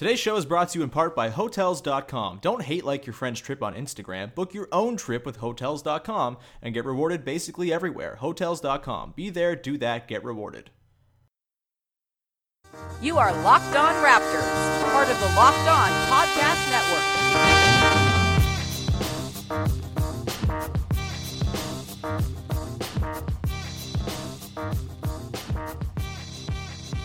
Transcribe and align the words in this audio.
Today's 0.00 0.18
show 0.18 0.34
is 0.36 0.46
brought 0.46 0.70
to 0.70 0.78
you 0.78 0.82
in 0.82 0.88
part 0.88 1.14
by 1.14 1.28
Hotels.com. 1.28 2.38
Don't 2.40 2.62
hate 2.62 2.86
like 2.86 3.04
your 3.04 3.12
friend's 3.12 3.38
trip 3.38 3.62
on 3.62 3.74
Instagram. 3.74 4.34
Book 4.34 4.54
your 4.54 4.66
own 4.72 4.96
trip 4.96 5.26
with 5.26 5.36
Hotels.com 5.36 6.38
and 6.62 6.72
get 6.72 6.86
rewarded 6.86 7.22
basically 7.22 7.70
everywhere. 7.70 8.16
Hotels.com. 8.16 9.12
Be 9.14 9.28
there, 9.28 9.54
do 9.54 9.76
that, 9.76 10.08
get 10.08 10.24
rewarded. 10.24 10.70
You 13.02 13.18
are 13.18 13.30
Locked 13.42 13.76
On 13.76 13.92
Raptors, 14.02 14.90
part 14.90 15.10
of 15.10 15.20
the 15.20 15.26
Locked 15.36 15.68
On 15.68 15.90
Podcast 16.08 16.70
Network. 16.70 17.04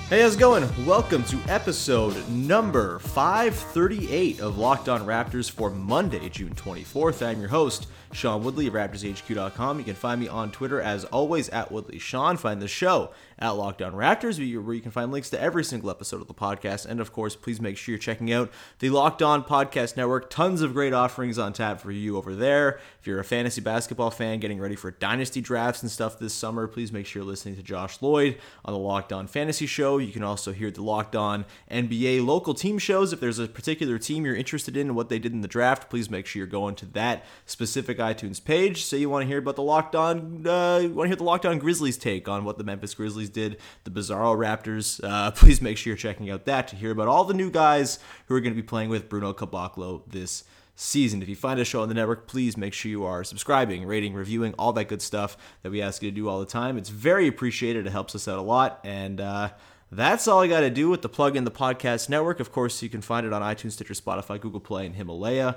Hey, 0.08 0.22
how's 0.22 0.36
it 0.36 0.40
going? 0.40 0.86
Welcome 0.86 1.24
to 1.24 1.40
episode 1.48 2.30
number 2.30 3.00
538 3.00 4.40
of 4.40 4.60
Locked 4.60 4.88
On 4.88 5.04
Raptors 5.04 5.50
for 5.50 5.72
Monday, 5.72 6.30
June 6.30 6.54
24th. 6.54 7.26
I'm 7.26 7.40
your 7.40 7.50
host, 7.50 7.88
Sean 8.14 8.44
Woodley 8.44 8.68
of 8.68 8.76
RaptorsHQ.com. 8.76 9.80
You 9.80 9.84
can 9.84 9.96
find 9.96 10.22
me 10.22 10.28
on 10.28 10.52
Twitter 10.52 10.80
as 10.80 11.06
always 11.06 11.50
at 11.50 11.72
Woodley 11.72 11.98
Sean. 11.98 12.38
Find 12.38 12.62
the 12.62 12.68
show 12.68 13.14
at 13.40 13.50
Locked 13.52 13.82
On 13.82 13.94
Raptors, 13.94 14.38
where 14.64 14.74
you 14.74 14.82
can 14.82 14.92
find 14.92 15.12
links 15.12 15.30
to 15.32 15.42
every 15.42 15.64
single 15.64 15.90
episode 15.90 16.22
of 16.22 16.28
the 16.28 16.34
podcast. 16.34 16.86
And 16.86 17.00
of 17.00 17.12
course, 17.12 17.36
please 17.36 17.60
make 17.60 17.78
sure 17.78 17.94
you're 17.94 18.00
checking 18.00 18.32
out 18.32 18.52
the 18.80 18.90
Locked 18.90 19.22
On 19.22 19.44
Podcast 19.44 19.98
Network. 19.98 20.30
Tons 20.30 20.62
of 20.62 20.74
great 20.74 20.94
offerings 20.94 21.38
on 21.38 21.54
tap 21.54 21.82
for 21.82 21.92
you 21.92 22.18
over 22.18 22.36
there. 22.36 22.80
If 23.00 23.08
you're 23.08 23.20
a 23.20 23.26
fantasy 23.26 23.62
basketball 23.62 24.12
fan 24.12 24.40
getting 24.40 24.60
ready 24.60 24.76
for 24.76 24.92
dynasty 24.92 25.42
drafts 25.42 25.82
and 25.82 25.92
stuff 25.92 26.18
this 26.18 26.34
summer, 26.34 26.68
please 26.68 26.92
make 26.92 27.06
sure 27.06 27.22
you're 27.22 27.28
listening 27.28 27.56
to 27.56 27.64
Josh 27.64 28.02
Lloyd 28.02 28.38
on 28.64 28.74
the 28.74 28.80
Locked 28.80 29.12
On 29.12 29.28
Fantasy 29.28 29.66
Show. 29.66 29.98
You 29.98 30.12
can 30.12 30.24
also 30.24 30.54
hear 30.54 30.72
the 30.72 30.82
Locked 30.82 31.16
On 31.16 31.46
NBA 31.70 32.26
local 32.26 32.54
team 32.54 32.80
shows. 32.80 33.14
If 33.14 33.20
there's 33.20 33.40
a 33.40 33.48
particular 33.48 33.98
team 33.98 34.26
you're 34.26 34.36
interested 34.36 34.78
in 34.78 34.88
and 34.88 34.96
what 34.96 35.10
they 35.10 35.20
did 35.20 35.34
in 35.34 35.42
the 35.42 35.48
draft, 35.48 35.90
please 35.90 36.10
make 36.10 36.26
sure 36.26 36.40
you're 36.40 36.48
going 36.48 36.76
to 36.76 36.86
that 36.88 37.26
specific 37.46 37.98
iTunes 37.98 38.44
page. 38.44 38.86
Say 38.86 38.98
you 38.98 39.10
want 39.10 39.24
to 39.24 39.28
hear 39.28 39.40
about 39.40 39.56
the 39.56 39.64
Locked 39.64 39.96
On, 39.96 40.46
uh, 40.48 40.80
you 40.82 40.90
want 40.90 41.06
to 41.06 41.10
hear 41.10 41.16
the 41.16 41.24
Locked 41.24 41.46
On 41.46 41.60
Grizzlies 41.60 41.98
take 41.98 42.28
on 42.28 42.44
what 42.44 42.58
the 42.58 42.64
Memphis 42.64 42.94
Grizzlies 42.94 43.25
did, 43.30 43.58
the 43.84 43.92
Bizarro 43.92 44.36
Raptors. 44.36 45.04
Uh, 45.04 45.32
please 45.36 45.62
make 45.62 45.78
sure 45.78 45.92
you're 45.92 45.98
checking 45.98 46.30
out 46.30 46.46
that 46.46 46.68
to 46.70 46.76
hear 46.76 46.92
about 46.92 47.08
all 47.08 47.26
the 47.26 47.34
new 47.34 47.50
guys 47.50 48.00
who 48.28 48.36
are 48.36 48.40
going 48.40 48.54
to 48.54 48.62
be 48.62 48.66
playing 48.66 48.90
with 48.90 49.10
Bruno 49.10 49.34
Caboclo 49.34 50.02
this 50.08 50.44
season. 50.76 51.22
If 51.22 51.30
you 51.30 51.36
find 51.36 51.60
a 51.60 51.66
show 51.66 51.82
on 51.82 51.88
the 51.88 51.94
network, 51.94 52.28
please 52.28 52.58
make 52.58 52.74
sure 52.74 52.90
you 52.90 53.06
are 53.06 53.24
subscribing, 53.24 53.86
rating, 53.86 54.14
reviewing, 54.14 54.54
all 54.60 54.74
that 54.74 54.86
good 54.86 55.02
stuff 55.02 55.38
that 55.64 55.72
we 55.72 55.82
ask 55.82 56.04
you 56.04 56.12
to 56.12 56.16
do 56.16 56.28
all 56.28 56.40
the 56.40 56.46
time. 56.46 56.78
It's 56.78 56.90
very 56.90 57.28
appreciated. 57.28 57.88
It 57.88 57.92
helps 57.92 58.14
us 58.16 58.28
out 58.28 58.38
a 58.38 58.42
lot. 58.42 58.82
And 58.84 59.22
uh, 59.22 59.50
that's 59.92 60.28
all 60.28 60.42
I 60.42 60.48
got 60.48 60.62
to 60.62 60.70
do 60.70 60.90
with 60.90 61.02
the 61.02 61.10
plug 61.10 61.36
in 61.36 61.46
the 61.46 61.52
podcast 61.52 62.10
network. 62.10 62.40
Of 62.40 62.52
course, 62.52 62.82
you 62.84 62.90
can 62.90 63.02
find 63.02 63.26
it 63.26 63.34
on 63.34 63.42
iTunes, 63.42 63.74
Stitcher, 63.74 63.94
Spotify, 63.94 64.40
Google 64.40 64.60
Play, 64.60 64.86
and 64.86 64.96
Himalaya. 64.96 65.56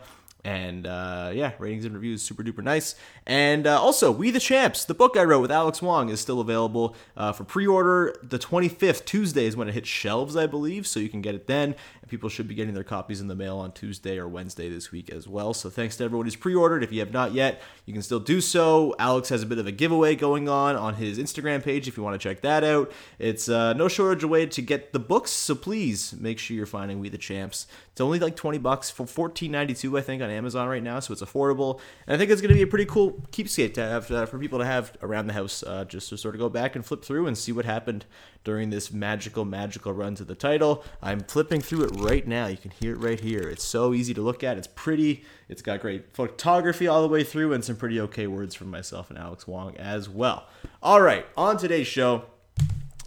And 0.48 0.86
uh, 0.86 1.30
yeah, 1.34 1.52
ratings 1.58 1.84
and 1.84 1.94
reviews 1.94 2.22
super 2.22 2.42
duper 2.42 2.64
nice. 2.64 2.94
And 3.26 3.66
uh, 3.66 3.78
also, 3.78 4.10
We 4.10 4.30
the 4.30 4.40
Champs, 4.40 4.82
the 4.82 4.94
book 4.94 5.14
I 5.14 5.24
wrote 5.24 5.42
with 5.42 5.52
Alex 5.52 5.82
Wong, 5.82 6.08
is 6.08 6.22
still 6.22 6.40
available 6.40 6.96
uh, 7.18 7.32
for 7.32 7.44
pre 7.44 7.66
order. 7.66 8.16
The 8.22 8.38
25th, 8.38 9.04
Tuesday, 9.04 9.44
is 9.44 9.56
when 9.58 9.68
it 9.68 9.74
hits 9.74 9.90
shelves, 9.90 10.36
I 10.36 10.46
believe, 10.46 10.86
so 10.86 11.00
you 11.00 11.10
can 11.10 11.20
get 11.20 11.34
it 11.34 11.48
then. 11.48 11.74
And 12.00 12.10
people 12.10 12.30
should 12.30 12.48
be 12.48 12.54
getting 12.54 12.72
their 12.72 12.82
copies 12.82 13.20
in 13.20 13.28
the 13.28 13.34
mail 13.34 13.58
on 13.58 13.72
Tuesday 13.72 14.16
or 14.16 14.26
Wednesday 14.26 14.70
this 14.70 14.90
week 14.90 15.10
as 15.10 15.28
well. 15.28 15.52
So 15.52 15.68
thanks 15.68 15.98
to 15.98 16.04
everyone 16.04 16.24
who's 16.24 16.34
pre 16.34 16.54
ordered. 16.54 16.82
If 16.82 16.92
you 16.92 17.00
have 17.00 17.12
not 17.12 17.32
yet, 17.32 17.60
you 17.84 17.92
can 17.92 18.00
still 18.00 18.18
do 18.18 18.40
so. 18.40 18.94
Alex 18.98 19.28
has 19.28 19.42
a 19.42 19.46
bit 19.46 19.58
of 19.58 19.66
a 19.66 19.72
giveaway 19.72 20.16
going 20.16 20.48
on 20.48 20.76
on 20.76 20.94
his 20.94 21.18
Instagram 21.18 21.62
page 21.62 21.88
if 21.88 21.98
you 21.98 22.02
want 22.02 22.18
to 22.18 22.26
check 22.26 22.40
that 22.40 22.64
out. 22.64 22.90
It's 23.18 23.50
uh, 23.50 23.74
no 23.74 23.86
shortage 23.86 24.24
of 24.24 24.30
way 24.30 24.46
to 24.46 24.62
get 24.62 24.94
the 24.94 24.98
books, 24.98 25.30
so 25.30 25.54
please 25.54 26.14
make 26.18 26.38
sure 26.38 26.56
you're 26.56 26.64
finding 26.64 27.00
We 27.00 27.10
the 27.10 27.18
Champs. 27.18 27.66
It's 27.98 28.00
only 28.00 28.20
like 28.20 28.36
20 28.36 28.58
bucks 28.58 28.92
for 28.92 29.06
14.92, 29.06 29.98
I 29.98 30.02
think, 30.02 30.22
on 30.22 30.30
Amazon 30.30 30.68
right 30.68 30.84
now, 30.84 31.00
so 31.00 31.12
it's 31.12 31.20
affordable. 31.20 31.80
And 32.06 32.14
I 32.14 32.16
think 32.16 32.30
it's 32.30 32.40
going 32.40 32.50
to 32.50 32.54
be 32.54 32.62
a 32.62 32.66
pretty 32.68 32.84
cool 32.84 33.26
keepsake 33.32 33.74
to 33.74 33.80
have 33.80 34.08
uh, 34.12 34.24
for 34.24 34.38
people 34.38 34.60
to 34.60 34.64
have 34.64 34.96
around 35.02 35.26
the 35.26 35.32
house, 35.32 35.64
uh, 35.64 35.84
just 35.84 36.08
to 36.10 36.16
sort 36.16 36.36
of 36.36 36.38
go 36.38 36.48
back 36.48 36.76
and 36.76 36.86
flip 36.86 37.04
through 37.04 37.26
and 37.26 37.36
see 37.36 37.50
what 37.50 37.64
happened 37.64 38.04
during 38.44 38.70
this 38.70 38.92
magical, 38.92 39.44
magical 39.44 39.92
run 39.92 40.14
to 40.14 40.24
the 40.24 40.36
title. 40.36 40.84
I'm 41.02 41.18
flipping 41.18 41.60
through 41.60 41.86
it 41.86 41.90
right 41.96 42.24
now. 42.24 42.46
You 42.46 42.56
can 42.56 42.70
hear 42.70 42.92
it 42.92 42.98
right 42.98 43.18
here. 43.18 43.42
It's 43.48 43.64
so 43.64 43.92
easy 43.92 44.14
to 44.14 44.22
look 44.22 44.44
at. 44.44 44.56
It's 44.56 44.68
pretty. 44.68 45.24
It's 45.48 45.60
got 45.60 45.80
great 45.80 46.14
photography 46.14 46.86
all 46.86 47.02
the 47.02 47.08
way 47.08 47.24
through 47.24 47.52
and 47.52 47.64
some 47.64 47.74
pretty 47.74 48.00
okay 48.02 48.28
words 48.28 48.54
from 48.54 48.70
myself 48.70 49.10
and 49.10 49.18
Alex 49.18 49.48
Wong 49.48 49.76
as 49.76 50.08
well. 50.08 50.46
All 50.84 51.00
right, 51.00 51.26
on 51.36 51.56
today's 51.56 51.88
show. 51.88 52.26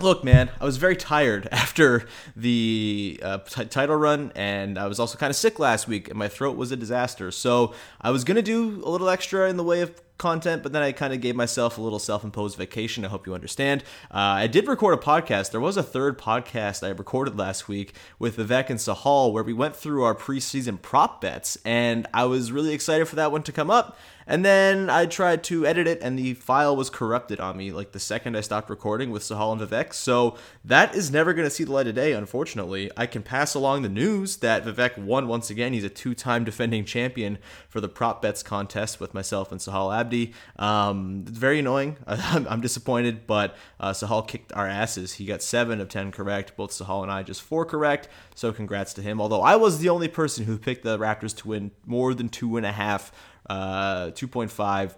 Look, 0.02 0.24
man, 0.24 0.50
I 0.60 0.66
was 0.66 0.78
very 0.78 0.96
tired 0.96 1.48
after 1.52 2.08
the 2.36 3.20
uh, 3.22 3.38
t- 3.40 3.66
title 3.66 3.96
run, 3.96 4.32
and 4.36 4.80
I 4.80 4.88
was 4.88 5.00
also 5.00 5.18
kind 5.18 5.30
of 5.30 5.36
sick 5.36 5.60
last 5.60 5.88
week, 5.88 6.10
and 6.10 6.18
my 6.18 6.28
throat 6.28 6.58
was 6.58 6.72
a 6.72 6.76
disaster. 6.76 7.30
So 7.32 7.74
I 8.02 8.10
was 8.10 8.24
gonna 8.24 8.42
do 8.42 8.82
a 8.84 8.90
little 8.90 9.10
extra 9.10 9.48
in 9.50 9.58
the 9.58 9.64
way 9.64 9.82
of 9.82 9.92
content, 10.22 10.64
but 10.64 10.72
then 10.72 10.84
I 10.84 10.94
kind 10.94 11.14
of 11.14 11.20
gave 11.20 11.36
myself 11.36 11.78
a 11.78 11.82
little 11.82 12.00
self 12.00 12.24
imposed 12.24 12.58
vacation. 12.58 13.04
I 13.04 13.10
hope 13.10 13.28
you 13.28 13.34
understand. 13.34 13.84
Uh, 14.10 14.46
I 14.46 14.48
did 14.48 14.68
record 14.68 14.94
a 14.94 15.02
podcast. 15.02 15.52
There 15.52 15.60
was 15.60 15.76
a 15.76 15.84
third 15.84 16.18
podcast 16.18 16.86
I 16.86 16.92
recorded 16.92 17.38
last 17.38 17.68
week 17.68 17.96
with 18.20 18.38
Vivek 18.38 18.70
and 18.70 18.80
Sahal 18.80 19.34
where 19.34 19.44
we 19.44 19.52
went 19.52 19.76
through 19.76 20.04
our 20.04 20.16
preseason 20.16 20.82
prop 20.82 21.20
bets, 21.20 21.58
and 21.66 22.08
I 22.14 22.26
was 22.26 22.52
really 22.52 22.74
excited 22.74 23.08
for 23.08 23.18
that 23.18 23.32
one 23.32 23.44
to 23.44 23.52
come 23.52 23.70
up. 23.70 23.98
And 24.28 24.46
then 24.46 24.90
I 24.90 25.08
tried 25.08 25.44
to 25.46 25.66
edit 25.66 25.88
it, 25.88 26.00
and 26.02 26.18
the 26.18 26.36
file 26.36 26.76
was 26.76 26.90
corrupted 26.90 27.40
on 27.40 27.58
me 27.58 27.72
like 27.72 27.92
the 27.92 28.00
second 28.00 28.38
I 28.38 28.42
stopped 28.42 28.70
recording 28.70 29.12
with 29.12 29.24
Sahal 29.24 29.52
and 29.52 29.62
Vivek. 29.62 29.94
So 29.94 30.38
that 30.64 30.96
is 30.96 31.12
never 31.12 31.34
going 31.34 31.48
to 31.48 31.54
see 31.54 31.64
the 31.64 31.72
light 31.72 31.88
of 31.88 31.96
day, 31.96 32.14
unfortunately. 32.14 32.92
I 32.96 33.08
can 33.08 33.24
pass 33.24 33.56
along 33.56 33.82
the 33.82 33.90
news 33.90 34.38
that 34.38 34.64
Vivek 34.64 34.98
won 34.98 35.28
once 35.28 35.50
again. 35.50 35.74
He's 35.74 35.84
a 35.84 35.90
two 35.90 36.14
time 36.14 36.44
defending 36.44 36.86
champion 36.86 37.40
for 37.68 37.82
the 37.82 37.90
prop 37.90 38.22
bets 38.22 38.44
contest 38.44 39.00
with 39.00 39.14
myself 39.14 39.52
and 39.52 39.60
Sahal 39.60 39.94
Abdi. 39.94 40.11
Um, 40.58 41.26
it's 41.28 41.38
very 41.38 41.60
annoying. 41.60 41.98
I'm, 42.08 42.48
I'm 42.48 42.62
disappointed, 42.62 43.28
but 43.28 43.56
uh, 43.80 43.92
Sahal 43.92 44.28
kicked 44.28 44.54
our 44.54 44.68
asses. 44.68 45.14
He 45.14 45.26
got 45.26 45.42
seven 45.42 45.82
of 45.82 45.90
10 45.90 46.12
correct. 46.12 46.56
Both 46.56 46.72
Sahal 46.72 47.04
and 47.04 47.12
I 47.12 47.24
just 47.24 47.42
four 47.42 47.66
correct. 47.66 48.08
So 48.36 48.52
congrats 48.52 48.94
to 48.96 49.02
him. 49.02 49.22
Although 49.22 49.42
I 49.42 49.56
was 49.56 49.80
the 49.80 49.90
only 49.90 50.08
person 50.08 50.46
who 50.46 50.58
picked 50.58 50.84
the 50.84 50.98
Raptors 50.98 51.36
to 51.38 51.48
win 51.48 51.72
more 51.86 52.14
than 52.14 52.30
two 52.30 52.58
and 52.58 52.66
a 52.66 52.72
half 52.72 53.12
uh, 53.50 54.08
2.5 54.12 54.96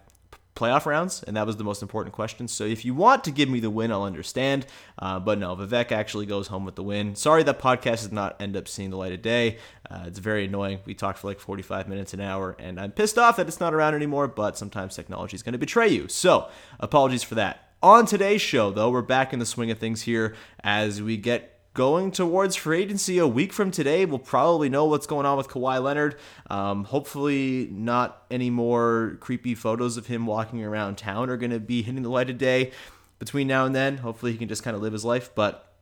playoff 0.55 0.85
rounds, 0.85 1.23
and 1.23 1.35
that 1.35 1.45
was 1.45 1.57
the 1.57 1.63
most 1.63 1.81
important 1.81 2.13
question. 2.13 2.47
So 2.47 2.63
if 2.63 2.85
you 2.85 2.93
want 2.93 3.23
to 3.23 3.31
give 3.31 3.49
me 3.49 3.59
the 3.59 3.69
win, 3.69 3.91
I'll 3.91 4.03
understand. 4.03 4.65
Uh, 4.99 5.19
but 5.19 5.39
no, 5.39 5.55
Vivek 5.55 5.91
actually 5.91 6.25
goes 6.25 6.47
home 6.47 6.65
with 6.65 6.75
the 6.75 6.83
win. 6.83 7.15
Sorry 7.15 7.43
that 7.43 7.59
podcast 7.59 8.01
does 8.01 8.11
not 8.11 8.39
end 8.41 8.55
up 8.55 8.67
seeing 8.67 8.89
the 8.89 8.97
light 8.97 9.13
of 9.13 9.21
day. 9.21 9.57
Uh, 9.89 10.03
it's 10.05 10.19
very 10.19 10.45
annoying. 10.45 10.79
We 10.85 10.93
talked 10.93 11.19
for 11.19 11.27
like 11.27 11.39
45 11.39 11.87
minutes 11.87 12.13
an 12.13 12.21
hour, 12.21 12.55
and 12.59 12.79
I'm 12.79 12.91
pissed 12.91 13.17
off 13.17 13.37
that 13.37 13.47
it's 13.47 13.59
not 13.59 13.73
around 13.73 13.95
anymore, 13.95 14.27
but 14.27 14.57
sometimes 14.57 14.95
technology 14.95 15.35
is 15.35 15.43
going 15.43 15.53
to 15.53 15.59
betray 15.59 15.87
you. 15.87 16.07
So 16.07 16.49
apologies 16.79 17.23
for 17.23 17.35
that. 17.35 17.69
On 17.81 18.05
today's 18.05 18.41
show, 18.41 18.71
though, 18.71 18.89
we're 18.89 19.01
back 19.01 19.33
in 19.33 19.39
the 19.39 19.45
swing 19.45 19.69
of 19.69 19.77
things 19.77 20.03
here 20.03 20.35
as 20.63 21.01
we 21.01 21.17
get 21.17 21.52
going 21.73 22.11
towards 22.11 22.55
free 22.55 22.81
agency 22.81 23.17
a 23.17 23.27
week 23.27 23.51
from 23.51 23.71
today. 23.71 24.05
We'll 24.05 24.19
probably 24.19 24.69
know 24.69 24.85
what's 24.85 25.07
going 25.07 25.25
on 25.25 25.37
with 25.37 25.47
Kawhi 25.47 25.81
Leonard. 25.81 26.17
Um, 26.49 26.83
hopefully, 26.83 27.67
not 27.71 28.23
any 28.29 28.49
more 28.49 29.17
creepy 29.19 29.55
photos 29.55 29.97
of 29.97 30.07
him 30.07 30.25
walking 30.25 30.63
around 30.63 30.97
town 30.97 31.29
are 31.29 31.37
going 31.37 31.51
to 31.51 31.59
be 31.59 31.81
hitting 31.81 32.03
the 32.03 32.09
light 32.09 32.29
of 32.29 32.37
day 32.37 32.71
between 33.19 33.47
now 33.47 33.65
and 33.65 33.73
then. 33.73 33.97
Hopefully, 33.97 34.31
he 34.31 34.37
can 34.37 34.47
just 34.47 34.63
kind 34.63 34.75
of 34.75 34.81
live 34.81 34.93
his 34.93 35.05
life. 35.05 35.31
But 35.33 35.72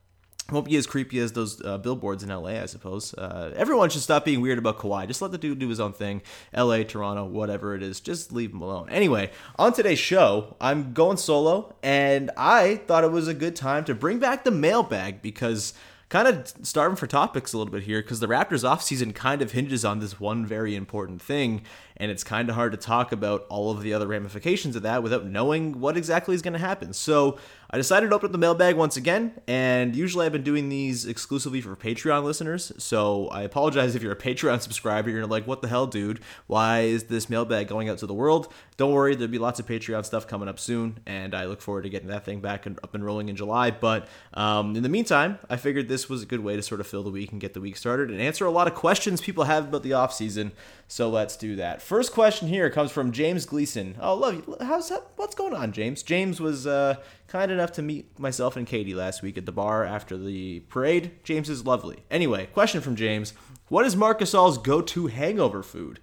won't 0.52 0.66
be 0.66 0.76
as 0.76 0.86
creepy 0.86 1.20
as 1.20 1.32
those 1.32 1.64
uh, 1.64 1.78
billboards 1.78 2.24
in 2.24 2.30
LA, 2.30 2.62
I 2.62 2.66
suppose. 2.66 3.14
Uh, 3.14 3.54
everyone 3.56 3.90
should 3.90 4.02
stop 4.02 4.26
being 4.26 4.42
weird 4.42 4.58
about 4.58 4.78
Kawhi. 4.78 5.08
Just 5.08 5.22
let 5.22 5.32
the 5.32 5.38
dude 5.38 5.60
do 5.60 5.70
his 5.70 5.80
own 5.80 5.94
thing. 5.94 6.22
LA, 6.56 6.84
Toronto, 6.84 7.26
whatever 7.26 7.76
it 7.76 7.84
is, 7.84 8.00
just 8.00 8.32
leave 8.32 8.52
him 8.52 8.62
alone. 8.62 8.90
Anyway, 8.90 9.32
on 9.58 9.74
today's 9.74 10.00
show, 10.00 10.56
I'm 10.60 10.94
going 10.94 11.18
solo, 11.18 11.76
and 11.82 12.32
I 12.38 12.78
thought 12.88 13.04
it 13.04 13.12
was 13.12 13.28
a 13.28 13.34
good 13.34 13.56
time 13.56 13.86
to 13.86 13.96
bring 13.96 14.20
back 14.20 14.44
the 14.44 14.52
mailbag 14.52 15.22
because 15.22 15.74
kind 16.12 16.28
of 16.28 16.54
starving 16.62 16.98
for 16.98 17.08
topics 17.08 17.54
a 17.54 17.58
little 17.58 17.72
bit 17.72 17.84
here 17.84 18.02
because 18.02 18.20
the 18.20 18.28
Raptors 18.28 18.68
offseason 18.68 19.16
kind 19.16 19.42
of 19.42 19.54
hinges 19.54 19.86
on 19.86 20.00
this 20.00 20.20
one 20.20 20.46
very 20.46 20.76
important 20.76 21.22
thing, 21.22 21.62
and 22.02 22.10
it's 22.10 22.24
kind 22.24 22.50
of 22.50 22.56
hard 22.56 22.72
to 22.72 22.80
talk 22.80 23.12
about 23.12 23.46
all 23.48 23.70
of 23.70 23.84
the 23.84 23.94
other 23.94 24.08
ramifications 24.08 24.76
of 24.76 24.82
that 24.82 25.04
without 25.04 25.24
knowing 25.24 25.80
what 25.80 25.96
exactly 25.96 26.34
is 26.34 26.42
going 26.42 26.54
to 26.54 26.60
happen. 26.60 26.94
So 26.94 27.38
I 27.70 27.78
decided 27.78 28.10
to 28.10 28.16
open 28.16 28.26
up 28.26 28.32
the 28.32 28.40
mailbag 28.40 28.76
once 28.76 28.98
again, 28.98 29.40
and 29.48 29.96
usually 29.96 30.26
I've 30.26 30.32
been 30.32 30.44
doing 30.44 30.68
these 30.68 31.06
exclusively 31.06 31.62
for 31.62 31.76
Patreon 31.76 32.24
listeners. 32.24 32.74
So 32.80 33.28
I 33.28 33.44
apologize 33.44 33.96
if 33.96 34.02
you're 34.02 34.12
a 34.12 34.18
Patreon 34.18 34.62
subscriber. 34.64 35.12
You're 35.12 35.28
like, 35.28 35.46
what 35.46 35.62
the 35.62 35.68
hell, 35.68 35.86
dude? 35.86 36.20
Why 36.48 36.82
is 36.82 37.04
this 37.04 37.30
mailbag 37.30 37.68
going 37.68 37.88
out 37.88 38.00
to 38.00 38.08
the 38.08 38.16
world? 38.16 38.52
Don't 38.76 38.92
worry, 38.92 39.16
there'll 39.16 39.32
be 39.32 39.38
lots 39.38 39.60
of 39.60 39.68
Patreon 39.68 40.04
stuff 40.04 40.28
coming 40.28 40.50
up 40.50 40.60
soon, 40.60 40.98
and 41.06 41.36
I 41.36 41.46
look 41.46 41.62
forward 41.62 41.84
to 41.84 41.90
getting 41.90 42.08
that 42.08 42.26
thing 42.26 42.42
back 42.42 42.66
and 42.66 42.80
up 42.84 42.96
and 42.96 43.06
rolling 43.06 43.30
in 43.30 43.36
July. 43.36 43.70
But 43.70 44.08
um, 44.34 44.76
in 44.76 44.82
the 44.82 44.90
meantime, 44.90 45.38
I 45.52 45.56
figured 45.56 45.88
this 45.88 46.10
was 46.10 46.24
a 46.24 46.26
good 46.26 46.40
way 46.40 46.56
to 46.56 46.64
sort 46.64 46.82
of 46.82 46.88
fill 46.88 47.04
the 47.04 47.12
week 47.12 47.32
and 47.32 47.40
get 47.40 47.54
the 47.54 47.62
week 47.62 47.78
started 47.78 48.10
and 48.10 48.20
answer 48.20 48.44
a 48.44 48.52
lot 48.52 48.68
of 48.68 48.74
questions 48.74 49.22
people 49.22 49.44
have 49.44 49.68
about 49.68 49.84
the 49.84 49.92
offseason. 49.92 50.52
So 50.88 51.10
let's 51.10 51.38
do 51.38 51.56
that. 51.56 51.82
First 51.92 52.14
question 52.14 52.48
here 52.48 52.70
comes 52.70 52.90
from 52.90 53.12
James 53.12 53.46
Gleason. 53.46 53.98
Oh, 54.00 54.16
love 54.16 54.36
you. 54.36 54.56
How's 54.62 54.88
that? 54.88 55.08
What's 55.18 55.36
going 55.36 55.54
on, 55.54 55.74
James? 55.74 56.04
James 56.04 56.40
was 56.40 56.66
uh, 56.66 56.96
kind 57.28 57.52
enough 57.52 57.74
to 57.74 57.82
meet 57.82 58.18
myself 58.18 58.56
and 58.56 58.66
Katie 58.66 58.94
last 58.94 59.22
week 59.22 59.38
at 59.38 59.46
the 59.46 59.52
bar 59.52 59.84
after 59.84 60.18
the 60.18 60.62
parade. 60.70 61.12
James 61.26 61.50
is 61.50 61.66
lovely. 61.66 62.06
Anyway, 62.10 62.46
question 62.54 62.80
from 62.80 62.96
James 62.96 63.34
What 63.68 63.86
is 63.86 63.98
Marc 63.98 64.22
Gasol's 64.22 64.58
go 64.58 64.80
to 64.82 65.08
hangover 65.08 65.62
food? 65.62 66.00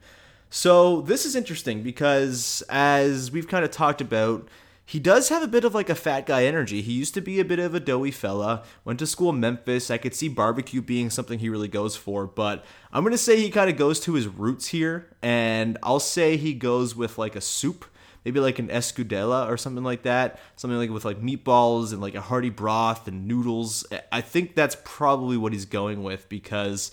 So 0.51 1.01
this 1.01 1.25
is 1.25 1.35
interesting 1.35 1.83
because 1.83 2.63
as 2.69 3.31
we've 3.31 3.49
kind 3.49 3.65
of 3.65 3.71
talked 3.71 4.03
about, 4.03 4.47
he 4.89 4.99
does 4.99 5.29
have 5.29 5.43
a 5.43 5.47
bit 5.47 5.65
of 5.65 5.75
like 5.75 5.91
a 5.91 5.95
fat 5.95 6.25
guy 6.25 6.47
energy. 6.47 6.81
He 6.81 6.95
used 6.95 7.13
to 7.13 7.21
be 7.21 7.39
a 7.39 7.45
bit 7.45 7.59
of 7.59 7.75
a 7.75 7.81
doughy 7.81 8.11
fella. 8.11 8.63
Went 8.87 8.99
to 9.01 9.07
school 9.07 9.29
in 9.29 9.39
Memphis. 9.39 9.91
I 9.91 9.99
could 9.99 10.15
see 10.15 10.29
barbecue 10.29 10.81
being 10.81 11.11
something 11.11 11.41
he 11.41 11.51
really 11.51 11.69
goes 11.69 11.95
for, 11.95 12.27
but 12.27 12.65
I'm 12.91 13.05
gonna 13.05 13.19
say 13.19 13.39
he 13.39 13.51
kind 13.51 13.69
of 13.69 13.77
goes 13.77 14.01
to 14.01 14.15
his 14.15 14.27
roots 14.27 14.69
here, 14.69 15.15
and 15.21 15.77
I'll 15.83 16.01
say 16.01 16.39
he 16.39 16.55
goes 16.55 16.97
with 16.97 17.19
like 17.19 17.37
a 17.37 17.43
soup, 17.43 17.85
maybe 18.25 18.41
like 18.41 18.59
an 18.59 18.69
escudella 18.69 19.47
or 19.47 19.59
something 19.59 19.85
like 19.85 20.05
that, 20.05 20.41
something 20.57 20.79
like 20.79 20.89
with 20.89 21.05
like 21.05 21.21
meatballs 21.21 21.93
and 21.93 22.01
like 22.01 22.15
a 22.15 22.23
hearty 22.23 22.49
broth 22.49 23.07
and 23.07 23.29
noodles. 23.29 23.87
I 24.11 24.23
think 24.23 24.55
that's 24.55 24.79
probably 24.87 25.37
what 25.37 25.53
he's 25.53 25.67
going 25.67 26.03
with 26.03 26.31
because 26.31 26.93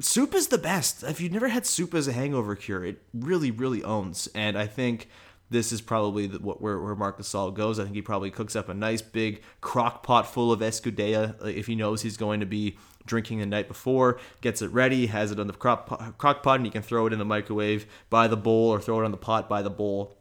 soup 0.00 0.34
is 0.34 0.48
the 0.48 0.58
best. 0.58 1.04
If 1.04 1.20
you've 1.20 1.30
never 1.30 1.48
had 1.48 1.66
soup 1.66 1.94
as 1.94 2.08
a 2.08 2.12
hangover 2.12 2.56
cure, 2.56 2.84
it 2.84 3.00
really, 3.14 3.52
really 3.52 3.84
owns. 3.84 4.28
And 4.34 4.58
I 4.58 4.66
think 4.66 5.08
this 5.52 5.70
is 5.70 5.80
probably 5.80 6.26
the, 6.26 6.38
what, 6.38 6.60
where, 6.60 6.80
where 6.80 6.96
Marc 6.96 7.18
Gasol 7.18 7.54
goes. 7.54 7.78
I 7.78 7.84
think 7.84 7.94
he 7.94 8.02
probably 8.02 8.30
cooks 8.30 8.56
up 8.56 8.68
a 8.68 8.74
nice 8.74 9.02
big 9.02 9.42
crock 9.60 10.02
pot 10.02 10.26
full 10.26 10.50
of 10.50 10.60
escudella 10.60 11.36
if 11.46 11.66
he 11.66 11.74
knows 11.74 12.02
he's 12.02 12.16
going 12.16 12.40
to 12.40 12.46
be 12.46 12.76
drinking 13.06 13.38
the 13.38 13.46
night 13.46 13.68
before, 13.68 14.18
gets 14.40 14.62
it 14.62 14.68
ready, 14.68 15.06
has 15.06 15.30
it 15.30 15.38
on 15.38 15.46
the 15.46 15.52
crock 15.52 15.86
pot, 15.86 16.18
crock 16.18 16.42
pot, 16.42 16.56
and 16.56 16.66
he 16.66 16.70
can 16.70 16.82
throw 16.82 17.06
it 17.06 17.12
in 17.12 17.18
the 17.18 17.24
microwave 17.24 17.86
by 18.10 18.28
the 18.28 18.36
bowl 18.36 18.70
or 18.70 18.80
throw 18.80 19.00
it 19.00 19.04
on 19.04 19.10
the 19.10 19.16
pot 19.16 19.48
by 19.48 19.62
the 19.62 19.70
bowl 19.70 20.16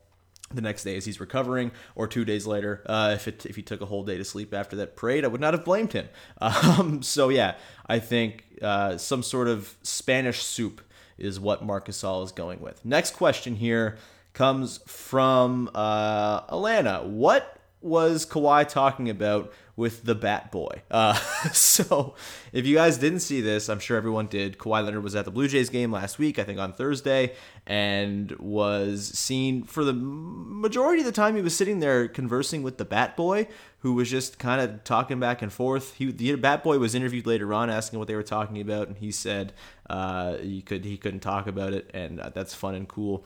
the 0.54 0.62
next 0.62 0.84
day 0.84 0.98
as 0.98 1.06
he's 1.06 1.20
recovering, 1.20 1.72
or 1.96 2.08
two 2.08 2.26
days 2.26 2.46
later, 2.46 2.84
uh, 2.86 3.12
if 3.16 3.28
it, 3.28 3.46
if 3.46 3.56
he 3.56 3.62
took 3.62 3.80
a 3.80 3.86
whole 3.86 4.04
day 4.04 4.18
to 4.18 4.26
sleep 4.26 4.54
after 4.54 4.76
that 4.76 4.98
parade, 4.98 5.24
I 5.24 5.30
would 5.30 5.40
not 5.40 5.54
have 5.54 5.64
blamed 5.64 5.94
him. 5.94 6.10
Um, 6.42 7.02
so 7.02 7.30
yeah, 7.30 7.56
I 7.86 8.00
think 8.00 8.60
uh, 8.62 8.98
some 8.98 9.24
sort 9.24 9.48
of 9.48 9.76
Spanish 9.84 10.44
soup 10.44 10.82
is 11.18 11.40
what 11.40 11.64
Marc 11.64 11.88
Gasol 11.88 12.26
is 12.26 12.32
going 12.32 12.60
with. 12.60 12.84
Next 12.84 13.12
question 13.12 13.56
here 13.56 13.98
comes 14.34 14.80
from 14.88 15.70
uh, 15.76 16.42
Alana. 16.48 17.04
What 17.06 17.58
was 17.82 18.26
Kawhi 18.26 18.68
talking 18.68 19.10
about 19.10 19.52
with 19.76 20.06
the 20.06 20.16
Bat 20.16 20.52
Boy? 20.52 20.84
Uh, 20.90 21.14
so, 21.54 22.16
if 22.54 22.66
you 22.66 22.76
guys 22.76 22.98
didn't 22.98 23.22
see 23.22 23.42
this, 23.42 23.70
I'm 23.70 23.80
sure 23.80 23.98
everyone 23.98 24.28
did. 24.28 24.58
Kawhi 24.58 24.84
Leonard 24.84 25.04
was 25.04 25.16
at 25.16 25.26
the 25.26 25.32
Blue 25.32 25.48
Jays 25.48 25.70
game 25.70 25.92
last 25.92 26.20
week, 26.20 26.38
I 26.40 26.44
think 26.44 26.60
on 26.60 26.74
Thursday, 26.74 27.34
and 27.66 28.32
was 28.34 29.08
seen 29.08 29.64
for 29.64 29.84
the 29.84 29.94
majority 29.94 31.02
of 31.02 31.06
the 31.06 31.12
time 31.12 31.36
he 31.36 31.42
was 31.42 31.56
sitting 31.56 31.80
there 31.80 32.08
conversing 32.08 32.64
with 32.64 32.78
the 32.78 32.86
Bat 32.86 33.18
Boy, 33.18 33.48
who 33.80 33.94
was 33.94 34.10
just 34.10 34.38
kind 34.38 34.62
of 34.62 34.84
talking 34.84 35.20
back 35.20 35.42
and 35.42 35.52
forth. 35.52 35.96
He, 35.96 36.12
the 36.12 36.36
Bat 36.36 36.64
Boy 36.64 36.78
was 36.78 36.94
interviewed 36.94 37.26
later 37.26 37.52
on, 37.54 37.70
asking 37.70 37.98
what 37.98 38.08
they 38.08 38.16
were 38.16 38.24
talking 38.24 38.62
about, 38.62 38.88
and 38.88 38.98
he 38.98 39.12
said 39.12 39.54
uh, 39.90 40.38
he 40.38 40.62
could 40.62 40.86
he 40.86 40.98
couldn't 40.98 41.22
talk 41.22 41.48
about 41.48 41.74
it, 41.74 41.90
and 41.94 42.20
uh, 42.20 42.30
that's 42.30 42.54
fun 42.54 42.76
and 42.76 42.88
cool. 42.88 43.26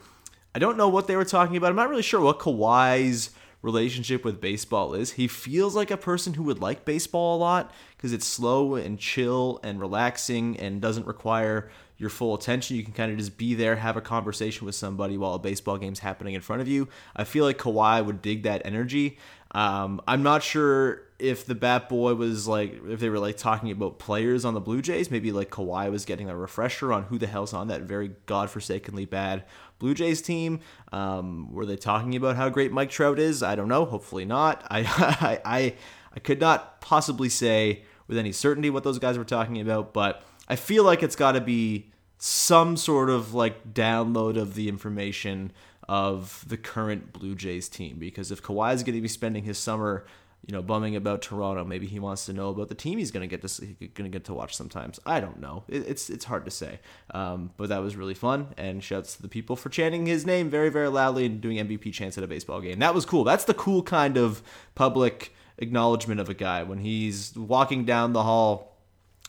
I 0.56 0.58
don't 0.58 0.78
know 0.78 0.88
what 0.88 1.06
they 1.06 1.16
were 1.16 1.24
talking 1.26 1.58
about. 1.58 1.68
I'm 1.68 1.76
not 1.76 1.90
really 1.90 2.00
sure 2.00 2.18
what 2.18 2.38
Kawhi's 2.38 3.28
relationship 3.60 4.24
with 4.24 4.40
baseball 4.40 4.94
is. 4.94 5.12
He 5.12 5.28
feels 5.28 5.76
like 5.76 5.90
a 5.90 5.98
person 5.98 6.32
who 6.32 6.44
would 6.44 6.62
like 6.62 6.86
baseball 6.86 7.36
a 7.36 7.38
lot 7.38 7.74
because 7.94 8.14
it's 8.14 8.26
slow 8.26 8.74
and 8.74 8.98
chill 8.98 9.60
and 9.62 9.78
relaxing 9.78 10.58
and 10.58 10.80
doesn't 10.80 11.06
require 11.06 11.68
your 11.98 12.08
full 12.08 12.34
attention. 12.34 12.74
You 12.74 12.84
can 12.84 12.94
kind 12.94 13.12
of 13.12 13.18
just 13.18 13.36
be 13.36 13.54
there, 13.54 13.76
have 13.76 13.98
a 13.98 14.00
conversation 14.00 14.64
with 14.64 14.74
somebody 14.74 15.18
while 15.18 15.34
a 15.34 15.38
baseball 15.38 15.76
game's 15.76 15.98
happening 15.98 16.32
in 16.32 16.40
front 16.40 16.62
of 16.62 16.68
you. 16.68 16.88
I 17.14 17.24
feel 17.24 17.44
like 17.44 17.58
Kawhi 17.58 18.02
would 18.02 18.22
dig 18.22 18.44
that 18.44 18.62
energy. 18.64 19.18
Um, 19.50 20.00
I'm 20.08 20.22
not 20.22 20.42
sure 20.42 21.02
if 21.18 21.46
the 21.46 21.54
Bat 21.54 21.88
Boy 21.88 22.14
was 22.14 22.46
like, 22.48 22.80
if 22.88 23.00
they 23.00 23.08
were 23.08 23.18
like 23.18 23.36
talking 23.36 23.70
about 23.70 23.98
players 23.98 24.44
on 24.44 24.54
the 24.54 24.60
Blue 24.60 24.82
Jays, 24.82 25.10
maybe 25.10 25.32
like 25.32 25.50
Kawhi 25.50 25.90
was 25.90 26.04
getting 26.04 26.28
a 26.28 26.36
refresher 26.36 26.92
on 26.92 27.04
who 27.04 27.18
the 27.18 27.26
hell's 27.26 27.52
on 27.52 27.68
that 27.68 27.82
very 27.82 28.12
godforsakenly 28.26 29.04
bad 29.04 29.44
Blue 29.78 29.94
Jays 29.94 30.22
team. 30.22 30.60
Um, 30.92 31.52
were 31.52 31.66
they 31.66 31.76
talking 31.76 32.16
about 32.16 32.36
how 32.36 32.48
great 32.48 32.72
Mike 32.72 32.90
Trout 32.90 33.18
is? 33.18 33.42
I 33.42 33.54
don't 33.54 33.68
know. 33.68 33.84
Hopefully 33.84 34.24
not. 34.24 34.66
I, 34.70 34.80
I, 34.80 35.40
I, 35.44 35.74
I 36.14 36.20
could 36.20 36.40
not 36.40 36.80
possibly 36.80 37.28
say 37.28 37.82
with 38.08 38.18
any 38.18 38.32
certainty 38.32 38.70
what 38.70 38.84
those 38.84 38.98
guys 38.98 39.18
were 39.18 39.24
talking 39.24 39.60
about, 39.60 39.92
but 39.92 40.22
I 40.48 40.56
feel 40.56 40.84
like 40.84 41.02
it's 41.02 41.16
got 41.16 41.32
to 41.32 41.40
be 41.40 41.90
some 42.18 42.76
sort 42.76 43.10
of 43.10 43.34
like 43.34 43.74
download 43.74 44.36
of 44.36 44.54
the 44.54 44.68
information 44.68 45.52
of 45.88 46.44
the 46.48 46.56
current 46.56 47.12
Blue 47.12 47.34
Jays 47.34 47.68
team 47.68 47.98
because 47.98 48.32
if 48.32 48.42
Kawhi 48.42 48.74
is 48.74 48.82
going 48.82 48.96
to 48.96 49.02
be 49.02 49.08
spending 49.08 49.44
his 49.44 49.58
summer 49.58 50.04
you 50.46 50.52
know, 50.52 50.62
bumming 50.62 50.94
about 50.94 51.22
Toronto. 51.22 51.64
Maybe 51.64 51.86
he 51.86 51.98
wants 51.98 52.26
to 52.26 52.32
know 52.32 52.50
about 52.50 52.68
the 52.68 52.74
team 52.74 52.98
he's 52.98 53.10
going 53.10 53.28
to 53.28 53.36
get 53.36 53.46
to 53.46 53.66
going 53.94 54.10
to 54.10 54.16
get 54.16 54.24
to 54.26 54.34
watch 54.34 54.54
sometimes. 54.54 55.00
I 55.04 55.18
don't 55.20 55.40
know. 55.40 55.64
It, 55.68 55.88
it's 55.88 56.08
it's 56.08 56.24
hard 56.24 56.44
to 56.44 56.50
say. 56.50 56.78
Um, 57.10 57.50
but 57.56 57.68
that 57.68 57.82
was 57.82 57.96
really 57.96 58.14
fun. 58.14 58.54
And 58.56 58.82
shouts 58.82 59.16
to 59.16 59.22
the 59.22 59.28
people 59.28 59.56
for 59.56 59.68
chanting 59.68 60.06
his 60.06 60.24
name 60.24 60.48
very 60.48 60.68
very 60.68 60.88
loudly 60.88 61.26
and 61.26 61.40
doing 61.40 61.56
MVP 61.56 61.92
chants 61.92 62.16
at 62.16 62.22
a 62.22 62.28
baseball 62.28 62.60
game. 62.60 62.78
That 62.78 62.94
was 62.94 63.04
cool. 63.04 63.24
That's 63.24 63.44
the 63.44 63.54
cool 63.54 63.82
kind 63.82 64.16
of 64.16 64.42
public 64.76 65.34
acknowledgement 65.58 66.20
of 66.20 66.28
a 66.28 66.34
guy 66.34 66.62
when 66.62 66.78
he's 66.78 67.34
walking 67.36 67.84
down 67.84 68.12
the 68.12 68.22
hall 68.22 68.75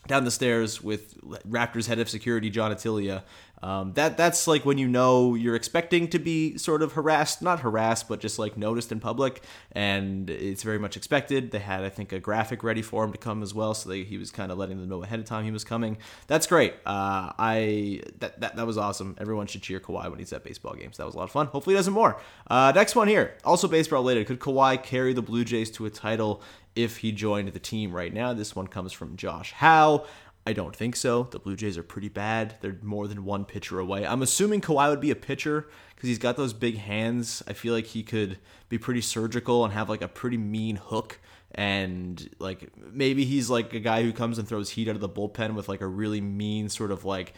down 0.06 0.24
the 0.24 0.30
stairs 0.30 0.82
with 0.82 1.20
Raptors 1.22 1.86
head 1.86 1.98
of 1.98 2.08
security 2.08 2.50
John 2.50 2.72
Attilia 2.72 3.22
um, 3.62 3.92
that 3.94 4.16
that's 4.16 4.46
like 4.46 4.64
when 4.64 4.78
you 4.78 4.86
know 4.86 5.34
you're 5.34 5.56
expecting 5.56 6.08
to 6.08 6.18
be 6.18 6.56
sort 6.58 6.82
of 6.82 6.92
harassed, 6.92 7.42
not 7.42 7.60
harassed, 7.60 8.08
but 8.08 8.20
just 8.20 8.38
like 8.38 8.56
noticed 8.56 8.92
in 8.92 9.00
public, 9.00 9.42
and 9.72 10.30
it's 10.30 10.62
very 10.62 10.78
much 10.78 10.96
expected. 10.96 11.50
They 11.50 11.58
had, 11.58 11.82
I 11.82 11.88
think, 11.88 12.12
a 12.12 12.20
graphic 12.20 12.62
ready 12.62 12.82
for 12.82 13.04
him 13.04 13.12
to 13.12 13.18
come 13.18 13.42
as 13.42 13.54
well, 13.54 13.74
so 13.74 13.88
they, 13.88 14.04
he 14.04 14.16
was 14.16 14.30
kind 14.30 14.52
of 14.52 14.58
letting 14.58 14.78
them 14.78 14.88
know 14.88 15.02
ahead 15.02 15.18
of 15.18 15.24
time 15.24 15.44
he 15.44 15.50
was 15.50 15.64
coming. 15.64 15.98
That's 16.28 16.46
great. 16.46 16.74
Uh, 16.86 17.32
I 17.38 18.02
that, 18.18 18.40
that 18.40 18.56
that 18.56 18.66
was 18.66 18.78
awesome. 18.78 19.16
Everyone 19.18 19.46
should 19.46 19.62
cheer 19.62 19.80
Kawhi 19.80 20.08
when 20.08 20.18
he's 20.18 20.32
at 20.32 20.44
baseball 20.44 20.74
games. 20.74 20.96
That 20.98 21.06
was 21.06 21.14
a 21.14 21.18
lot 21.18 21.24
of 21.24 21.32
fun. 21.32 21.46
Hopefully, 21.46 21.74
he 21.74 21.78
does 21.78 21.88
it 21.88 21.92
more. 21.92 22.20
Uh, 22.48 22.72
next 22.74 22.94
one 22.94 23.08
here, 23.08 23.34
also 23.44 23.66
baseball 23.66 24.00
related. 24.00 24.26
Could 24.28 24.40
Kawhi 24.40 24.82
carry 24.82 25.12
the 25.12 25.22
Blue 25.22 25.44
Jays 25.44 25.70
to 25.72 25.86
a 25.86 25.90
title 25.90 26.42
if 26.78 26.98
he 26.98 27.10
joined 27.10 27.48
the 27.48 27.58
team 27.58 27.92
right 27.92 28.14
now? 28.14 28.32
This 28.32 28.54
one 28.54 28.68
comes 28.68 28.92
from 28.92 29.16
Josh 29.16 29.52
Howe. 29.52 30.06
I 30.46 30.52
don't 30.52 30.74
think 30.74 30.96
so. 30.96 31.24
The 31.24 31.40
Blue 31.40 31.56
Jays 31.56 31.76
are 31.76 31.82
pretty 31.82 32.08
bad. 32.08 32.54
They're 32.60 32.78
more 32.82 33.08
than 33.08 33.24
one 33.24 33.44
pitcher 33.44 33.80
away. 33.80 34.06
I'm 34.06 34.22
assuming 34.22 34.60
Kawhi 34.60 34.88
would 34.88 35.00
be 35.00 35.10
a 35.10 35.16
pitcher 35.16 35.68
because 35.94 36.08
he's 36.08 36.18
got 36.18 36.36
those 36.36 36.52
big 36.52 36.78
hands. 36.78 37.42
I 37.46 37.52
feel 37.52 37.74
like 37.74 37.86
he 37.86 38.02
could 38.02 38.38
be 38.68 38.78
pretty 38.78 39.00
surgical 39.00 39.64
and 39.64 39.74
have 39.74 39.90
like 39.90 40.02
a 40.02 40.08
pretty 40.08 40.38
mean 40.38 40.76
hook. 40.76 41.18
And 41.54 42.30
like 42.38 42.70
maybe 42.78 43.24
he's 43.24 43.50
like 43.50 43.74
a 43.74 43.80
guy 43.80 44.02
who 44.02 44.12
comes 44.12 44.38
and 44.38 44.46
throws 44.46 44.70
heat 44.70 44.88
out 44.88 44.94
of 44.94 45.00
the 45.00 45.08
bullpen 45.08 45.54
with 45.54 45.68
like 45.68 45.80
a 45.80 45.86
really 45.86 46.20
mean 46.20 46.68
sort 46.68 46.92
of 46.92 47.04
like 47.04 47.34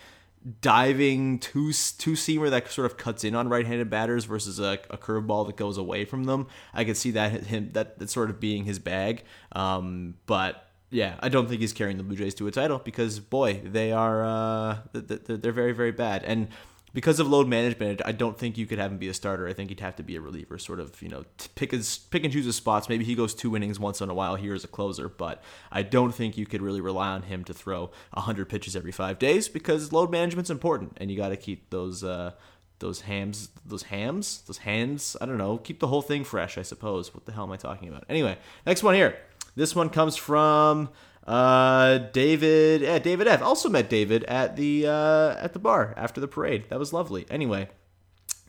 diving 0.63 1.39
two 1.39 1.73
two 1.99 2.13
seamer 2.13 2.49
that 2.49 2.71
sort 2.71 2.87
of 2.87 2.97
cuts 2.97 3.25
in 3.25 3.35
on 3.35 3.49
right-handed 3.49 3.91
batters 3.91 4.25
versus 4.25 4.59
a, 4.59 4.79
a 4.89 4.97
curveball 4.97 5.47
that 5.47 5.57
goes 5.57 5.77
away 5.77 6.05
from 6.05 6.25
them. 6.25 6.47
I 6.73 6.85
could 6.85 6.97
see 6.97 7.11
that 7.13 7.45
him 7.45 7.71
that, 7.73 7.99
that 7.99 8.09
sort 8.09 8.31
of 8.31 8.41
being 8.41 8.65
his 8.65 8.79
bag. 8.79 9.25
Um, 9.53 10.15
but 10.27 10.67
yeah, 10.91 11.17
I 11.21 11.29
don't 11.29 11.49
think 11.49 11.61
he's 11.61 11.73
carrying 11.73 11.99
the 11.99 12.03
Blue 12.03 12.17
Jays 12.17 12.35
to 12.37 12.47
a 12.47 12.51
title 12.51 12.79
because 12.79 13.21
boy, 13.21 13.61
they 13.65 13.93
are 13.93 14.25
uh, 14.25 14.79
they're 14.93 15.53
very 15.53 15.73
very 15.73 15.93
bad, 15.93 16.25
and 16.25 16.49
because 16.93 17.21
of 17.21 17.29
load 17.29 17.49
management, 17.49 18.01
I 18.05 18.13
don't 18.13 18.39
think 18.39 18.59
you 18.59 18.67
could 18.67 18.79
have 18.79 18.91
him 18.91 18.99
be 18.99 19.09
a 19.09 19.15
starter. 19.15 19.47
I 19.47 19.53
think 19.53 19.69
he'd 19.71 19.81
have 19.81 19.97
to 19.97 20.03
be 20.03 20.17
a 20.17 20.21
reliever, 20.21 20.59
sort 20.59 20.81
of 20.81 21.01
you 21.03 21.09
know 21.09 21.25
pick 21.55 21.71
his 21.71 21.99
pick 21.99 22.25
and 22.25 22.33
choose 22.33 22.47
his 22.47 22.57
spots. 22.57 22.89
Maybe 22.89 23.05
he 23.05 23.15
goes 23.15 23.35
two 23.35 23.57
innings 23.57 23.79
once 23.79 24.01
in 24.01 24.11
a 24.11 24.15
while 24.15 24.37
here 24.37 24.55
as 24.55 24.65
a 24.65 24.69
closer, 24.69 25.09
but 25.09 25.43
I 25.71 25.83
don't 25.83 26.15
think 26.15 26.37
you 26.37 26.47
could 26.47 26.63
really 26.63 26.81
rely 26.81 27.09
on 27.09 27.23
him 27.23 27.45
to 27.45 27.55
throw 27.55 27.91
hundred 28.15 28.49
pitches 28.49 28.77
every 28.77 28.93
five 28.93 29.19
days 29.19 29.49
because 29.49 29.93
load 29.93 30.11
management's 30.11 30.51
important, 30.51 30.97
and 30.99 31.11
you 31.11 31.17
got 31.17 31.31
to 31.31 31.37
keep 31.37 31.71
those. 31.71 32.05
Uh, 32.05 32.33
those 32.81 33.03
hams, 33.03 33.51
those 33.67 33.83
hams, 33.83 34.41
those 34.47 34.57
hands. 34.57 35.15
I 35.21 35.27
don't 35.27 35.37
know. 35.37 35.59
Keep 35.59 35.81
the 35.81 35.87
whole 35.87 36.01
thing 36.01 36.25
fresh, 36.25 36.57
I 36.57 36.63
suppose. 36.63 37.13
What 37.13 37.27
the 37.27 37.33
hell 37.33 37.45
am 37.45 37.53
I 37.53 37.59
talking 37.59 37.91
about? 37.91 38.05
Anyway, 38.09 38.39
next 38.65 38.83
one 38.83 38.95
here. 38.95 39.19
This 39.55 39.77
one 39.77 39.91
comes 39.91 40.17
from 40.17 40.89
uh, 41.27 41.99
David. 42.13 42.83
Yeah, 42.83 42.99
David 42.99 43.29
F. 43.29 43.43
Also 43.43 43.69
met 43.69 43.89
David 43.89 44.25
at 44.25 44.57
the 44.57 44.87
uh, 44.87 45.37
at 45.39 45.53
the 45.53 45.59
bar 45.59 45.95
after 45.97 46.21
the 46.21 46.29
parade. 46.29 46.65
That 46.69 46.79
was 46.79 46.93
lovely. 46.93 47.27
Anyway. 47.31 47.69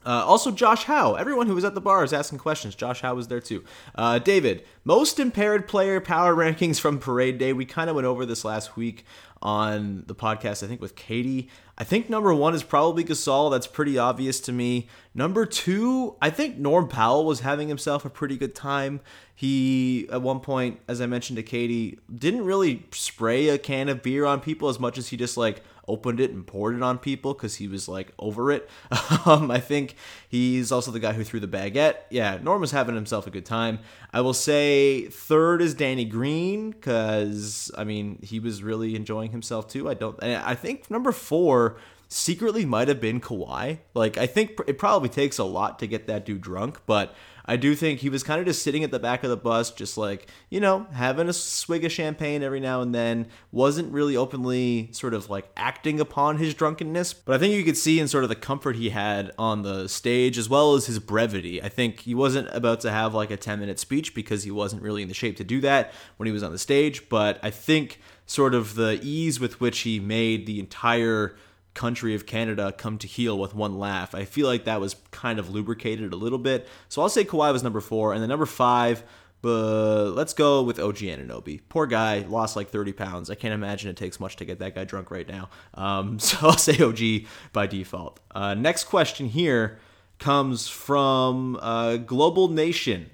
Uh, 0.04 0.26
also, 0.26 0.50
Josh 0.50 0.86
Howe. 0.86 1.14
Everyone 1.14 1.46
who 1.46 1.54
was 1.54 1.64
at 1.64 1.76
the 1.76 1.82
bar 1.82 2.04
is 2.04 2.12
asking 2.12 2.40
questions. 2.40 2.74
Josh 2.74 3.02
Howe 3.02 3.14
was 3.14 3.28
there 3.28 3.40
too. 3.40 3.64
Uh, 3.94 4.18
David, 4.18 4.64
most 4.84 5.20
impaired 5.20 5.68
player 5.68 6.02
power 6.02 6.34
rankings 6.36 6.80
from 6.80 6.98
Parade 6.98 7.38
Day. 7.38 7.54
We 7.54 7.66
kind 7.66 7.88
of 7.88 7.96
went 7.96 8.08
over 8.08 8.26
this 8.26 8.44
last 8.44 8.76
week 8.76 9.06
on 9.44 10.04
the 10.08 10.16
podcast, 10.16 10.64
I 10.64 10.68
think, 10.68 10.82
with 10.82 10.96
Katie. 10.96 11.50
I 11.78 11.84
think 11.84 12.10
number 12.10 12.34
one 12.34 12.54
is 12.54 12.64
probably 12.64 13.04
Gasol. 13.04 13.52
That's 13.52 13.68
pretty 13.68 13.98
obvious 13.98 14.40
to 14.42 14.52
me. 14.52 14.88
Number 15.14 15.46
two, 15.46 16.16
I 16.22 16.30
think 16.30 16.58
Norm 16.58 16.88
Powell 16.88 17.26
was 17.26 17.40
having 17.40 17.68
himself 17.68 18.06
a 18.06 18.10
pretty 18.10 18.38
good 18.38 18.54
time. 18.54 19.02
He, 19.42 20.08
at 20.12 20.22
one 20.22 20.40
point, 20.40 20.82
as 20.88 21.02
I 21.02 21.08
mentioned 21.08 21.38
to 21.38 21.42
Katie, 21.42 21.98
didn't 22.14 22.46
really 22.46 22.86
spray 22.92 23.50
a 23.50 23.58
can 23.58 23.90
of 23.90 24.04
beer 24.04 24.24
on 24.24 24.40
people 24.40 24.70
as 24.70 24.80
much 24.80 25.00
as 25.00 25.08
he 25.08 25.18
just 25.18 25.36
like 25.36 25.64
opened 25.88 26.20
it 26.20 26.30
and 26.30 26.46
poured 26.46 26.76
it 26.76 26.84
on 26.84 27.00
people 27.00 27.34
because 27.34 27.56
he 27.56 27.68
was 27.68 27.88
like 27.88 28.12
over 28.20 28.52
it. 28.52 28.70
um, 29.26 29.50
I 29.50 29.60
think 29.60 29.96
he's 30.30 30.72
also 30.72 30.92
the 30.92 31.00
guy 31.00 31.14
who 31.14 31.24
threw 31.24 31.40
the 31.40 31.48
baguette. 31.48 31.96
Yeah, 32.12 32.38
Norm 32.40 32.62
was 32.62 32.70
having 32.70 32.94
himself 32.94 33.26
a 33.26 33.32
good 33.32 33.48
time. 33.48 33.80
I 34.14 34.22
will 34.22 34.36
say 34.36 35.08
third 35.08 35.64
is 35.64 35.74
Danny 35.74 36.06
Green 36.06 36.70
because 36.70 37.72
I 37.76 37.84
mean 37.84 38.20
he 38.22 38.40
was 38.40 38.62
really 38.62 38.96
enjoying 38.96 39.32
himself 39.32 39.68
too. 39.68 39.90
I 39.90 39.96
don't. 39.96 40.24
I 40.24 40.54
think 40.54 40.92
number 40.92 41.12
four 41.12 41.78
secretly 42.10 42.64
might 42.64 42.90
have 42.90 43.02
been 43.02 43.20
Kawhi. 43.20 43.80
Like 43.96 44.20
I 44.20 44.28
think 44.28 44.60
it 44.68 44.78
probably 44.78 45.10
takes 45.10 45.40
a 45.40 45.46
lot 45.46 45.80
to 45.80 45.88
get 45.88 46.06
that 46.06 46.28
dude 46.28 46.42
drunk, 46.42 46.82
but 46.86 47.16
I 47.46 47.56
do 47.58 47.76
think 47.76 48.00
he 48.00 48.10
was 48.10 48.24
kind 48.24 48.40
of 48.40 48.46
just 48.46 48.64
sitting 48.64 48.84
at 48.84 48.92
the 48.92 49.00
back 49.00 49.24
of 49.24 49.30
the 49.30 49.38
bus, 49.38 49.72
just 49.72 49.98
like, 49.98 50.28
you 50.50 50.60
know, 50.60 50.88
having 50.92 51.30
a 51.30 51.34
swig 51.34 51.86
of 51.86 51.92
champagne 51.92 52.44
every 52.44 52.60
now 52.60 52.82
and 52.82 52.94
then, 52.94 53.28
wasn't 53.52 53.92
really 53.92 54.16
openly 54.16 54.90
sort 54.92 55.14
of 55.14 55.30
like 55.30 55.50
acting 55.58 56.00
upon 56.00 56.38
his 56.38 56.54
drunkenness. 56.54 57.14
But 57.14 57.36
I 57.36 57.38
think 57.40 57.54
you 57.54 57.64
could 57.64 57.78
see 57.78 58.00
in 58.00 58.08
sort 58.08 58.24
of 58.24 58.30
the 58.30 58.36
comfort 58.36 58.76
he 58.76 58.90
had 58.90 59.32
on 59.38 59.64
the 59.64 59.88
stage 59.88 60.38
as 60.38 60.50
well 60.50 60.76
as 60.76 60.86
his 60.86 61.00
brevity. 61.00 61.62
I 61.62 61.70
think 61.70 62.02
he 62.02 62.16
wasn't 62.16 62.50
about 62.52 62.82
to 62.82 62.92
have 62.92 63.14
like 63.14 63.32
a 63.32 63.38
10 63.38 63.60
minute 63.60 63.80
speech 63.80 64.14
because 64.14 64.44
he 64.44 64.52
wasn't 64.52 64.82
really 64.82 65.02
in 65.02 65.08
the 65.08 65.14
shape 65.14 65.38
to 65.38 65.44
do 65.44 65.62
that 65.62 65.94
when 66.18 66.28
he 66.28 66.34
was 66.34 66.44
on 66.44 66.52
the 66.52 66.60
stage. 66.60 67.10
But 67.10 67.40
I 67.44 67.50
think 67.50 68.00
sort 68.26 68.54
of 68.54 68.76
the 68.76 69.00
ease 69.04 69.40
with 69.40 69.60
which 69.60 69.80
he 69.80 70.00
made 70.00 70.46
the 70.46 70.60
entire 70.60 71.36
country 71.74 72.14
of 72.16 72.26
Canada 72.26 72.74
come 72.78 72.98
to 72.98 73.08
heel 73.08 73.38
with 73.38 73.56
one 73.56 73.78
laugh. 73.80 74.14
I 74.14 74.26
feel 74.26 74.48
like 74.48 74.66
that 74.66 74.82
was 74.82 74.96
kind 75.12 75.40
of 75.40 75.50
lubricated 75.50 76.14
a 76.14 76.16
little 76.16 76.40
bit. 76.40 76.68
So 76.90 77.02
I'll 77.02 77.10
say 77.10 77.24
Kawhi 77.24 77.52
was 77.54 77.64
number 77.64 77.82
four. 77.82 78.14
And 78.14 78.22
then 78.22 78.30
number 78.30 78.46
five, 78.46 79.04
but 79.42 80.12
let's 80.12 80.34
go 80.34 80.62
with 80.62 80.80
OG 80.80 80.98
Anunoby. 80.98 81.62
Poor 81.70 81.88
guy, 81.88 82.20
lost 82.28 82.56
like 82.56 82.70
30 82.70 82.94
pounds. 82.94 83.30
I 83.30 83.36
can't 83.36 83.54
imagine 83.54 83.90
it 83.90 83.98
takes 83.98 84.20
much 84.20 84.36
to 84.38 84.46
get 84.46 84.60
that 84.60 84.76
guy 84.76 84.84
drunk 84.84 85.10
right 85.10 85.28
now. 85.28 85.50
Um, 85.74 86.20
so 86.20 86.38
I'll 86.42 86.58
say 86.58 86.82
OG 86.84 87.28
by 87.54 87.68
default. 87.68 88.20
Uh, 88.30 88.54
next 88.54 88.86
question 88.86 89.28
here 89.28 89.80
comes 90.20 90.68
from 90.68 91.58
uh, 91.62 91.98
Global 91.98 92.50
Nation. 92.50 93.10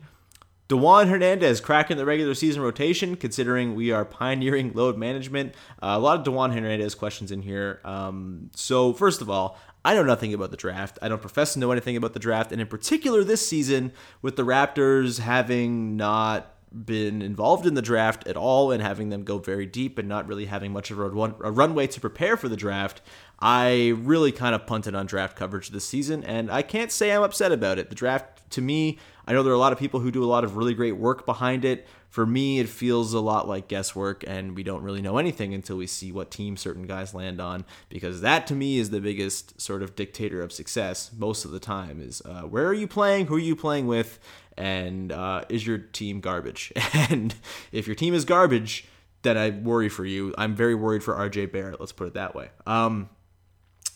Dewan 0.68 1.08
Hernandez 1.08 1.62
cracking 1.62 1.96
the 1.98 2.06
regular 2.06 2.34
season 2.34 2.62
rotation, 2.62 3.16
considering 3.16 3.74
we 3.74 3.92
are 3.92 4.04
pioneering 4.04 4.74
load 4.74 4.98
management. 4.98 5.56
Uh, 5.82 5.96
a 5.96 6.00
lot 6.00 6.18
of 6.18 6.26
Dewan 6.26 6.52
Hernandez 6.52 6.94
questions 6.94 7.32
in 7.32 7.42
here. 7.42 7.80
Um, 7.86 8.50
so, 8.54 8.92
first 8.92 9.22
of 9.22 9.30
all, 9.30 9.58
I 9.86 9.94
know 9.94 10.04
nothing 10.04 10.34
about 10.34 10.52
the 10.52 10.58
draft. 10.58 11.00
I 11.02 11.08
don't 11.08 11.22
profess 11.22 11.54
to 11.54 11.60
know 11.60 11.72
anything 11.72 11.96
about 11.96 12.14
the 12.14 12.20
draft. 12.20 12.52
And 12.52 12.60
in 12.60 12.68
particular, 12.68 13.24
this 13.24 13.48
season, 13.48 13.94
with 14.22 14.36
the 14.36 14.44
Raptors 14.44 15.20
having 15.20 15.96
not 15.96 16.54
been 16.86 17.22
involved 17.22 17.66
in 17.66 17.76
the 17.76 17.82
draft 17.82 18.28
at 18.28 18.36
all 18.36 18.72
and 18.72 18.84
having 18.84 19.08
them 19.08 19.24
go 19.24 19.38
very 19.38 19.66
deep 19.66 19.98
and 19.98 20.10
not 20.10 20.28
really 20.28 20.46
having 20.46 20.74
much 20.74 20.92
of 20.92 21.00
a, 21.00 21.08
run, 21.08 21.34
a 21.42 21.50
runway 21.50 21.88
to 21.88 22.02
prepare 22.02 22.36
for 22.36 22.50
the 22.50 22.58
draft, 22.58 23.02
I 23.40 23.94
really 23.96 24.34
kind 24.34 24.54
of 24.54 24.68
punted 24.68 24.94
on 24.94 25.06
draft 25.06 25.38
coverage 25.38 25.70
this 25.70 25.86
season. 25.86 26.26
And 26.26 26.52
I 26.52 26.62
can't 26.62 26.92
say 26.92 27.14
I'm 27.14 27.24
upset 27.24 27.54
about 27.54 27.80
it. 27.80 27.88
The 27.88 27.96
draft, 27.96 28.50
to 28.52 28.62
me, 28.62 29.00
I 29.28 29.34
know 29.34 29.44
there 29.44 29.52
are 29.52 29.56
a 29.56 29.60
lot 29.60 29.74
of 29.74 29.80
people 29.80 30.00
who 30.00 30.10
do 30.10 30.24
a 30.24 30.26
lot 30.26 30.46
of 30.46 30.56
really 30.56 30.74
great 30.74 30.94
work 30.94 31.26
behind 31.26 31.66
it. 31.66 31.86
For 32.10 32.26
me, 32.26 32.60
it 32.60 32.70
feels 32.70 33.14
a 33.14 33.20
lot 33.20 33.46
like 33.46 33.68
guesswork, 33.68 34.24
and 34.26 34.56
we 34.56 34.64
don't 34.64 34.82
really 34.82 35.02
know 35.02 35.18
anything 35.18 35.54
until 35.54 35.76
we 35.76 35.86
see 35.86 36.14
what 36.14 36.32
team 36.32 36.56
certain 36.56 36.88
guys 36.88 37.14
land 37.14 37.42
on. 37.42 37.66
Because 37.90 38.22
that, 38.22 38.48
to 38.48 38.56
me, 38.56 38.78
is 38.78 38.90
the 38.90 39.02
biggest 39.02 39.60
sort 39.60 39.84
of 39.84 39.96
dictator 39.96 40.42
of 40.42 40.54
success 40.54 41.12
most 41.16 41.44
of 41.44 41.52
the 41.52 41.60
time. 41.60 42.00
Is 42.02 42.22
uh, 42.22 42.44
where 42.44 42.68
are 42.68 42.74
you 42.74 42.88
playing? 42.88 43.28
Who 43.28 43.36
are 43.36 43.40
you 43.40 43.56
playing 43.56 43.86
with? 43.88 44.18
And 44.58 45.12
uh, 45.12 45.44
is 45.50 45.68
your 45.68 45.78
team 45.78 46.22
garbage? 46.22 46.72
and 46.94 47.36
if 47.74 47.86
your 47.86 47.96
team 47.96 48.14
is 48.14 48.24
garbage, 48.24 48.86
then 49.24 49.38
I 49.38 49.50
worry 49.50 49.90
for 49.90 50.06
you. 50.06 50.34
I'm 50.38 50.56
very 50.56 50.74
worried 50.74 51.04
for 51.04 51.14
RJ 51.16 51.52
Barrett. 51.52 51.82
Let's 51.82 51.92
put 51.92 52.08
it 52.08 52.14
that 52.14 52.34
way. 52.34 52.50
Um, 52.66 53.10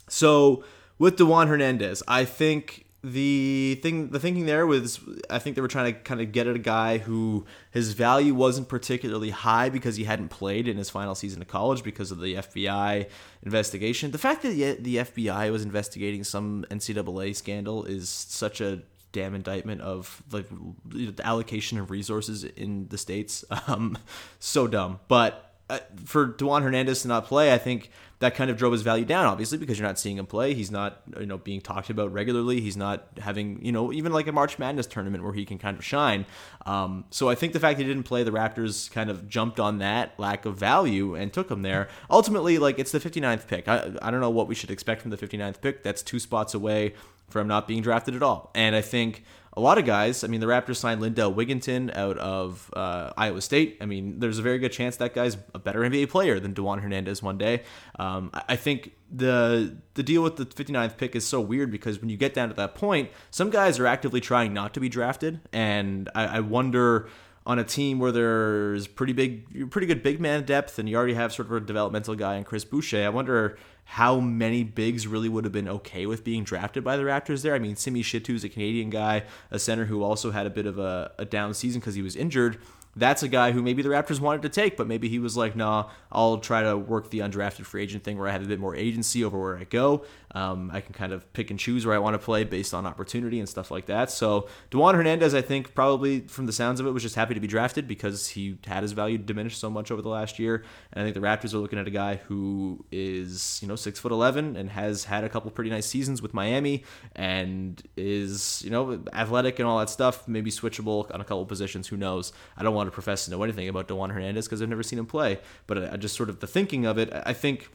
so 0.10 0.66
with 1.00 1.16
Dewan 1.16 1.48
Hernandez, 1.48 2.04
I 2.08 2.26
think 2.26 2.86
the 3.04 3.80
thing 3.82 4.10
the 4.10 4.20
thinking 4.20 4.46
there 4.46 4.68
was 4.68 5.00
I 5.30 5.40
think 5.40 5.56
they 5.56 5.62
were 5.62 5.68
trying 5.68 5.94
to 5.94 6.00
kind 6.00 6.22
of 6.22 6.32
get 6.32 6.46
at 6.46 6.56
a 6.56 6.60
guy 6.60 7.00
who 7.00 7.46
his 7.72 7.94
value 7.94 8.36
wasn't 8.36 8.68
particularly 8.68 9.32
high 9.32 9.70
because 9.70 9.96
he 9.96 10.04
hadn't 10.04 10.30
played 10.30 10.68
in 10.68 10.78
his 10.78 10.90
final 10.90 11.16
season 11.16 11.42
of 11.42 11.48
college 11.48 11.84
because 11.84 12.12
of 12.12 12.20
the 12.20 12.36
FBI 12.36 13.08
investigation. 13.42 14.12
The 14.12 14.20
fact 14.20 14.44
that 14.44 14.84
the 14.84 14.98
FBI 14.98 15.52
was 15.52 15.64
investigating 15.64 16.24
some 16.24 16.64
NCAA 16.70 17.36
scandal 17.36 17.86
is 17.86 18.08
such 18.08 18.62
a 18.62 18.84
damn 19.12 19.34
indictment 19.34 19.82
of 19.82 20.22
like 20.32 20.46
the 20.86 21.14
allocation 21.26 21.80
of 21.80 21.90
resources 21.90 22.44
in 22.44 22.88
the 22.90 22.98
states. 22.98 23.44
Um, 23.68 23.98
so 24.40 24.68
dumb, 24.68 25.00
but 25.08 25.51
uh, 25.72 25.80
for 26.04 26.26
Dewan 26.26 26.64
Hernandez 26.64 27.04
to 27.04 27.08
not 27.08 27.26
play, 27.26 27.54
I 27.54 27.58
think 27.58 27.92
that 28.20 28.36
kind 28.36 28.52
of 28.52 28.58
drove 28.58 28.74
his 28.74 28.82
value 28.82 29.06
down, 29.06 29.26
obviously, 29.26 29.58
because 29.58 29.80
you're 29.80 29.88
not 29.88 29.98
seeing 29.98 30.18
him 30.18 30.26
play. 30.26 30.54
He's 30.54 30.70
not, 30.70 31.02
you 31.20 31.26
know, 31.26 31.38
being 31.38 31.62
talked 31.62 31.90
about 31.90 32.12
regularly. 32.12 32.60
He's 32.60 32.76
not 32.76 33.08
having, 33.18 33.64
you 33.66 33.72
know, 33.72 33.94
even 33.94 34.12
like 34.12 34.28
a 34.28 34.34
March 34.34 34.60
Madness 34.60 34.86
tournament 34.86 35.24
where 35.24 35.34
he 35.34 35.46
can 35.46 35.58
kind 35.58 35.78
of 35.78 35.84
shine. 35.84 36.26
Um, 36.66 37.06
so 37.10 37.30
I 37.30 37.36
think 37.36 37.54
the 37.54 37.60
fact 37.60 37.80
he 37.80 37.86
didn't 37.86 38.04
play, 38.04 38.24
the 38.24 38.32
Raptors 38.32 38.92
kind 38.92 39.10
of 39.10 39.30
jumped 39.30 39.60
on 39.60 39.80
that 39.80 40.20
lack 40.20 40.46
of 40.46 40.58
value 40.58 41.16
and 41.16 41.32
took 41.32 41.50
him 41.50 41.62
there. 41.62 41.88
Ultimately, 42.10 42.58
like 42.58 42.78
it's 42.78 42.92
the 42.92 43.00
59th 43.00 43.48
pick. 43.48 43.68
I, 43.68 43.92
I 44.02 44.12
don't 44.12 44.22
know 44.22 44.30
what 44.30 44.48
we 44.48 44.56
should 44.56 44.72
expect 44.72 45.02
from 45.02 45.12
the 45.12 45.18
59th 45.18 45.62
pick. 45.62 45.82
That's 45.82 46.04
two 46.04 46.20
spots 46.20 46.54
away 46.54 46.94
from 47.30 47.48
not 47.48 47.68
being 47.68 47.82
drafted 47.82 48.14
at 48.14 48.22
all. 48.22 48.52
And 48.54 48.76
I 48.76 48.82
think 48.82 49.24
a 49.54 49.60
lot 49.60 49.78
of 49.78 49.86
guys. 49.86 50.24
I 50.24 50.28
mean, 50.28 50.40
the 50.40 50.48
Raptors 50.48 50.78
signed 50.78 51.02
Lindell 51.02 51.34
Wigginton 51.34 51.96
out 51.96 52.18
of 52.18 52.72
uh, 52.74 53.12
Iowa 53.18 53.42
State. 53.42 53.78
I 53.82 53.86
mean, 53.86 54.20
there's 54.20 54.40
a 54.40 54.42
very 54.42 54.60
good 54.60 54.72
chance 54.72 54.96
that 54.98 55.14
guy's 55.14 55.38
a 55.54 55.60
better 55.60 55.82
NBA 55.82 56.10
player 56.10 56.40
than 56.40 56.54
Dewan 56.54 56.80
Hernandez 56.80 57.22
one 57.22 57.38
day. 57.38 57.64
Um, 58.00 58.32
I 58.34 58.56
think 58.56 58.94
the 59.12 59.78
the 59.96 60.04
deal 60.04 60.24
with 60.24 60.38
the 60.38 60.46
59th 60.46 60.96
pick 60.98 61.16
is 61.16 61.28
so 61.28 61.42
weird 61.42 61.70
because 61.70 62.00
when 62.00 62.10
you 62.10 62.16
get 62.16 62.34
down 62.34 62.48
to 62.50 62.56
that 62.56 62.76
point, 62.76 63.12
some 63.30 63.50
guys 63.50 63.78
are 63.78 63.88
actively 63.88 64.22
trying 64.22 64.54
not 64.54 64.74
to 64.74 64.80
be 64.80 64.88
drafted, 64.88 65.42
and 65.52 66.10
I, 66.16 66.38
I 66.38 66.40
wonder 66.40 67.10
on 67.46 67.58
a 67.58 67.64
team 67.64 68.00
where 68.00 68.12
there's 68.12 68.88
pretty 68.88 69.14
big, 69.14 69.72
pretty 69.72 69.88
good 69.88 70.04
big 70.04 70.22
man 70.22 70.46
depth, 70.46 70.78
and 70.78 70.88
you 70.88 70.96
already 70.96 71.16
have 71.16 71.34
sort 71.34 71.48
of 71.48 71.54
a 71.54 71.60
developmental 71.60 72.16
guy 72.16 72.36
in 72.36 72.44
Chris 72.44 72.64
Boucher. 72.64 73.04
I 73.04 73.10
wonder 73.10 73.58
how 73.92 74.22
many 74.22 74.64
bigs 74.64 75.06
really 75.06 75.28
would 75.28 75.44
have 75.44 75.52
been 75.52 75.68
okay 75.68 76.06
with 76.06 76.24
being 76.24 76.46
drafted 76.46 76.82
by 76.82 76.96
the 76.96 77.04
Raptors 77.04 77.42
there. 77.42 77.54
I 77.54 77.60
mean, 77.60 77.76
Simi 77.76 78.02
Shittu 78.02 78.36
is 78.36 78.46
a 78.46 78.48
Canadian 78.48 78.90
guy, 78.90 79.24
a 79.52 79.60
center 79.60 79.84
who 79.84 80.02
also 80.02 80.32
had 80.32 80.46
a 80.46 80.50
bit 80.50 80.66
of 80.66 80.80
a, 80.80 81.12
a 81.18 81.26
down 81.26 81.54
season 81.54 81.82
because 81.82 81.96
he 81.96 82.02
was 82.02 82.16
injured 82.16 82.58
that's 82.96 83.24
a 83.24 83.28
guy 83.28 83.52
who 83.52 83.62
maybe 83.62 83.82
the 83.82 83.90
Raptors 83.90 84.20
wanted 84.20 84.42
to 84.42 84.50
take, 84.50 84.76
but 84.76 84.88
maybe 84.88 85.08
he 85.08 85.20
was 85.20 85.38
like, 85.38 85.56
nah, 85.56 85.90
I'll 86.12 86.40
try 86.40 86.62
to 86.64 86.78
work 86.78 87.10
the 87.10 87.20
undrafted 87.20 87.66
free 87.66 87.84
agent 87.84 88.04
thing 88.04 88.18
where 88.18 88.28
I 88.28 88.32
have 88.32 88.44
a 88.44 88.48
bit 88.48 88.60
more 88.60 88.76
agency 88.76 89.24
over 89.24 89.40
where 89.40 89.58
I 89.58 89.64
go. 89.64 90.04
Um, 90.34 90.72
I 90.74 90.82
can 90.82 90.94
kind 90.94 91.12
of 91.12 91.32
pick 91.34 91.50
and 91.50 91.60
choose 91.60 91.86
where 91.86 91.96
I 91.96 92.00
want 92.00 92.14
to 92.14 92.20
play 92.20 92.44
based 92.44 92.74
on 92.74 92.86
opportunity 92.86 93.40
and 93.40 93.50
stuff 93.50 93.70
like 93.70 93.88
that. 93.88 94.10
So 94.10 94.48
Dewan 94.70 94.96
Hernandez, 94.96 95.34
I 95.34 95.42
think, 95.42 95.74
probably 95.76 96.22
from 96.22 96.46
the 96.46 96.54
sounds 96.54 96.80
of 96.80 96.88
it, 96.88 96.92
was 96.92 97.04
just 97.04 97.16
happy 97.16 97.34
to 97.34 97.40
be 97.40 97.48
drafted 97.48 97.88
because 97.88 98.30
he 98.30 98.58
had 98.66 98.82
his 98.84 98.94
value 98.94 99.18
diminished 99.18 99.60
so 99.60 99.70
much 99.70 99.92
over 99.92 100.02
the 100.02 100.10
last 100.10 100.40
year. 100.40 100.64
And 100.94 101.02
I 101.02 101.04
think 101.04 101.16
the 101.16 101.22
Raptors 101.22 101.54
are 101.54 101.58
looking 101.58 101.80
at 101.80 101.88
a 101.88 101.92
guy 101.92 102.16
who 102.16 102.86
is, 102.92 103.60
you 103.62 103.68
know, 103.68 103.76
six 103.76 104.00
foot 104.00 104.12
eleven 104.12 104.56
and 104.56 104.70
has 104.70 105.04
had 105.04 105.24
a 105.24 105.30
couple 105.30 105.52
pretty 105.52 105.70
nice 105.70 105.86
seasons 105.86 106.22
with 106.22 106.34
Miami 106.34 106.86
and 107.16 107.82
is, 107.98 108.62
you 108.64 108.70
know, 108.70 109.04
athletic 109.14 109.60
and 109.60 109.68
all 109.68 109.80
that 109.80 109.90
stuff. 109.90 110.28
Maybe 110.28 110.50
switchable 110.50 111.14
on 111.14 111.20
a 111.20 111.26
couple 111.26 111.46
positions. 111.46 111.88
Who 111.90 111.98
knows? 111.98 112.32
I 112.56 112.64
don't 112.64 112.74
want 112.74 112.88
to 112.88 112.92
profess 112.92 113.26
to 113.26 113.32
know 113.32 113.44
anything 113.44 113.68
about 113.68 113.88
Dewan 113.88 114.10
Hernandez 114.10 114.46
because 114.46 114.62
I've 114.62 114.70
never 114.70 114.84
seen 114.84 115.00
him 115.00 115.06
play. 115.06 115.40
But 115.68 115.94
I 115.94 115.98
just 115.98 116.16
sort 116.16 116.30
of 116.30 116.40
the 116.40 116.48
thinking 116.48 116.86
of 116.86 116.98
it, 116.98 117.12
I 117.26 117.34
think 117.34 117.70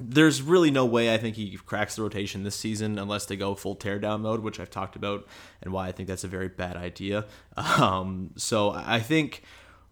there's 0.00 0.42
really 0.42 0.70
no 0.70 0.84
way 0.84 1.12
I 1.12 1.18
think 1.18 1.36
he 1.36 1.56
cracks 1.56 1.96
the 1.96 2.02
rotation 2.02 2.42
this 2.42 2.56
season 2.56 2.98
unless 2.98 3.26
they 3.26 3.36
go 3.36 3.54
full 3.54 3.76
teardown 3.76 4.20
mode, 4.20 4.40
which 4.40 4.60
I've 4.60 4.70
talked 4.70 4.96
about 4.96 5.26
and 5.62 5.72
why 5.72 5.88
I 5.88 5.92
think 5.92 6.08
that's 6.08 6.24
a 6.24 6.28
very 6.28 6.48
bad 6.48 6.76
idea. 6.76 7.26
Um, 7.78 8.30
so 8.36 8.70
I 8.70 9.00
think 9.00 9.42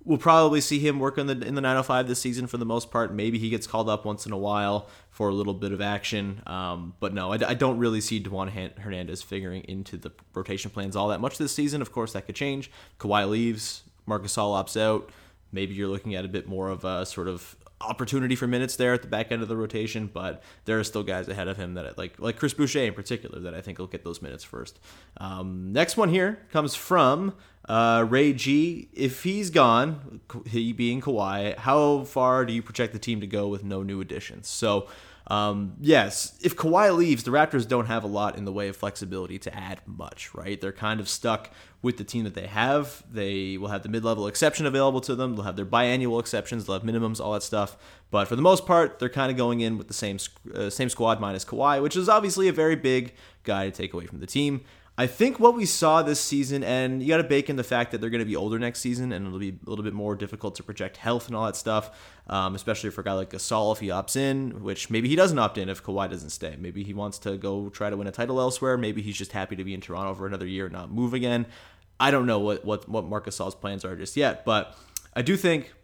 we'll 0.04 0.18
probably 0.18 0.60
see 0.60 0.78
him 0.78 1.00
work 1.00 1.18
in 1.18 1.26
the 1.26 1.32
in 1.32 1.56
the 1.56 1.60
905 1.60 2.08
this 2.08 2.20
season 2.20 2.46
for 2.46 2.56
the 2.56 2.64
most 2.64 2.90
part. 2.90 3.12
Maybe 3.12 3.38
he 3.38 3.50
gets 3.50 3.66
called 3.66 3.88
up 3.88 4.04
once 4.04 4.24
in 4.24 4.32
a 4.32 4.38
while 4.38 4.88
for 5.10 5.28
a 5.28 5.34
little 5.34 5.52
bit 5.52 5.72
of 5.72 5.80
action, 5.80 6.42
um, 6.46 6.94
but 7.00 7.12
no, 7.12 7.32
I, 7.32 7.38
I, 7.48 7.54
don't 7.54 7.78
really 7.78 8.00
see 8.00 8.18
Dewan 8.18 8.48
Hernandez 8.48 9.22
figuring 9.22 9.62
into 9.64 9.96
the 9.96 10.12
rotation 10.32 10.70
plans 10.70 10.94
all 10.94 11.08
that 11.08 11.20
much 11.20 11.38
this 11.38 11.52
season. 11.52 11.82
Of 11.82 11.92
course, 11.92 12.12
that 12.12 12.26
could 12.26 12.36
change. 12.36 12.70
Kawhi 12.98 13.28
leaves, 13.28 13.82
Marc 14.06 14.22
Gasol 14.22 14.62
opts 14.62 14.80
out. 14.80 15.10
Maybe 15.52 15.74
you're 15.74 15.88
looking 15.88 16.14
at 16.14 16.24
a 16.24 16.28
bit 16.28 16.46
more 16.46 16.68
of 16.68 16.84
a 16.84 17.04
sort 17.04 17.28
of 17.28 17.56
opportunity 17.80 18.34
for 18.34 18.46
minutes 18.46 18.76
there 18.76 18.94
at 18.94 19.02
the 19.02 19.08
back 19.08 19.30
end 19.30 19.42
of 19.42 19.48
the 19.48 19.56
rotation, 19.56 20.10
but 20.12 20.42
there 20.64 20.78
are 20.78 20.84
still 20.84 21.02
guys 21.02 21.28
ahead 21.28 21.48
of 21.48 21.56
him 21.56 21.74
that 21.74 21.98
like 21.98 22.18
like 22.18 22.38
Chris 22.38 22.54
Boucher 22.54 22.84
in 22.84 22.94
particular 22.94 23.38
that 23.40 23.54
I 23.54 23.60
think 23.60 23.78
will 23.78 23.86
get 23.86 24.04
those 24.04 24.22
minutes 24.22 24.44
first. 24.44 24.78
Um, 25.18 25.72
next 25.72 25.96
one 25.96 26.08
here 26.08 26.38
comes 26.50 26.74
from 26.74 27.34
Uh, 27.68 28.06
Ray 28.08 28.32
G, 28.32 28.88
if 28.92 29.24
he's 29.24 29.50
gone, 29.50 30.20
he 30.46 30.72
being 30.72 31.00
Kawhi, 31.00 31.56
how 31.58 32.04
far 32.04 32.46
do 32.46 32.52
you 32.52 32.62
project 32.62 32.92
the 32.92 33.00
team 33.00 33.20
to 33.20 33.26
go 33.26 33.48
with 33.48 33.64
no 33.64 33.82
new 33.82 34.00
additions? 34.00 34.46
So, 34.48 34.86
um, 35.28 35.74
yes, 35.80 36.38
if 36.40 36.54
Kawhi 36.54 36.96
leaves, 36.96 37.24
the 37.24 37.32
Raptors 37.32 37.66
don't 37.66 37.86
have 37.86 38.04
a 38.04 38.06
lot 38.06 38.36
in 38.36 38.44
the 38.44 38.52
way 38.52 38.68
of 38.68 38.76
flexibility 38.76 39.38
to 39.40 39.54
add 39.54 39.80
much, 39.84 40.32
right? 40.34 40.60
They're 40.60 40.72
kind 40.72 41.00
of 41.00 41.08
stuck 41.08 41.50
with 41.82 41.96
the 41.96 42.04
team 42.04 42.22
that 42.24 42.34
they 42.34 42.46
have. 42.46 43.02
They 43.10 43.58
will 43.58 43.68
have 43.68 43.82
the 43.82 43.88
mid 43.88 44.04
level 44.04 44.28
exception 44.28 44.66
available 44.66 45.00
to 45.02 45.16
them. 45.16 45.34
They'll 45.34 45.44
have 45.44 45.56
their 45.56 45.66
biannual 45.66 46.20
exceptions. 46.20 46.64
They'll 46.64 46.78
have 46.78 46.86
minimums, 46.86 47.20
all 47.20 47.32
that 47.32 47.42
stuff. 47.42 47.76
But 48.10 48.28
for 48.28 48.36
the 48.36 48.42
most 48.42 48.66
part, 48.66 49.00
they're 49.00 49.08
kind 49.08 49.32
of 49.32 49.36
going 49.36 49.60
in 49.60 49.78
with 49.78 49.88
the 49.88 49.94
same 49.94 50.18
uh, 50.54 50.70
same 50.70 50.88
squad 50.88 51.20
minus 51.20 51.44
Kawhi, 51.44 51.82
which 51.82 51.96
is 51.96 52.08
obviously 52.08 52.46
a 52.46 52.52
very 52.52 52.76
big 52.76 53.12
guy 53.42 53.68
to 53.68 53.72
take 53.72 53.94
away 53.94 54.06
from 54.06 54.20
the 54.20 54.26
team. 54.26 54.62
I 54.98 55.06
think 55.06 55.38
what 55.38 55.54
we 55.54 55.66
saw 55.66 56.02
this 56.02 56.18
season, 56.18 56.64
and 56.64 57.02
you 57.02 57.08
got 57.08 57.18
to 57.18 57.24
bake 57.24 57.50
in 57.50 57.56
the 57.56 57.64
fact 57.64 57.92
that 57.92 58.00
they're 58.00 58.08
going 58.08 58.20
to 58.20 58.24
be 58.24 58.34
older 58.34 58.58
next 58.58 58.80
season, 58.80 59.12
and 59.12 59.26
it'll 59.26 59.38
be 59.38 59.58
a 59.66 59.68
little 59.68 59.84
bit 59.84 59.92
more 59.92 60.16
difficult 60.16 60.54
to 60.54 60.62
project 60.62 60.96
health 60.96 61.26
and 61.26 61.36
all 61.36 61.44
that 61.44 61.56
stuff, 61.56 61.90
um, 62.28 62.54
especially 62.54 62.88
for 62.88 63.02
a 63.02 63.04
guy 63.04 63.12
like 63.12 63.28
Gasol 63.28 63.74
if 63.74 63.80
he 63.80 63.88
opts 63.88 64.16
in, 64.16 64.62
which 64.62 64.88
maybe 64.88 65.06
he 65.06 65.14
doesn't 65.14 65.38
opt 65.38 65.58
in 65.58 65.68
if 65.68 65.82
Kawhi 65.82 66.08
doesn't 66.08 66.30
stay. 66.30 66.56
Maybe 66.58 66.82
he 66.82 66.94
wants 66.94 67.18
to 67.20 67.36
go 67.36 67.68
try 67.68 67.90
to 67.90 67.96
win 67.96 68.06
a 68.06 68.12
title 68.12 68.40
elsewhere. 68.40 68.78
Maybe 68.78 69.02
he's 69.02 69.18
just 69.18 69.32
happy 69.32 69.54
to 69.56 69.64
be 69.64 69.74
in 69.74 69.82
Toronto 69.82 70.14
for 70.14 70.26
another 70.26 70.46
year 70.46 70.64
and 70.64 70.72
not 70.72 70.90
move 70.90 71.12
again. 71.12 71.44
I 72.00 72.10
don't 72.10 72.26
know 72.26 72.38
what 72.38 72.64
what 72.64 72.88
what 72.88 73.04
Marc 73.04 73.26
Gasol's 73.26 73.54
plans 73.54 73.84
are 73.84 73.96
just 73.96 74.16
yet, 74.16 74.46
but 74.46 74.78
I 75.14 75.20
do 75.20 75.36
think 75.36 75.74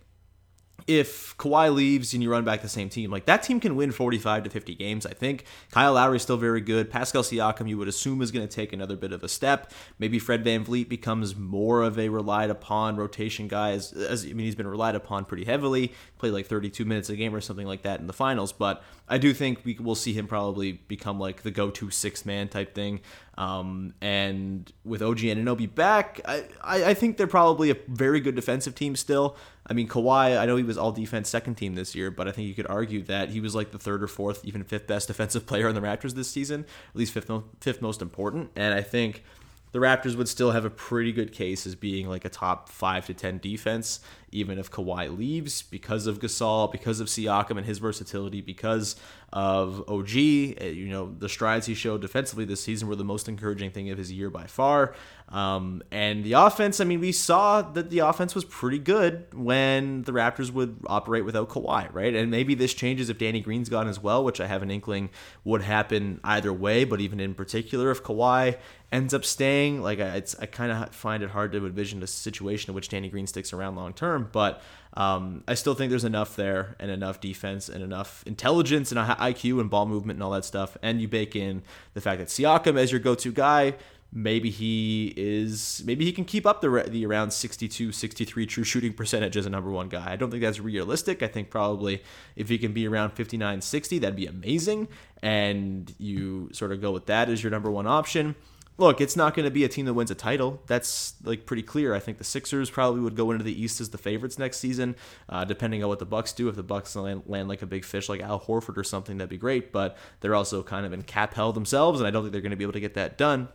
if 0.87 1.37
Kawhi 1.37 1.73
leaves 1.73 2.15
and 2.15 2.23
you 2.23 2.31
run 2.31 2.45
back 2.45 2.63
the 2.63 2.69
same 2.69 2.89
team, 2.89 3.11
like 3.11 3.27
that 3.27 3.43
team 3.43 3.61
can 3.61 3.77
win 3.77 3.93
45 3.93 4.45
to 4.45 4.51
50 4.51 4.75
games, 4.75 5.07
I 5.07 5.13
think. 5.13 5.45
Kyle 5.71 5.95
Lowry 5.95 6.17
is 6.17 6.23
still 6.23 6.37
very 6.37 6.61
good. 6.61 6.91
Pascal 6.91 7.23
Siakam, 7.23 7.69
you 7.69 7.79
would 7.79 7.89
assume, 7.89 8.23
is 8.23 8.31
going 8.31 8.47
to 8.47 8.53
take 8.53 8.73
another 8.73 8.97
bit 8.97 9.13
of 9.13 9.23
a 9.23 9.29
step. 9.29 9.73
Maybe 9.99 10.19
Fred 10.19 10.45
VanVleet 10.45 10.89
becomes 10.89 11.37
more 11.37 11.83
of 11.83 11.99
a 11.99 12.09
relied 12.09 12.51
upon 12.51 12.97
rotation 12.97 13.49
guy. 13.49 13.73
As, 13.73 13.93
as 13.93 14.25
I 14.25 14.29
mean, 14.29 14.47
he's 14.47 14.55
been 14.55 14.67
relied 14.67 14.95
upon 14.95 15.25
pretty 15.25 15.45
heavily, 15.45 15.93
played 16.19 16.33
like 16.33 16.47
32 16.47 16.85
minutes 16.85 17.09
a 17.09 17.17
game 17.17 17.35
or 17.35 17.41
something 17.41 17.67
like 17.67 17.83
that 17.83 18.01
in 18.01 18.07
the 18.07 18.13
finals. 18.13 18.53
But 18.53 18.83
I 19.09 19.19
do 19.19 19.33
think 19.35 19.65
we 19.65 19.75
will 19.81 19.95
see 19.95 20.13
him 20.13 20.27
probably 20.27 20.73
become 20.73 21.19
like 21.19 21.43
the 21.43 21.51
go 21.51 21.71
to 21.71 21.91
sixth 21.91 22.27
man 22.27 22.49
type 22.49 22.75
thing. 22.75 23.01
Um, 23.39 23.95
and 24.01 24.71
with 24.85 25.03
OG 25.03 25.19
Anunoby 25.19 25.73
back, 25.73 26.21
I, 26.25 26.45
I, 26.63 26.85
I 26.85 26.95
think 26.95 27.17
they're 27.17 27.27
probably 27.27 27.71
a 27.71 27.77
very 27.89 28.21
good 28.21 28.35
defensive 28.35 28.75
team 28.75 28.95
still. 28.97 29.37
I 29.67 29.75
mean, 29.75 29.89
Kawhi, 29.89 30.39
I 30.39 30.47
know 30.47 30.57
he 30.57 30.65
was 30.65 30.77
all 30.77 30.91
defense 30.91 31.29
second 31.29 31.55
team 31.55 31.75
this 31.75 31.95
year, 31.95 32.11
but 32.11 32.27
I 32.27 32.33
think 32.33 32.49
you 32.49 32.55
could 32.55 32.67
argue 32.67 33.03
that 33.05 33.29
he 33.29 33.41
was 33.41 33.55
like 33.55 33.71
the 33.71 33.79
third 33.79 34.03
or 34.03 34.09
fourth, 34.09 34.45
even 34.45 34.65
fifth 34.65 34.87
best 34.87 35.09
defensive 35.09 35.47
player 35.47 35.69
on 35.69 35.75
the 35.75 35.81
Raptors 35.81 36.15
this 36.15 36.31
season, 36.31 36.63
at 36.63 36.97
least 36.97 37.13
fifth, 37.13 37.31
fifth 37.61 37.81
most 37.81 38.03
important. 38.03 38.51
And 38.57 38.75
I 38.75 38.83
think 38.83 39.23
the 39.71 39.79
Raptors 39.79 40.17
would 40.17 40.29
still 40.29 40.51
have 40.51 40.65
a 40.65 40.71
pretty 40.71 41.13
good 41.13 41.33
case 41.33 41.67
as 41.67 41.75
being 41.75 42.09
like 42.09 42.25
a 42.25 42.29
top 42.29 42.69
five 42.69 43.07
to 43.07 43.15
ten 43.15 43.39
defense, 43.39 44.01
even 44.33 44.59
if 44.59 44.71
Kawhi 44.71 45.17
leaves 45.17 45.63
because 45.63 46.07
of 46.07 46.19
Gasol, 46.19 46.73
because 46.73 46.99
of 47.01 47.09
Siakam 47.09 47.59
and 47.59 47.67
his 47.67 47.79
versatility, 47.79 48.41
because 48.41 48.97
of 49.33 49.89
OG. 49.89 50.17
Eh, 50.17 50.73
you 50.75 50.89
know, 50.89 51.15
the 51.19 51.29
strides 51.29 51.67
he 51.67 51.75
showed 51.75 52.01
defensively 52.01 52.45
this 52.45 52.63
season 52.63 52.89
were 52.89 52.97
the 52.97 53.05
most 53.05 53.29
encouraging 53.29 53.71
thing 53.71 53.91
of 53.91 53.99
his 53.99 54.13
year 54.13 54.31
by 54.31 54.47
far. 54.47 54.95
Um, 55.31 55.83
and 55.91 56.23
the 56.25 56.35
offense, 56.35 56.81
I 56.81 56.85
mean, 56.85 57.01
we 57.01 57.13
saw 57.13 57.63
that 57.63 57.89
the 57.89 58.01
offense 58.01 58.35
was 58.35 58.45
pretty 58.45 58.79
good 58.79 59.33
when 59.33 60.03
the 60.03 60.13
Raptors 60.13 60.51
would 60.51 60.77
operate 60.87 61.25
without 61.25 61.49
Kawhi, 61.49 61.93
right? 61.95 62.15
And 62.15 62.31
maybe 62.31 62.55
this 62.55 62.75
changes 62.75 63.09
if 63.09 63.17
Danny 63.17 63.41
Green's 63.41 63.71
gone 63.71 63.89
as 63.89 63.99
well, 63.99 64.23
which 64.23 64.41
I 64.41 64.47
have 64.47 64.63
an 64.63 64.71
inkling 64.71 65.09
would 65.45 65.63
happen 65.63 66.21
either 66.23 66.53
way. 66.53 66.85
But 66.85 67.01
even 67.01 67.19
in 67.19 67.35
particular, 67.35 67.91
if 67.91 68.03
Kawhi 68.03 68.59
ends 68.93 69.15
up 69.15 69.25
staying, 69.25 69.81
like 69.81 70.01
I 70.01 70.21
kind 70.21 70.71
of 70.71 70.95
find 70.95 71.23
it 71.23 71.31
hard 71.31 71.53
to 71.53 71.67
envision 71.67 72.03
a 72.03 72.07
situation 72.07 72.71
in 72.71 72.75
which 72.75 72.91
Danny 72.91 73.09
Green 73.09 73.27
sticks 73.27 73.55
around 73.55 73.77
long 73.77 73.95
term. 73.95 74.22
But 74.31 74.63
um, 74.95 75.43
I 75.49 75.55
still 75.55 75.75
think 75.75 75.91
there's 75.91 76.05
enough 76.05 76.37
there 76.37 76.77
and 76.79 76.91
enough 76.91 77.21
defense 77.21 77.69
and 77.69 77.83
enough 77.83 78.23
intelligence 78.27 78.93
and 78.93 79.01
IQ 79.01 79.61
and 79.61 79.71
ball 79.71 79.87
movement 79.87 80.19
and 80.19 80.23
all 80.23 80.33
that 80.33 80.45
stuff. 80.45 80.77
And 80.83 81.01
you 81.01 81.09
bake 81.09 81.35
in 81.35 81.63
the 81.95 82.01
fact 82.01 82.19
that 82.19 82.29
Siakam 82.29 82.77
as 82.77 82.93
your 82.93 83.01
go-to 83.01 83.33
guy, 83.33 83.75
maybe 84.13 84.51
he 84.51 85.15
is 85.17 85.83
maybe 85.87 86.05
he 86.05 86.13
can 86.13 86.27
keep 86.27 86.45
up 86.45 86.61
the 86.61 86.69
the 86.91 87.07
around 87.07 87.31
62 87.31 87.93
63 87.93 88.45
true 88.45 88.65
shooting 88.65 88.93
percentage 88.93 89.37
as 89.39 89.47
a 89.47 89.51
number 89.51 89.71
one 89.71 89.89
guy. 89.89 90.13
I 90.13 90.17
don't 90.17 90.31
think 90.31 90.43
that's 90.43 90.61
realistic. 90.61 91.23
I 91.23 91.29
think 91.29 91.49
probably 91.49 92.03
if 92.37 92.51
he 92.51 92.59
can 92.59 92.73
be 92.73 92.87
around 92.87 93.13
59 93.13 93.63
60 93.63 93.99
that'd 94.01 94.17
be 94.17 94.27
amazing. 94.27 94.89
And 95.23 95.95
you 95.99 96.51
sort 96.53 96.73
of 96.73 96.83
go 96.83 96.91
with 96.91 97.07
that 97.07 97.31
as 97.31 97.43
your 97.43 97.51
number 97.51 97.71
one 97.71 97.87
option 97.87 98.35
look, 98.83 99.01
it's 99.01 99.17
not 99.17 99.35
going 99.35 99.45
to 99.45 99.51
be 99.51 99.65
a 99.65 99.69
team 99.69 99.87
that 99.87 99.95
wins 99.95 100.11
a 100.11 100.15
title. 100.15 100.61
That's 100.67 101.15
like 101.23 101.47
pretty 101.47 101.63
clear. 101.63 101.95
I 101.95 102.01
think 102.01 102.19
the 102.19 102.25
Sixers 102.25 102.69
probably 102.69 103.01
would 103.01 103.17
go 103.17 103.31
into 103.31 103.45
the 103.45 103.63
East 103.63 103.81
as 103.81 103.91
the 103.91 103.99
favorites 103.99 104.39
next 104.39 104.59
season, 104.59 104.97
uh, 105.29 105.45
depending 105.45 105.83
on 105.83 105.89
what 105.89 106.01
the 106.01 106.07
Bucks 106.07 106.33
do. 106.33 106.49
If 106.49 106.57
the 106.57 106.63
Bucks 106.63 106.95
land, 106.97 107.23
land 107.27 107.49
like 107.49 107.63
a 107.63 107.67
big 107.67 107.85
fish 107.85 108.09
like 108.09 108.21
Al 108.21 108.41
Horford 108.41 108.77
or 108.77 108.85
something, 108.85 109.19
that'd 109.19 109.31
be 109.31 109.39
great. 109.39 109.73
But 109.73 109.97
they're 110.21 110.35
also 110.35 110.63
kind 110.63 110.85
of 110.85 110.93
in 110.93 111.03
cap 111.03 111.35
hell 111.35 111.53
themselves, 111.53 112.01
and 112.01 112.07
I 112.07 112.11
don't 112.11 112.23
think 112.23 112.33
they're 112.33 112.43
going 112.43 112.51
to 112.51 112.57
be 112.57 112.65
able 112.65 112.73
to 112.75 112.81
get 112.81 112.95
that 112.95 113.17
done. 113.17 113.49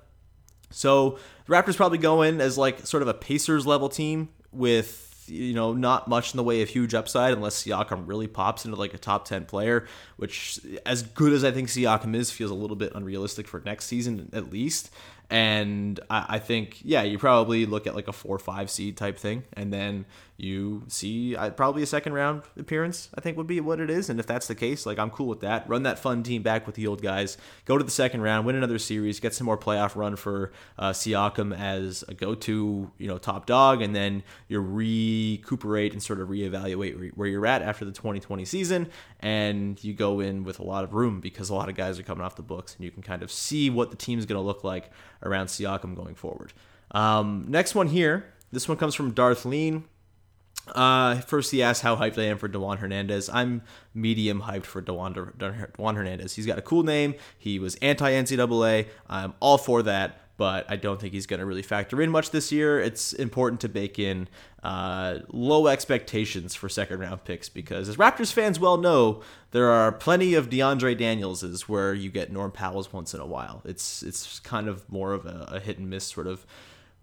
So 0.70 1.20
the 1.46 1.54
Raptors 1.54 1.76
probably 1.76 1.98
go 1.98 2.22
in 2.22 2.42
as 2.42 2.58
like 2.58 2.86
sort 2.86 3.04
of 3.04 3.10
a 3.10 3.14
Pacers 3.14 3.68
level 3.68 3.90
team 3.90 4.30
with 4.52 5.08
you 5.28 5.54
know, 5.54 5.74
not 5.74 6.08
much 6.08 6.34
in 6.34 6.38
the 6.38 6.44
way 6.44 6.62
of 6.62 6.70
huge 6.70 6.94
upside 6.94 7.34
unless 7.34 7.64
Siakam 7.64 8.08
really 8.08 8.28
pops 8.28 8.66
into 8.66 8.78
like 8.78 8.94
a 8.94 8.98
top 8.98 9.26
10 9.26 9.46
player, 9.46 9.86
which, 10.16 10.60
as 10.86 11.04
good 11.04 11.34
as 11.34 11.44
I 11.44 11.52
think 11.52 11.68
Siakam 11.68 12.16
is, 12.16 12.32
feels 12.32 12.52
a 12.52 12.56
little 12.56 12.76
bit 12.76 12.94
unrealistic 12.96 13.48
for 13.48 13.62
next 13.66 13.86
season 13.86 14.30
at 14.34 14.52
least. 14.52 14.90
And 15.30 16.00
I, 16.10 16.26
I 16.30 16.40
think, 16.40 16.80
yeah, 16.84 17.04
you 17.04 17.18
probably 17.18 17.66
look 17.66 17.88
at 17.88 17.96
like 17.96 18.08
a 18.08 18.14
four 18.14 18.36
or 18.36 18.40
five 18.40 18.70
seed 18.70 18.98
type 18.98 19.18
thing, 19.18 19.44
and 19.54 19.74
then 19.74 20.06
you 20.38 20.84
see 20.88 21.36
probably 21.56 21.82
a 21.82 21.88
second 21.88 22.14
round 22.14 22.44
appearance. 22.58 23.10
I 23.16 23.22
think 23.22 23.38
would 23.38 23.48
be 23.48 23.60
what 23.60 23.80
it 23.80 23.90
is. 23.90 24.10
And 24.10 24.20
if 24.20 24.28
that's 24.28 24.48
the 24.48 24.54
case, 24.54 24.86
like 24.86 25.00
I'm 25.00 25.10
cool 25.10 25.28
with 25.28 25.40
that. 25.42 25.68
Run 25.68 25.84
that 25.84 25.98
fun 25.98 26.22
team 26.22 26.44
back 26.44 26.68
with 26.68 26.76
the 26.76 26.86
old 26.86 27.02
guys. 27.02 27.38
Go 27.66 27.78
to 27.78 27.84
the 27.84 27.92
second 27.92 28.22
round, 28.22 28.46
win 28.46 28.56
another 28.56 28.78
series, 28.78 29.20
get 29.20 29.34
some 29.34 29.46
more 29.46 29.58
playoff 29.58 29.96
run 29.96 30.16
for 30.16 30.52
uh, 30.78 30.92
Siakam 30.92 31.58
as 31.58 32.04
a 32.08 32.14
go-to, 32.14 32.92
you 33.00 33.08
know, 33.08 33.18
top 33.18 33.48
dog, 33.48 33.82
and 33.82 33.96
then 33.96 34.24
you 34.48 34.60
recuperate 34.60 35.92
and 35.92 36.04
sort 36.04 36.20
of 36.22 36.30
reevaluate 36.30 37.14
where 37.16 37.28
you're 37.28 37.48
at 37.48 37.64
after 37.64 37.84
the 37.84 37.92
2020 37.92 38.46
season, 38.46 38.90
and 39.22 39.84
you 39.84 39.94
go 39.94 40.20
in 40.20 40.44
with 40.44 40.60
a 40.60 40.64
lot 40.64 40.84
of 40.84 40.94
room 40.94 41.20
because 41.20 41.50
a 41.50 41.56
lot 41.56 41.68
of 41.68 41.76
guys 41.76 41.98
are 41.98 42.04
coming 42.04 42.24
off 42.24 42.36
the 42.36 42.44
books, 42.44 42.76
and 42.76 42.86
you 42.86 42.92
can 42.92 43.02
kind 43.02 43.24
of 43.24 43.32
see 43.32 43.72
what 43.72 43.90
the 43.90 43.98
team's 43.98 44.28
going 44.28 44.40
to 44.40 44.46
look 44.46 44.64
like 44.64 44.92
around 45.24 45.48
Siakam 45.48 45.96
going 45.96 46.14
forward. 46.14 46.54
Um, 46.92 47.46
next 47.48 47.74
one 47.74 47.88
here. 47.88 48.34
This 48.52 48.68
one 48.68 48.78
comes 48.78 48.96
from 48.96 49.12
Darth 49.12 49.44
Lean. 49.44 49.86
Uh, 50.74 51.16
first, 51.22 51.52
he 51.52 51.64
asked 51.64 51.82
how 51.82 51.96
hyped 51.96 52.18
I 52.18 52.26
am 52.26 52.38
for 52.38 52.48
Dewan 52.48 52.78
Hernandez. 52.78 53.30
I'm 53.30 53.62
medium 53.94 54.42
hyped 54.44 54.66
for 54.66 54.82
Dewan, 54.82 55.14
Dewan 55.38 55.96
Hernandez. 55.96 56.36
He's 56.36 56.46
got 56.46 56.58
a 56.58 56.62
cool 56.62 56.84
name. 56.84 57.16
He 57.38 57.60
was 57.60 57.76
anti 57.76 58.12
NCAA. 58.12 58.88
I'm 59.10 59.34
all 59.40 59.58
for 59.58 59.82
that, 59.84 60.20
but 60.38 60.70
I 60.70 60.76
don't 60.76 61.02
think 61.02 61.14
he's 61.14 61.26
going 61.26 61.40
to 61.40 61.46
really 61.46 61.62
factor 61.62 62.02
in 62.02 62.12
much 62.12 62.32
this 62.32 62.52
year. 62.52 62.80
It's 62.80 63.14
important 63.14 63.62
to 63.62 63.70
bake 63.70 63.98
in 63.98 64.28
uh, 64.64 65.20
low 65.30 65.68
expectations 65.68 66.54
for 66.54 66.70
second 66.70 67.00
round 67.00 67.24
picks 67.24 67.50
because, 67.50 67.90
as 67.90 67.98
Raptors 67.98 68.32
fans 68.32 68.60
well 68.60 68.78
know, 68.78 69.22
there 69.52 69.70
are 69.70 69.92
plenty 69.92 70.34
of 70.36 70.50
DeAndre 70.50 70.98
Danielses 71.00 71.62
where 71.62 71.94
you 71.94 72.12
get 72.12 72.32
Norm 72.32 72.52
Powell's 72.52 72.94
once 72.94 73.14
in 73.14 73.20
a 73.20 73.26
while. 73.26 73.62
It's 73.66 74.04
it's 74.04 74.40
kind 74.40 74.68
of 74.68 74.90
more 74.92 75.14
of 75.14 75.26
a, 75.26 75.50
a 75.54 75.60
hit 75.60 75.80
and 75.80 75.90
miss 75.90 76.06
sort 76.06 76.28
of 76.28 76.46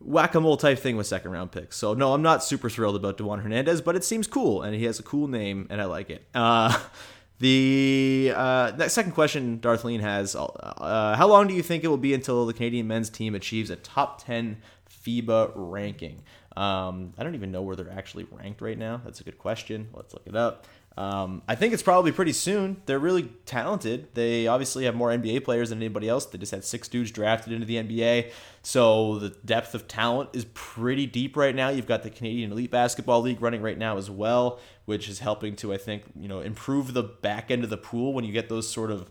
whack-a-mole 0.05 0.57
type 0.57 0.79
thing 0.79 0.97
with 0.97 1.07
second 1.07 1.31
round 1.31 1.51
picks. 1.53 1.77
So 1.77 1.95
no, 1.95 2.13
I'm 2.13 2.23
not 2.23 2.45
super 2.45 2.69
thrilled 2.69 2.97
about 2.97 3.17
Dewan 3.17 3.41
Hernandez, 3.41 3.81
but 3.81 3.97
it 3.97 4.05
seems 4.05 4.27
cool 4.27 4.63
and 4.63 4.75
he 4.75 4.85
has 4.85 4.99
a 4.99 5.03
cool 5.03 5.29
name 5.29 5.67
and 5.71 5.81
I 5.81 5.87
like 5.87 6.11
it. 6.11 6.27
Uh, 6.35 6.79
the 7.39 8.33
uh, 8.35 8.89
second 8.89 9.13
question 9.13 9.61
Darth 9.61 9.85
Lean 9.85 10.01
has: 10.01 10.37
uh, 10.37 11.17
How 11.17 11.27
long 11.27 11.47
do 11.47 11.55
you 11.55 11.63
think 11.63 11.85
it 11.85 11.89
will 11.89 11.97
be 11.97 12.15
until 12.15 12.47
the 12.47 12.53
Canadian 12.53 12.87
men's 12.87 13.11
team 13.11 13.35
achieves 13.35 13.71
a 13.71 13.77
top 13.77 14.25
10 14.25 14.59
FIBA 15.05 15.53
ranking? 15.55 16.23
Um, 16.57 17.15
I 17.19 17.25
don't 17.25 17.35
even 17.35 17.51
know 17.51 17.63
where 17.63 17.75
they're 17.75 17.91
actually 17.91 18.27
ranked 18.31 18.61
right 18.61 18.79
now. 18.79 19.01
That's 19.05 19.21
a 19.21 19.25
good 19.25 19.39
question. 19.39 19.89
Let's 19.93 20.15
look 20.15 20.27
it 20.27 20.37
up. 20.37 20.67
Um, 20.97 21.43
I 21.49 21.57
think 21.57 21.75
it's 21.75 21.83
probably 21.83 22.13
pretty 22.13 22.33
soon. 22.33 22.81
They're 22.87 23.01
really 23.01 23.25
talented. 23.47 24.15
They 24.15 24.47
obviously 24.47 24.85
have 24.85 24.95
more 24.95 25.09
NBA 25.09 25.43
players 25.43 25.71
than 25.71 25.79
anybody 25.79 26.09
else. 26.09 26.27
They 26.27 26.39
just 26.39 26.53
had 26.53 26.65
six 26.65 26.87
dudes 26.87 27.11
drafted 27.11 27.53
into 27.53 27.67
the 27.67 27.77
NBA. 27.77 28.31
So 28.63 29.19
the 29.19 29.31
depth 29.31 29.75
of 29.75 29.89
talent 29.89 30.31
is 30.35 30.47
pretty 30.55 31.07
deep 31.07 31.37
right 31.37 31.55
now. 31.55 31.69
You've 31.69 31.89
got 31.89 32.05
the 32.05 32.11
Canadian 32.11 32.53
Elite 32.53 32.71
Basketball 32.71 33.23
League 33.23 33.43
running 33.43 33.61
right 33.61 33.77
now 33.77 33.97
as 33.97 34.09
well, 34.09 34.61
which 34.85 35.09
is 35.09 35.19
helping 35.19 35.57
to, 35.57 35.75
I 35.75 35.79
think, 35.79 36.05
you 36.19 36.29
know, 36.29 36.41
improve 36.41 36.95
the 36.95 37.03
back 37.03 37.51
end 37.51 37.65
of 37.65 37.71
the 37.71 37.77
pool 37.77 38.13
when 38.13 38.25
you 38.25 38.33
get 38.33 38.49
those 38.49 38.71
sort 38.71 38.93
of 38.93 39.11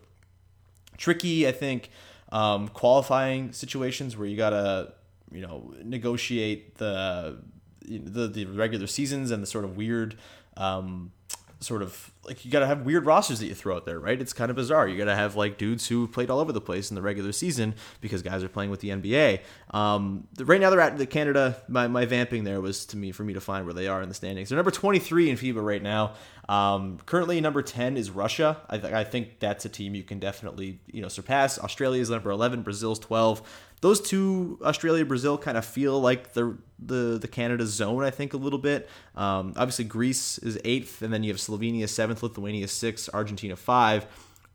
tricky, 0.97 1.45
I 1.45 1.51
think, 1.51 1.89
um, 2.31 2.69
qualifying 2.69 3.51
situations 3.51 4.15
where 4.15 4.27
you 4.27 4.37
got 4.37 4.51
to, 4.51 4.93
you 5.33 5.41
know, 5.41 5.73
negotiate 5.83 6.77
the, 6.77 7.39
the, 7.81 8.27
the 8.27 8.45
regular 8.45 8.87
seasons 8.87 9.31
and 9.31 9.43
the 9.43 9.47
sort 9.47 9.65
of 9.65 9.75
weird, 9.75 10.15
um, 10.55 11.11
sort 11.63 11.82
of 11.82 12.12
like 12.26 12.45
you 12.45 12.52
got 12.52 12.60
to 12.60 12.67
have 12.67 12.82
weird 12.82 13.06
rosters 13.06 13.39
that 13.39 13.47
you 13.47 13.56
throw 13.56 13.76
out 13.76 13.86
there, 13.86 13.99
right? 13.99 14.19
It's 14.19 14.34
kind 14.34 14.49
of 14.49 14.56
bizarre. 14.56 14.88
You 14.88 14.97
got 14.97 15.06
to 15.06 15.15
have 15.15 15.36
like 15.36 15.58
dudes 15.58 15.88
who 15.88 16.08
played 16.08 16.30
all 16.30 16.39
over 16.39 16.52
the 16.52 16.62
place 16.62 16.89
in 16.89 16.95
the 16.95 17.02
regular 17.02 17.32
season 17.32 17.76
because 18.02 18.21
guys 18.21 18.43
are 18.43 18.49
playing 18.49 18.69
with 18.69 18.80
the 18.80 18.89
NBA. 18.89 19.41
Um, 19.71 20.28
right 20.39 20.62
now 20.62 20.69
they're 20.69 20.80
at 20.80 20.97
the 20.97 21.06
Canada. 21.06 21.58
My, 21.67 21.88
my 21.88 22.06
vamping 22.06 22.43
there 22.43 22.62
was 22.62 22.86
to 22.88 22.97
me 22.97 23.12
for 23.12 23.23
me 23.23 23.34
to 23.34 23.41
find 23.41 23.65
where 23.65 23.73
they 23.73 23.88
are 23.88 24.02
in 24.02 24.10
the 24.10 24.15
standings. 24.15 24.49
They're 24.49 24.58
number 24.58 24.71
23 24.71 25.30
in 25.30 25.38
FIBA 25.38 25.63
right 25.63 25.84
now. 25.84 26.13
Um, 26.47 26.99
currently 27.06 27.39
number 27.41 27.62
10 27.62 27.97
is 27.97 28.10
Russia. 28.10 28.62
I, 28.69 28.78
th- 28.78 28.93
I 28.93 29.04
think 29.04 29.39
that's 29.39 29.65
a 29.65 29.69
team 29.69 29.95
you 29.95 30.04
can 30.04 30.19
definitely 30.19 30.80
you 30.91 31.02
know 31.02 31.08
surpass. 31.08 31.60
Australia 31.60 32.02
is 32.02 32.10
number 32.10 32.32
11. 32.32 32.63
Brazil's 32.63 32.99
12 32.99 33.41
those 33.83 33.99
two, 33.99 34.57
Australia, 34.63 35.03
Brazil, 35.03 35.37
kind 35.37 35.57
of 35.57 35.65
feel 35.65 35.99
like 35.99 36.31
the 36.31 36.57
the 36.79 37.17
the 37.19 37.27
Canada 37.27 37.65
zone. 37.65 38.05
I 38.05 38.11
think 38.11 38.33
a 38.33 38.37
little 38.37 38.57
bit. 38.57 38.89
Um, 39.13 39.53
obviously, 39.57 39.83
Greece 39.83 40.37
is 40.37 40.57
eighth, 40.63 41.01
and 41.01 41.13
then 41.13 41.21
you 41.21 41.31
have 41.33 41.37
Slovenia 41.37 41.89
seventh, 41.89 42.23
Lithuania 42.23 42.69
sixth, 42.69 43.09
Argentina 43.13 43.57
five. 43.57 44.05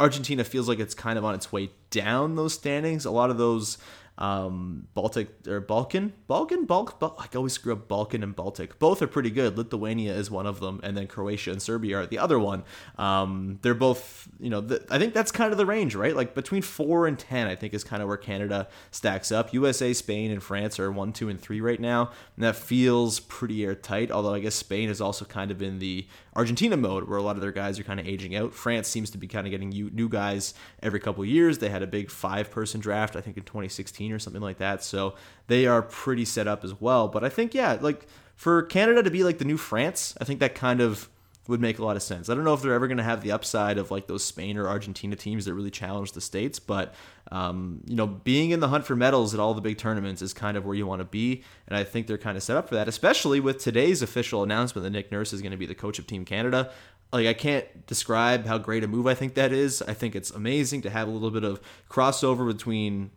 Argentina 0.00 0.44
feels 0.44 0.66
like 0.66 0.78
it's 0.78 0.94
kind 0.94 1.18
of 1.18 1.26
on 1.26 1.34
its 1.34 1.52
way 1.52 1.68
down 1.90 2.36
those 2.36 2.54
standings. 2.54 3.04
A 3.04 3.10
lot 3.10 3.28
of 3.28 3.36
those 3.36 3.76
um, 4.18 4.88
Baltic 4.94 5.28
or 5.46 5.60
Balkan, 5.60 6.12
Balkan, 6.26 6.64
Balk. 6.64 6.96
I 7.00 7.36
always 7.36 7.52
screw 7.52 7.72
up 7.72 7.86
Balkan 7.86 8.24
and 8.24 8.34
Baltic. 8.34 8.78
Both 8.78 9.00
are 9.00 9.06
pretty 9.06 9.30
good. 9.30 9.56
Lithuania 9.56 10.12
is 10.12 10.30
one 10.30 10.46
of 10.46 10.58
them, 10.58 10.80
and 10.82 10.96
then 10.96 11.06
Croatia 11.06 11.52
and 11.52 11.62
Serbia 11.62 11.98
are 11.98 12.06
the 12.06 12.18
other 12.18 12.38
one. 12.38 12.64
Um, 12.96 13.60
they're 13.62 13.74
both, 13.74 14.28
you 14.40 14.50
know, 14.50 14.60
the, 14.60 14.84
I 14.90 14.98
think 14.98 15.14
that's 15.14 15.30
kind 15.30 15.52
of 15.52 15.58
the 15.58 15.66
range, 15.66 15.94
right? 15.94 16.16
Like 16.16 16.34
between 16.34 16.62
four 16.62 17.06
and 17.06 17.16
ten, 17.16 17.46
I 17.46 17.54
think 17.54 17.72
is 17.72 17.84
kind 17.84 18.02
of 18.02 18.08
where 18.08 18.16
Canada 18.16 18.68
stacks 18.90 19.30
up. 19.30 19.54
USA, 19.54 19.92
Spain, 19.92 20.32
and 20.32 20.42
France 20.42 20.80
are 20.80 20.90
one, 20.90 21.12
two, 21.12 21.28
and 21.28 21.40
three 21.40 21.60
right 21.60 21.80
now, 21.80 22.10
and 22.36 22.44
that 22.44 22.56
feels 22.56 23.20
pretty 23.20 23.64
airtight. 23.64 24.10
Although 24.10 24.34
I 24.34 24.40
guess 24.40 24.56
Spain 24.56 24.88
is 24.88 25.00
also 25.00 25.24
kind 25.24 25.52
of 25.52 25.62
in 25.62 25.78
the 25.78 26.08
Argentina 26.34 26.76
mode, 26.76 27.08
where 27.08 27.18
a 27.18 27.22
lot 27.22 27.36
of 27.36 27.42
their 27.42 27.52
guys 27.52 27.78
are 27.78 27.84
kind 27.84 28.00
of 28.00 28.06
aging 28.06 28.34
out. 28.34 28.52
France 28.52 28.88
seems 28.88 29.10
to 29.10 29.18
be 29.18 29.28
kind 29.28 29.46
of 29.46 29.52
getting 29.52 29.70
new 29.70 30.08
guys 30.08 30.54
every 30.82 30.98
couple 31.00 31.24
years. 31.24 31.58
They 31.58 31.68
had 31.68 31.82
a 31.82 31.86
big 31.86 32.10
five-person 32.10 32.80
draft, 32.80 33.14
I 33.14 33.20
think, 33.20 33.36
in 33.36 33.44
2016 33.44 34.07
or 34.12 34.18
something 34.18 34.42
like 34.42 34.58
that. 34.58 34.82
So 34.82 35.14
they 35.46 35.66
are 35.66 35.82
pretty 35.82 36.24
set 36.24 36.46
up 36.46 36.64
as 36.64 36.80
well. 36.80 37.08
But 37.08 37.24
I 37.24 37.28
think, 37.28 37.54
yeah, 37.54 37.78
like 37.80 38.06
for 38.36 38.62
Canada 38.62 39.02
to 39.02 39.10
be 39.10 39.24
like 39.24 39.38
the 39.38 39.44
new 39.44 39.56
France, 39.56 40.16
I 40.20 40.24
think 40.24 40.40
that 40.40 40.54
kind 40.54 40.80
of 40.80 41.08
would 41.48 41.60
make 41.62 41.78
a 41.78 41.84
lot 41.84 41.96
of 41.96 42.02
sense. 42.02 42.28
I 42.28 42.34
don't 42.34 42.44
know 42.44 42.52
if 42.52 42.60
they're 42.60 42.74
ever 42.74 42.86
going 42.86 42.98
to 42.98 43.02
have 43.02 43.22
the 43.22 43.32
upside 43.32 43.78
of 43.78 43.90
like 43.90 44.06
those 44.06 44.22
Spain 44.22 44.58
or 44.58 44.68
Argentina 44.68 45.16
teams 45.16 45.46
that 45.46 45.54
really 45.54 45.70
challenge 45.70 46.12
the 46.12 46.20
states, 46.20 46.58
but 46.58 46.94
um, 47.32 47.80
you 47.86 47.96
know, 47.96 48.06
being 48.06 48.50
in 48.50 48.60
the 48.60 48.68
hunt 48.68 48.84
for 48.84 48.94
medals 48.94 49.32
at 49.32 49.40
all 49.40 49.54
the 49.54 49.62
big 49.62 49.78
tournaments 49.78 50.20
is 50.20 50.34
kind 50.34 50.58
of 50.58 50.66
where 50.66 50.74
you 50.74 50.86
want 50.86 51.00
to 51.00 51.06
be, 51.06 51.42
and 51.66 51.76
I 51.76 51.84
think 51.84 52.06
they're 52.06 52.18
kind 52.18 52.36
of 52.36 52.42
set 52.42 52.58
up 52.58 52.68
for 52.68 52.74
that. 52.74 52.86
Especially 52.86 53.40
with 53.40 53.58
today's 53.58 54.02
official 54.02 54.42
announcement 54.42 54.84
that 54.84 54.90
Nick 54.90 55.10
Nurse 55.10 55.32
is 55.32 55.40
going 55.40 55.52
to 55.52 55.58
be 55.58 55.66
the 55.66 55.74
coach 55.74 55.98
of 55.98 56.06
Team 56.06 56.26
Canada. 56.26 56.70
Like 57.12 57.26
I 57.26 57.32
can't 57.32 57.86
describe 57.86 58.44
how 58.44 58.58
great 58.58 58.84
a 58.84 58.88
move 58.88 59.06
I 59.06 59.14
think 59.14 59.32
that 59.34 59.50
is. 59.50 59.80
I 59.80 59.94
think 59.94 60.14
it's 60.14 60.30
amazing 60.30 60.82
to 60.82 60.90
have 60.90 61.08
a 61.08 61.10
little 61.10 61.30
bit 61.30 61.44
of 61.44 61.62
crossover 61.88 62.46
between 62.46 63.10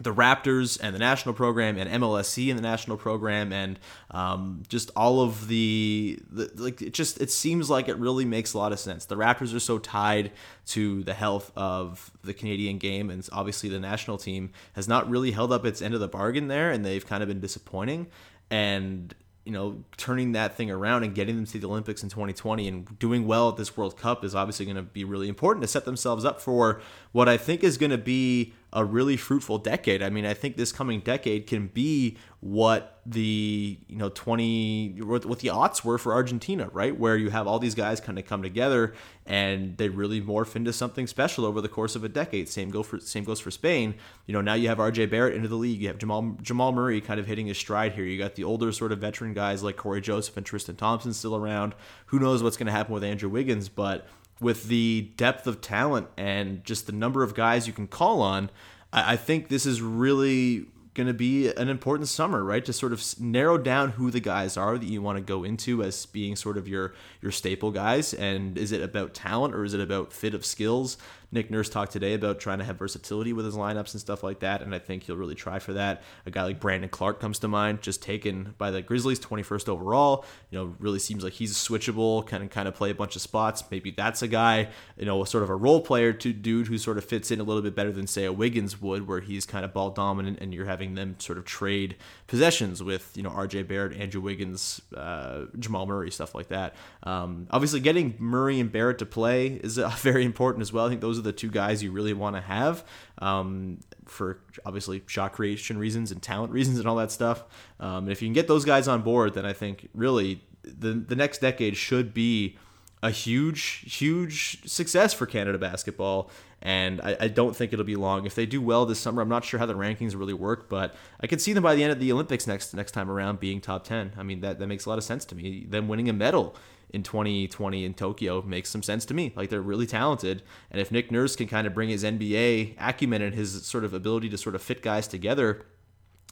the 0.00 0.14
Raptors 0.14 0.78
and 0.80 0.94
the 0.94 0.98
national 0.98 1.34
program 1.34 1.76
and 1.76 1.90
MLSE 1.90 2.48
and 2.50 2.58
the 2.58 2.62
national 2.62 2.96
program 2.96 3.52
and 3.52 3.78
um, 4.12 4.62
just 4.68 4.90
all 4.94 5.20
of 5.20 5.48
the, 5.48 6.18
the, 6.30 6.50
like 6.56 6.80
it 6.80 6.94
just 6.94 7.20
it 7.20 7.30
seems 7.30 7.68
like 7.68 7.88
it 7.88 7.96
really 7.96 8.24
makes 8.24 8.54
a 8.54 8.58
lot 8.58 8.72
of 8.72 8.78
sense. 8.78 9.04
The 9.04 9.16
Raptors 9.16 9.54
are 9.54 9.60
so 9.60 9.78
tied 9.78 10.32
to 10.66 11.02
the 11.02 11.14
health 11.14 11.50
of 11.56 12.10
the 12.22 12.32
Canadian 12.32 12.78
game 12.78 13.10
and 13.10 13.26
obviously 13.32 13.68
the 13.68 13.80
national 13.80 14.18
team 14.18 14.50
has 14.74 14.86
not 14.86 15.08
really 15.10 15.32
held 15.32 15.52
up 15.52 15.66
its 15.66 15.82
end 15.82 15.94
of 15.94 16.00
the 16.00 16.08
bargain 16.08 16.48
there 16.48 16.70
and 16.70 16.84
they've 16.84 17.06
kind 17.06 17.22
of 17.22 17.28
been 17.28 17.40
disappointing 17.40 18.06
and 18.50 19.14
you 19.48 19.54
know, 19.54 19.82
turning 19.96 20.32
that 20.32 20.56
thing 20.58 20.70
around 20.70 21.04
and 21.04 21.14
getting 21.14 21.34
them 21.34 21.46
to 21.46 21.58
the 21.58 21.66
Olympics 21.66 22.02
in 22.02 22.10
2020 22.10 22.68
and 22.68 22.98
doing 22.98 23.26
well 23.26 23.48
at 23.48 23.56
this 23.56 23.78
World 23.78 23.96
Cup 23.96 24.22
is 24.22 24.34
obviously 24.34 24.66
going 24.66 24.76
to 24.76 24.82
be 24.82 25.04
really 25.04 25.26
important 25.26 25.62
to 25.62 25.66
set 25.66 25.86
themselves 25.86 26.26
up 26.26 26.38
for 26.38 26.82
what 27.12 27.28
I 27.28 27.36
think 27.36 27.62
is 27.64 27.78
going 27.78 27.90
to 27.90 27.98
be 27.98 28.54
a 28.72 28.84
really 28.84 29.16
fruitful 29.16 29.58
decade. 29.58 30.02
I 30.02 30.10
mean, 30.10 30.26
I 30.26 30.34
think 30.34 30.56
this 30.56 30.72
coming 30.72 31.00
decade 31.00 31.46
can 31.46 31.68
be 31.68 32.18
what 32.40 33.00
the 33.06 33.78
you 33.88 33.96
know 33.96 34.10
20 34.10 35.00
what 35.00 35.38
the 35.38 35.48
odds 35.48 35.82
were 35.82 35.96
for 35.96 36.12
Argentina, 36.12 36.68
right? 36.72 36.96
Where 36.96 37.16
you 37.16 37.30
have 37.30 37.46
all 37.46 37.58
these 37.58 37.74
guys 37.74 37.98
kind 37.98 38.18
of 38.18 38.26
come 38.26 38.42
together 38.42 38.92
and 39.24 39.78
they 39.78 39.88
really 39.88 40.20
morph 40.20 40.54
into 40.54 40.72
something 40.74 41.06
special 41.06 41.46
over 41.46 41.62
the 41.62 41.68
course 41.68 41.96
of 41.96 42.04
a 42.04 42.10
decade. 42.10 42.48
Same 42.50 42.68
go 42.68 42.82
for 42.82 43.00
same 43.00 43.24
goes 43.24 43.40
for 43.40 43.50
Spain. 43.50 43.94
You 44.26 44.34
know, 44.34 44.42
now 44.42 44.52
you 44.54 44.68
have 44.68 44.76
RJ 44.76 45.10
Barrett 45.10 45.34
into 45.34 45.48
the 45.48 45.56
league. 45.56 45.80
You 45.80 45.88
have 45.88 45.96
Jamal 45.96 46.36
Jamal 46.42 46.72
Murray 46.72 47.00
kind 47.00 47.18
of 47.18 47.26
hitting 47.26 47.46
his 47.46 47.56
stride 47.56 47.92
here. 47.92 48.04
You 48.04 48.18
got 48.18 48.34
the 48.34 48.44
older 48.44 48.70
sort 48.70 48.92
of 48.92 48.98
veteran 48.98 49.32
guys 49.32 49.62
like 49.62 49.78
Cory 49.78 50.02
Joseph 50.02 50.36
and 50.36 50.44
Tristan 50.44 50.76
Thompson 50.76 51.14
still 51.14 51.34
around. 51.34 51.74
Who 52.06 52.18
knows 52.18 52.42
what's 52.42 52.58
going 52.58 52.66
to 52.66 52.72
happen 52.72 52.92
with 52.92 53.02
Andrew 53.02 53.30
Wiggins, 53.30 53.70
but 53.70 54.06
with 54.40 54.64
the 54.64 55.12
depth 55.16 55.46
of 55.46 55.60
talent 55.60 56.08
and 56.16 56.64
just 56.64 56.86
the 56.86 56.92
number 56.92 57.22
of 57.22 57.34
guys 57.34 57.66
you 57.66 57.72
can 57.72 57.86
call 57.86 58.22
on, 58.22 58.50
I, 58.92 59.12
I 59.12 59.16
think 59.16 59.48
this 59.48 59.66
is 59.66 59.82
really 59.82 60.66
going 60.98 61.06
to 61.06 61.14
be 61.14 61.48
an 61.48 61.68
important 61.68 62.08
summer, 62.08 62.42
right? 62.42 62.64
To 62.64 62.72
sort 62.72 62.92
of 62.92 63.04
narrow 63.20 63.56
down 63.56 63.90
who 63.90 64.10
the 64.10 64.18
guys 64.18 64.56
are 64.56 64.76
that 64.76 64.84
you 64.86 65.00
want 65.00 65.16
to 65.16 65.22
go 65.22 65.44
into 65.44 65.82
as 65.82 66.06
being 66.06 66.34
sort 66.34 66.58
of 66.58 66.66
your 66.66 66.92
your 67.22 67.30
staple 67.30 67.70
guys. 67.70 68.12
And 68.12 68.58
is 68.58 68.72
it 68.72 68.82
about 68.82 69.14
talent 69.14 69.54
or 69.54 69.64
is 69.64 69.74
it 69.74 69.80
about 69.80 70.12
fit 70.12 70.34
of 70.34 70.44
skills? 70.44 70.98
Nick 71.30 71.50
Nurse 71.50 71.68
talked 71.68 71.92
today 71.92 72.14
about 72.14 72.40
trying 72.40 72.58
to 72.58 72.64
have 72.64 72.78
versatility 72.78 73.32
with 73.32 73.44
his 73.44 73.54
lineups 73.54 73.92
and 73.92 74.00
stuff 74.00 74.22
like 74.22 74.40
that, 74.40 74.62
and 74.62 74.74
I 74.74 74.78
think 74.78 75.02
he'll 75.02 75.16
really 75.16 75.34
try 75.34 75.58
for 75.58 75.74
that. 75.74 76.02
A 76.24 76.30
guy 76.30 76.44
like 76.44 76.58
Brandon 76.58 76.88
Clarke 76.88 77.20
comes 77.20 77.38
to 77.40 77.48
mind, 77.48 77.82
just 77.82 78.02
taken 78.02 78.54
by 78.56 78.70
the 78.70 78.80
Grizzlies, 78.80 79.20
21st 79.20 79.68
overall. 79.68 80.24
You 80.50 80.58
know, 80.58 80.74
really 80.78 80.98
seems 80.98 81.22
like 81.22 81.34
he's 81.34 81.54
switchable, 81.54 82.20
of 82.20 82.50
kind 82.50 82.68
of 82.68 82.74
play 82.74 82.90
a 82.90 82.94
bunch 82.94 83.14
of 83.14 83.22
spots. 83.22 83.62
Maybe 83.70 83.90
that's 83.90 84.22
a 84.22 84.28
guy, 84.28 84.68
you 84.96 85.04
know, 85.04 85.22
sort 85.24 85.44
of 85.44 85.50
a 85.50 85.56
role 85.56 85.82
player 85.82 86.14
to 86.14 86.32
dude 86.32 86.68
who 86.68 86.78
sort 86.78 86.96
of 86.96 87.04
fits 87.04 87.30
in 87.30 87.40
a 87.40 87.44
little 87.44 87.62
bit 87.62 87.74
better 87.74 87.92
than 87.92 88.06
say 88.06 88.24
a 88.24 88.32
Wiggins 88.32 88.80
would, 88.80 89.06
where 89.06 89.20
he's 89.20 89.44
kind 89.44 89.66
of 89.66 89.74
ball 89.74 89.90
dominant 89.90 90.38
and 90.40 90.54
you're 90.54 90.66
having 90.66 90.94
them 90.94 91.16
sort 91.18 91.36
of 91.36 91.44
trade 91.44 91.96
possessions 92.26 92.82
with 92.82 93.12
you 93.16 93.22
know 93.22 93.30
R.J. 93.30 93.64
Barrett, 93.64 93.98
Andrew 93.98 94.22
Wiggins, 94.22 94.80
uh, 94.96 95.44
Jamal 95.58 95.86
Murray, 95.86 96.10
stuff 96.10 96.34
like 96.34 96.48
that. 96.48 96.74
Um, 97.02 97.48
obviously, 97.50 97.80
getting 97.80 98.14
Murray 98.18 98.60
and 98.60 98.72
Barrett 98.72 98.98
to 98.98 99.06
play 99.06 99.48
is 99.48 99.78
uh, 99.78 99.88
very 99.98 100.24
important 100.24 100.62
as 100.62 100.72
well. 100.72 100.86
I 100.86 100.88
think 100.88 101.02
those 101.02 101.17
are 101.18 101.22
the 101.22 101.32
two 101.32 101.50
guys 101.50 101.82
you 101.82 101.90
really 101.92 102.12
want 102.12 102.36
to 102.36 102.42
have 102.42 102.84
um, 103.18 103.78
for 104.06 104.38
obviously 104.64 105.02
shot 105.06 105.32
creation 105.32 105.78
reasons 105.78 106.12
and 106.12 106.22
talent 106.22 106.52
reasons 106.52 106.78
and 106.78 106.88
all 106.88 106.96
that 106.96 107.10
stuff. 107.10 107.44
Um, 107.80 108.04
and 108.04 108.12
if 108.12 108.22
you 108.22 108.28
can 108.28 108.34
get 108.34 108.48
those 108.48 108.64
guys 108.64 108.88
on 108.88 109.02
board, 109.02 109.34
then 109.34 109.44
I 109.44 109.52
think 109.52 109.88
really 109.94 110.42
the 110.62 110.92
the 110.92 111.16
next 111.16 111.40
decade 111.40 111.76
should 111.76 112.14
be 112.14 112.56
a 113.02 113.10
huge, 113.10 113.96
huge 113.96 114.68
success 114.68 115.14
for 115.14 115.26
Canada 115.26 115.58
basketball. 115.58 116.30
And 116.60 117.00
I, 117.00 117.16
I, 117.20 117.28
don't 117.28 117.54
think 117.54 117.72
it'll 117.72 117.84
be 117.84 117.94
long. 117.94 118.26
If 118.26 118.34
they 118.34 118.44
do 118.44 118.60
well 118.60 118.84
this 118.84 118.98
summer, 118.98 119.22
I'm 119.22 119.28
not 119.28 119.44
sure 119.44 119.60
how 119.60 119.66
the 119.66 119.74
rankings 119.74 120.18
really 120.18 120.34
work, 120.34 120.68
but 120.68 120.96
I 121.20 121.28
could 121.28 121.40
see 121.40 121.52
them 121.52 121.62
by 121.62 121.76
the 121.76 121.84
end 121.84 121.92
of 121.92 122.00
the 122.00 122.10
Olympics 122.10 122.48
next 122.48 122.74
next 122.74 122.90
time 122.90 123.08
around 123.08 123.38
being 123.38 123.60
top 123.60 123.84
10. 123.84 124.14
I 124.18 124.24
mean, 124.24 124.40
that, 124.40 124.58
that 124.58 124.66
makes 124.66 124.84
a 124.84 124.88
lot 124.88 124.98
of 124.98 125.04
sense 125.04 125.24
to 125.26 125.36
me. 125.36 125.66
Them 125.68 125.86
winning 125.86 126.08
a 126.08 126.12
medal 126.12 126.56
in 126.90 127.02
2020 127.02 127.84
in 127.84 127.94
Tokyo 127.94 128.42
makes 128.42 128.70
some 128.70 128.82
sense 128.82 129.04
to 129.06 129.14
me. 129.14 129.32
Like 129.36 129.50
they're 129.50 129.60
really 129.60 129.86
talented, 129.86 130.42
and 130.70 130.80
if 130.80 130.90
Nick 130.90 131.10
Nurse 131.10 131.36
can 131.36 131.46
kind 131.46 131.66
of 131.66 131.74
bring 131.74 131.88
his 131.88 132.04
NBA 132.04 132.74
acumen 132.78 133.22
and 133.22 133.34
his 133.34 133.66
sort 133.66 133.84
of 133.84 133.94
ability 133.94 134.28
to 134.30 134.38
sort 134.38 134.54
of 134.54 134.62
fit 134.62 134.82
guys 134.82 135.06
together 135.06 135.66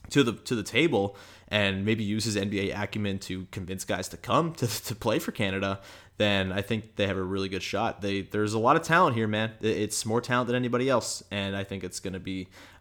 to 0.09 0.23
the 0.23 0.33
to 0.33 0.55
the 0.55 0.63
table 0.63 1.15
and 1.49 1.85
maybe 1.85 2.03
use 2.03 2.25
his 2.25 2.35
NBA 2.35 2.77
acumen 2.77 3.19
to 3.19 3.45
convince 3.51 3.85
guys 3.85 4.09
to 4.09 4.17
come 4.17 4.53
to, 4.55 4.67
to 4.85 4.95
play 4.95 5.19
for 5.19 5.31
Canada, 5.31 5.79
then 6.17 6.51
I 6.51 6.61
think 6.61 6.95
they 6.95 7.07
have 7.07 7.17
a 7.17 7.23
really 7.23 7.49
good 7.49 7.63
shot. 7.63 8.01
They 8.01 8.21
there's 8.21 8.53
a 8.53 8.59
lot 8.59 8.75
of 8.75 8.83
talent 8.83 9.15
here, 9.15 9.27
man. 9.27 9.51
It's 9.61 10.05
more 10.05 10.21
talent 10.21 10.47
than 10.47 10.55
anybody 10.55 10.89
else, 10.89 11.23
and 11.31 11.55
I 11.55 11.63
think 11.63 11.83
it's 11.83 11.99
going 11.99 12.13
to 12.13 12.19
be 12.19 12.47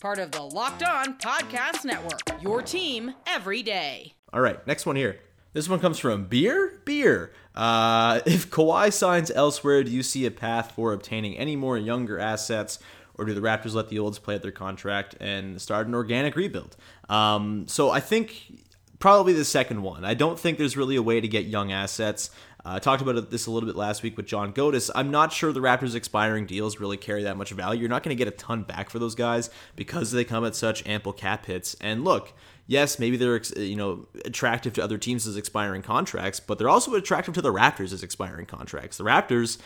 Part 0.00 0.18
of 0.18 0.30
the 0.32 0.42
Locked 0.42 0.82
On 0.82 1.16
Podcast 1.18 1.84
Network. 1.84 2.42
Your 2.42 2.62
team 2.62 3.14
every 3.26 3.62
day. 3.62 4.14
All 4.32 4.40
right, 4.40 4.64
next 4.66 4.86
one 4.86 4.96
here. 4.96 5.20
This 5.52 5.68
one 5.68 5.80
comes 5.80 5.98
from 5.98 6.26
Beer 6.26 6.80
Beer. 6.84 7.32
Uh, 7.54 8.20
if 8.26 8.50
Kawhi 8.50 8.92
signs 8.92 9.30
elsewhere, 9.30 9.84
do 9.84 9.90
you 9.90 10.02
see 10.02 10.26
a 10.26 10.30
path 10.30 10.72
for 10.72 10.92
obtaining 10.92 11.36
any 11.38 11.56
more 11.56 11.78
younger 11.78 12.18
assets, 12.18 12.78
or 13.14 13.24
do 13.24 13.32
the 13.34 13.40
Raptors 13.40 13.74
let 13.74 13.88
the 13.88 13.98
olds 13.98 14.18
play 14.18 14.34
out 14.34 14.42
their 14.42 14.52
contract 14.52 15.16
and 15.20 15.60
start 15.60 15.86
an 15.86 15.94
organic 15.94 16.36
rebuild? 16.36 16.76
Um, 17.08 17.66
so 17.68 17.90
I 17.90 18.00
think 18.00 18.64
probably 18.98 19.32
the 19.32 19.44
second 19.44 19.82
one. 19.82 20.04
I 20.04 20.14
don't 20.14 20.38
think 20.38 20.58
there's 20.58 20.76
really 20.76 20.96
a 20.96 21.02
way 21.02 21.20
to 21.20 21.28
get 21.28 21.44
young 21.44 21.72
assets. 21.72 22.30
Uh, 22.64 22.76
I 22.76 22.78
talked 22.78 23.02
about 23.02 23.30
this 23.30 23.46
a 23.46 23.50
little 23.50 23.66
bit 23.66 23.76
last 23.76 24.02
week 24.02 24.16
with 24.16 24.26
John 24.26 24.52
Godis. 24.52 24.90
I'm 24.94 25.10
not 25.10 25.32
sure 25.32 25.52
the 25.52 25.60
Raptors' 25.60 25.94
expiring 25.94 26.46
deals 26.46 26.80
really 26.80 26.96
carry 26.96 27.22
that 27.24 27.36
much 27.36 27.50
value. 27.50 27.80
You're 27.80 27.90
not 27.90 28.02
going 28.02 28.16
to 28.16 28.18
get 28.24 28.32
a 28.32 28.36
ton 28.36 28.62
back 28.62 28.88
for 28.88 28.98
those 28.98 29.14
guys 29.14 29.50
because 29.76 30.12
they 30.12 30.24
come 30.24 30.44
at 30.44 30.56
such 30.56 30.86
ample 30.86 31.12
cap 31.12 31.44
hits. 31.44 31.76
And 31.80 32.04
look, 32.04 32.32
yes, 32.66 32.98
maybe 32.98 33.18
they're 33.18 33.40
you 33.56 33.76
know 33.76 34.06
attractive 34.24 34.72
to 34.74 34.82
other 34.82 34.96
teams 34.96 35.26
as 35.26 35.36
expiring 35.36 35.82
contracts, 35.82 36.40
but 36.40 36.58
they're 36.58 36.70
also 36.70 36.94
attractive 36.94 37.34
to 37.34 37.42
the 37.42 37.52
Raptors 37.52 37.92
as 37.92 38.02
expiring 38.02 38.46
contracts. 38.46 38.96
The 38.96 39.04
Raptors 39.04 39.58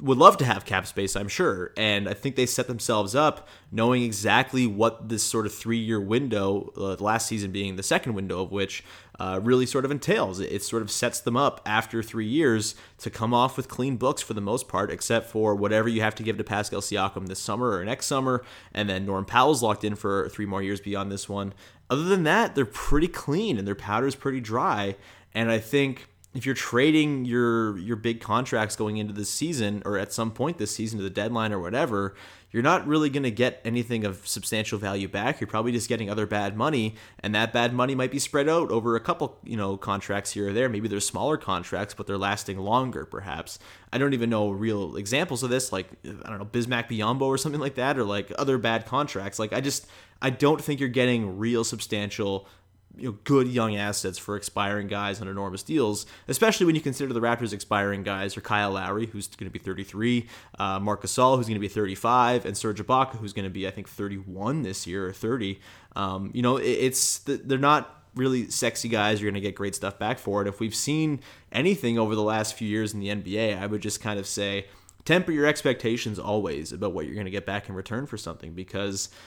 would 0.00 0.18
love 0.18 0.36
to 0.38 0.44
have 0.44 0.64
cap 0.64 0.86
space, 0.86 1.14
I'm 1.14 1.28
sure. 1.28 1.72
And 1.76 2.08
I 2.08 2.14
think 2.14 2.34
they 2.34 2.46
set 2.46 2.66
themselves 2.66 3.14
up 3.14 3.48
knowing 3.70 4.02
exactly 4.02 4.66
what 4.66 5.08
this 5.08 5.22
sort 5.22 5.46
of 5.46 5.54
three 5.54 5.78
year 5.78 6.00
window, 6.00 6.72
uh, 6.76 6.96
last 7.02 7.28
season 7.28 7.52
being 7.52 7.76
the 7.76 7.82
second 7.82 8.14
window 8.14 8.42
of 8.42 8.50
which, 8.50 8.82
uh, 9.20 9.38
really 9.42 9.66
sort 9.66 9.84
of 9.84 9.92
entails. 9.92 10.40
It, 10.40 10.50
it, 10.50 10.62
sort 10.64 10.82
of 10.82 10.90
sets 10.90 11.20
them 11.20 11.36
up 11.36 11.60
after 11.64 12.02
three 12.02 12.26
years 12.26 12.74
to 12.98 13.10
come 13.10 13.32
off 13.32 13.56
with 13.56 13.68
clean 13.68 13.96
books 13.96 14.20
for 14.20 14.34
the 14.34 14.40
most 14.40 14.66
part, 14.66 14.90
except 14.90 15.30
for 15.30 15.54
whatever 15.54 15.88
you 15.88 16.00
have 16.00 16.16
to 16.16 16.24
give 16.24 16.38
to 16.38 16.44
Pascal 16.44 16.80
Siakam 16.80 17.28
this 17.28 17.38
summer 17.38 17.70
or 17.70 17.84
next 17.84 18.06
summer. 18.06 18.44
And 18.72 18.88
then 18.88 19.06
Norm 19.06 19.24
Powell's 19.24 19.62
locked 19.62 19.84
in 19.84 19.94
for 19.94 20.28
three 20.28 20.46
more 20.46 20.62
years 20.62 20.80
beyond 20.80 21.12
this 21.12 21.28
one. 21.28 21.54
Other 21.88 22.04
than 22.04 22.24
that, 22.24 22.56
they're 22.56 22.64
pretty 22.64 23.08
clean 23.08 23.58
and 23.58 23.66
their 23.66 23.76
powder's 23.76 24.16
pretty 24.16 24.40
dry. 24.40 24.96
And 25.32 25.50
I 25.50 25.58
think 25.58 26.08
if 26.34 26.44
you're 26.44 26.54
trading 26.54 27.24
your 27.24 27.78
your 27.78 27.96
big 27.96 28.20
contracts 28.20 28.74
going 28.76 28.96
into 28.96 29.12
this 29.12 29.30
season 29.30 29.82
or 29.84 29.98
at 29.98 30.12
some 30.12 30.30
point 30.32 30.58
this 30.58 30.74
season 30.74 30.98
to 30.98 31.04
the 31.04 31.10
deadline 31.10 31.52
or 31.52 31.60
whatever, 31.60 32.14
you're 32.50 32.62
not 32.62 32.86
really 32.86 33.08
going 33.08 33.22
to 33.22 33.30
get 33.30 33.60
anything 33.64 34.04
of 34.04 34.26
substantial 34.26 34.78
value 34.78 35.08
back. 35.08 35.40
You're 35.40 35.48
probably 35.48 35.72
just 35.72 35.88
getting 35.88 36.10
other 36.10 36.26
bad 36.26 36.56
money, 36.56 36.96
and 37.20 37.34
that 37.34 37.52
bad 37.52 37.72
money 37.72 37.94
might 37.94 38.10
be 38.10 38.18
spread 38.18 38.48
out 38.48 38.70
over 38.70 38.96
a 38.96 39.00
couple, 39.00 39.38
you 39.44 39.56
know, 39.56 39.76
contracts 39.76 40.32
here 40.32 40.48
or 40.48 40.52
there. 40.52 40.68
Maybe 40.68 40.88
they're 40.88 41.00
smaller 41.00 41.36
contracts, 41.36 41.94
but 41.94 42.06
they're 42.06 42.18
lasting 42.18 42.58
longer, 42.58 43.04
perhaps. 43.04 43.58
I 43.92 43.98
don't 43.98 44.12
even 44.12 44.28
know 44.28 44.50
real 44.50 44.96
examples 44.96 45.44
of 45.44 45.50
this, 45.50 45.72
like 45.72 45.88
I 46.04 46.28
don't 46.28 46.38
know, 46.38 46.44
Bismack 46.46 46.88
Biyombo 46.88 47.22
or 47.22 47.38
something 47.38 47.60
like 47.60 47.76
that, 47.76 47.96
or 47.96 48.04
like 48.04 48.32
other 48.38 48.58
bad 48.58 48.86
contracts. 48.86 49.38
Like 49.38 49.52
I 49.52 49.60
just 49.60 49.86
I 50.20 50.30
don't 50.30 50.60
think 50.60 50.80
you're 50.80 50.88
getting 50.88 51.38
real 51.38 51.64
substantial 51.64 52.48
you 52.96 53.10
know, 53.10 53.18
good 53.24 53.48
young 53.48 53.76
assets 53.76 54.18
for 54.18 54.36
expiring 54.36 54.86
guys 54.86 55.20
on 55.20 55.28
enormous 55.28 55.62
deals, 55.62 56.06
especially 56.28 56.66
when 56.66 56.74
you 56.74 56.80
consider 56.80 57.12
the 57.12 57.20
Raptors' 57.20 57.52
expiring 57.52 58.02
guys 58.02 58.36
are 58.36 58.40
Kyle 58.40 58.72
Lowry, 58.72 59.06
who's 59.06 59.26
going 59.28 59.50
to 59.50 59.52
be 59.52 59.58
33, 59.58 60.28
uh, 60.58 60.78
Marc 60.80 61.02
Gasol, 61.02 61.36
who's 61.36 61.46
going 61.46 61.56
to 61.56 61.60
be 61.60 61.68
35, 61.68 62.46
and 62.46 62.56
Serge 62.56 62.80
Ibaka, 62.80 63.16
who's 63.16 63.32
going 63.32 63.44
to 63.44 63.50
be, 63.50 63.66
I 63.66 63.70
think, 63.70 63.88
31 63.88 64.62
this 64.62 64.86
year 64.86 65.06
or 65.06 65.12
30. 65.12 65.60
Um, 65.96 66.30
you 66.34 66.42
know, 66.42 66.56
it, 66.56 66.66
it's 66.66 67.18
they're 67.18 67.58
not 67.58 68.02
really 68.14 68.48
sexy 68.48 68.88
guys 68.88 69.20
you're 69.20 69.30
going 69.30 69.40
to 69.40 69.46
get 69.46 69.56
great 69.56 69.74
stuff 69.74 69.98
back 69.98 70.18
for 70.18 70.40
it. 70.42 70.48
If 70.48 70.60
we've 70.60 70.74
seen 70.74 71.20
anything 71.50 71.98
over 71.98 72.14
the 72.14 72.22
last 72.22 72.54
few 72.54 72.68
years 72.68 72.94
in 72.94 73.00
the 73.00 73.08
NBA, 73.08 73.58
I 73.58 73.66
would 73.66 73.82
just 73.82 74.00
kind 74.00 74.20
of 74.20 74.26
say 74.26 74.66
temper 75.04 75.32
your 75.32 75.46
expectations 75.46 76.18
always 76.18 76.72
about 76.72 76.92
what 76.92 77.06
you're 77.06 77.14
going 77.14 77.26
to 77.26 77.30
get 77.30 77.44
back 77.44 77.68
in 77.68 77.74
return 77.74 78.06
for 78.06 78.16
something 78.16 78.52
because– 78.52 79.08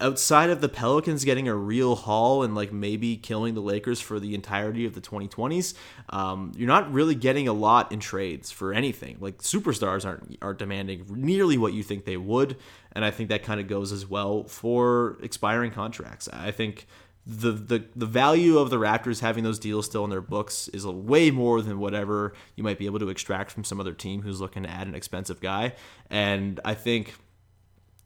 outside 0.00 0.50
of 0.50 0.60
the 0.60 0.68
Pelicans 0.68 1.24
getting 1.24 1.48
a 1.48 1.54
real 1.54 1.94
haul 1.94 2.42
and 2.42 2.54
like 2.54 2.72
maybe 2.72 3.16
killing 3.16 3.54
the 3.54 3.60
Lakers 3.60 4.00
for 4.00 4.20
the 4.20 4.34
entirety 4.34 4.84
of 4.84 4.94
the 4.94 5.00
2020s, 5.00 5.74
um, 6.10 6.52
you're 6.56 6.68
not 6.68 6.92
really 6.92 7.14
getting 7.14 7.48
a 7.48 7.52
lot 7.52 7.90
in 7.92 8.00
trades 8.00 8.50
for 8.50 8.72
anything. 8.72 9.16
Like 9.20 9.38
superstars 9.38 10.04
aren't 10.04 10.36
are 10.42 10.54
demanding 10.54 11.06
nearly 11.08 11.56
what 11.56 11.72
you 11.72 11.82
think 11.82 12.04
they 12.04 12.16
would, 12.16 12.56
and 12.92 13.04
I 13.04 13.10
think 13.10 13.30
that 13.30 13.42
kind 13.42 13.60
of 13.60 13.68
goes 13.68 13.92
as 13.92 14.06
well 14.06 14.44
for 14.44 15.18
expiring 15.22 15.70
contracts. 15.70 16.28
I 16.32 16.50
think. 16.50 16.86
The, 17.28 17.50
the 17.50 17.84
the 17.96 18.06
value 18.06 18.56
of 18.58 18.70
the 18.70 18.76
Raptors 18.76 19.18
having 19.18 19.42
those 19.42 19.58
deals 19.58 19.86
still 19.86 20.04
in 20.04 20.10
their 20.10 20.20
books 20.20 20.68
is 20.68 20.86
way 20.86 21.32
more 21.32 21.60
than 21.60 21.80
whatever 21.80 22.34
you 22.54 22.62
might 22.62 22.78
be 22.78 22.86
able 22.86 23.00
to 23.00 23.08
extract 23.08 23.50
from 23.50 23.64
some 23.64 23.80
other 23.80 23.94
team 23.94 24.22
who's 24.22 24.40
looking 24.40 24.62
to 24.62 24.70
add 24.70 24.86
an 24.86 24.94
expensive 24.94 25.40
guy. 25.40 25.74
And 26.08 26.60
I 26.64 26.74
think 26.74 27.16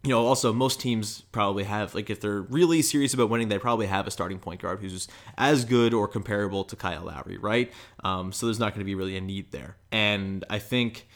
you 0.02 0.10
know, 0.10 0.26
also 0.26 0.52
most 0.52 0.80
teams 0.80 1.22
probably 1.32 1.64
have 1.64 1.94
like 1.94 2.08
if 2.08 2.20
they're 2.20 2.40
really 2.40 2.80
serious 2.80 3.12
about 3.12 3.28
winning, 3.28 3.48
they 3.48 3.58
probably 3.58 3.86
have 3.86 4.06
a 4.06 4.10
starting 4.10 4.38
point 4.38 4.62
guard 4.62 4.80
who's 4.80 5.08
as 5.36 5.64
good 5.64 5.92
or 5.92 6.08
comparable 6.08 6.64
to 6.64 6.76
Kyle 6.76 7.04
Lowry, 7.04 7.36
right? 7.36 7.70
Um, 8.02 8.32
so 8.32 8.46
there's 8.46 8.58
not 8.58 8.72
going 8.72 8.80
to 8.80 8.84
be 8.84 8.94
really 8.94 9.16
a 9.16 9.20
need 9.20 9.52
there, 9.52 9.76
and 9.92 10.44
I 10.48 10.58
think 10.58 11.06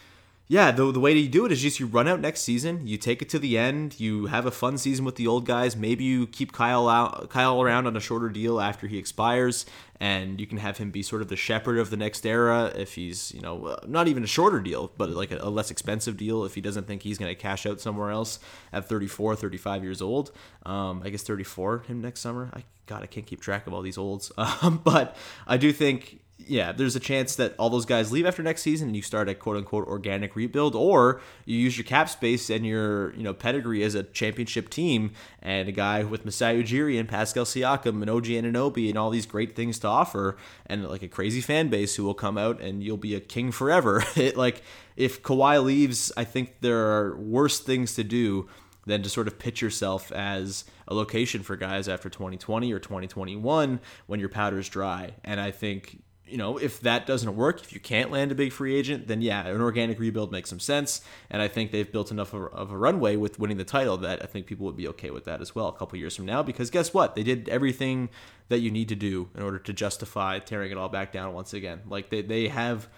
yeah, 0.46 0.70
the, 0.72 0.92
the 0.92 1.00
way 1.00 1.14
to 1.14 1.26
do 1.28 1.46
it 1.46 1.52
is 1.52 1.62
just 1.62 1.80
you 1.80 1.86
run 1.86 2.06
out 2.06 2.20
next 2.20 2.42
season, 2.42 2.86
you 2.86 2.98
take 2.98 3.22
it 3.22 3.30
to 3.30 3.38
the 3.38 3.56
end, 3.56 3.98
you 3.98 4.26
have 4.26 4.44
a 4.44 4.50
fun 4.50 4.76
season 4.76 5.02
with 5.06 5.16
the 5.16 5.26
old 5.26 5.46
guys. 5.46 5.74
Maybe 5.74 6.04
you 6.04 6.26
keep 6.26 6.52
Kyle 6.52 6.86
out, 6.86 7.30
Kyle 7.30 7.62
around 7.62 7.86
on 7.86 7.96
a 7.96 8.00
shorter 8.00 8.28
deal 8.28 8.60
after 8.60 8.86
he 8.86 8.98
expires, 8.98 9.64
and 10.00 10.38
you 10.38 10.46
can 10.46 10.58
have 10.58 10.76
him 10.76 10.90
be 10.90 11.02
sort 11.02 11.22
of 11.22 11.28
the 11.28 11.36
shepherd 11.36 11.78
of 11.78 11.88
the 11.88 11.96
next 11.96 12.26
era 12.26 12.70
if 12.76 12.94
he's 12.94 13.32
you 13.32 13.40
know 13.40 13.68
uh, 13.68 13.80
not 13.86 14.06
even 14.06 14.22
a 14.22 14.26
shorter 14.26 14.60
deal, 14.60 14.92
but 14.98 15.08
like 15.08 15.32
a, 15.32 15.38
a 15.38 15.48
less 15.48 15.70
expensive 15.70 16.18
deal 16.18 16.44
if 16.44 16.54
he 16.54 16.60
doesn't 16.60 16.86
think 16.86 17.02
he's 17.02 17.16
going 17.16 17.34
to 17.34 17.40
cash 17.40 17.64
out 17.64 17.80
somewhere 17.80 18.10
else 18.10 18.38
at 18.70 18.86
34, 18.86 19.36
35 19.36 19.82
years 19.82 20.02
old. 20.02 20.30
Um, 20.66 21.00
I 21.02 21.08
guess 21.08 21.22
34 21.22 21.84
him 21.86 22.02
next 22.02 22.20
summer. 22.20 22.50
I 22.52 22.64
God, 22.86 23.02
I 23.02 23.06
can't 23.06 23.26
keep 23.26 23.40
track 23.40 23.66
of 23.66 23.72
all 23.72 23.80
these 23.80 23.96
olds, 23.96 24.30
um, 24.38 24.82
but 24.84 25.16
I 25.46 25.56
do 25.56 25.72
think 25.72 26.20
yeah, 26.46 26.72
there's 26.72 26.96
a 26.96 27.00
chance 27.00 27.36
that 27.36 27.54
all 27.58 27.70
those 27.70 27.84
guys 27.84 28.12
leave 28.12 28.26
after 28.26 28.42
next 28.42 28.62
season 28.62 28.88
and 28.88 28.96
you 28.96 29.02
start 29.02 29.28
a 29.28 29.34
quote 29.34 29.56
unquote 29.56 29.86
organic 29.86 30.36
rebuild, 30.36 30.74
or 30.74 31.20
you 31.44 31.56
use 31.56 31.76
your 31.76 31.84
cap 31.84 32.08
space 32.08 32.50
and 32.50 32.66
your 32.66 33.14
you 33.14 33.22
know 33.22 33.34
pedigree 33.34 33.82
as 33.82 33.94
a 33.94 34.02
championship 34.02 34.68
team 34.68 35.12
and 35.40 35.68
a 35.68 35.72
guy 35.72 36.02
with 36.02 36.24
Masai 36.24 36.62
Ujiri 36.62 36.98
and 36.98 37.08
Pascal 37.08 37.44
Siakam 37.44 38.00
and 38.00 38.10
OG 38.10 38.24
Anunoby 38.24 38.88
and 38.88 38.98
all 38.98 39.10
these 39.10 39.26
great 39.26 39.54
things 39.54 39.78
to 39.80 39.88
offer 39.88 40.36
and 40.66 40.84
like 40.88 41.02
a 41.02 41.08
crazy 41.08 41.40
fan 41.40 41.68
base 41.68 41.96
who 41.96 42.04
will 42.04 42.14
come 42.14 42.38
out 42.38 42.60
and 42.60 42.82
you'll 42.82 42.96
be 42.96 43.14
a 43.14 43.20
king 43.20 43.50
forever. 43.50 44.04
it 44.16 44.36
like 44.36 44.62
if 44.96 45.22
Kawhi 45.22 45.62
leaves, 45.62 46.12
I 46.16 46.24
think 46.24 46.60
there 46.60 46.78
are 46.78 47.16
worse 47.16 47.58
things 47.58 47.94
to 47.96 48.04
do 48.04 48.48
than 48.86 49.02
to 49.02 49.08
sort 49.08 49.26
of 49.26 49.38
pitch 49.38 49.62
yourself 49.62 50.12
as 50.12 50.64
a 50.86 50.94
location 50.94 51.42
for 51.42 51.56
guys 51.56 51.88
after 51.88 52.08
2020 52.08 52.72
or 52.72 52.78
2021 52.78 53.80
when 54.06 54.20
your 54.20 54.28
powder's 54.28 54.68
dry. 54.68 55.14
And 55.24 55.40
I 55.40 55.50
think 55.50 56.00
you 56.26 56.38
know, 56.38 56.56
if 56.56 56.80
that 56.80 57.06
doesn't 57.06 57.36
work, 57.36 57.60
if 57.62 57.72
you 57.72 57.80
can't 57.80 58.10
land 58.10 58.32
a 58.32 58.34
big 58.34 58.50
free 58.52 58.74
agent, 58.74 59.08
then 59.08 59.20
yeah, 59.20 59.46
an 59.46 59.60
organic 59.60 59.98
rebuild 60.00 60.32
makes 60.32 60.48
some 60.48 60.60
sense. 60.60 61.02
And 61.30 61.42
I 61.42 61.48
think 61.48 61.70
they've 61.70 61.90
built 61.90 62.10
enough 62.10 62.32
of 62.32 62.70
a 62.70 62.76
runway 62.76 63.16
with 63.16 63.38
winning 63.38 63.58
the 63.58 63.64
title 63.64 63.96
that 63.98 64.22
I 64.22 64.26
think 64.26 64.46
people 64.46 64.64
would 64.66 64.76
be 64.76 64.88
okay 64.88 65.10
with 65.10 65.24
that 65.26 65.40
as 65.40 65.54
well 65.54 65.68
a 65.68 65.72
couple 65.72 65.98
years 65.98 66.16
from 66.16 66.24
now. 66.24 66.42
Because 66.42 66.70
guess 66.70 66.94
what? 66.94 67.14
They 67.14 67.22
did 67.22 67.48
everything 67.48 68.08
that 68.48 68.60
you 68.60 68.70
need 68.70 68.88
to 68.88 68.94
do 68.94 69.28
in 69.34 69.42
order 69.42 69.58
to 69.58 69.72
justify 69.72 70.38
tearing 70.38 70.72
it 70.72 70.78
all 70.78 70.88
back 70.88 71.12
down 71.12 71.34
once 71.34 71.52
again. 71.52 71.82
Like 71.86 72.08
they, 72.08 72.22
they 72.22 72.48
have 72.48 72.88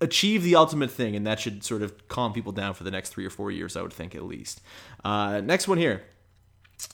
achieved 0.00 0.44
the 0.44 0.56
ultimate 0.56 0.90
thing, 0.90 1.16
and 1.16 1.26
that 1.26 1.40
should 1.40 1.62
sort 1.62 1.82
of 1.82 2.08
calm 2.08 2.32
people 2.32 2.52
down 2.52 2.74
for 2.74 2.84
the 2.84 2.90
next 2.90 3.10
three 3.10 3.26
or 3.26 3.30
four 3.30 3.50
years, 3.50 3.76
I 3.76 3.82
would 3.82 3.92
think 3.92 4.14
at 4.14 4.24
least. 4.24 4.60
Uh, 5.04 5.40
next 5.42 5.68
one 5.68 5.78
here. 5.78 6.02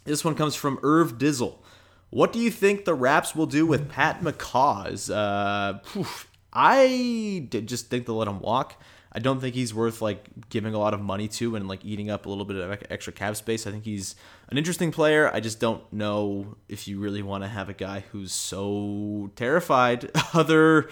This 0.04 0.24
one 0.24 0.34
comes 0.34 0.56
from 0.56 0.78
Irv 0.82 1.18
Dizzle. 1.18 1.58
What 2.10 2.32
do 2.32 2.38
you 2.38 2.50
think 2.50 2.84
the 2.84 2.94
Raps 2.94 3.34
will 3.34 3.46
do 3.46 3.66
with 3.66 3.88
Pat 3.88 4.20
McCaws? 4.20 5.14
Uh, 5.14 5.80
I 6.52 7.48
just 7.50 7.90
think 7.90 8.06
they'll 8.06 8.16
let 8.16 8.28
him 8.28 8.40
walk. 8.40 8.80
I 9.12 9.18
don't 9.18 9.40
think 9.40 9.54
he's 9.54 9.72
worth 9.72 10.02
like 10.02 10.26
giving 10.50 10.74
a 10.74 10.78
lot 10.78 10.92
of 10.92 11.00
money 11.00 11.26
to 11.28 11.56
and 11.56 11.66
like 11.66 11.82
eating 11.84 12.10
up 12.10 12.26
a 12.26 12.28
little 12.28 12.44
bit 12.44 12.56
of 12.56 12.82
extra 12.90 13.14
cap 13.14 13.34
space. 13.36 13.66
I 13.66 13.70
think 13.70 13.84
he's 13.86 14.14
an 14.50 14.58
interesting 14.58 14.92
player. 14.92 15.30
I 15.32 15.40
just 15.40 15.58
don't 15.58 15.90
know 15.90 16.56
if 16.68 16.86
you 16.86 16.98
really 17.00 17.22
want 17.22 17.42
to 17.42 17.48
have 17.48 17.70
a 17.70 17.72
guy 17.72 18.04
who's 18.12 18.32
so 18.32 19.30
terrified 19.34 20.10
other 20.34 20.90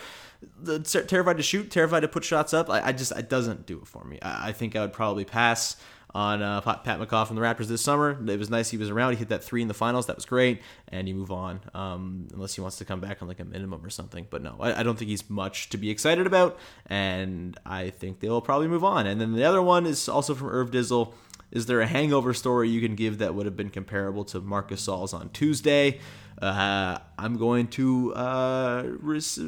terrified 0.64 1.36
to 1.36 1.42
shoot, 1.42 1.70
terrified 1.70 2.00
to 2.00 2.08
put 2.08 2.24
shots 2.24 2.54
up. 2.54 2.70
I, 2.70 2.88
I 2.88 2.92
just 2.92 3.12
it 3.12 3.28
doesn't 3.28 3.66
do 3.66 3.78
it 3.78 3.86
for 3.86 4.04
me. 4.04 4.18
I, 4.22 4.48
I 4.48 4.52
think 4.52 4.74
I 4.74 4.80
would 4.80 4.94
probably 4.94 5.26
pass 5.26 5.76
on 6.14 6.42
uh, 6.42 6.60
Pat 6.60 7.00
McCaw 7.00 7.26
from 7.26 7.34
the 7.34 7.42
Raptors 7.42 7.66
this 7.66 7.82
summer. 7.82 8.16
It 8.28 8.38
was 8.38 8.48
nice 8.48 8.70
he 8.70 8.76
was 8.76 8.88
around. 8.88 9.12
He 9.12 9.16
hit 9.16 9.28
that 9.30 9.42
three 9.42 9.62
in 9.62 9.68
the 9.68 9.74
finals. 9.74 10.06
That 10.06 10.16
was 10.16 10.24
great. 10.24 10.62
And 10.88 11.08
you 11.08 11.14
move 11.14 11.32
on, 11.32 11.60
um, 11.74 12.28
unless 12.32 12.54
he 12.54 12.60
wants 12.60 12.78
to 12.78 12.84
come 12.84 13.00
back 13.00 13.20
on 13.20 13.28
like 13.28 13.40
a 13.40 13.44
minimum 13.44 13.84
or 13.84 13.90
something. 13.90 14.26
But 14.30 14.42
no, 14.42 14.56
I, 14.60 14.80
I, 14.80 14.82
don't 14.84 14.96
think 14.96 15.08
he's 15.08 15.28
much 15.28 15.70
to 15.70 15.76
be 15.76 15.90
excited 15.90 16.26
about. 16.26 16.58
And 16.86 17.58
I 17.66 17.90
think 17.90 18.20
they'll 18.20 18.40
probably 18.40 18.68
move 18.68 18.84
on. 18.84 19.06
And 19.06 19.20
then 19.20 19.34
the 19.34 19.44
other 19.44 19.62
one 19.62 19.86
is 19.86 20.08
also 20.08 20.34
from 20.34 20.48
Irv 20.48 20.70
Dizzle. 20.70 21.14
Is 21.50 21.66
there 21.66 21.80
a 21.80 21.86
hangover 21.86 22.32
story 22.32 22.68
you 22.68 22.80
can 22.80 22.94
give 22.94 23.18
that 23.18 23.34
would 23.34 23.46
have 23.46 23.56
been 23.56 23.70
comparable 23.70 24.24
to 24.26 24.40
Marc 24.40 24.70
Gasol's 24.70 25.12
on 25.12 25.30
Tuesday? 25.30 26.00
Uh, 26.40 26.98
I'm 27.16 27.36
going 27.36 27.68
to 27.68 28.12
uh, 28.14 28.84
res- 29.00 29.38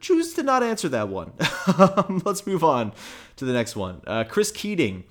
choose 0.00 0.34
to 0.34 0.42
not 0.42 0.62
answer 0.62 0.88
that 0.90 1.08
one. 1.08 1.32
Let's 2.24 2.46
move 2.46 2.62
on 2.62 2.92
to 3.36 3.44
the 3.44 3.52
next 3.52 3.76
one. 3.76 4.02
Uh, 4.06 4.24
Chris 4.24 4.50
Keating 4.50 5.04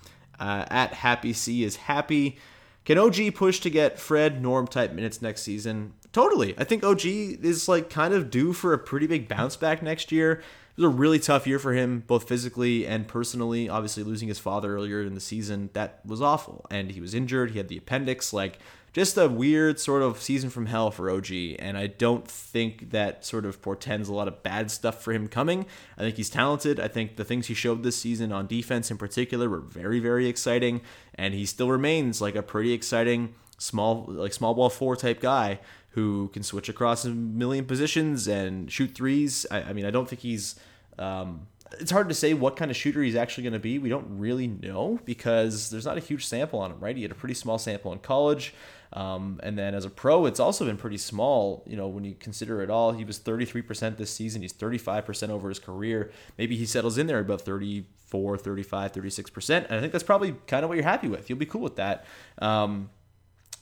uh, 0.43 0.65
at 0.69 0.93
Happy 0.93 1.31
C 1.31 1.63
is 1.63 1.77
happy. 1.77 2.37
Can 2.83 2.97
OG 2.97 3.33
push 3.35 3.61
to 3.61 3.69
get 3.69 3.97
Fred 3.97 4.41
Norm 4.41 4.67
type 4.67 4.91
minutes 4.91 5.21
next 5.21 5.43
season? 5.43 5.93
Totally. 6.11 6.53
I 6.57 6.65
think 6.65 6.83
OG 6.83 7.05
is 7.05 7.69
like 7.69 7.89
kind 7.89 8.13
of 8.13 8.29
due 8.29 8.51
for 8.51 8.73
a 8.73 8.77
pretty 8.77 9.07
big 9.07 9.29
bounce 9.29 9.55
back 9.55 9.81
next 9.81 10.11
year. 10.11 10.33
it 10.33 10.43
was 10.75 10.85
a 10.85 10.89
really 10.89 11.17
tough 11.17 11.47
year 11.47 11.59
for 11.59 11.71
him, 11.71 12.03
both 12.07 12.27
physically 12.27 12.85
and 12.85 13.07
personally. 13.07 13.69
Obviously, 13.69 14.03
losing 14.03 14.27
his 14.27 14.37
father 14.37 14.75
earlier 14.75 15.01
in 15.01 15.15
the 15.15 15.21
season, 15.21 15.69
that 15.73 16.01
was 16.05 16.21
awful. 16.21 16.65
And 16.69 16.91
he 16.91 16.99
was 16.99 17.13
injured. 17.13 17.51
He 17.51 17.57
had 17.57 17.69
the 17.69 17.77
appendix. 17.77 18.33
Like, 18.33 18.59
just 18.93 19.17
a 19.17 19.27
weird 19.27 19.79
sort 19.79 20.03
of 20.03 20.21
season 20.21 20.51
from 20.51 20.67
hell 20.67 20.91
for 20.91 21.09
OG. 21.09 21.31
And 21.57 21.77
I 21.77 21.87
don't 21.87 22.27
think 22.27 22.91
that 22.91 23.25
sort 23.25 23.43
of 23.43 23.61
portends 23.61 24.07
a 24.07 24.13
lot 24.13 24.27
of 24.27 24.43
bad 24.43 24.69
stuff 24.69 25.03
for 25.03 25.11
him 25.11 25.27
coming. 25.27 25.65
I 25.97 26.01
think 26.01 26.15
he's 26.15 26.29
talented. 26.29 26.79
I 26.79 26.87
think 26.87 27.15
the 27.15 27.25
things 27.25 27.47
he 27.47 27.55
showed 27.55 27.81
this 27.81 27.97
season 27.97 28.31
on 28.31 28.45
defense 28.45 28.91
in 28.91 28.97
particular 28.97 29.49
were 29.49 29.59
very, 29.59 29.99
very 29.99 30.27
exciting. 30.27 30.81
And 31.15 31.33
he 31.33 31.45
still 31.47 31.69
remains 31.69 32.21
like 32.21 32.35
a 32.35 32.43
pretty 32.43 32.71
exciting 32.71 33.33
small, 33.57 34.05
like 34.07 34.31
small 34.31 34.53
ball 34.53 34.69
four 34.69 34.95
type 34.95 35.19
guy 35.19 35.59
who 35.91 36.29
can 36.29 36.43
switch 36.43 36.69
across 36.69 37.03
a 37.03 37.09
million 37.09 37.65
positions 37.65 38.27
and 38.27 38.71
shoot 38.71 38.93
threes. 38.93 39.45
I, 39.49 39.61
I 39.63 39.73
mean, 39.73 39.85
I 39.85 39.91
don't 39.91 40.07
think 40.07 40.21
he's. 40.21 40.55
Um, 40.99 41.47
it's 41.79 41.91
hard 41.91 42.07
to 42.09 42.15
say 42.15 42.33
what 42.33 42.55
kind 42.55 42.69
of 42.69 42.77
shooter 42.77 43.01
he's 43.01 43.15
actually 43.15 43.43
going 43.43 43.53
to 43.53 43.59
be. 43.59 43.79
We 43.79 43.89
don't 43.89 44.19
really 44.19 44.47
know 44.47 44.99
because 45.05 45.71
there's 45.71 45.85
not 45.85 45.97
a 45.97 46.01
huge 46.01 46.25
sample 46.25 46.59
on 46.59 46.71
him, 46.71 46.79
right? 46.79 46.95
He 46.95 47.01
had 47.01 47.11
a 47.11 47.15
pretty 47.15 47.33
small 47.33 47.57
sample 47.57 47.91
in 47.93 47.99
college. 47.99 48.53
Um, 48.93 49.39
and 49.43 49.57
then 49.57 49.73
as 49.73 49.85
a 49.85 49.89
pro, 49.89 50.25
it's 50.25 50.39
also 50.39 50.65
been 50.65 50.77
pretty 50.77 50.97
small, 50.97 51.63
you 51.65 51.75
know, 51.75 51.87
when 51.87 52.03
you 52.03 52.13
consider 52.13 52.61
it 52.61 52.69
all. 52.69 52.91
He 52.91 53.03
was 53.03 53.19
33% 53.19 53.97
this 53.97 54.11
season. 54.11 54.43
He's 54.43 54.53
35% 54.53 55.29
over 55.29 55.49
his 55.49 55.59
career. 55.59 56.11
Maybe 56.37 56.55
he 56.55 56.65
settles 56.65 56.97
in 56.97 57.07
there 57.07 57.19
about 57.19 57.41
34, 57.41 58.37
35, 58.37 58.91
36%. 58.91 59.65
And 59.65 59.73
I 59.75 59.79
think 59.79 59.91
that's 59.91 60.03
probably 60.03 60.35
kind 60.47 60.63
of 60.63 60.69
what 60.69 60.75
you're 60.75 60.83
happy 60.83 61.07
with. 61.07 61.29
You'll 61.29 61.39
be 61.39 61.47
cool 61.47 61.61
with 61.61 61.77
that. 61.77 62.05
Um, 62.39 62.91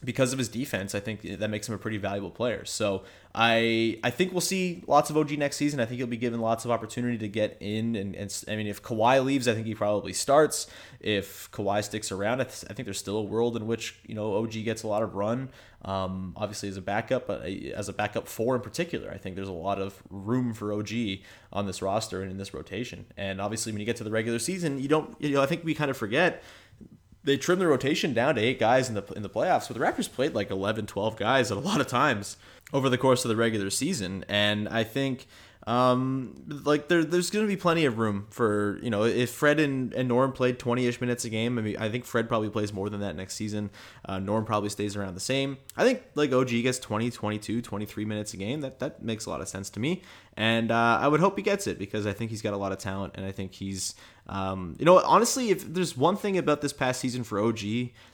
because 0.04 0.34
of 0.34 0.40
his 0.40 0.50
defense, 0.50 0.96
I 0.96 1.00
think 1.00 1.22
that 1.22 1.50
makes 1.50 1.70
him 1.70 1.76
a 1.76 1.78
pretty 1.78 1.98
valuable 1.98 2.32
player. 2.32 2.66
So 2.66 3.04
I 3.36 4.00
I 4.04 4.10
think 4.10 4.32
we'll 4.32 4.42
see 4.42 4.84
lots 4.88 5.10
of 5.12 5.18
OG 5.18 5.38
next 5.38 5.58
season. 5.58 5.80
I 5.80 5.86
think 5.86 6.00
he'll 6.00 6.08
be 6.08 6.18
given 6.18 6.42
lots 6.42 6.66
of 6.66 6.72
opportunity 6.72 7.20
to 7.20 7.28
get 7.28 7.58
in. 7.60 7.96
And, 7.96 8.16
and 8.16 8.44
I 8.48 8.56
mean, 8.56 8.68
if 8.68 8.82
Kawhi 8.82 9.24
leaves, 9.24 9.48
I 9.48 9.54
think 9.54 9.68
he 9.68 9.76
probably 9.76 10.14
starts. 10.14 10.68
If 11.00 11.52
Kawhi 11.52 11.84
sticks 11.84 12.12
around, 12.12 12.42
I, 12.42 12.46
th- 12.46 12.66
I 12.70 12.74
think 12.74 12.86
there's 12.86 12.98
still 12.98 13.18
a 13.18 13.24
world 13.24 13.56
in 13.56 13.68
which 13.68 14.00
you 14.06 14.16
know 14.16 14.36
OG 14.38 14.54
gets 14.64 14.84
a 14.84 14.88
lot 14.88 15.04
of 15.04 15.16
run. 15.16 15.50
Um, 15.84 16.34
obviously 16.36 16.70
as 16.70 16.78
a 16.78 16.82
backup, 16.82 17.26
but 17.26 17.42
as 17.44 17.90
a 17.90 17.94
backup 17.94 18.28
four 18.28 18.56
in 18.56 18.62
particular, 18.62 19.10
I 19.12 19.18
think 19.18 19.36
there's 19.36 19.48
a 19.48 19.54
lot 19.54 19.80
of 19.80 20.02
room 20.12 20.54
for 20.54 20.74
OG 20.74 20.92
on 21.52 21.66
this 21.66 21.82
roster 21.82 22.22
and 22.22 22.30
in 22.30 22.38
this 22.38 22.54
rotation. 22.54 23.06
And 23.18 23.42
obviously, 23.42 23.72
when 23.72 23.80
you 23.80 23.86
get 23.86 23.96
to 23.98 24.04
the 24.04 24.12
regular 24.12 24.40
season, 24.40 24.80
you 24.80 24.88
don't. 24.88 25.16
You 25.20 25.36
know, 25.36 25.42
I 25.44 25.46
think 25.46 25.64
we 25.64 25.76
kind 25.76 25.92
of 25.92 25.98
forget 25.98 26.44
they 27.24 27.38
trimmed 27.38 27.62
the 27.62 27.68
rotation 27.68 28.14
down 28.14 28.36
to 28.36 28.42
eight 28.42 28.60
guys 28.60 28.90
in 28.90 28.96
the 28.96 29.04
in 29.16 29.22
the 29.22 29.30
playoffs. 29.30 29.68
But 29.68 29.78
the 29.78 29.84
Raptors 29.84 30.12
played 30.12 30.34
like 30.34 30.50
11, 30.50 30.88
12 30.88 31.18
guys 31.18 31.52
at 31.52 31.58
a 31.58 31.62
lot 31.62 31.82
of 31.82 31.88
times 31.88 32.38
over 32.74 32.90
the 32.90 32.98
course 32.98 33.26
of 33.26 33.30
the 33.30 33.36
regular 33.36 33.70
season, 33.70 34.26
and 34.28 34.68
I 34.70 34.84
think 34.84 35.28
um, 35.68 36.34
like 36.64 36.88
there, 36.88 37.04
there's 37.04 37.30
going 37.30 37.46
to 37.46 37.48
be 37.48 37.56
plenty 37.56 37.86
of 37.86 38.00
room 38.00 38.26
for 38.32 38.80
you 38.82 38.90
know 38.90 39.04
if 39.04 39.30
Fred 39.30 39.60
and, 39.60 39.94
and 39.94 40.08
Norm 40.08 40.32
played 40.32 40.58
20ish 40.58 41.00
minutes 41.00 41.24
a 41.26 41.30
game. 41.30 41.60
I 41.60 41.62
mean, 41.62 41.78
I 41.78 41.90
think 41.90 42.06
Fred 42.06 42.28
probably 42.28 42.50
plays 42.50 42.74
more 42.74 42.90
than 42.90 43.02
that 43.02 43.16
next 43.16 43.36
season. 43.36 43.70
Uh, 44.04 44.18
Norm 44.18 44.44
probably 44.44 44.70
stays 44.70 44.96
around 44.96 45.14
the 45.14 45.20
same. 45.20 45.58
I 45.78 45.84
think 45.84 46.04
like 46.16 46.32
OG 46.32 46.50
gets 46.50 46.80
20, 46.80 47.12
22, 47.12 47.62
23 47.62 48.06
minutes 48.06 48.34
a 48.34 48.38
game. 48.38 48.62
That 48.62 48.80
that 48.80 49.04
makes 49.04 49.28
a 49.28 49.30
lot 49.30 49.42
of 49.42 49.48
sense 49.48 49.70
to 49.72 49.80
me, 49.80 50.02
and 50.36 50.72
uh, 50.72 50.98
I 51.00 51.08
would 51.08 51.20
hope 51.20 51.38
he 51.38 51.44
gets 51.44 51.68
it 51.68 51.78
because 51.78 52.08
I 52.08 52.14
think 52.14 52.32
he's 52.32 52.42
got 52.42 52.54
a 52.54 52.58
lot 52.58 52.72
of 52.72 52.80
talent, 52.80 53.14
and 53.16 53.26
I 53.26 53.32
think 53.32 53.54
he's 53.54 53.94
um, 54.32 54.76
you 54.80 54.86
know 54.86 55.00
honestly, 55.00 55.50
if 55.50 55.74
there's 55.74 55.96
one 55.96 56.15
thing 56.15 56.38
about 56.38 56.62
this 56.62 56.74
past 56.74 57.02
season 57.02 57.24
for 57.24 57.39
OG 57.39 57.60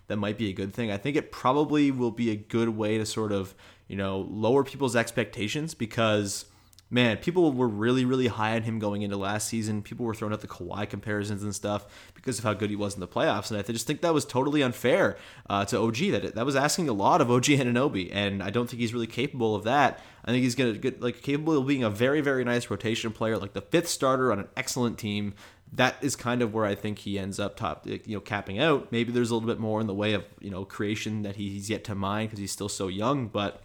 that 0.07 0.17
might 0.17 0.37
be 0.37 0.49
a 0.49 0.53
good 0.53 0.73
thing, 0.73 0.91
I 0.91 0.97
think 0.97 1.15
it 1.15 1.31
probably 1.31 1.91
will 1.91 2.11
be 2.11 2.31
a 2.31 2.35
good 2.35 2.69
way 2.69 2.97
to 2.97 3.05
sort 3.05 3.31
of 3.31 3.53
you 3.87 3.95
know 3.95 4.27
lower 4.29 4.63
people's 4.63 4.95
expectations 4.95 5.73
because 5.73 6.45
man, 6.89 7.17
people 7.17 7.51
were 7.51 7.67
really, 7.67 8.05
really 8.05 8.27
high 8.27 8.55
on 8.55 8.61
him 8.63 8.79
going 8.79 9.01
into 9.01 9.17
last 9.17 9.47
season. 9.47 9.81
People 9.81 10.05
were 10.05 10.13
throwing 10.13 10.33
out 10.33 10.41
the 10.41 10.47
Kawhi 10.47 10.89
comparisons 10.89 11.43
and 11.43 11.53
stuff 11.53 11.85
because 12.13 12.37
of 12.37 12.45
how 12.45 12.53
good 12.53 12.69
he 12.69 12.75
was 12.75 12.93
in 12.93 12.99
the 12.99 13.07
playoffs, 13.07 13.51
and 13.51 13.59
I 13.59 13.63
just 13.63 13.87
think 13.87 14.01
that 14.01 14.13
was 14.13 14.25
totally 14.25 14.61
unfair 14.61 15.17
uh, 15.49 15.65
to 15.65 15.79
OG. 15.79 15.97
That 16.11 16.35
that 16.35 16.45
was 16.45 16.55
asking 16.55 16.89
a 16.89 16.93
lot 16.93 17.21
of 17.21 17.29
OG 17.29 17.45
Anunoby, 17.45 18.09
and 18.11 18.41
I 18.41 18.49
don't 18.49 18.69
think 18.69 18.79
he's 18.79 18.93
really 18.93 19.07
capable 19.07 19.55
of 19.55 19.63
that. 19.65 19.99
I 20.23 20.31
think 20.31 20.43
he's 20.43 20.55
gonna 20.55 20.73
get 20.73 21.01
like 21.01 21.21
capable 21.21 21.57
of 21.57 21.67
being 21.67 21.83
a 21.83 21.89
very, 21.89 22.21
very 22.21 22.43
nice 22.43 22.69
rotation 22.69 23.11
player, 23.11 23.37
like 23.37 23.53
the 23.53 23.61
fifth 23.61 23.87
starter 23.87 24.31
on 24.31 24.39
an 24.39 24.47
excellent 24.55 24.97
team. 24.97 25.33
That 25.73 25.97
is 26.01 26.15
kind 26.15 26.41
of 26.41 26.53
where 26.53 26.65
I 26.65 26.75
think 26.75 26.99
he 26.99 27.19
ends 27.19 27.39
up 27.39 27.57
top, 27.57 27.85
you 27.85 28.01
know, 28.07 28.19
capping 28.21 28.59
out. 28.59 28.91
Maybe 28.91 29.11
there's 29.11 29.31
a 29.31 29.35
little 29.35 29.47
bit 29.47 29.59
more 29.59 29.81
in 29.81 29.87
the 29.87 29.93
way 29.93 30.13
of 30.13 30.25
you 30.39 30.49
know 30.49 30.65
creation 30.65 31.23
that 31.23 31.35
he's 31.35 31.69
yet 31.69 31.83
to 31.85 31.95
mine 31.95 32.27
because 32.27 32.39
he's 32.39 32.51
still 32.51 32.69
so 32.69 32.87
young, 32.87 33.27
but 33.27 33.63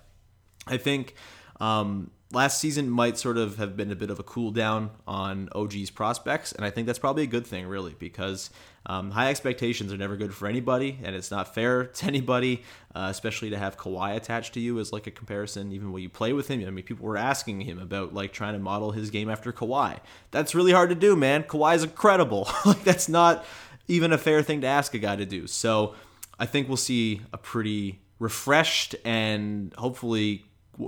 I 0.66 0.76
think. 0.76 1.14
Um, 1.60 2.10
last 2.32 2.60
season 2.60 2.88
might 2.90 3.18
sort 3.18 3.36
of 3.36 3.56
have 3.58 3.76
been 3.76 3.92
a 3.92 3.94
bit 3.94 4.10
of 4.10 4.18
a 4.18 4.22
cool 4.22 4.50
down 4.50 4.90
on 5.06 5.48
OG's 5.54 5.90
prospects, 5.90 6.52
and 6.52 6.64
I 6.64 6.70
think 6.70 6.86
that's 6.86 6.98
probably 6.98 7.22
a 7.22 7.28
good 7.28 7.46
thing, 7.46 7.66
really, 7.66 7.94
because 7.98 8.50
um, 8.86 9.10
high 9.10 9.28
expectations 9.30 9.92
are 9.92 9.96
never 9.96 10.16
good 10.16 10.34
for 10.34 10.48
anybody, 10.48 10.98
and 11.02 11.14
it's 11.14 11.30
not 11.30 11.54
fair 11.54 11.84
to 11.94 12.06
anybody, 12.06 12.62
uh, 12.94 13.08
especially 13.10 13.50
to 13.50 13.58
have 13.58 13.76
Kawhi 13.76 14.16
attached 14.16 14.54
to 14.54 14.60
you 14.60 14.78
as 14.78 14.92
like 14.92 15.06
a 15.06 15.10
comparison, 15.10 15.72
even 15.72 15.92
when 15.92 16.02
you 16.02 16.08
play 16.08 16.32
with 16.32 16.48
him. 16.48 16.66
I 16.66 16.70
mean, 16.70 16.84
people 16.84 17.06
were 17.06 17.16
asking 17.16 17.60
him 17.60 17.78
about 17.78 18.14
like 18.14 18.32
trying 18.32 18.54
to 18.54 18.58
model 18.58 18.92
his 18.92 19.10
game 19.10 19.28
after 19.28 19.52
Kawhi. 19.52 19.98
That's 20.30 20.54
really 20.54 20.72
hard 20.72 20.88
to 20.88 20.96
do, 20.96 21.14
man. 21.14 21.44
Kawhi's 21.44 21.84
incredible. 21.84 22.48
like 22.64 22.82
that's 22.84 23.08
not 23.08 23.44
even 23.88 24.12
a 24.12 24.18
fair 24.18 24.42
thing 24.42 24.62
to 24.62 24.66
ask 24.66 24.94
a 24.94 24.98
guy 24.98 25.16
to 25.16 25.26
do. 25.26 25.46
So 25.46 25.94
I 26.38 26.46
think 26.46 26.68
we'll 26.68 26.76
see 26.76 27.22
a 27.32 27.38
pretty 27.38 28.00
refreshed 28.18 28.94
and 29.04 29.74
hopefully 29.76 30.44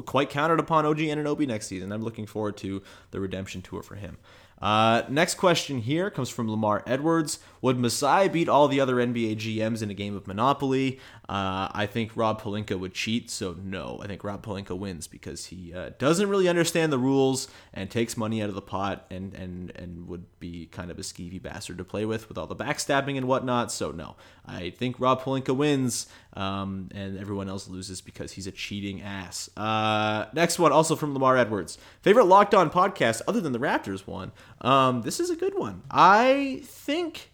quite 0.07 0.31
counted 0.31 0.61
upon 0.61 0.87
OG 0.87 0.99
Anunoby 0.99 1.47
next 1.47 1.67
season. 1.67 1.93
I'm 1.93 2.03
looking 2.03 2.27
forward 2.27 2.57
to 2.59 2.83
the 3.11 3.21
redemption 3.21 3.63
tour 3.63 3.83
for 3.83 3.97
him. 3.97 4.19
Uh, 4.61 5.03
next 5.09 5.35
question 5.35 5.81
here 5.81 6.11
comes 6.11 6.31
from 6.31 6.51
Lamar 6.51 6.83
Edwards. 6.87 7.39
Would 7.61 7.79
Masai 7.79 8.29
beat 8.29 8.49
all 8.49 8.69
the 8.69 8.81
other 8.81 8.97
NBA 8.97 9.37
GMs 9.37 9.83
in 9.83 9.91
a 9.91 9.95
game 9.95 10.17
of 10.17 10.27
Monopoly? 10.27 10.99
Uh, 11.29 11.69
I 11.73 11.87
think 11.87 12.13
Rob 12.17 12.43
Pelinka 12.43 12.79
would 12.79 12.93
cheat, 12.93 13.31
so 13.31 13.57
no. 13.63 13.99
I 14.03 14.07
think 14.07 14.23
Rob 14.23 14.45
Pelinka 14.45 14.77
wins 14.77 15.07
because 15.07 15.47
he 15.47 15.73
uh, 15.73 15.91
doesn't 15.99 16.29
really 16.29 16.49
understand 16.49 16.93
the 16.93 16.99
rules 16.99 17.49
and 17.73 17.91
takes 17.91 18.17
money 18.17 18.43
out 18.43 18.51
of 18.51 18.55
the 18.55 18.63
pot 18.63 19.07
and, 19.11 19.33
and, 19.35 19.73
and 19.75 20.07
would 20.07 20.27
be 20.39 20.67
kind 20.67 20.91
of 20.91 20.99
a 20.99 21.03
skeevy 21.03 21.41
bastard 21.41 21.79
to 21.79 21.85
play 21.85 22.05
with 22.05 22.29
with 22.29 22.37
all 22.37 22.47
the 22.47 22.57
backstabbing 22.57 23.17
and 23.17 23.27
whatnot. 23.27 23.73
So 23.73 23.91
no, 23.91 24.17
I 24.47 24.71
think 24.71 25.01
Rob 25.01 25.23
Pelinka 25.23 25.57
wins 25.57 26.07
um, 26.35 26.91
and 26.95 27.19
everyone 27.19 27.49
else 27.49 27.69
loses 27.69 28.03
because 28.03 28.33
he's 28.33 28.47
a 28.47 28.53
cheating 28.53 29.01
ass. 29.01 29.49
Uh, 29.57 30.27
next 30.35 30.59
one, 30.59 30.73
also 30.73 30.95
from 30.95 31.15
Lamar 31.15 31.39
Edwards. 31.39 31.79
Favorite 32.03 32.27
Locked 32.27 32.55
On 32.55 32.69
podcast 32.69 33.23
other 33.27 33.41
than 33.41 33.53
the 33.53 33.59
Raptors 33.59 34.07
one? 34.07 34.33
Um, 34.61 35.01
this 35.03 35.21
is 35.21 35.31
a 35.31 35.37
good 35.37 35.59
one. 35.59 35.83
I 35.91 36.61
think 36.65 37.31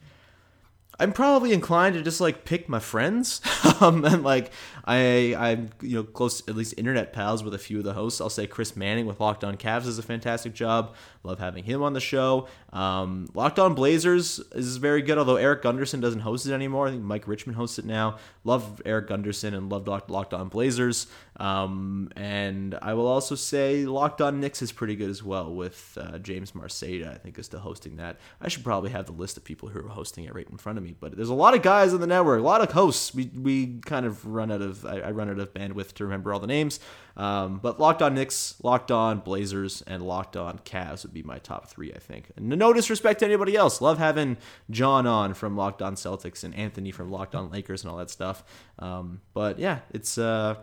I'm 1.00 1.12
probably 1.12 1.52
inclined 1.52 1.94
to 1.94 2.02
just 2.02 2.20
like 2.20 2.44
pick 2.44 2.68
my 2.68 2.78
friends. 2.78 3.40
um, 3.80 4.04
and 4.04 4.22
like 4.22 4.52
I 4.84 5.34
I'm 5.36 5.70
you 5.82 5.96
know 5.96 6.02
close 6.02 6.46
at 6.48 6.56
least 6.56 6.74
internet 6.76 7.12
pals 7.12 7.42
with 7.42 7.54
a 7.54 7.58
few 7.58 7.78
of 7.78 7.84
the 7.84 7.94
hosts. 7.94 8.20
I'll 8.20 8.30
say 8.30 8.46
Chris 8.46 8.76
Manning 8.76 9.06
with 9.06 9.20
Locked 9.20 9.44
On 9.44 9.56
Cavs 9.56 9.84
does 9.84 9.98
a 9.98 10.02
fantastic 10.02 10.54
job. 10.54 10.94
Love 11.22 11.38
having 11.38 11.64
him 11.64 11.82
on 11.82 11.92
the 11.92 12.00
show. 12.00 12.48
Um, 12.72 13.28
Locked 13.34 13.58
On 13.58 13.74
Blazers 13.74 14.38
is 14.52 14.78
very 14.78 15.02
good, 15.02 15.18
although 15.18 15.36
Eric 15.36 15.62
Gunderson 15.62 16.00
doesn't 16.00 16.20
host 16.20 16.46
it 16.46 16.52
anymore. 16.52 16.88
I 16.88 16.92
think 16.92 17.02
Mike 17.02 17.28
Richman 17.28 17.54
hosts 17.54 17.78
it 17.78 17.84
now. 17.84 18.16
Love 18.44 18.80
Eric 18.86 19.08
Gunderson 19.08 19.54
and 19.54 19.70
love 19.70 19.86
Locked 19.86 20.32
On 20.32 20.48
Blazers. 20.48 21.06
Um, 21.36 22.10
and 22.16 22.78
I 22.80 22.94
will 22.94 23.06
also 23.06 23.34
say 23.34 23.86
Locked 23.86 24.20
On 24.20 24.40
Knicks 24.40 24.62
is 24.62 24.72
pretty 24.72 24.96
good 24.96 25.10
as 25.10 25.22
well 25.22 25.54
with 25.54 25.96
uh, 26.00 26.18
James 26.18 26.52
Marceda. 26.52 27.12
I 27.12 27.18
think 27.18 27.38
is 27.38 27.46
still 27.46 27.60
hosting 27.60 27.96
that. 27.96 28.18
I 28.40 28.48
should 28.48 28.64
probably 28.64 28.90
have 28.90 29.06
the 29.06 29.12
list 29.12 29.36
of 29.36 29.44
people 29.44 29.68
who 29.68 29.80
are 29.80 29.88
hosting 29.88 30.24
it 30.24 30.34
right 30.34 30.48
in 30.48 30.58
front 30.58 30.78
of 30.78 30.84
me. 30.84 30.94
But 30.98 31.16
there's 31.16 31.28
a 31.28 31.34
lot 31.34 31.54
of 31.54 31.62
guys 31.62 31.92
on 31.92 32.00
the 32.00 32.06
network, 32.06 32.40
a 32.40 32.42
lot 32.42 32.60
of 32.60 32.72
hosts. 32.72 33.14
We 33.14 33.30
we 33.34 33.80
kind 33.84 34.06
of 34.06 34.26
run 34.26 34.50
out 34.50 34.62
of 34.62 34.79
I, 34.84 35.00
I 35.00 35.10
run 35.10 35.30
out 35.30 35.38
of 35.38 35.52
bandwidth 35.54 35.94
to 35.94 36.04
remember 36.04 36.32
all 36.32 36.40
the 36.40 36.46
names. 36.46 36.80
Um, 37.16 37.58
but 37.62 37.78
Locked 37.80 38.02
On 38.02 38.14
Knicks, 38.14 38.54
Locked 38.62 38.90
On 38.90 39.20
Blazers, 39.20 39.82
and 39.86 40.02
Locked 40.02 40.36
On 40.36 40.58
Cavs 40.60 41.02
would 41.02 41.12
be 41.12 41.22
my 41.22 41.38
top 41.38 41.68
three, 41.68 41.92
I 41.92 41.98
think. 41.98 42.30
And 42.36 42.48
no 42.48 42.72
disrespect 42.72 43.20
to 43.20 43.26
anybody 43.26 43.56
else. 43.56 43.80
Love 43.80 43.98
having 43.98 44.36
John 44.70 45.06
on 45.06 45.34
from 45.34 45.56
Locked 45.56 45.82
On 45.82 45.94
Celtics 45.94 46.44
and 46.44 46.54
Anthony 46.54 46.90
from 46.90 47.10
Locked 47.10 47.34
On 47.34 47.50
Lakers 47.50 47.82
and 47.82 47.90
all 47.90 47.98
that 47.98 48.10
stuff. 48.10 48.44
Um, 48.78 49.20
but 49.34 49.58
yeah, 49.58 49.80
it's. 49.92 50.18
Uh, 50.18 50.56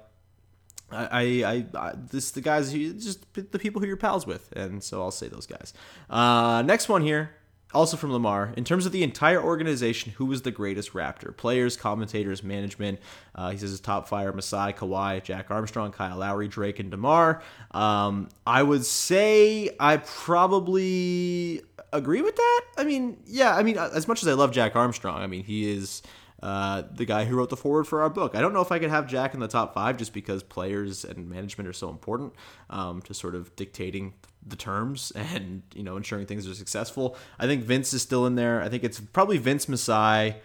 I, 0.89 1.43
I, 1.43 1.65
I, 1.77 1.93
this 1.97 2.31
the 2.31 2.39
guys 2.41 2.73
you 2.73 2.93
just 2.93 3.25
the 3.33 3.59
people 3.59 3.81
who 3.81 3.87
you're 3.87 3.97
pals 3.97 4.25
with, 4.25 4.51
and 4.53 4.81
so 4.81 5.01
I'll 5.01 5.11
say 5.11 5.27
those 5.27 5.45
guys. 5.45 5.73
Uh, 6.09 6.63
next 6.65 6.87
one 6.87 7.01
here, 7.01 7.31
also 7.73 7.97
from 7.97 8.13
Lamar, 8.13 8.53
in 8.55 8.63
terms 8.63 8.85
of 8.85 8.91
the 8.91 9.03
entire 9.03 9.41
organization, 9.41 10.13
who 10.13 10.25
was 10.25 10.43
the 10.43 10.51
greatest 10.51 10.93
Raptor? 10.93 11.35
Players, 11.35 11.75
commentators, 11.75 12.41
management. 12.41 12.99
Uh, 13.35 13.51
he 13.51 13.57
says 13.57 13.71
his 13.71 13.79
top 13.79 14.07
five 14.07 14.33
Masai, 14.33 14.73
Kawhi, 14.73 15.21
Jack 15.23 15.51
Armstrong, 15.51 15.91
Kyle 15.91 16.17
Lowry, 16.17 16.47
Drake, 16.47 16.79
and 16.79 16.89
DeMar. 16.91 17.41
Um, 17.71 18.29
I 18.45 18.63
would 18.63 18.85
say 18.85 19.69
I 19.79 19.97
probably 19.97 21.61
agree 21.91 22.21
with 22.21 22.35
that. 22.35 22.61
I 22.77 22.83
mean, 22.83 23.17
yeah, 23.25 23.55
I 23.55 23.63
mean, 23.63 23.77
as 23.77 24.07
much 24.07 24.21
as 24.21 24.27
I 24.27 24.33
love 24.33 24.51
Jack 24.51 24.75
Armstrong, 24.75 25.21
I 25.21 25.27
mean, 25.27 25.43
he 25.43 25.69
is 25.69 26.01
uh, 26.41 26.83
the 26.91 27.05
guy 27.05 27.25
who 27.25 27.35
wrote 27.35 27.49
the 27.49 27.57
forward 27.57 27.85
for 27.85 28.01
our 28.01 28.09
book. 28.09 28.35
I 28.35 28.41
don't 28.41 28.53
know 28.53 28.61
if 28.61 28.71
I 28.71 28.79
could 28.79 28.89
have 28.89 29.07
Jack 29.07 29.33
in 29.33 29.39
the 29.39 29.47
top 29.47 29.73
five 29.73 29.97
just 29.97 30.13
because 30.13 30.43
players 30.43 31.03
and 31.03 31.29
management 31.29 31.67
are 31.67 31.73
so 31.73 31.89
important 31.89 32.33
um, 32.69 33.01
to 33.03 33.13
sort 33.13 33.33
of 33.35 33.55
dictating 33.55 34.13
the 34.45 34.55
terms 34.55 35.11
and 35.15 35.63
you 35.73 35.83
know 35.83 35.97
ensuring 35.97 36.25
things 36.25 36.47
are 36.47 36.53
successful. 36.53 37.17
I 37.39 37.47
think 37.47 37.63
Vince 37.63 37.93
is 37.93 38.01
still 38.01 38.25
in 38.25 38.35
there. 38.35 38.61
I 38.61 38.69
think 38.69 38.83
it's 38.83 38.99
probably 38.99 39.37
Vince 39.37 39.67
Masai, 39.67 40.35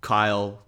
Kyle, 0.00 0.62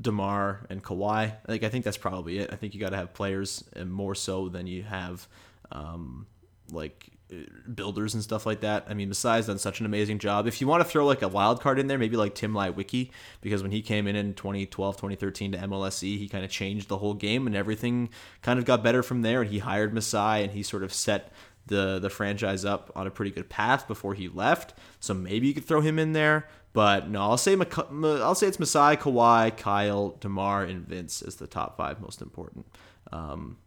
Demar, 0.00 0.66
and 0.70 0.82
Kawhi. 0.82 1.36
Like 1.46 1.62
I 1.62 1.68
think 1.68 1.84
that's 1.84 1.98
probably 1.98 2.38
it. 2.38 2.50
I 2.52 2.56
think 2.56 2.74
you 2.74 2.80
got 2.80 2.90
to 2.90 2.96
have 2.96 3.12
players 3.12 3.64
and 3.74 3.92
more 3.92 4.14
so 4.14 4.48
than 4.48 4.66
you 4.66 4.84
have 4.84 5.28
um, 5.70 6.26
like 6.70 7.10
builders 7.74 8.14
and 8.14 8.22
stuff 8.22 8.46
like 8.46 8.60
that. 8.60 8.86
I 8.88 8.94
mean, 8.94 9.08
Masai's 9.08 9.46
done 9.46 9.58
such 9.58 9.80
an 9.80 9.86
amazing 9.86 10.18
job. 10.18 10.46
If 10.46 10.60
you 10.60 10.66
want 10.66 10.82
to 10.82 10.88
throw 10.88 11.06
like 11.06 11.22
a 11.22 11.28
wild 11.28 11.60
card 11.60 11.78
in 11.78 11.86
there, 11.86 11.98
maybe 11.98 12.16
like 12.16 12.34
Tim 12.34 12.52
Leiweke, 12.52 13.10
because 13.40 13.62
when 13.62 13.72
he 13.72 13.82
came 13.82 14.06
in 14.06 14.16
in 14.16 14.34
2012, 14.34 14.96
2013 14.96 15.52
to 15.52 15.58
MLSE, 15.58 16.18
he 16.18 16.28
kind 16.28 16.44
of 16.44 16.50
changed 16.50 16.88
the 16.88 16.98
whole 16.98 17.14
game 17.14 17.46
and 17.46 17.56
everything 17.56 18.10
kind 18.42 18.58
of 18.58 18.64
got 18.64 18.82
better 18.82 19.02
from 19.02 19.22
there. 19.22 19.42
And 19.42 19.50
he 19.50 19.58
hired 19.60 19.94
Masai 19.94 20.42
and 20.42 20.52
he 20.52 20.62
sort 20.62 20.82
of 20.82 20.92
set 20.92 21.32
the 21.66 22.00
the 22.00 22.10
franchise 22.10 22.64
up 22.64 22.90
on 22.96 23.06
a 23.06 23.10
pretty 23.10 23.30
good 23.30 23.48
path 23.48 23.86
before 23.86 24.14
he 24.14 24.28
left. 24.28 24.74
So 25.00 25.14
maybe 25.14 25.46
you 25.46 25.54
could 25.54 25.64
throw 25.64 25.80
him 25.80 25.98
in 25.98 26.12
there. 26.12 26.48
But 26.72 27.08
no, 27.08 27.20
I'll 27.20 27.36
say 27.36 27.56
I'll 27.56 28.34
say 28.34 28.46
it's 28.46 28.58
Masai, 28.58 28.96
Kawhi, 28.96 29.56
Kyle, 29.56 30.16
Demar, 30.20 30.64
and 30.64 30.86
Vince 30.86 31.22
as 31.22 31.36
the 31.36 31.46
top 31.46 31.76
five 31.76 32.00
most 32.00 32.22
important. 32.22 32.66
Um, 33.12 33.58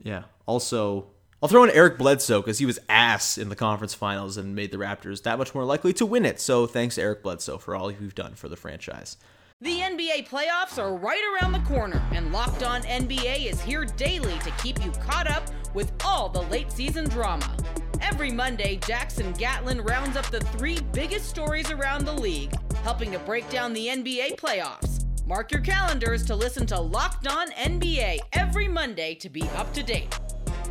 yeah. 0.00 0.24
Also, 0.46 1.10
I'll 1.40 1.48
throw 1.48 1.62
in 1.62 1.70
Eric 1.70 1.98
Bledsoe 1.98 2.40
because 2.40 2.58
he 2.58 2.66
was 2.66 2.80
ass 2.88 3.38
in 3.38 3.48
the 3.48 3.54
conference 3.54 3.94
finals 3.94 4.36
and 4.36 4.56
made 4.56 4.72
the 4.72 4.76
Raptors 4.76 5.22
that 5.22 5.38
much 5.38 5.54
more 5.54 5.62
likely 5.62 5.92
to 5.92 6.04
win 6.04 6.24
it. 6.24 6.40
So 6.40 6.66
thanks 6.66 6.98
Eric 6.98 7.22
Bledsoe 7.22 7.58
for 7.58 7.76
all 7.76 7.92
you've 7.92 8.16
done 8.16 8.34
for 8.34 8.48
the 8.48 8.56
franchise. 8.56 9.16
The 9.60 9.78
NBA 9.78 10.28
playoffs 10.28 10.82
are 10.82 10.96
right 10.96 11.22
around 11.32 11.52
the 11.52 11.60
corner, 11.60 12.02
and 12.12 12.32
Locked 12.32 12.64
On 12.64 12.82
NBA 12.82 13.48
is 13.48 13.60
here 13.60 13.84
daily 13.84 14.36
to 14.40 14.50
keep 14.62 14.84
you 14.84 14.90
caught 14.90 15.30
up 15.30 15.44
with 15.74 15.92
all 16.04 16.28
the 16.28 16.42
late 16.42 16.72
season 16.72 17.08
drama. 17.08 17.56
Every 18.00 18.32
Monday, 18.32 18.80
Jackson 18.84 19.32
Gatlin 19.34 19.80
rounds 19.82 20.16
up 20.16 20.26
the 20.30 20.40
three 20.40 20.80
biggest 20.92 21.28
stories 21.28 21.70
around 21.70 22.04
the 22.04 22.12
league, 22.12 22.52
helping 22.82 23.12
to 23.12 23.18
break 23.20 23.48
down 23.48 23.72
the 23.72 23.86
NBA 23.86 24.40
playoffs. 24.40 25.04
Mark 25.24 25.52
your 25.52 25.60
calendars 25.60 26.24
to 26.26 26.34
listen 26.34 26.66
to 26.66 26.80
Locked 26.80 27.28
On 27.28 27.48
NBA 27.52 28.18
every 28.32 28.66
Monday 28.66 29.14
to 29.16 29.28
be 29.28 29.42
up 29.56 29.72
to 29.74 29.84
date. 29.84 30.18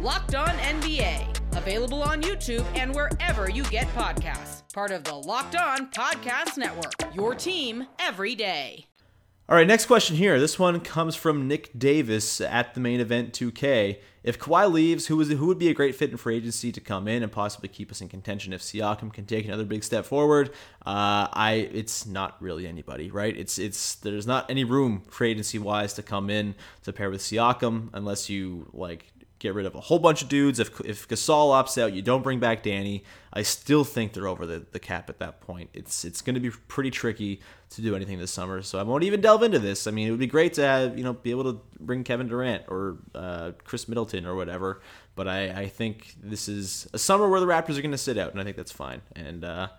Locked 0.01 0.35
On 0.35 0.49
NBA, 0.49 1.57
available 1.57 2.03
on 2.03 2.21
YouTube 2.21 2.63
and 2.75 2.93
wherever 2.93 3.49
you 3.49 3.63
get 3.63 3.87
podcasts. 3.95 4.61
Part 4.71 4.91
of 4.91 5.03
the 5.03 5.15
Locked 5.15 5.55
On 5.55 5.89
Podcast 5.89 6.55
Network, 6.55 7.15
your 7.15 7.33
team 7.33 7.87
every 7.97 8.35
day. 8.35 8.85
All 9.49 9.55
right, 9.55 9.65
next 9.65 9.87
question 9.87 10.15
here. 10.15 10.39
This 10.39 10.59
one 10.59 10.79
comes 10.81 11.15
from 11.15 11.47
Nick 11.47 11.71
Davis 11.79 12.41
at 12.41 12.75
the 12.75 12.79
main 12.79 12.99
event 12.99 13.33
2K. 13.33 13.97
If 14.21 14.37
Kawhi 14.37 14.71
leaves, 14.71 15.07
who 15.07 15.19
is 15.19 15.29
who 15.29 15.47
would 15.47 15.57
be 15.57 15.69
a 15.69 15.73
great 15.73 15.95
fit 15.95 16.11
in 16.11 16.17
free 16.17 16.35
agency 16.35 16.71
to 16.73 16.81
come 16.81 17.07
in 17.07 17.23
and 17.23 17.31
possibly 17.31 17.69
keep 17.69 17.89
us 17.89 17.99
in 17.99 18.07
contention? 18.07 18.53
If 18.53 18.61
Siakam 18.61 19.11
can 19.11 19.25
take 19.25 19.45
another 19.45 19.65
big 19.65 19.83
step 19.83 20.05
forward, 20.05 20.49
uh, 20.85 21.31
I 21.33 21.69
it's 21.73 22.05
not 22.05 22.39
really 22.39 22.67
anybody, 22.67 23.09
right? 23.09 23.35
It's 23.35 23.57
it's 23.57 23.95
there's 23.95 24.27
not 24.27 24.51
any 24.51 24.63
room 24.63 25.01
free 25.09 25.31
agency 25.31 25.57
wise 25.57 25.93
to 25.93 26.03
come 26.03 26.29
in 26.29 26.53
to 26.83 26.93
pair 26.93 27.09
with 27.09 27.21
Siakam 27.21 27.89
unless 27.93 28.29
you 28.29 28.69
like 28.73 29.13
get 29.39 29.53
rid 29.53 29.65
of 29.65 29.75
a 29.75 29.79
whole 29.79 29.99
bunch 29.99 30.21
of 30.21 30.29
dudes. 30.29 30.59
If 30.59 30.79
if 30.81 31.07
Gasol 31.07 31.51
opts 31.51 31.81
out, 31.81 31.93
you 31.93 32.01
don't 32.01 32.23
bring 32.23 32.39
back 32.39 32.63
Danny. 32.63 33.03
I 33.33 33.43
still 33.43 33.83
think 33.83 34.13
they're 34.13 34.27
over 34.27 34.45
the, 34.45 34.65
the 34.71 34.79
cap 34.79 35.09
at 35.09 35.19
that 35.19 35.41
point. 35.41 35.69
It's 35.73 36.05
it's 36.05 36.21
going 36.21 36.33
to 36.35 36.39
be 36.39 36.49
pretty 36.49 36.91
tricky 36.91 37.41
to 37.71 37.81
do 37.81 37.95
anything 37.95 38.17
this 38.17 38.31
summer. 38.31 38.61
So 38.61 38.79
I 38.79 38.83
won't 38.83 39.03
even 39.03 39.21
delve 39.21 39.43
into 39.43 39.59
this. 39.59 39.87
I 39.87 39.91
mean, 39.91 40.07
it 40.07 40.11
would 40.11 40.19
be 40.19 40.27
great 40.27 40.53
to 40.53 40.61
have, 40.61 40.97
you 40.97 41.03
know 41.03 41.13
be 41.13 41.31
able 41.31 41.53
to 41.53 41.61
bring 41.79 42.03
Kevin 42.03 42.27
Durant 42.27 42.63
or 42.67 42.97
uh, 43.13 43.51
Khris 43.63 43.87
Middleton 43.87 44.25
or 44.25 44.35
whatever. 44.35 44.81
But 45.15 45.27
I, 45.27 45.61
I 45.61 45.67
think 45.67 46.15
this 46.21 46.47
is 46.47 46.87
a 46.93 46.99
summer 46.99 47.27
where 47.27 47.39
the 47.39 47.47
Raptors 47.47 47.77
are 47.77 47.81
going 47.81 47.91
to 47.91 47.97
sit 47.97 48.17
out, 48.17 48.31
and 48.31 48.39
I 48.39 48.43
think 48.43 48.55
that's 48.55 48.71
fine. 48.71 49.01
And 49.15 49.43
uh, 49.43 49.69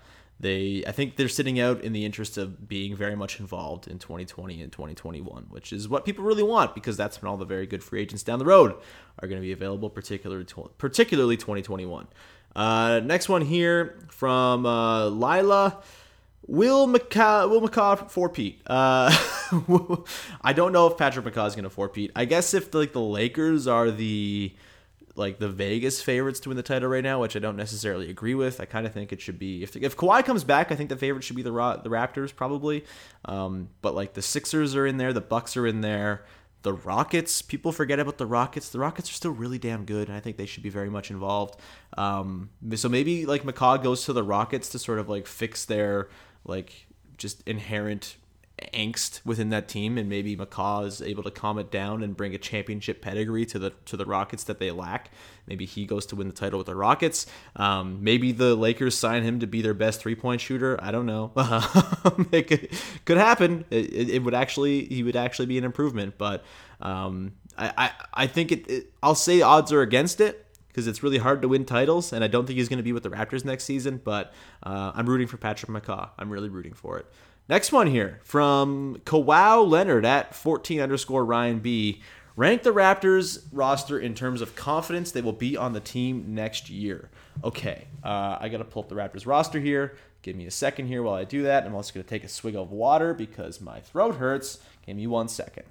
they 0.40 0.84
I 0.86 0.92
think 0.92 1.16
they're 1.16 1.28
sitting 1.28 1.58
out 1.58 1.80
in 1.82 1.92
the 1.92 2.04
interest 2.04 2.38
of 2.38 2.68
being 2.68 2.94
very 2.94 3.16
much 3.16 3.40
involved 3.40 3.88
in 3.88 3.98
2020 3.98 4.62
and 4.62 4.70
2021, 4.70 5.46
which 5.50 5.72
is 5.72 5.88
what 5.88 6.04
people 6.04 6.24
really 6.24 6.42
want 6.42 6.74
because 6.74 6.96
that's 6.96 7.20
when 7.20 7.28
all 7.28 7.36
the 7.36 7.44
very 7.44 7.66
good 7.66 7.82
free 7.82 8.00
agents 8.00 8.22
down 8.22 8.38
the 8.38 8.44
road 8.44 8.74
are 9.18 9.28
going 9.28 9.40
to 9.40 9.44
be 9.44 9.52
available, 9.52 9.90
particularly 9.90 10.46
particularly 10.78 11.36
2021. 11.36 12.06
Uh, 12.54 13.00
next 13.04 13.28
one 13.28 13.42
here 13.42 13.98
from 14.10 14.64
uh, 14.64 15.08
Lila. 15.08 15.82
Will 16.46 16.88
McCaw, 16.88 17.50
Will 17.50 17.60
McCaw 17.60 18.10
for 18.10 18.30
Pete? 18.30 18.62
Uh, 18.66 19.14
I 20.40 20.52
don't 20.54 20.72
know 20.72 20.86
if 20.86 20.96
Patrick 20.96 21.26
McCaw 21.26 21.46
is 21.46 21.54
going 21.54 21.64
to 21.64 21.70
four 21.70 21.90
Pete. 21.90 22.10
I 22.16 22.24
guess 22.24 22.54
if 22.54 22.72
like 22.72 22.92
the 22.92 23.02
Lakers 23.02 23.66
are 23.66 23.90
the 23.90 24.54
like 25.18 25.38
the 25.38 25.48
Vegas 25.48 26.00
favorites 26.00 26.40
to 26.40 26.48
win 26.48 26.56
the 26.56 26.62
title 26.62 26.88
right 26.88 27.02
now, 27.02 27.20
which 27.20 27.36
I 27.36 27.40
don't 27.40 27.56
necessarily 27.56 28.08
agree 28.08 28.34
with. 28.34 28.60
I 28.60 28.64
kind 28.64 28.86
of 28.86 28.92
think 28.92 29.12
it 29.12 29.20
should 29.20 29.38
be 29.38 29.62
if 29.62 29.76
if 29.76 29.96
Kawhi 29.96 30.24
comes 30.24 30.44
back, 30.44 30.70
I 30.70 30.76
think 30.76 30.88
the 30.88 30.96
favorite 30.96 31.24
should 31.24 31.36
be 31.36 31.42
the 31.42 31.50
the 31.50 31.90
Raptors 31.90 32.34
probably. 32.34 32.84
Um, 33.24 33.68
but 33.82 33.94
like 33.94 34.14
the 34.14 34.22
Sixers 34.22 34.76
are 34.76 34.86
in 34.86 34.96
there, 34.96 35.12
the 35.12 35.20
Bucks 35.20 35.56
are 35.56 35.66
in 35.66 35.80
there. 35.80 36.24
The 36.62 36.72
Rockets, 36.72 37.40
people 37.40 37.70
forget 37.70 38.00
about 38.00 38.18
the 38.18 38.26
Rockets. 38.26 38.68
The 38.70 38.80
Rockets 38.80 39.10
are 39.10 39.14
still 39.14 39.30
really 39.30 39.58
damn 39.58 39.84
good, 39.84 40.08
and 40.08 40.16
I 40.16 40.20
think 40.20 40.36
they 40.36 40.46
should 40.46 40.62
be 40.62 40.70
very 40.70 40.90
much 40.90 41.10
involved. 41.10 41.60
Um, 41.96 42.50
so 42.74 42.88
maybe 42.88 43.26
like 43.26 43.42
McCaw 43.44 43.82
goes 43.82 44.04
to 44.06 44.12
the 44.12 44.24
Rockets 44.24 44.68
to 44.70 44.78
sort 44.78 44.98
of 44.98 45.08
like 45.08 45.26
fix 45.26 45.64
their 45.64 46.08
like 46.44 46.86
just 47.16 47.42
inherent 47.46 48.16
angst 48.72 49.24
within 49.24 49.50
that 49.50 49.68
team, 49.68 49.98
and 49.98 50.08
maybe 50.08 50.36
McCaw 50.36 50.86
is 50.86 51.02
able 51.02 51.22
to 51.22 51.30
calm 51.30 51.58
it 51.58 51.70
down 51.70 52.02
and 52.02 52.16
bring 52.16 52.34
a 52.34 52.38
championship 52.38 53.02
pedigree 53.02 53.46
to 53.46 53.58
the 53.58 53.70
to 53.86 53.96
the 53.96 54.04
Rockets 54.04 54.44
that 54.44 54.58
they 54.58 54.70
lack. 54.70 55.10
Maybe 55.46 55.64
he 55.64 55.86
goes 55.86 56.04
to 56.06 56.16
win 56.16 56.28
the 56.28 56.34
title 56.34 56.58
with 56.58 56.66
the 56.66 56.74
Rockets. 56.74 57.26
Um, 57.56 58.02
maybe 58.02 58.32
the 58.32 58.54
Lakers 58.54 58.96
sign 58.96 59.22
him 59.22 59.40
to 59.40 59.46
be 59.46 59.62
their 59.62 59.74
best 59.74 60.00
three 60.00 60.14
point 60.14 60.40
shooter. 60.40 60.78
I 60.82 60.90
don't 60.90 61.06
know. 61.06 61.32
it 62.32 62.48
could, 62.48 62.68
could 63.04 63.16
happen. 63.16 63.64
It, 63.70 63.92
it, 63.92 64.10
it, 64.10 64.22
would 64.22 64.34
actually 64.34 64.84
he 64.84 65.02
would 65.02 65.16
actually 65.16 65.46
be 65.46 65.58
an 65.58 65.64
improvement, 65.64 66.14
but 66.18 66.44
um, 66.80 67.32
I, 67.56 67.72
I 67.76 67.90
I 68.14 68.26
think 68.26 68.52
it, 68.52 68.70
it. 68.70 68.92
I'll 69.02 69.14
say 69.14 69.40
odds 69.40 69.72
are 69.72 69.82
against 69.82 70.20
it 70.20 70.46
because 70.68 70.86
it's 70.86 71.02
really 71.02 71.18
hard 71.18 71.42
to 71.42 71.48
win 71.48 71.64
titles, 71.64 72.12
and 72.12 72.22
I 72.22 72.28
don't 72.28 72.46
think 72.46 72.58
he's 72.58 72.68
going 72.68 72.78
to 72.78 72.84
be 72.84 72.92
with 72.92 73.02
the 73.02 73.10
Raptors 73.10 73.44
next 73.44 73.64
season. 73.64 74.00
But 74.02 74.32
uh, 74.62 74.92
I'm 74.94 75.08
rooting 75.08 75.26
for 75.26 75.36
Patrick 75.36 75.70
McCaw. 75.70 76.10
I'm 76.18 76.30
really 76.30 76.48
rooting 76.48 76.74
for 76.74 76.98
it. 76.98 77.06
Next 77.48 77.72
one 77.72 77.86
here 77.86 78.20
from 78.24 79.00
Kawhi 79.06 79.66
Leonard 79.66 80.04
at 80.04 80.34
14 80.34 80.80
underscore 80.80 81.24
Ryan 81.24 81.60
B. 81.60 82.02
Rank 82.36 82.62
the 82.62 82.74
Raptors 82.74 83.46
roster 83.50 83.98
in 83.98 84.14
terms 84.14 84.42
of 84.42 84.54
confidence 84.54 85.10
they 85.10 85.22
will 85.22 85.32
be 85.32 85.56
on 85.56 85.72
the 85.72 85.80
team 85.80 86.34
next 86.34 86.68
year. 86.68 87.08
Okay, 87.42 87.86
uh, 88.04 88.36
I 88.38 88.48
got 88.48 88.58
to 88.58 88.64
pull 88.64 88.82
up 88.82 88.90
the 88.90 88.94
Raptors 88.94 89.26
roster 89.26 89.58
here. 89.58 89.96
Give 90.20 90.36
me 90.36 90.46
a 90.46 90.50
second 90.50 90.88
here 90.88 91.02
while 91.02 91.14
I 91.14 91.24
do 91.24 91.42
that. 91.44 91.64
I'm 91.64 91.74
also 91.74 91.94
going 91.94 92.04
to 92.04 92.10
take 92.10 92.22
a 92.22 92.28
swig 92.28 92.54
of 92.54 92.70
water 92.70 93.14
because 93.14 93.62
my 93.62 93.80
throat 93.80 94.16
hurts. 94.16 94.58
Give 94.84 94.96
me 94.96 95.06
one 95.06 95.28
second. 95.28 95.64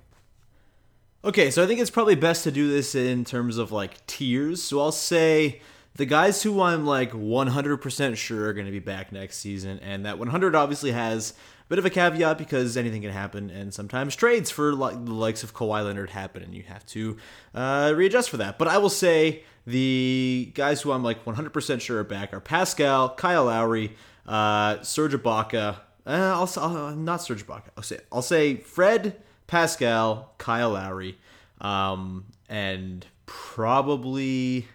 Okay, 1.24 1.52
so 1.52 1.64
I 1.64 1.68
think 1.68 1.80
it's 1.80 1.90
probably 1.92 2.16
best 2.16 2.44
to 2.46 2.52
do 2.52 2.70
this 2.70 2.96
in 2.96 3.24
terms 3.24 3.58
of 3.58 3.72
like 3.72 4.06
tiers. 4.08 4.64
So 4.64 4.80
I'll 4.80 4.92
say 4.92 5.62
the 5.96 6.06
guys 6.06 6.44
who 6.44 6.62
I'm 6.62 6.86
like 6.86 7.12
100% 7.12 8.16
sure 8.18 8.48
are 8.48 8.54
going 8.54 8.66
to 8.66 8.72
be 8.72 8.80
back 8.80 9.12
next 9.12 9.38
season, 9.38 9.80
and 9.80 10.06
that 10.06 10.20
100 10.20 10.56
obviously 10.56 10.92
has 10.92 11.34
bit 11.70 11.80
of 11.80 11.86
a 11.86 11.90
caveat 11.90 12.38
because 12.38 12.78
anything 12.78 13.02
can 13.02 13.12
happen, 13.12 13.50
and 13.50 13.74
sometimes 13.74 14.16
trades 14.16 14.50
for 14.50 14.74
like 14.74 15.04
the 15.06 15.14
likes 15.14 15.44
of 15.44 15.54
Kawhi 15.54 15.84
Leonard 15.84 16.12
happen, 16.12 16.44
and 16.44 16.54
you 16.54 16.64
have 16.64 16.86
to 16.88 17.18
uh, 17.54 17.94
readjust 17.96 18.30
for 18.30 18.38
that. 18.38 18.58
But 18.58 18.68
I 18.68 18.78
will 18.78 18.90
say 18.90 19.44
the 19.66 20.52
guys 20.54 20.82
who 20.82 20.92
I'm 20.92 21.04
like 21.04 21.26
100% 21.26 21.82
sure 21.82 22.00
are 22.00 22.04
back 22.04 22.34
are 22.34 22.40
Pascal, 22.40 23.10
Kyle 23.16 23.46
Lowry, 23.46 23.96
uh, 24.26 24.82
Serge 24.82 25.14
Ibaka. 25.14 25.78
Uh, 26.06 26.10
I'll, 26.10 26.50
I'll 26.58 26.96
not 26.96 27.22
Serge 27.22 27.46
Ibaka. 27.46 27.70
I'll 27.76 27.84
say 27.84 28.00
I'll 28.12 28.22
say 28.22 28.56
Fred, 28.56 29.22
Pascal, 29.48 30.34
Kyle 30.38 30.72
Lowry, 30.72 31.18
um, 31.60 32.26
and 32.48 33.06
probably 33.26 34.68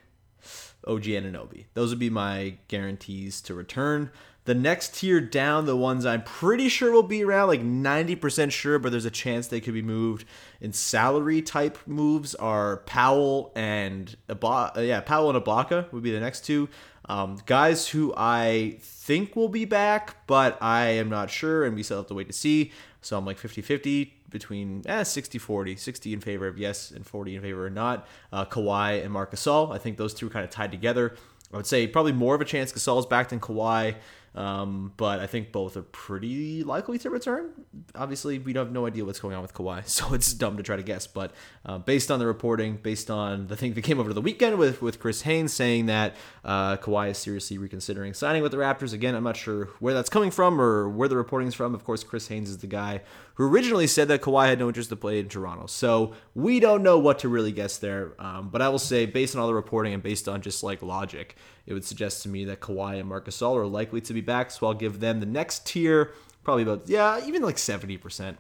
OG 0.87 1.03
Anunoby. 1.05 1.66
Those 1.74 1.91
would 1.91 1.99
be 1.99 2.11
my 2.11 2.57
guarantees 2.68 3.41
to 3.43 3.55
return. 3.55 4.11
The 4.45 4.55
next 4.55 4.97
tier 4.97 5.20
down, 5.20 5.66
the 5.66 5.76
ones 5.76 6.05
I'm 6.05 6.24
pretty 6.24 6.68
sure 6.68 6.91
will 6.91 7.05
be 7.05 7.22
around, 7.22 7.47
like 7.47 7.62
90% 7.62 8.51
sure, 8.51 8.80
but 8.80 8.91
there's 8.91 9.05
a 9.05 9.11
chance 9.11 9.47
they 9.47 9.61
could 9.61 9.74
be 9.74 9.83
moved 9.83 10.24
in 10.61 10.72
salary 10.72 11.43
type 11.43 11.78
moves 11.87 12.35
are 12.35 12.78
Powell 12.78 13.53
and 13.55 14.16
Ibaka. 14.28 14.78
Uh, 14.78 14.80
yeah, 14.80 15.01
Powell 15.01 15.30
and 15.30 15.45
Ibaka 15.45 15.93
would 15.93 16.03
be 16.03 16.11
the 16.11 16.18
next 16.18 16.45
two. 16.45 16.68
Um, 17.09 17.39
guys 17.47 17.89
who 17.89 18.12
I 18.16 18.78
think 18.80 19.37
will 19.37 19.49
be 19.49 19.64
back, 19.64 20.26
but 20.26 20.61
I 20.61 20.87
am 20.87 21.09
not 21.09 21.30
sure, 21.30 21.64
and 21.64 21.76
we 21.76 21.85
still 21.85 21.99
have 21.99 22.09
to 22.09 22.14
wait 22.14 22.26
to 22.26 22.33
see. 22.33 22.72
So 23.01 23.16
I'm 23.16 23.24
like 23.24 23.39
50 23.39 23.62
50 23.62 24.12
between 24.33 24.83
eh, 24.87 25.05
60 25.05 25.39
40, 25.39 25.76
60 25.76 26.12
in 26.12 26.20
favor 26.20 26.49
of 26.49 26.59
yes 26.59 26.91
and 26.91 27.07
40 27.07 27.37
in 27.37 27.43
favor 27.43 27.66
of 27.66 27.72
not. 27.72 28.07
Uh, 28.33 28.45
Kawhi 28.45 29.03
and 29.03 29.12
Marc 29.12 29.33
Gasol. 29.33 29.72
I 29.72 29.78
think 29.78 29.97
those 29.97 30.14
two 30.14 30.26
are 30.26 30.30
kind 30.30 30.45
of 30.45 30.51
tied 30.51 30.72
together. 30.72 31.14
I 31.53 31.57
would 31.57 31.66
say 31.66 31.87
probably 31.87 32.12
more 32.12 32.35
of 32.35 32.41
a 32.41 32.47
chance 32.47 32.72
Gasol's 32.72 33.07
back 33.07 33.28
than 33.28 33.41
Kawhi. 33.41 33.95
Um, 34.35 34.95
but 34.97 35.20
I 35.20 35.26
think 35.26 35.53
both 35.53 35.76
are 35.76 35.83
pretty 35.83 36.64
likely 36.64 36.99
to 37.01 37.11
return. 37.11 37.51
Obviously, 37.95 38.39
we 38.39 38.55
have 38.55 38.72
no 38.72 38.87
idea 38.87 39.05
what's 39.05 39.20
going 39.20 39.35
on 39.35 39.43
with 39.43 39.53
Kawhi, 39.53 39.87
so 39.87 40.14
it's 40.14 40.33
dumb 40.33 40.57
to 40.57 40.62
try 40.62 40.76
to 40.76 40.83
guess. 40.83 41.07
But 41.07 41.33
uh, 41.66 41.78
based 41.78 42.11
on 42.11 42.18
the 42.18 42.26
reporting, 42.26 42.76
based 42.76 43.11
on 43.11 43.49
the 43.49 43.57
thing 43.57 43.74
that 43.74 43.83
came 43.83 44.01
over 44.01 44.12
the 44.14 44.22
weekend 44.22 44.57
with, 44.59 44.80
with 44.80 45.01
Chris 45.01 45.22
Haynes 45.22 45.53
saying 45.53 45.87
that 45.87 46.16
uh, 46.45 46.78
Kawhi 46.78 47.11
is 47.11 47.18
seriously 47.18 47.59
reconsidering 47.59 48.14
signing 48.14 48.43
with 48.43 48.53
the 48.53 48.59
Raptors, 48.59 48.95
again, 48.95 49.14
I'm 49.14 49.24
not 49.24 49.37
sure 49.37 49.66
where 49.80 49.93
that's 49.93 50.11
coming 50.11 50.30
from 50.30 50.61
or 50.61 50.89
where 50.89 51.09
the 51.09 51.16
reporting 51.16 51.49
is 51.49 51.55
from. 51.55 51.74
Of 51.74 51.85
course, 51.85 52.03
Chris 52.03 52.28
Haynes 52.28 52.49
is 52.49 52.59
the 52.59 52.66
guy 52.66 53.03
who 53.35 53.49
originally 53.49 53.87
said 53.87 54.09
that 54.09 54.22
Kawhi 54.22 54.47
had 54.47 54.59
no 54.59 54.68
interest 54.68 54.91
to 54.91 54.97
play 54.97 55.18
in 55.18 55.28
Toronto. 55.28 55.66
So 55.66 56.14
we 56.35 56.61
don't 56.61 56.83
know 56.83 56.99
what 56.99 57.20
to 57.20 57.28
really 57.28 57.53
guess 57.53 57.78
there. 57.78 58.14
Um, 58.18 58.51
but 58.51 58.61
I 58.61 58.68
will 58.68 58.78
say, 58.78 59.07
based 59.07 59.35
on 59.35 59.41
all 59.41 59.47
the 59.49 59.55
reporting 59.55 59.95
and 59.95 60.03
based 60.03 60.28
on 60.28 60.43
just 60.43 60.62
like 60.62 60.83
logic, 60.83 61.37
it 61.66 61.72
would 61.72 61.85
suggest 61.85 62.22
to 62.24 62.28
me 62.28 62.45
that 62.47 62.61
Kawhi 62.61 62.99
and 62.99 63.09
Marcus 63.09 63.39
Gasol 63.39 63.57
are 63.57 63.66
likely 63.66 64.01
to 64.03 64.12
be 64.12 64.20
back. 64.20 64.51
So 64.51 64.66
I'll 64.66 64.74
give 64.74 65.01
them 65.01 65.20
the 65.20 65.26
next 65.26 65.66
tier, 65.66 66.12
probably 66.45 66.62
about, 66.64 66.89
yeah, 66.89 67.20
even 67.24 67.43
like 67.43 67.57
70%. 67.57 68.37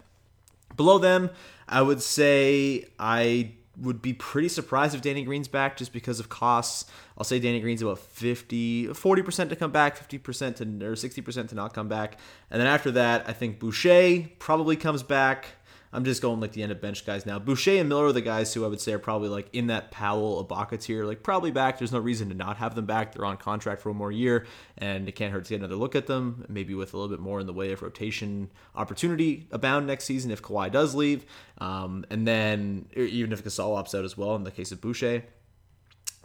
Below 0.76 0.98
them, 0.98 1.30
I 1.68 1.82
would 1.82 2.02
say 2.02 2.86
I 2.98 3.52
would 3.82 4.00
be 4.00 4.12
pretty 4.12 4.48
surprised 4.48 4.94
if 4.94 5.02
Danny 5.02 5.24
Green's 5.24 5.48
back 5.48 5.76
just 5.76 5.92
because 5.92 6.20
of 6.20 6.28
costs. 6.28 6.90
I'll 7.18 7.24
say 7.24 7.38
Danny 7.38 7.60
Green's 7.60 7.82
about 7.82 7.98
50, 7.98 8.88
40% 8.88 9.48
to 9.48 9.56
come 9.56 9.72
back, 9.72 9.98
50% 9.98 10.56
to, 10.56 10.86
or 10.86 10.92
60% 10.92 11.48
to 11.48 11.54
not 11.54 11.74
come 11.74 11.88
back. 11.88 12.18
And 12.50 12.60
then 12.60 12.68
after 12.68 12.90
that, 12.92 13.28
I 13.28 13.32
think 13.32 13.58
Boucher 13.58 14.28
probably 14.38 14.76
comes 14.76 15.02
back. 15.02 15.46
I'm 15.92 16.04
just 16.04 16.22
going 16.22 16.40
like 16.40 16.52
the 16.52 16.62
end 16.62 16.72
of 16.72 16.80
bench 16.80 17.04
guys 17.04 17.26
now. 17.26 17.38
Boucher 17.38 17.72
and 17.78 17.88
Miller 17.88 18.06
are 18.06 18.12
the 18.12 18.22
guys 18.22 18.54
who 18.54 18.64
I 18.64 18.68
would 18.68 18.80
say 18.80 18.92
are 18.94 18.98
probably 18.98 19.28
like 19.28 19.48
in 19.52 19.66
that 19.66 19.90
Powell 19.90 20.42
Ibaka 20.42 20.80
tier, 20.80 21.04
like 21.04 21.22
probably 21.22 21.50
back. 21.50 21.78
There's 21.78 21.92
no 21.92 21.98
reason 21.98 22.30
to 22.30 22.34
not 22.34 22.56
have 22.56 22.74
them 22.74 22.86
back. 22.86 23.12
They're 23.12 23.26
on 23.26 23.36
contract 23.36 23.82
for 23.82 23.90
one 23.90 23.98
more 23.98 24.12
year, 24.12 24.46
and 24.78 25.06
it 25.06 25.12
can't 25.12 25.32
hurt 25.32 25.44
to 25.44 25.50
get 25.50 25.56
another 25.56 25.74
look 25.76 25.94
at 25.94 26.06
them. 26.06 26.46
Maybe 26.48 26.74
with 26.74 26.94
a 26.94 26.96
little 26.96 27.14
bit 27.14 27.20
more 27.20 27.40
in 27.40 27.46
the 27.46 27.52
way 27.52 27.72
of 27.72 27.82
rotation 27.82 28.50
opportunity 28.74 29.48
abound 29.50 29.86
next 29.86 30.04
season 30.04 30.30
if 30.30 30.40
Kawhi 30.40 30.72
does 30.72 30.94
leave, 30.94 31.26
um, 31.58 32.06
and 32.08 32.26
then 32.26 32.86
even 32.96 33.32
if 33.32 33.44
Gasol 33.44 33.76
opts 33.76 33.96
out 33.96 34.04
as 34.04 34.16
well 34.16 34.34
in 34.36 34.44
the 34.44 34.50
case 34.50 34.72
of 34.72 34.80
Boucher. 34.80 35.24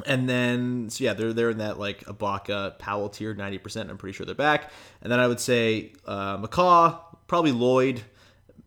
And 0.05 0.29
then, 0.29 0.89
so 0.89 1.03
yeah, 1.03 1.13
they're 1.13 1.33
they're 1.33 1.49
in 1.49 1.57
that 1.57 1.79
like 1.79 2.05
Ibaka 2.05 2.77
Powell 2.79 3.09
tier, 3.09 3.33
ninety 3.33 3.57
percent. 3.57 3.89
I'm 3.89 3.97
pretty 3.97 4.15
sure 4.15 4.25
they're 4.25 4.35
back. 4.35 4.71
And 5.01 5.11
then 5.11 5.19
I 5.19 5.27
would 5.27 5.39
say 5.39 5.93
uh, 6.05 6.37
McCaw, 6.37 6.99
probably 7.25 7.51
Lloyd, 7.51 8.03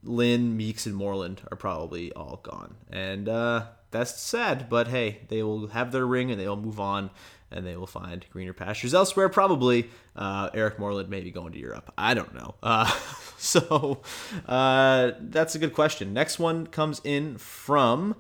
Lin, 0.03 0.57
Meeks, 0.57 0.87
and 0.87 0.95
Moreland 0.97 1.43
are 1.51 1.57
probably 1.57 2.13
all 2.13 2.41
gone. 2.43 2.77
And 2.91 3.29
uh, 3.29 3.67
that's 3.91 4.21
sad, 4.21 4.69
but 4.69 4.89
hey, 4.89 5.21
they 5.29 5.43
will 5.43 5.69
have 5.69 5.93
their 5.93 6.07
ring 6.07 6.31
and 6.31 6.41
they 6.41 6.49
will 6.49 6.57
move 6.57 6.81
on 6.81 7.11
and 7.51 7.67
they 7.67 7.77
will 7.77 7.87
find 7.87 8.25
greener 8.31 8.53
pastures 8.53 8.95
elsewhere. 8.95 9.29
Probably 9.29 9.91
uh, 10.15 10.51
Eric 10.55 10.79
Moreland 10.79 11.09
may 11.09 11.21
be 11.21 11.31
going 11.31 11.53
to 11.53 11.59
Europe. 11.59 11.93
I 11.99 12.15
don't 12.15 12.35
know. 12.35 12.55
Uh, 12.63 12.91
so 13.39 14.01
uh, 14.47 15.13
that's 15.21 15.55
a 15.55 15.59
good 15.59 15.75
question. 15.75 16.13
Next 16.13 16.39
one 16.39 16.67
comes 16.67 17.01
in 17.05 17.39
from. 17.39 18.15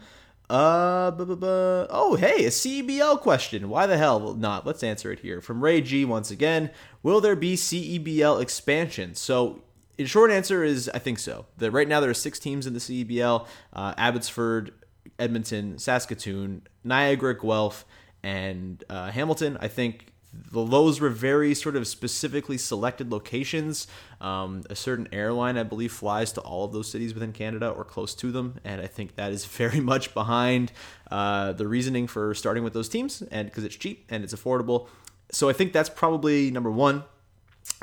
Uh, 0.49 1.13
bu- 1.13 1.27
bu- 1.27 1.37
bu- 1.37 1.47
oh, 1.91 2.17
hey, 2.19 2.45
a 2.45 2.49
CEBL 2.51 3.21
question. 3.21 3.69
Why 3.69 3.87
the 3.87 3.97
hell 3.97 4.35
not? 4.35 4.67
Let's 4.67 4.83
answer 4.83 5.13
it 5.13 5.21
here. 5.21 5.41
From 5.41 5.63
Ray 5.63 5.81
G 5.81 6.05
once 6.05 6.33
again. 6.33 6.71
Will 7.05 7.21
there 7.21 7.37
be 7.37 7.55
CEBL 7.55 8.43
expansion? 8.43 9.15
So 9.15 9.63
in 10.01 10.07
short 10.07 10.31
answer 10.31 10.65
is 10.65 10.91
I 10.95 10.99
think 10.99 11.19
so. 11.19 11.45
The, 11.59 11.71
right 11.71 11.87
now 11.87 12.01
there 12.01 12.09
are 12.09 12.15
six 12.15 12.39
teams 12.39 12.67
in 12.67 12.73
the 12.73 12.81
CEBL: 12.81 13.47
uh, 13.75 13.95
Abbotsford, 13.99 14.73
Edmonton, 15.19 15.79
Saskatoon, 15.79 16.63
Niagara, 16.83 17.39
Guelph, 17.39 17.85
and 18.23 18.83
uh, 18.89 19.11
Hamilton. 19.11 19.59
I 19.61 19.69
think 19.69 20.07
the 20.33 20.65
those 20.65 21.03
were 21.03 21.11
very 21.11 21.55
sort 21.55 21.77
of 21.77 21.87
specifically 21.87 22.57
selected 22.57 23.13
locations. 23.13 23.89
Um, 24.23 24.63
a 24.71 24.75
certain 24.75 25.07
airline, 25.13 25.59
I 25.59 25.65
believe, 25.65 25.93
flies 25.93 26.33
to 26.33 26.41
all 26.41 26.65
of 26.65 26.73
those 26.73 26.91
cities 26.91 27.13
within 27.13 27.33
Canada 27.33 27.69
or 27.69 27.85
close 27.85 28.15
to 28.17 28.33
them, 28.33 28.59
and 28.65 28.81
I 28.81 28.87
think 28.87 29.17
that 29.17 29.33
is 29.33 29.45
very 29.63 29.81
much 29.81 30.15
behind 30.15 30.73
uh, 31.11 31.53
the 31.53 31.69
reasoning 31.69 32.07
for 32.07 32.33
starting 32.35 32.65
with 32.65 32.73
those 32.73 32.89
teams, 32.89 33.21
and 33.31 33.49
because 33.49 33.65
it's 33.65 33.77
cheap 33.77 34.07
and 34.09 34.25
it's 34.25 34.33
affordable. 34.33 34.89
So 35.31 35.51
I 35.51 35.53
think 35.53 35.75
that's 35.75 35.91
probably 35.91 36.51
number 36.51 36.71
one. 36.71 37.05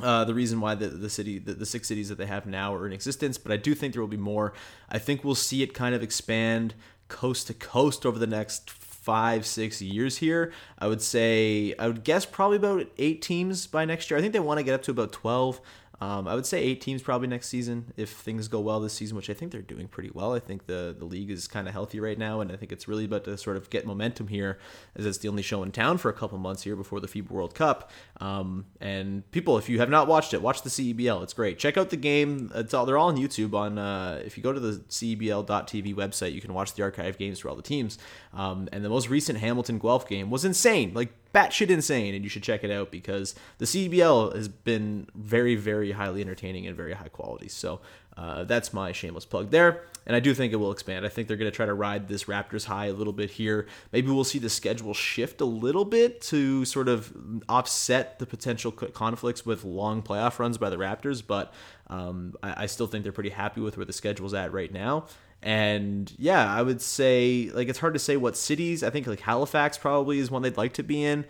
Uh, 0.01 0.23
the 0.23 0.33
reason 0.33 0.61
why 0.61 0.75
the, 0.75 0.87
the 0.89 1.09
city 1.09 1.39
the, 1.39 1.53
the 1.53 1.65
six 1.65 1.87
cities 1.87 2.07
that 2.09 2.19
they 2.19 2.27
have 2.27 2.45
now 2.45 2.71
are 2.71 2.85
in 2.85 2.93
existence 2.93 3.39
but 3.39 3.51
i 3.51 3.57
do 3.57 3.73
think 3.73 3.93
there 3.93 4.01
will 4.01 4.07
be 4.07 4.15
more. 4.15 4.53
I 4.89 4.99
think 4.99 5.23
we'll 5.23 5.33
see 5.33 5.63
it 5.63 5.73
kind 5.73 5.95
of 5.95 6.03
expand 6.03 6.75
coast 7.07 7.47
to 7.47 7.53
coast 7.53 8.05
over 8.05 8.19
the 8.19 8.27
next 8.27 8.69
five 8.69 9.45
six 9.45 9.81
years 9.81 10.17
here. 10.17 10.51
I 10.77 10.87
would 10.87 11.01
say 11.01 11.73
i 11.79 11.87
would 11.87 12.03
guess 12.03 12.25
probably 12.25 12.57
about 12.57 12.85
eight 12.99 13.21
teams 13.21 13.65
by 13.65 13.85
next 13.85 14.11
year. 14.11 14.19
I 14.19 14.21
think 14.21 14.33
they 14.33 14.39
want 14.39 14.59
to 14.59 14.63
get 14.63 14.75
up 14.75 14.83
to 14.83 14.91
about 14.91 15.13
12 15.13 15.61
um, 15.99 16.27
I 16.27 16.35
would 16.35 16.45
say 16.45 16.61
eight 16.61 16.79
teams 16.79 17.01
probably 17.01 17.27
next 17.27 17.47
season 17.47 17.91
if 17.97 18.11
things 18.11 18.47
go 18.47 18.59
well 18.59 18.79
this 18.79 18.93
season, 18.93 19.15
which 19.17 19.31
I 19.31 19.33
think 19.33 19.51
they're 19.51 19.61
doing 19.61 19.87
pretty 19.87 20.11
well. 20.13 20.33
I 20.33 20.39
think 20.39 20.67
the 20.67 20.95
the 20.97 21.05
league 21.05 21.31
is 21.31 21.47
kind 21.47 21.67
of 21.67 21.73
healthy 21.73 21.99
right 21.99 22.17
now, 22.17 22.39
and 22.39 22.51
I 22.51 22.55
think 22.55 22.71
it's 22.71 22.87
really 22.87 23.05
about 23.05 23.23
to 23.23 23.35
sort 23.37 23.57
of 23.57 23.71
get 23.71 23.87
momentum 23.87 24.27
here, 24.27 24.59
as 24.95 25.07
it's 25.07 25.17
the 25.17 25.27
only 25.27 25.41
show 25.41 25.63
in 25.63 25.71
town 25.71 25.97
for 25.97 26.09
a 26.09 26.13
couple 26.13 26.37
months 26.37 26.63
here 26.63 26.75
before 26.75 26.99
the 26.99 27.07
FIBA 27.07 27.31
World 27.31 27.55
Cup. 27.55 27.89
Um, 28.21 28.65
and 28.79 29.29
people, 29.31 29.57
if 29.57 29.69
you 29.69 29.79
have 29.79 29.89
not 29.89 30.07
watched 30.07 30.35
it, 30.35 30.41
watch 30.41 30.61
the 30.61 30.69
CEBL. 30.69 31.23
It's 31.23 31.33
great. 31.33 31.57
Check 31.57 31.77
out 31.77 31.89
the 31.89 31.97
game. 31.97 32.51
It's 32.53 32.75
all 32.75 32.85
they're 32.85 32.97
all 32.97 33.07
on 33.07 33.17
YouTube. 33.17 33.55
On 33.55 33.79
uh, 33.79 34.21
if 34.23 34.37
you 34.37 34.43
go 34.43 34.53
to 34.53 34.59
the 34.59 34.73
CEBL.tv 34.89 35.95
website, 35.95 36.33
you 36.33 36.41
can 36.41 36.53
watch 36.53 36.73
the 36.75 36.83
archive 36.83 37.17
games 37.17 37.39
for 37.39 37.49
all 37.49 37.55
the 37.55 37.63
teams. 37.63 37.97
Um, 38.33 38.69
and 38.71 38.85
the 38.85 38.89
most 38.89 39.09
recent 39.09 39.39
Hamilton 39.39 39.79
Guelph 39.79 40.07
game 40.07 40.29
was 40.29 40.45
insane. 40.45 40.93
Like 40.93 41.11
batshit 41.33 41.69
insane, 41.69 42.15
and 42.15 42.23
you 42.23 42.29
should 42.29 42.43
check 42.43 42.63
it 42.63 42.71
out 42.71 42.91
because 42.91 43.35
the 43.57 43.65
CEBL 43.65 44.35
has 44.35 44.47
been 44.47 45.07
very, 45.15 45.55
very 45.55 45.91
highly 45.91 46.21
entertaining 46.21 46.67
and 46.67 46.75
very 46.75 46.93
high 46.93 47.09
quality. 47.09 47.47
So 47.47 47.79
uh, 48.17 48.43
that's 48.45 48.73
my 48.73 48.91
shameless 48.91 49.25
plug 49.25 49.51
there. 49.51 49.83
And 50.07 50.15
I 50.15 50.19
do 50.19 50.33
think 50.33 50.53
it 50.53 50.55
will 50.55 50.71
expand. 50.71 51.05
I 51.05 51.09
think 51.09 51.27
they're 51.27 51.37
going 51.37 51.51
to 51.51 51.55
try 51.55 51.65
to 51.65 51.73
ride 51.73 52.07
this 52.07 52.23
Raptors 52.23 52.65
high 52.65 52.85
a 52.85 52.93
little 52.93 53.13
bit 53.13 53.29
here. 53.29 53.67
Maybe 53.91 54.09
we'll 54.09 54.23
see 54.23 54.39
the 54.39 54.49
schedule 54.49 54.93
shift 54.93 55.41
a 55.41 55.45
little 55.45 55.85
bit 55.85 56.21
to 56.21 56.65
sort 56.65 56.87
of 56.87 57.13
offset 57.47 58.17
the 58.17 58.25
potential 58.25 58.71
conflicts 58.71 59.45
with 59.45 59.63
long 59.63 60.01
playoff 60.01 60.39
runs 60.39 60.57
by 60.57 60.69
the 60.69 60.77
Raptors. 60.77 61.21
But 61.25 61.53
um, 61.87 62.35
I, 62.41 62.63
I 62.63 62.65
still 62.67 62.87
think 62.87 63.03
they're 63.03 63.11
pretty 63.11 63.29
happy 63.31 63.61
with 63.61 63.77
where 63.77 63.85
the 63.85 63.93
schedule's 63.93 64.33
at 64.33 64.51
right 64.53 64.71
now. 64.71 65.05
And 65.43 66.11
yeah, 66.17 66.51
I 66.51 66.61
would 66.61 66.81
say 66.81 67.51
like 67.53 67.67
it's 67.67 67.79
hard 67.79 67.93
to 67.93 67.99
say 67.99 68.17
what 68.17 68.35
cities. 68.35 68.83
I 68.83 68.89
think 68.89 69.07
like 69.07 69.19
Halifax 69.19 69.77
probably 69.77 70.19
is 70.19 70.31
one 70.31 70.41
they'd 70.41 70.57
like 70.57 70.73
to 70.73 70.83
be 70.83 71.03
in. 71.03 71.25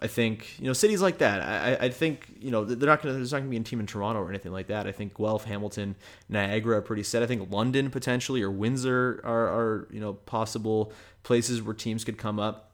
I 0.00 0.06
think 0.06 0.58
you 0.60 0.66
know 0.66 0.72
cities 0.72 1.02
like 1.02 1.18
that. 1.18 1.42
I, 1.42 1.86
I 1.86 1.88
think 1.88 2.28
you 2.40 2.52
know 2.52 2.64
they're 2.64 2.88
not 2.88 3.02
gonna. 3.02 3.14
There's 3.14 3.32
not 3.32 3.38
gonna 3.38 3.50
be 3.50 3.56
a 3.56 3.60
team 3.60 3.80
in 3.80 3.86
Toronto 3.86 4.20
or 4.20 4.28
anything 4.28 4.52
like 4.52 4.68
that. 4.68 4.86
I 4.86 4.92
think 4.92 5.16
Guelph, 5.16 5.44
Hamilton, 5.44 5.96
Niagara 6.28 6.78
are 6.78 6.82
pretty 6.82 7.02
set. 7.02 7.22
I 7.22 7.26
think 7.26 7.50
London 7.50 7.90
potentially 7.90 8.42
or 8.42 8.50
Windsor 8.50 9.20
are, 9.24 9.48
are 9.48 9.88
you 9.90 10.00
know 10.00 10.12
possible 10.14 10.92
places 11.24 11.60
where 11.60 11.74
teams 11.74 12.04
could 12.04 12.16
come 12.16 12.38
up. 12.38 12.70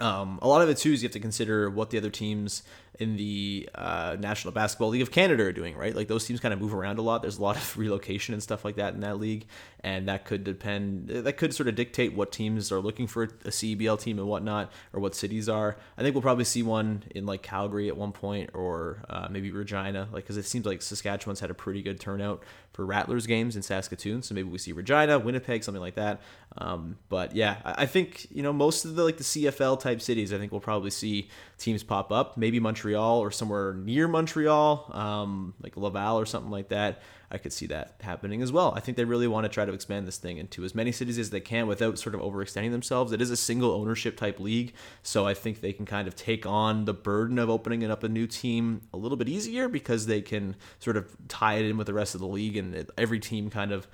Um, 0.00 0.38
a 0.42 0.48
lot 0.48 0.62
of 0.62 0.68
it 0.68 0.78
too 0.78 0.92
is 0.92 1.02
you 1.02 1.06
have 1.06 1.12
to 1.12 1.20
consider 1.20 1.70
what 1.70 1.90
the 1.90 1.98
other 1.98 2.10
teams 2.10 2.62
in 2.98 3.16
the 3.16 3.68
uh, 3.76 4.16
National 4.18 4.52
Basketball 4.52 4.88
League 4.88 5.02
of 5.02 5.12
Canada 5.12 5.44
are 5.44 5.52
doing, 5.52 5.76
right? 5.76 5.94
Like 5.94 6.08
those 6.08 6.26
teams 6.26 6.40
kind 6.40 6.52
of 6.52 6.60
move 6.60 6.74
around 6.74 6.98
a 6.98 7.02
lot. 7.02 7.22
There's 7.22 7.38
a 7.38 7.42
lot 7.42 7.56
of 7.56 7.78
relocation 7.78 8.34
and 8.34 8.42
stuff 8.42 8.64
like 8.64 8.76
that 8.76 8.94
in 8.94 9.00
that 9.00 9.18
league, 9.18 9.46
and 9.80 10.08
that 10.08 10.24
could 10.24 10.42
depend. 10.42 11.08
That 11.08 11.36
could 11.36 11.54
sort 11.54 11.68
of 11.68 11.76
dictate 11.76 12.14
what 12.14 12.32
teams 12.32 12.72
are 12.72 12.80
looking 12.80 13.06
for 13.06 13.22
a 13.22 13.28
CEBL 13.28 14.00
team 14.00 14.18
and 14.18 14.26
whatnot, 14.26 14.72
or 14.92 15.00
what 15.00 15.14
cities 15.14 15.48
are. 15.48 15.76
I 15.96 16.02
think 16.02 16.14
we'll 16.14 16.22
probably 16.22 16.44
see 16.44 16.64
one 16.64 17.04
in 17.14 17.24
like 17.24 17.42
Calgary 17.42 17.88
at 17.88 17.96
one 17.96 18.12
point, 18.12 18.50
or 18.52 19.04
uh, 19.08 19.28
maybe 19.30 19.52
Regina, 19.52 20.08
like 20.12 20.24
because 20.24 20.36
it 20.36 20.44
seems 20.44 20.66
like 20.66 20.82
Saskatchewan's 20.82 21.40
had 21.40 21.50
a 21.50 21.54
pretty 21.54 21.82
good 21.82 22.00
turnout 22.00 22.42
for 22.72 22.84
Rattlers 22.84 23.26
games 23.26 23.54
in 23.54 23.62
Saskatoon, 23.62 24.22
so 24.22 24.34
maybe 24.34 24.48
we 24.48 24.58
see 24.58 24.72
Regina, 24.72 25.18
Winnipeg, 25.18 25.62
something 25.62 25.80
like 25.80 25.94
that. 25.94 26.20
Um, 26.56 26.96
but 27.08 27.36
yeah, 27.36 27.58
I 27.64 27.86
think 27.86 28.26
you 28.30 28.42
know 28.42 28.52
most 28.52 28.84
of 28.84 28.96
the 28.96 29.04
like 29.04 29.18
the 29.18 29.24
CFL 29.24 29.78
type 29.78 30.00
cities, 30.00 30.32
I 30.32 30.38
think 30.38 30.50
we'll 30.50 30.60
probably 30.60 30.90
see 30.90 31.28
teams 31.58 31.82
pop 31.82 32.12
up. 32.12 32.36
Maybe 32.36 32.60
Montreal 32.60 33.18
or 33.18 33.30
somewhere 33.30 33.74
near 33.74 34.08
Montreal, 34.08 34.90
um, 34.94 35.54
like 35.60 35.76
Laval 35.76 36.18
or 36.18 36.26
something 36.26 36.50
like 36.50 36.68
that. 36.68 37.02
I 37.30 37.36
could 37.36 37.52
see 37.52 37.66
that 37.66 37.96
happening 38.00 38.40
as 38.40 38.50
well. 38.50 38.72
I 38.74 38.80
think 38.80 38.96
they 38.96 39.04
really 39.04 39.28
want 39.28 39.44
to 39.44 39.50
try 39.50 39.66
to 39.66 39.72
expand 39.72 40.06
this 40.06 40.16
thing 40.16 40.38
into 40.38 40.64
as 40.64 40.74
many 40.74 40.92
cities 40.92 41.18
as 41.18 41.28
they 41.28 41.40
can 41.40 41.66
without 41.66 41.98
sort 41.98 42.14
of 42.14 42.22
overextending 42.22 42.70
themselves. 42.70 43.12
It 43.12 43.20
is 43.20 43.30
a 43.30 43.36
single 43.36 43.72
ownership 43.72 44.16
type 44.16 44.40
league, 44.40 44.72
so 45.02 45.26
I 45.26 45.34
think 45.34 45.60
they 45.60 45.74
can 45.74 45.84
kind 45.84 46.08
of 46.08 46.16
take 46.16 46.46
on 46.46 46.86
the 46.86 46.94
burden 46.94 47.38
of 47.38 47.50
opening 47.50 47.82
it 47.82 47.90
up 47.90 48.02
a 48.02 48.08
new 48.08 48.26
team 48.26 48.80
a 48.94 48.96
little 48.96 49.18
bit 49.18 49.28
easier 49.28 49.68
because 49.68 50.06
they 50.06 50.22
can 50.22 50.56
sort 50.78 50.96
of 50.96 51.14
tie 51.28 51.56
it 51.56 51.66
in 51.66 51.76
with 51.76 51.86
the 51.86 51.92
rest 51.92 52.14
of 52.14 52.22
the 52.22 52.26
league 52.26 52.56
and 52.56 52.90
every 52.96 53.20
team 53.20 53.50
kind 53.50 53.72
of 53.72 53.86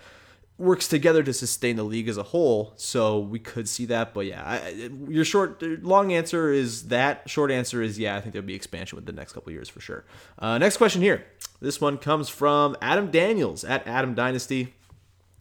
works 0.57 0.87
together 0.87 1.23
to 1.23 1.33
sustain 1.33 1.77
the 1.77 1.83
league 1.83 2.09
as 2.09 2.17
a 2.17 2.23
whole. 2.23 2.73
So 2.77 3.19
we 3.19 3.39
could 3.39 3.69
see 3.69 3.87
that, 3.87 4.15
but 4.15 4.27
yeah, 4.27 4.43
I, 4.45 4.91
your 5.09 5.25
short, 5.25 5.63
long 5.83 6.13
answer 6.13 6.53
is 6.53 6.89
that. 6.89 7.29
Short 7.29 7.51
answer 7.51 7.83
is 7.83 7.99
yeah. 7.99 8.17
I 8.17 8.21
think 8.21 8.33
there'll 8.33 8.47
be 8.47 8.55
expansion 8.55 8.97
with 8.97 9.07
the 9.07 9.13
next 9.13 9.33
couple 9.33 9.53
years 9.53 9.69
for 9.69 9.81
sure. 9.81 10.05
Uh, 10.39 10.59
next 10.59 10.77
question 10.77 11.03
here. 11.03 11.25
This 11.61 11.81
one 11.81 11.99
comes 11.99 12.29
from 12.29 12.77
Adam 12.81 13.11
Daniels 13.11 13.65
at 13.65 13.87
Adam 13.87 14.15
Dynasty. 14.15 14.75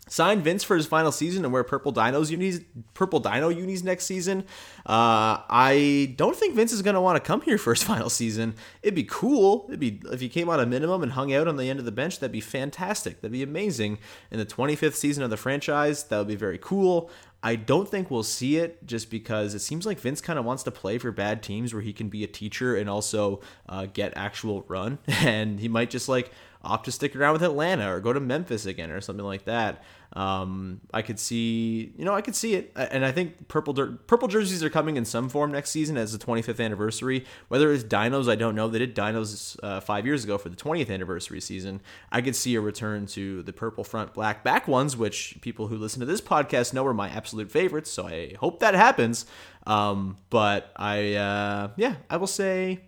Sign 0.08 0.42
Vince 0.42 0.64
for 0.64 0.76
his 0.76 0.86
final 0.86 1.12
season 1.12 1.44
and 1.46 1.54
wear 1.54 1.64
purple 1.64 1.94
dinos 1.94 2.30
unis, 2.30 2.62
purple 2.94 3.20
dino 3.20 3.50
unis 3.50 3.84
next 3.84 4.06
season. 4.06 4.42
Uh, 4.86 5.40
I 5.50 6.14
don't 6.18 6.36
think 6.36 6.56
Vince 6.56 6.72
is 6.72 6.82
going 6.82 6.96
to 6.96 7.02
want 7.02 7.16
to 7.16 7.26
come 7.26 7.42
here 7.42 7.58
for 7.58 7.74
his 7.74 7.84
final 7.92 8.10
season. 8.10 8.56
It'd 8.82 8.96
be 8.96 9.06
cool. 9.06 9.66
It'd 9.70 9.80
be 9.80 10.02
if 10.12 10.20
he 10.20 10.30
came 10.30 10.50
on 10.50 10.60
a 10.60 10.66
minimum 10.66 11.04
and 11.04 11.14
hung 11.14 11.34
out 11.34 11.48
on 11.48 11.58
the 11.58 11.70
end 11.70 11.80
of 11.80 11.86
the 11.86 11.92
bench. 11.92 12.20
That'd 12.20 12.32
be 12.32 12.42
fantastic. 12.42 13.22
That'd 13.22 13.32
be 13.32 13.44
amazing. 13.44 14.00
In 14.32 14.40
the 14.40 14.46
25th 14.46 14.96
season 14.96 15.24
of 15.24 15.30
the 15.30 15.38
franchise, 15.38 16.04
that 16.06 16.18
would 16.18 16.28
be 16.28 16.36
very 16.36 16.58
cool. 16.58 17.10
I 17.46 17.58
don't 17.58 17.90
think 17.90 18.10
we'll 18.10 18.24
see 18.24 18.56
it 18.56 18.88
just 18.88 19.12
because 19.12 19.54
it 19.54 19.60
seems 19.60 19.86
like 19.86 20.00
Vince 20.00 20.22
kind 20.22 20.40
of 20.40 20.46
wants 20.46 20.64
to 20.64 20.72
play 20.72 20.98
for 20.98 21.12
bad 21.12 21.44
teams 21.44 21.74
where 21.74 21.82
he 21.82 21.92
can 21.92 22.08
be 22.08 22.24
a 22.24 22.28
teacher 22.28 22.78
and 22.78 22.90
also 22.90 23.42
uh, 23.68 23.86
get 23.92 24.14
actual 24.16 24.64
run. 24.68 25.00
And 25.24 25.60
he 25.60 25.70
might 25.70 25.90
just 25.90 26.10
like 26.10 26.32
opt 26.64 26.86
to 26.86 26.92
stick 26.92 27.16
around 27.16 27.34
with 27.34 27.44
Atlanta 27.44 27.94
or 27.94 28.00
go 28.00 28.14
to 28.14 28.20
Memphis 28.20 28.66
again 28.66 28.90
or 28.90 29.02
something 29.02 29.26
like 29.26 29.46
that. 29.46 29.84
Um, 30.14 30.82
I 30.94 31.02
could 31.02 31.20
see, 31.20 31.92
you 31.98 32.06
know, 32.06 32.14
I 32.14 32.22
could 32.22 32.36
see 32.36 32.54
it, 32.54 32.72
and 32.76 33.04
I 33.04 33.12
think 33.12 33.48
purple 33.48 33.74
purple 34.06 34.28
jerseys 34.28 34.64
are 34.64 34.70
coming 34.70 34.96
in 34.96 35.06
some 35.06 35.28
form 35.28 35.52
next 35.52 35.72
season 35.72 35.98
as 35.98 36.18
the 36.18 36.24
25th 36.24 36.64
anniversary. 36.64 37.26
Whether 37.48 37.74
it's 37.74 37.84
dinos, 37.84 38.30
I 38.30 38.36
don't 38.36 38.54
know. 38.54 38.68
They 38.68 38.80
did 38.80 38.96
dinos 38.96 39.58
uh, 39.64 39.80
five 39.80 40.06
years 40.06 40.24
ago 40.24 40.38
for 40.38 40.50
the 40.50 40.56
20th 40.56 40.92
anniversary 40.92 41.42
season. 41.42 41.82
I 42.12 42.22
could 42.22 42.36
see 42.36 42.54
a 42.56 42.62
return 42.62 43.08
to 43.08 43.42
the 43.42 43.54
purple 43.54 43.84
front, 43.84 44.14
black 44.14 44.44
back 44.44 44.68
ones, 44.68 44.96
which 44.96 45.40
people 45.42 45.68
who 45.68 45.78
listen 45.78 46.00
to 46.02 46.06
this 46.06 46.22
podcast 46.22 46.74
know 46.74 46.86
are 46.86 46.94
my 46.94 47.10
absolute 47.10 47.52
favorites. 47.52 47.90
So 47.90 48.08
I 48.08 48.36
hope 48.40 48.60
that 48.60 48.76
happens. 48.76 49.26
Um, 49.66 50.18
but 50.30 50.72
I, 50.76 51.16
uh, 51.16 51.70
yeah, 51.76 51.96
I 52.10 52.18
will 52.18 52.28
say 52.28 52.82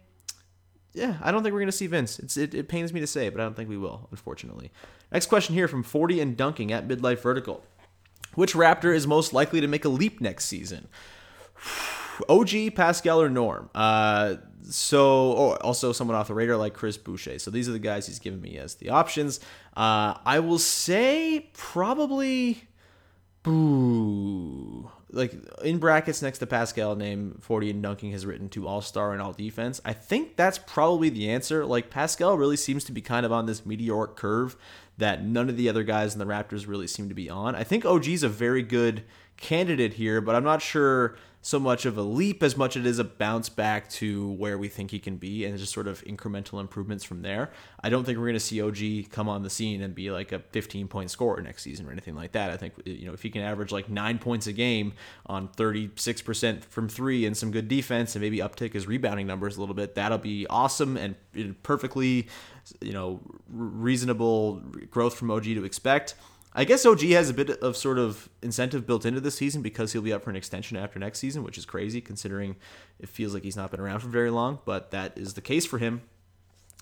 yeah, 0.95 1.17
I 1.21 1.31
don't 1.31 1.43
think 1.43 1.51
we're 1.53 1.59
going 1.59 1.67
to 1.67 1.73
see 1.73 1.87
Vince. 1.87 2.19
It's, 2.19 2.37
it, 2.37 2.53
it 2.53 2.69
pains 2.69 2.93
me 2.93 3.01
to 3.01 3.07
say, 3.07 3.27
but 3.29 3.41
I 3.41 3.43
don't 3.43 3.55
think 3.55 3.69
we 3.69 3.77
will, 3.77 4.07
unfortunately. 4.11 4.71
Next 5.11 5.27
question 5.27 5.53
here 5.53 5.67
from 5.67 5.83
40 5.83 6.21
and 6.21 6.37
Dunking 6.37 6.71
at 6.71 6.87
Midlife 6.87 7.19
Vertical. 7.19 7.63
Which 8.33 8.53
Raptor 8.53 8.95
is 8.95 9.05
most 9.05 9.33
likely 9.33 9.61
to 9.61 9.67
make 9.67 9.85
a 9.85 9.89
leap 9.89 10.21
next 10.21 10.45
season? 10.45 10.87
OG, 12.29 12.75
Pascal, 12.75 13.21
or 13.21 13.29
Norm? 13.29 13.69
Uh, 13.75 14.35
so, 14.63 15.35
oh, 15.35 15.57
also 15.61 15.91
someone 15.91 16.15
off 16.15 16.29
the 16.29 16.33
radar 16.33 16.55
like 16.55 16.73
Chris 16.73 16.97
Boucher. 16.97 17.39
So 17.39 17.51
these 17.51 17.67
are 17.67 17.73
the 17.73 17.79
guys 17.79 18.07
he's 18.07 18.19
given 18.19 18.41
me 18.41 18.57
as 18.57 18.75
the 18.75 18.89
options. 18.89 19.41
Uh, 19.75 20.15
I 20.25 20.39
will 20.39 20.59
say 20.59 21.49
probably. 21.53 22.63
Boo 23.43 24.89
like 25.15 25.33
in 25.63 25.79
brackets 25.79 26.21
next 26.21 26.39
to 26.39 26.45
Pascal, 26.45 26.95
name 26.95 27.37
40 27.41 27.71
and 27.71 27.81
Dunking 27.81 28.11
has 28.11 28.25
written 28.25 28.49
to 28.49 28.67
All 28.67 28.81
Star 28.81 29.13
and 29.13 29.21
All 29.21 29.31
Defense. 29.31 29.81
I 29.85 29.93
think 29.93 30.35
that's 30.35 30.57
probably 30.57 31.09
the 31.09 31.29
answer. 31.29 31.65
Like 31.65 31.89
Pascal 31.89 32.37
really 32.37 32.57
seems 32.57 32.83
to 32.83 32.91
be 32.91 33.01
kind 33.01 33.25
of 33.25 33.31
on 33.31 33.45
this 33.45 33.65
meteoric 33.65 34.15
curve 34.15 34.55
that 34.97 35.23
none 35.23 35.49
of 35.49 35.57
the 35.57 35.69
other 35.69 35.83
guys 35.83 36.13
in 36.13 36.19
the 36.19 36.25
Raptors 36.25 36.67
really 36.67 36.87
seem 36.87 37.09
to 37.09 37.15
be 37.15 37.29
on. 37.29 37.55
I 37.55 37.63
think 37.63 37.85
OG's 37.85 38.23
a 38.23 38.29
very 38.29 38.61
good 38.61 39.03
candidate 39.37 39.93
here, 39.93 40.21
but 40.21 40.35
I'm 40.35 40.43
not 40.43 40.61
sure 40.61 41.15
so 41.45 41.59
much 41.59 41.85
of 41.85 41.95
a 41.95 42.01
leap 42.01 42.41
as 42.41 42.57
much 42.57 42.75
as 42.75 42.83
it 42.83 42.89
is 42.89 42.97
a 42.97 43.03
bounce 43.03 43.49
back 43.49 43.87
to 43.87 44.31
where 44.31 44.57
we 44.57 44.67
think 44.67 44.89
he 44.89 44.97
can 44.97 45.15
be 45.15 45.45
and 45.45 45.55
just 45.59 45.71
sort 45.71 45.87
of 45.87 46.03
incremental 46.05 46.59
improvements 46.59 47.03
from 47.03 47.21
there. 47.21 47.51
I 47.83 47.89
don't 47.89 48.03
think 48.03 48.17
we're 48.17 48.25
going 48.25 48.33
to 48.33 48.39
see 48.39 48.63
OG 48.63 49.11
come 49.11 49.29
on 49.29 49.43
the 49.43 49.49
scene 49.51 49.83
and 49.83 49.93
be 49.93 50.09
like 50.09 50.31
a 50.31 50.39
15 50.39 50.87
point 50.87 51.11
scorer 51.11 51.39
next 51.41 51.61
season 51.61 51.87
or 51.87 51.91
anything 51.91 52.15
like 52.15 52.31
that. 52.31 52.49
I 52.49 52.57
think 52.57 52.73
you 52.83 53.05
know 53.05 53.13
if 53.13 53.21
he 53.21 53.29
can 53.29 53.43
average 53.43 53.71
like 53.71 53.89
9 53.89 54.17
points 54.17 54.47
a 54.47 54.53
game 54.53 54.93
on 55.27 55.49
36% 55.49 56.63
from 56.63 56.89
3 56.89 57.27
and 57.27 57.37
some 57.37 57.51
good 57.51 57.67
defense 57.67 58.15
and 58.15 58.23
maybe 58.23 58.39
uptick 58.39 58.73
his 58.73 58.87
rebounding 58.87 59.27
numbers 59.27 59.57
a 59.57 59.59
little 59.59 59.75
bit, 59.75 59.93
that'll 59.93 60.17
be 60.17 60.47
awesome 60.49 60.97
and 60.97 61.15
perfectly 61.61 62.27
you 62.81 62.91
know 62.93 63.21
reasonable 63.47 64.63
growth 64.89 65.15
from 65.15 65.29
OG 65.29 65.43
to 65.43 65.63
expect. 65.63 66.15
I 66.57 66.63
guess 66.63 66.85
OG 66.85 67.01
has 67.01 67.29
a 67.29 67.33
bit 67.33 67.49
of 67.49 67.75
sort 67.75 67.99
of 67.99 68.29
incentive 68.41 68.87
built 68.87 69.05
into 69.05 69.19
this 69.19 69.35
season 69.35 69.61
because 69.61 69.91
he'll 69.91 70.01
be 70.01 70.13
up 70.13 70.23
for 70.23 70.29
an 70.29 70.37
extension 70.37 70.77
after 70.77 70.97
next 70.97 71.19
season, 71.19 71.43
which 71.43 71.57
is 71.57 71.65
crazy 71.65 71.99
considering 71.99 72.55
it 72.97 73.09
feels 73.09 73.33
like 73.33 73.43
he's 73.43 73.57
not 73.57 73.71
been 73.71 73.81
around 73.81 73.99
for 73.99 74.07
very 74.07 74.29
long, 74.29 74.59
but 74.63 74.91
that 74.91 75.17
is 75.17 75.33
the 75.33 75.41
case 75.41 75.65
for 75.65 75.79
him. 75.79 76.01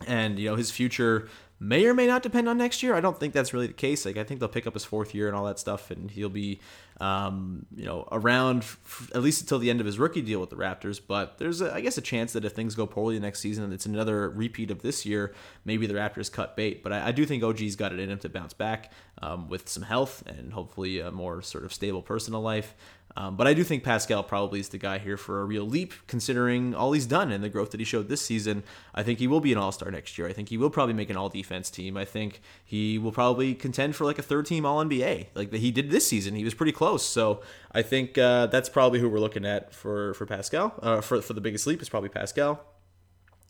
And, 0.05 0.38
you 0.38 0.49
know, 0.49 0.55
his 0.55 0.69
future 0.69 1.28
may 1.64 1.86
or 1.86 1.93
may 1.93 2.05
not 2.05 2.22
depend 2.22 2.49
on 2.49 2.57
next 2.57 2.84
year. 2.84 2.93
I 2.93 3.01
don't 3.01 3.18
think 3.18 3.34
that's 3.34 3.53
really 3.53 3.68
the 3.68 3.74
case. 3.74 4.05
Like 4.05 4.18
I 4.18 4.24
think 4.24 4.39
they'll 4.39 4.49
pick 4.49 4.68
up 4.68 4.74
his 4.74 4.84
fourth 4.84 5.16
year 5.16 5.28
and 5.28 5.36
all 5.36 5.45
that 5.45 5.57
stuff, 5.57 5.89
and 5.89 6.11
he'll 6.11 6.30
be, 6.30 6.59
um, 6.99 7.66
you 7.76 7.86
know, 7.86 8.07
around 8.11 8.59
f- 8.59 9.09
at 9.16 9.22
least 9.22 9.41
until 9.41 9.59
the 9.59 9.70
end 9.70 9.80
of 9.80 9.86
his 9.86 9.97
rookie 9.97 10.22
deal 10.22 10.39
with 10.39 10.49
the 10.49 10.55
Raptors. 10.55 10.99
But 11.05 11.38
there's, 11.38 11.61
a, 11.61 11.74
I 11.74 11.82
guess, 11.82 11.97
a 11.97 12.01
chance 12.01 12.34
that 12.34 12.43
if 12.43 12.51
things 12.51 12.76
go 12.76 12.86
poorly 12.86 13.20
next 13.20 13.39
season 13.39 13.72
it's 13.72 13.86
another 13.86 14.30
repeat 14.30 14.72
of 14.72 14.82
this 14.82 15.05
year, 15.05 15.34
maybe 15.64 15.88
the 15.88 15.93
Raptors 15.93 16.32
cut 16.32 16.55
bait. 16.55 16.84
But 16.84 16.91
I, 16.91 17.07
I 17.07 17.11
do 17.11 17.26
think 17.26 17.43
OG's 17.43 17.76
got 17.76 17.93
it 17.93 17.99
in 17.99 18.09
him 18.09 18.20
to 18.20 18.30
bounce 18.30 18.53
back 18.53 18.91
um, 19.22 19.47
with 19.47 19.70
some 19.70 19.84
health 19.84 20.24
and 20.28 20.51
hopefully 20.53 20.99
a 20.99 21.11
more 21.11 21.41
sort 21.41 21.64
of 21.64 21.74
stable 21.74 22.01
personal 22.01 22.41
life. 22.41 22.76
Um, 23.16 23.36
but 23.36 23.47
I 23.47 23.53
do 23.53 23.64
think 23.64 23.84
Pascal 23.84 24.24
probably 24.24 24.59
is 24.59 24.70
the 24.70 24.78
guy 24.78 24.97
here 24.97 25.18
for 25.18 25.41
a 25.41 25.45
real 25.45 25.66
leap, 25.66 25.93
considering 26.07 26.74
all 26.74 26.93
he's 26.93 27.05
done 27.05 27.32
and 27.32 27.43
the 27.43 27.49
growth 27.49 27.72
that 27.72 27.80
he 27.80 27.86
showed 27.86 28.09
this 28.09 28.22
season. 28.22 28.64
I 28.93 29.03
think 29.03 29.20
he 29.20 29.28
will 29.28 29.39
be 29.39 29.51
an 29.51 29.57
all 29.57 29.72
star 29.72 29.91
next 29.91 30.18
year. 30.18 30.28
I 30.28 30.34
think 30.34 30.49
he 30.49 30.57
will 30.57 30.70
probably 30.70 30.93
make 30.93 31.09
an 31.09 31.18
all 31.18 31.30
defense 31.30 31.70
team. 31.70 31.95
I 31.95 32.05
think 32.05 32.41
he 32.64 32.97
will 32.97 33.11
probably 33.11 33.53
contend 33.53 33.95
for 33.95 34.05
like 34.05 34.20
a 34.20 34.24
third 34.24 34.45
team 34.45 34.66
all 34.66 34.84
NBA, 34.84 35.28
like 35.36 35.51
that 35.51 35.59
he 35.59 35.72
did 35.72 35.91
this 35.91 36.07
season. 36.07 36.36
He 36.36 36.43
was 36.43 36.53
pretty 36.53 36.72
close. 36.72 37.05
So 37.05 37.41
I 37.72 37.82
think 37.82 38.18
uh, 38.18 38.47
that's 38.47 38.70
probably 38.70 38.99
who 38.99 39.09
we're 39.09 39.20
looking 39.20 39.45
at 39.45 39.74
for, 39.74 40.14
for 40.16 40.26
Pascal. 40.26 40.74
Uh, 40.82 41.01
for, 41.01 41.22
for 41.22 41.34
the 41.34 41.41
biggest 41.41 41.68
leap 41.68 41.82
is 41.82 41.89
probably 41.89 42.09
Pascal 42.09 42.66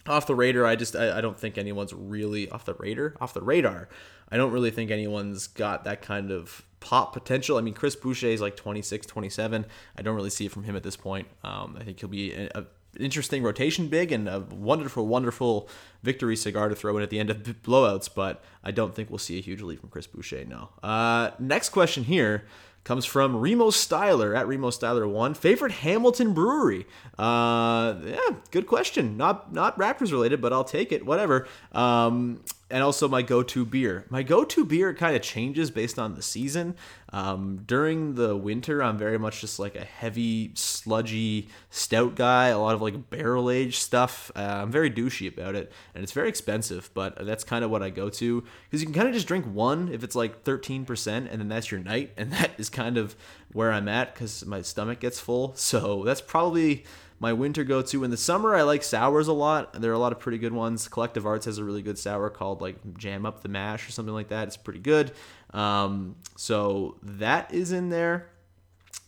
off 0.08 0.28
the 0.28 0.36
radar 0.36 0.66
i 0.66 0.76
just 0.76 0.96
I, 0.96 1.18
I, 1.18 1.22
don't 1.22 1.40
think 1.40 1.58
anyone's 1.58 1.94
really 1.94 2.50
off 2.50 2.66
the 2.66 2.74
radar 2.74 3.16
off 3.22 3.34
the 3.34 3.42
radar. 3.42 3.90
I 4.30 4.38
don't 4.38 4.52
really 4.52 4.72
think 4.72 4.90
anyone's 4.90 5.48
got 5.48 5.84
that 5.84 6.02
kind 6.02 6.32
of 6.32 6.66
pop 6.80 7.14
potential. 7.14 7.58
I 7.58 7.62
mean 7.62 7.74
chris 7.74 7.96
boucher 7.96 8.28
is 8.28 8.42
like 8.42 8.56
26 8.56 9.06
27 9.06 9.66
i 9.98 10.02
don't 10.02 10.16
really 10.16 10.30
see 10.30 10.46
it 10.46 10.52
from 10.52 10.64
him 10.64 10.76
at 10.76 10.84
this 10.84 10.98
point. 10.98 11.28
Um, 11.44 11.78
i 11.80 11.84
think 11.84 12.00
he'll 12.00 12.10
be 12.10 12.34
a, 12.34 12.50
a 12.56 12.66
interesting 13.00 13.42
rotation 13.42 13.88
big 13.88 14.12
and 14.12 14.30
a 14.30 14.40
wonderful 14.40 15.08
wonderful 15.08 15.68
victory 16.04 16.36
cigar 16.36 16.70
to 16.70 16.76
throw 16.76 16.96
in 16.98 17.02
at 17.04 17.10
the 17.10 17.20
end 17.20 17.30
of 17.30 17.38
blowouts 17.38 18.08
but 18.14 18.44
i 18.64 18.70
don't 18.70 18.94
think 18.94 19.10
we'll 19.10 19.18
see 19.18 19.38
a 19.40 19.42
huge 19.42 19.62
lead 19.62 19.80
from 19.80 19.90
chris 19.90 20.06
boucher 20.06 20.46
no. 20.46 20.70
Uh, 20.84 21.32
next 21.40 21.70
question 21.70 22.04
here 22.04 22.46
comes 22.84 23.06
from 23.06 23.38
Remo 23.38 23.70
Styler 23.70 24.38
at 24.38 24.48
Remo 24.48 24.70
Styler 24.70 25.10
one. 25.10 25.34
Favorite 25.34 25.72
Hamilton 25.72 26.34
brewery? 26.34 26.86
Uh, 27.18 27.96
yeah, 28.06 28.36
good 28.52 28.68
question. 28.68 29.18
Not 29.18 29.54
not 29.54 29.78
Raptors 29.78 30.12
related, 30.12 30.42
but 30.42 30.54
I'll 30.54 30.64
take 30.64 30.92
it. 30.92 31.06
Whatever. 31.06 31.48
Um, 31.72 32.42
and 32.74 32.82
also 32.82 33.08
my 33.08 33.22
go-to 33.22 33.66
beer. 33.66 34.08
My 34.10 34.24
go-to 34.24 34.66
beer 34.66 34.96
kind 34.96 35.16
of 35.16 35.22
changes 35.22 35.70
based 35.70 36.00
on 36.00 36.16
the 36.16 36.24
season. 36.24 36.76
Um, 37.10 37.62
during 37.68 38.16
the 38.16 38.36
winter, 38.36 38.82
I'm 38.82 38.98
very 38.98 39.20
much 39.20 39.42
just 39.42 39.60
like 39.60 39.76
a 39.76 39.86
heavy, 39.86 40.54
sludgy 40.56 41.50
stout 41.70 42.16
guy. 42.16 42.48
A 42.48 42.58
lot 42.58 42.74
of 42.74 42.82
like 42.82 43.12
barrel 43.12 43.52
aged 43.52 43.80
stuff. 43.80 44.32
Uh, 44.36 44.62
I'm 44.64 44.72
very 44.72 44.90
douchey 44.90 45.32
about 45.32 45.54
it, 45.54 45.72
and 45.94 46.04
it's 46.04 46.14
very 46.14 46.28
expensive. 46.28 46.90
But 46.96 47.24
that's 47.24 47.44
kind 47.44 47.64
of 47.64 47.70
what 47.70 47.84
I 47.84 47.92
go 47.92 48.10
to 48.10 48.44
because 48.64 48.82
you 48.82 48.88
can 48.88 48.96
kind 48.96 49.08
of 49.08 49.14
just 49.14 49.28
drink 49.28 49.46
one 49.46 49.90
if 49.90 50.04
it's 50.04 50.16
like 50.16 50.44
13%, 50.44 51.08
and 51.08 51.28
then 51.28 51.50
that's 51.50 51.70
your 51.70 51.80
night, 51.80 52.14
and 52.18 52.32
that 52.34 52.54
is 52.58 52.72
kind 52.72 52.98
of 52.98 53.16
where 53.52 53.72
I'm 53.72 53.88
at 53.88 54.16
because 54.16 54.44
my 54.48 54.64
stomach 54.64 55.00
gets 55.00 55.20
full. 55.20 55.54
So 55.56 56.04
that's 56.04 56.22
probably 56.22 56.86
my 57.24 57.32
winter 57.32 57.64
go 57.64 57.82
to. 57.82 58.04
In 58.04 58.12
the 58.12 58.18
summer, 58.18 58.54
I 58.54 58.64
like 58.64 58.84
sours 58.84 59.30
a 59.30 59.34
lot. 59.34 59.82
There 59.82 59.92
are 59.92 59.96
a 59.96 60.00
lot 60.00 60.12
of 60.12 60.20
pretty 60.20 60.38
good 60.38 60.52
ones. 60.52 60.90
Collective 60.90 61.26
Arts 61.26 61.46
has 61.46 61.58
a 61.58 61.64
really 61.64 61.82
good 61.82 61.98
sour 61.98 62.30
called 62.30 62.62
like 62.62 62.98
Jam 62.98 63.26
Up 63.26 63.42
the 63.42 63.48
Mash 63.48 63.88
or 63.88 63.94
something 63.94 64.14
like 64.14 64.28
that. 64.28 64.50
It's 64.50 64.58
pretty 64.58 64.82
good. 64.82 65.14
Um, 65.52 66.18
so 66.36 66.98
that 67.02 67.54
is 67.54 67.72
in 67.72 67.90
there. 67.90 68.30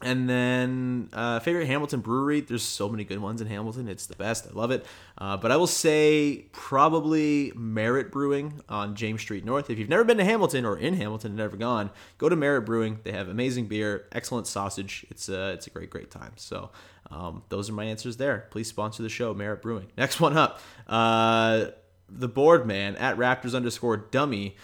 And 0.01 0.29
then 0.29 1.09
uh, 1.11 1.39
favorite 1.39 1.67
Hamilton 1.67 1.99
brewery. 1.99 2.39
There's 2.39 2.63
so 2.63 2.87
many 2.87 3.03
good 3.03 3.19
ones 3.19 3.41
in 3.41 3.47
Hamilton. 3.47 3.89
It's 3.89 4.05
the 4.05 4.15
best. 4.15 4.47
I 4.47 4.53
love 4.53 4.71
it. 4.71 4.85
Uh, 5.17 5.35
but 5.35 5.51
I 5.51 5.57
will 5.57 5.67
say 5.67 6.45
probably 6.53 7.51
Merit 7.53 8.13
Brewing 8.13 8.61
on 8.69 8.95
James 8.95 9.21
Street 9.21 9.43
North. 9.43 9.69
If 9.69 9.77
you've 9.77 9.89
never 9.89 10.05
been 10.05 10.17
to 10.17 10.25
Hamilton 10.25 10.65
or 10.65 10.77
in 10.77 10.93
Hamilton 10.93 11.31
and 11.31 11.37
never 11.37 11.57
gone, 11.57 11.91
go 12.17 12.29
to 12.29 12.35
Merit 12.35 12.65
Brewing. 12.65 12.99
They 13.03 13.11
have 13.11 13.27
amazing 13.27 13.67
beer, 13.67 14.07
excellent 14.13 14.47
sausage. 14.47 15.05
It's 15.09 15.27
a 15.27 15.51
it's 15.51 15.67
a 15.67 15.69
great 15.69 15.89
great 15.89 16.11
time. 16.11 16.31
So 16.37 16.71
um, 17.11 17.43
those 17.49 17.69
are 17.69 17.73
my 17.73 17.85
answers 17.85 18.17
there. 18.17 18.47
Please 18.51 18.67
sponsor 18.67 19.03
the 19.03 19.09
show, 19.09 19.33
Merit 19.33 19.61
Brewing. 19.61 19.87
Next 19.97 20.19
one 20.19 20.37
up, 20.37 20.59
uh, 20.87 21.67
the 22.09 22.27
board 22.27 22.65
man 22.65 22.95
at 22.95 23.17
Raptors 23.17 23.55
underscore 23.55 23.97
dummy. 23.97 24.55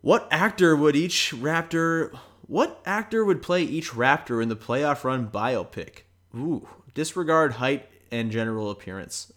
What 0.00 0.28
actor 0.30 0.76
would 0.76 0.96
each 0.96 1.32
Raptor? 1.34 2.16
What 2.46 2.80
actor 2.86 3.24
would 3.24 3.42
play 3.42 3.62
each 3.62 3.90
Raptor 3.90 4.42
in 4.42 4.48
the 4.48 4.56
playoff 4.56 5.04
run 5.04 5.28
biopic? 5.28 6.02
Ooh, 6.34 6.68
disregard 6.94 7.54
height 7.54 7.88
and 8.12 8.30
general 8.30 8.70
appearance. 8.70 9.32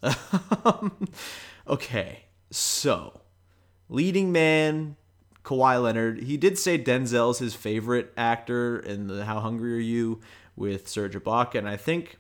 okay, 1.68 2.26
so 2.52 3.22
leading 3.90 4.32
man 4.32 4.96
Kawhi 5.44 5.82
Leonard. 5.82 6.24
He 6.24 6.38
did 6.38 6.58
say 6.58 6.78
Denzel's 6.78 7.40
his 7.40 7.56
favorite 7.56 8.14
actor 8.16 8.78
in 8.78 9.08
the 9.08 9.26
How 9.26 9.40
Hungry 9.40 9.76
Are 9.78 9.80
You 9.80 10.20
with 10.60 10.88
Serge 10.88 11.16
Ibaka, 11.16 11.56
and 11.56 11.68
I 11.68 11.78
think 11.78 12.18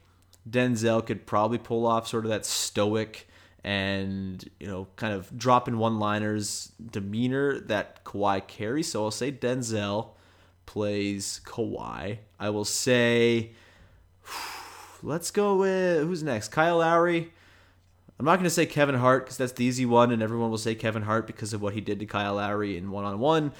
Denzel 0.49 1.05
could 1.05 1.27
probably 1.27 1.57
pull 1.57 1.85
off 1.85 2.07
sort 2.07 2.25
of 2.25 2.31
that 2.31 2.45
stoic 2.45 3.27
and 3.61 4.49
you 4.59 4.67
know 4.67 4.87
kind 4.95 5.13
of 5.13 5.37
drop 5.37 5.67
in 5.67 5.77
one 5.77 5.99
liners 5.99 6.71
demeanor 6.91 7.59
that 7.59 8.03
Kawhi 8.05 8.47
carries. 8.47 8.91
So 8.91 9.03
I'll 9.03 9.11
say 9.11 9.31
Denzel. 9.31 10.11
plays 10.65 11.41
Kawhi. 11.45 12.19
I 12.39 12.49
will 12.49 12.65
say, 12.65 13.51
let's 15.03 15.29
go 15.29 15.57
with 15.57 16.03
who's 16.03 16.23
next? 16.23 16.47
Kyle 16.47 16.77
Lowry. 16.77 17.33
I'm 18.19 18.25
not 18.25 18.35
going 18.35 18.43
to 18.43 18.49
say 18.49 18.65
Kevin 18.65 18.95
Hart 18.95 19.23
because 19.23 19.37
that's 19.37 19.53
the 19.53 19.63
easy 19.63 19.85
one, 19.85 20.11
and 20.11 20.21
everyone 20.21 20.49
will 20.49 20.57
say 20.57 20.75
Kevin 20.75 21.03
Hart 21.03 21.25
because 21.25 21.53
of 21.53 21.61
what 21.61 21.73
he 21.73 21.79
did 21.79 21.99
to 21.99 22.05
Kyle 22.05 22.35
Lowry 22.35 22.75
in 22.77 22.91
one 22.91 23.05
on 23.05 23.19
one. 23.19 23.53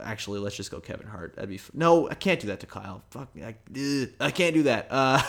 Actually, 0.00 0.40
let's 0.40 0.56
just 0.56 0.70
go 0.70 0.78
Kevin 0.78 1.06
Hart. 1.06 1.34
That'd 1.36 1.48
be 1.48 1.56
f- 1.56 1.70
no, 1.72 2.10
I 2.10 2.14
can't 2.14 2.38
do 2.38 2.48
that 2.48 2.60
to 2.60 2.66
Kyle. 2.66 3.02
Fuck, 3.10 3.30
I, 3.42 3.54
ugh, 3.74 4.08
I 4.20 4.30
can't 4.30 4.54
do 4.54 4.64
that. 4.64 4.88
Uh, 4.90 5.22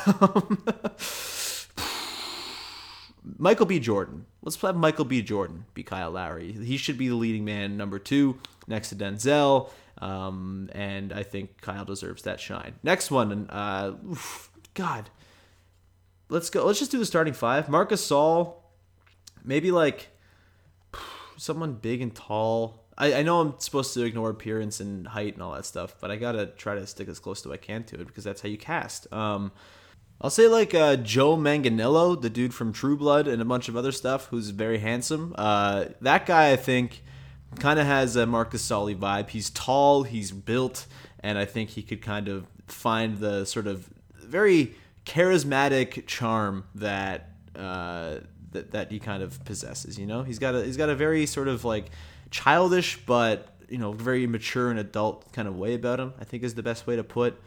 Michael 3.37 3.65
B. 3.65 3.79
Jordan. 3.79 4.25
Let's 4.41 4.59
have 4.61 4.75
Michael 4.75 5.05
B. 5.05 5.21
Jordan 5.21 5.65
be 5.73 5.83
Kyle 5.83 6.11
Lowry. 6.11 6.51
He 6.51 6.75
should 6.75 6.97
be 6.97 7.07
the 7.07 7.15
leading 7.15 7.45
man, 7.45 7.77
number 7.77 7.97
two, 7.97 8.39
next 8.67 8.89
to 8.89 8.95
Denzel. 8.95 9.69
Um, 9.99 10.69
and 10.73 11.13
I 11.13 11.23
think 11.23 11.61
Kyle 11.61 11.85
deserves 11.85 12.23
that 12.23 12.41
shine. 12.41 12.75
Next 12.83 13.09
one, 13.09 13.49
uh, 13.49 13.93
God, 14.73 15.09
let's 16.33 16.49
go. 16.49 16.65
Let's 16.65 16.79
just 16.79 16.91
do 16.91 16.97
the 16.97 17.05
starting 17.05 17.33
five. 17.33 17.69
Marc 17.69 17.91
Gasol, 17.91 18.55
maybe 19.43 19.71
like 19.71 20.09
someone 21.37 21.73
big 21.73 22.01
and 22.01 22.13
tall. 22.13 22.83
I, 22.97 23.13
I 23.13 23.21
know 23.23 23.39
I'm 23.39 23.53
supposed 23.59 23.93
to 23.93 24.03
ignore 24.03 24.29
appearance 24.29 24.79
and 24.79 25.07
height 25.07 25.35
and 25.35 25.43
all 25.43 25.53
that 25.53 25.65
stuff, 25.65 25.95
but 26.01 26.11
I 26.11 26.15
gotta 26.15 26.47
try 26.47 26.75
to 26.75 26.85
stick 26.87 27.07
as 27.07 27.19
close 27.19 27.41
to 27.43 27.53
I 27.53 27.57
can 27.57 27.83
to 27.85 28.01
it 28.01 28.07
because 28.07 28.23
that's 28.23 28.41
how 28.41 28.49
you 28.49 28.57
cast. 28.57 29.11
Um, 29.13 29.51
I'll 30.21 30.29
say 30.29 30.47
like 30.47 30.73
uh, 30.73 30.95
Joe 30.95 31.37
Manganiello, 31.37 32.19
the 32.19 32.29
dude 32.29 32.53
from 32.53 32.73
True 32.73 32.97
Blood 32.97 33.27
and 33.27 33.41
a 33.41 33.45
bunch 33.45 33.69
of 33.69 33.77
other 33.77 33.91
stuff, 33.91 34.27
who's 34.27 34.49
very 34.49 34.79
handsome. 34.79 35.35
Uh, 35.37 35.85
that 36.01 36.25
guy, 36.25 36.51
I 36.51 36.55
think, 36.55 37.03
kind 37.59 37.79
of 37.79 37.85
has 37.85 38.15
a 38.15 38.25
Marcus 38.25 38.67
Gasol 38.67 38.95
vibe. 38.95 39.29
He's 39.29 39.49
tall, 39.51 40.03
he's 40.03 40.31
built, 40.31 40.87
and 41.19 41.37
I 41.37 41.45
think 41.45 41.71
he 41.71 41.83
could 41.83 42.01
kind 42.01 42.27
of 42.27 42.47
find 42.67 43.19
the 43.19 43.45
sort 43.45 43.67
of 43.67 43.89
very 44.15 44.75
charismatic 45.05 46.05
charm 46.07 46.65
that 46.75 47.29
uh, 47.55 48.17
that 48.51 48.71
that 48.71 48.91
he 48.91 48.99
kind 48.99 49.23
of 49.23 49.43
possesses. 49.45 49.97
You 49.97 50.05
know, 50.05 50.23
he's 50.23 50.39
got 50.39 50.55
a 50.55 50.63
he's 50.63 50.77
got 50.77 50.89
a 50.89 50.95
very 50.95 51.25
sort 51.25 51.47
of 51.47 51.65
like 51.65 51.89
childish 52.31 52.97
but 53.05 53.49
you 53.69 53.77
know 53.77 53.91
very 53.91 54.25
mature 54.25 54.71
and 54.71 54.79
adult 54.79 55.31
kind 55.33 55.47
of 55.47 55.57
way 55.57 55.73
about 55.73 55.99
him. 55.99 56.13
I 56.19 56.23
think 56.23 56.43
is 56.43 56.55
the 56.55 56.63
best 56.63 56.87
way 56.87 56.95
to 56.95 57.03
put 57.03 57.39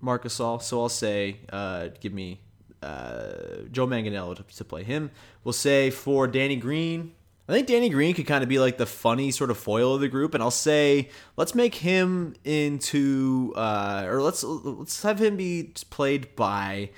Marc 0.00 0.24
Gasol. 0.24 0.62
So 0.62 0.80
I'll 0.80 0.88
say, 0.88 1.38
uh, 1.52 1.88
give 2.00 2.12
me 2.12 2.40
uh, 2.82 3.62
Joe 3.70 3.86
Manganiello 3.86 4.36
to, 4.36 4.56
to, 4.56 4.64
play 4.64 4.84
him. 4.84 5.10
We'll 5.44 5.52
say 5.52 5.90
for 5.90 6.26
Danny 6.26 6.56
Green. 6.56 7.12
I 7.48 7.52
think 7.52 7.66
Danny 7.66 7.88
Green 7.88 8.14
could 8.14 8.26
kind 8.26 8.42
of 8.42 8.48
be 8.48 8.58
like 8.58 8.76
the 8.76 8.84
funny 8.84 9.30
sort 9.30 9.50
of 9.50 9.56
foil 9.56 9.94
of 9.94 10.02
the 10.02 10.08
group, 10.08 10.34
and 10.34 10.42
I'll 10.42 10.50
say 10.50 11.08
let's 11.36 11.54
make 11.54 11.76
him 11.76 12.34
into, 12.44 13.54
uh, 13.56 14.04
or 14.06 14.20
let's 14.20 14.44
let's 14.44 15.02
have 15.02 15.18
him 15.18 15.36
be 15.38 15.72
played 15.88 16.36
by 16.36 16.90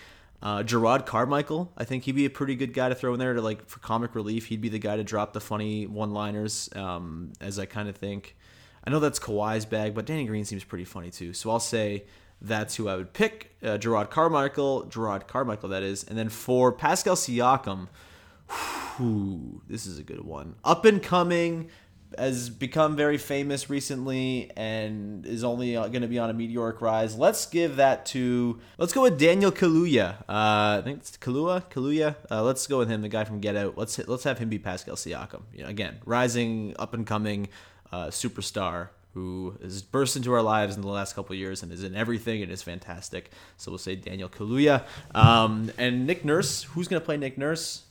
uh, 0.42 0.64
Jerrod 0.64 1.06
Carmichael. 1.06 1.72
I 1.76 1.84
think 1.84 2.02
he'd 2.02 2.16
be 2.16 2.26
a 2.26 2.30
pretty 2.30 2.56
good 2.56 2.74
guy 2.74 2.88
to 2.88 2.96
throw 2.96 3.12
in 3.12 3.20
there 3.20 3.34
to 3.34 3.40
like 3.40 3.68
for 3.68 3.78
comic 3.78 4.16
relief. 4.16 4.46
He'd 4.46 4.60
be 4.60 4.68
the 4.68 4.80
guy 4.80 4.96
to 4.96 5.04
drop 5.04 5.34
the 5.34 5.40
funny 5.40 5.86
one-liners, 5.86 6.68
um, 6.74 7.32
as 7.40 7.60
I 7.60 7.66
kind 7.66 7.88
of 7.88 7.94
think. 7.94 8.36
I 8.82 8.90
know 8.90 8.98
that's 8.98 9.20
Kawhi's 9.20 9.66
bag, 9.66 9.94
but 9.94 10.04
Danny 10.04 10.24
Green 10.24 10.44
seems 10.44 10.64
pretty 10.64 10.84
funny 10.84 11.10
too. 11.10 11.32
So 11.32 11.50
I'll 11.50 11.60
say 11.60 12.06
that's 12.40 12.74
who 12.74 12.88
I 12.88 12.96
would 12.96 13.12
pick. 13.12 13.54
Uh, 13.62 13.78
Jerrod 13.78 14.10
Carmichael, 14.10 14.86
Gerard 14.86 15.28
Carmichael, 15.28 15.68
that 15.68 15.82
is. 15.82 16.02
And 16.04 16.18
then 16.18 16.28
for 16.28 16.72
Pascal 16.72 17.14
Siakam, 17.14 17.88
whew, 19.00 19.62
this 19.68 19.86
is 19.86 19.98
a 19.98 20.02
good 20.02 20.24
one. 20.24 20.56
Up 20.64 20.84
and 20.84 21.02
coming, 21.02 21.70
has 22.18 22.50
become 22.50 22.96
very 22.96 23.18
famous 23.18 23.70
recently 23.70 24.50
and 24.56 25.24
is 25.26 25.44
only 25.44 25.74
going 25.74 26.02
to 26.02 26.08
be 26.08 26.18
on 26.18 26.30
a 26.30 26.32
meteoric 26.32 26.80
rise. 26.80 27.16
Let's 27.16 27.46
give 27.46 27.76
that 27.76 28.06
to 28.06 28.58
let's 28.78 28.92
go 28.92 29.02
with 29.02 29.18
Daniel 29.18 29.52
Kaluuya. 29.52 30.20
Uh, 30.22 30.78
I 30.78 30.82
think 30.84 30.98
it's 30.98 31.16
Kalua, 31.16 31.70
Kaluuya. 31.70 32.16
Uh, 32.30 32.42
let's 32.42 32.66
go 32.66 32.78
with 32.78 32.88
him, 32.88 33.02
the 33.02 33.08
guy 33.08 33.24
from 33.24 33.40
Get 33.40 33.56
Out. 33.56 33.76
Let's 33.78 33.98
let's 34.08 34.24
have 34.24 34.38
him 34.38 34.48
be 34.48 34.58
Pascal 34.58 34.96
Siakam. 34.96 35.42
You 35.54 35.64
know, 35.64 35.68
again, 35.68 35.98
rising, 36.04 36.74
up 36.78 36.94
and 36.94 37.06
coming 37.06 37.48
uh, 37.92 38.06
superstar 38.06 38.88
who 39.14 39.56
has 39.60 39.82
burst 39.82 40.16
into 40.16 40.32
our 40.32 40.42
lives 40.42 40.76
in 40.76 40.82
the 40.82 40.88
last 40.88 41.14
couple 41.16 41.34
years 41.34 41.64
and 41.64 41.72
is 41.72 41.82
in 41.82 41.96
everything 41.96 42.42
and 42.42 42.52
is 42.52 42.62
fantastic. 42.62 43.30
So 43.56 43.72
we'll 43.72 43.78
say 43.78 43.96
Daniel 43.96 44.28
Kaluuya. 44.28 44.84
Um, 45.14 45.72
and 45.78 46.06
Nick 46.06 46.24
Nurse. 46.24 46.62
Who's 46.62 46.86
going 46.86 47.00
to 47.00 47.04
play 47.04 47.16
Nick 47.16 47.36
Nurse? 47.36 47.82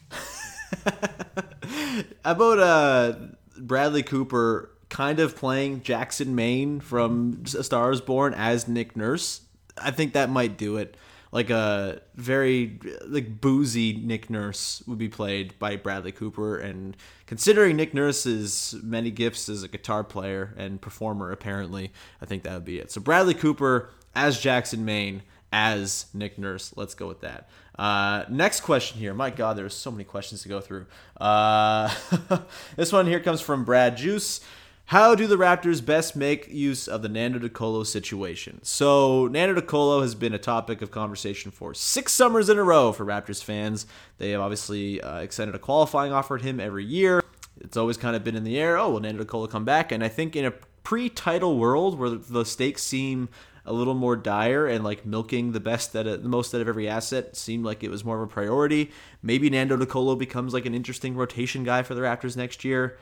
About 2.26 2.60
uh, 2.60 3.14
Bradley 3.58 4.04
Cooper 4.04 4.72
kind 4.90 5.20
of 5.20 5.36
playing 5.36 5.82
Jackson 5.82 6.36
Maine 6.36 6.80
from 6.80 7.44
A 7.58 7.64
Star 7.64 7.92
is 7.92 8.02
Born 8.02 8.34
as 8.34 8.68
Nick 8.68 8.96
Nurse. 8.96 9.42
I 9.78 9.92
think 9.92 10.14
that 10.14 10.30
might 10.30 10.58
do 10.58 10.78
it. 10.78 10.98
Like 11.32 11.52
a 11.52 12.02
very 12.16 12.80
like 13.06 13.40
boozy 13.40 13.94
Nick 13.94 14.32
Nurse 14.32 14.82
would 14.88 14.98
be 14.98 15.10
played 15.10 15.58
by 15.60 15.76
Bradley 15.76 16.12
Cooper, 16.12 16.58
and 16.58 16.98
considering 17.28 17.76
Nick 17.76 17.94
Nurse's 17.94 18.76
many 18.82 19.12
gifts 19.12 19.48
as 19.48 19.62
a 19.62 19.68
guitar 19.68 20.04
player 20.04 20.56
and 20.58 20.82
performer, 20.82 21.32
apparently, 21.32 21.92
I 22.20 22.26
think 22.26 22.42
that 22.44 22.54
would 22.56 22.66
be 22.66 22.80
it. 22.80 22.90
So 22.90 23.00
Bradley 23.00 23.36
Cooper 23.36 23.92
as 24.16 24.40
Jackson 24.40 24.84
Maine 24.84 25.22
as 25.52 26.06
Nick 26.14 26.38
Nurse. 26.38 26.74
Let's 26.76 26.94
go 26.94 27.08
with 27.08 27.22
that. 27.22 27.50
Uh, 27.78 28.26
next 28.30 28.62
question 28.62 29.00
here. 29.00 29.14
My 29.14 29.30
God, 29.30 29.58
there's 29.58 29.74
so 29.74 29.92
many 29.92 30.04
questions 30.04 30.44
to 30.44 30.50
go 30.50 30.60
through. 30.60 30.86
Uh, 31.20 31.94
this 32.76 32.92
one 32.92 33.08
here 33.08 33.20
comes 33.20 33.42
from 33.42 33.64
Brad 33.64 33.98
Juice. 33.98 34.42
How 34.90 35.14
do 35.14 35.28
the 35.28 35.38
Raptors 35.38 35.86
best 35.86 36.16
make 36.16 36.48
use 36.50 36.88
of 36.88 37.04
the 37.04 37.10
Nando 37.10 37.38
De 37.38 37.48
Colo 37.48 37.84
situation? 37.84 38.60
So, 38.64 39.28
Nando 39.28 39.54
De 39.54 39.62
Colo 39.62 40.02
has 40.02 40.16
been 40.16 40.34
a 40.34 40.40
topic 40.40 40.82
of 40.82 40.90
conversation 40.90 41.52
for 41.52 41.76
six 41.76 42.12
summers 42.12 42.50
in 42.50 42.58
a 42.58 42.64
row 42.64 42.92
for 42.92 43.06
Raptors 43.06 43.44
fans. 43.44 43.86
They 44.18 44.32
have 44.32 44.42
obviously 44.42 45.00
uh, 45.00 45.20
extended 45.20 45.54
a 45.54 45.60
qualifying 45.60 46.12
offer 46.12 46.38
at 46.38 46.42
him 46.42 46.60
every 46.60 46.86
year. 46.86 47.24
It's 47.62 47.78
always 47.78 47.98
kind 47.98 48.16
of 48.16 48.24
been 48.24 48.36
in 48.36 48.44
the 48.44 48.58
air. 48.58 48.80
Oh, 48.80 48.90
will 48.90 49.00
Nando 49.00 49.20
De 49.20 49.26
Colo 49.26 49.46
come 49.46 49.64
back? 49.64 49.92
And 49.92 50.04
I 50.04 50.08
think 50.08 50.36
in 50.36 50.46
a 50.46 50.54
pre-title 50.84 51.60
world 51.60 52.00
where 52.00 52.10
the 52.10 52.44
stakes 52.44 52.82
seem 52.82 53.30
a 53.70 53.74
little 53.74 53.94
more 53.94 54.16
dire 54.16 54.66
and 54.66 54.84
like 54.84 55.06
milking 55.06 55.52
the 55.52 55.60
best 55.60 55.94
that 55.94 56.08
uh, 56.08 56.18
the 56.18 56.28
most 56.28 56.54
out 56.56 56.60
of 56.60 56.68
every 56.68 56.90
asset 56.90 57.38
seemed 57.38 57.64
like 57.64 57.84
it 57.84 57.90
was 57.90 58.04
more 58.04 58.18
of 58.18 58.24
a 58.24 58.28
priority. 58.28 58.92
Maybe 59.22 59.50
Nando 59.50 59.78
De 59.78 59.86
Colo 59.86 60.16
becomes 60.16 60.54
like 60.54 60.66
an 60.66 60.74
interesting 60.74 61.16
rotation 61.16 61.64
guy 61.64 61.84
for 61.84 61.94
the 61.94 62.02
Raptors 62.02 62.36
next 62.36 62.66
year. 62.66 62.98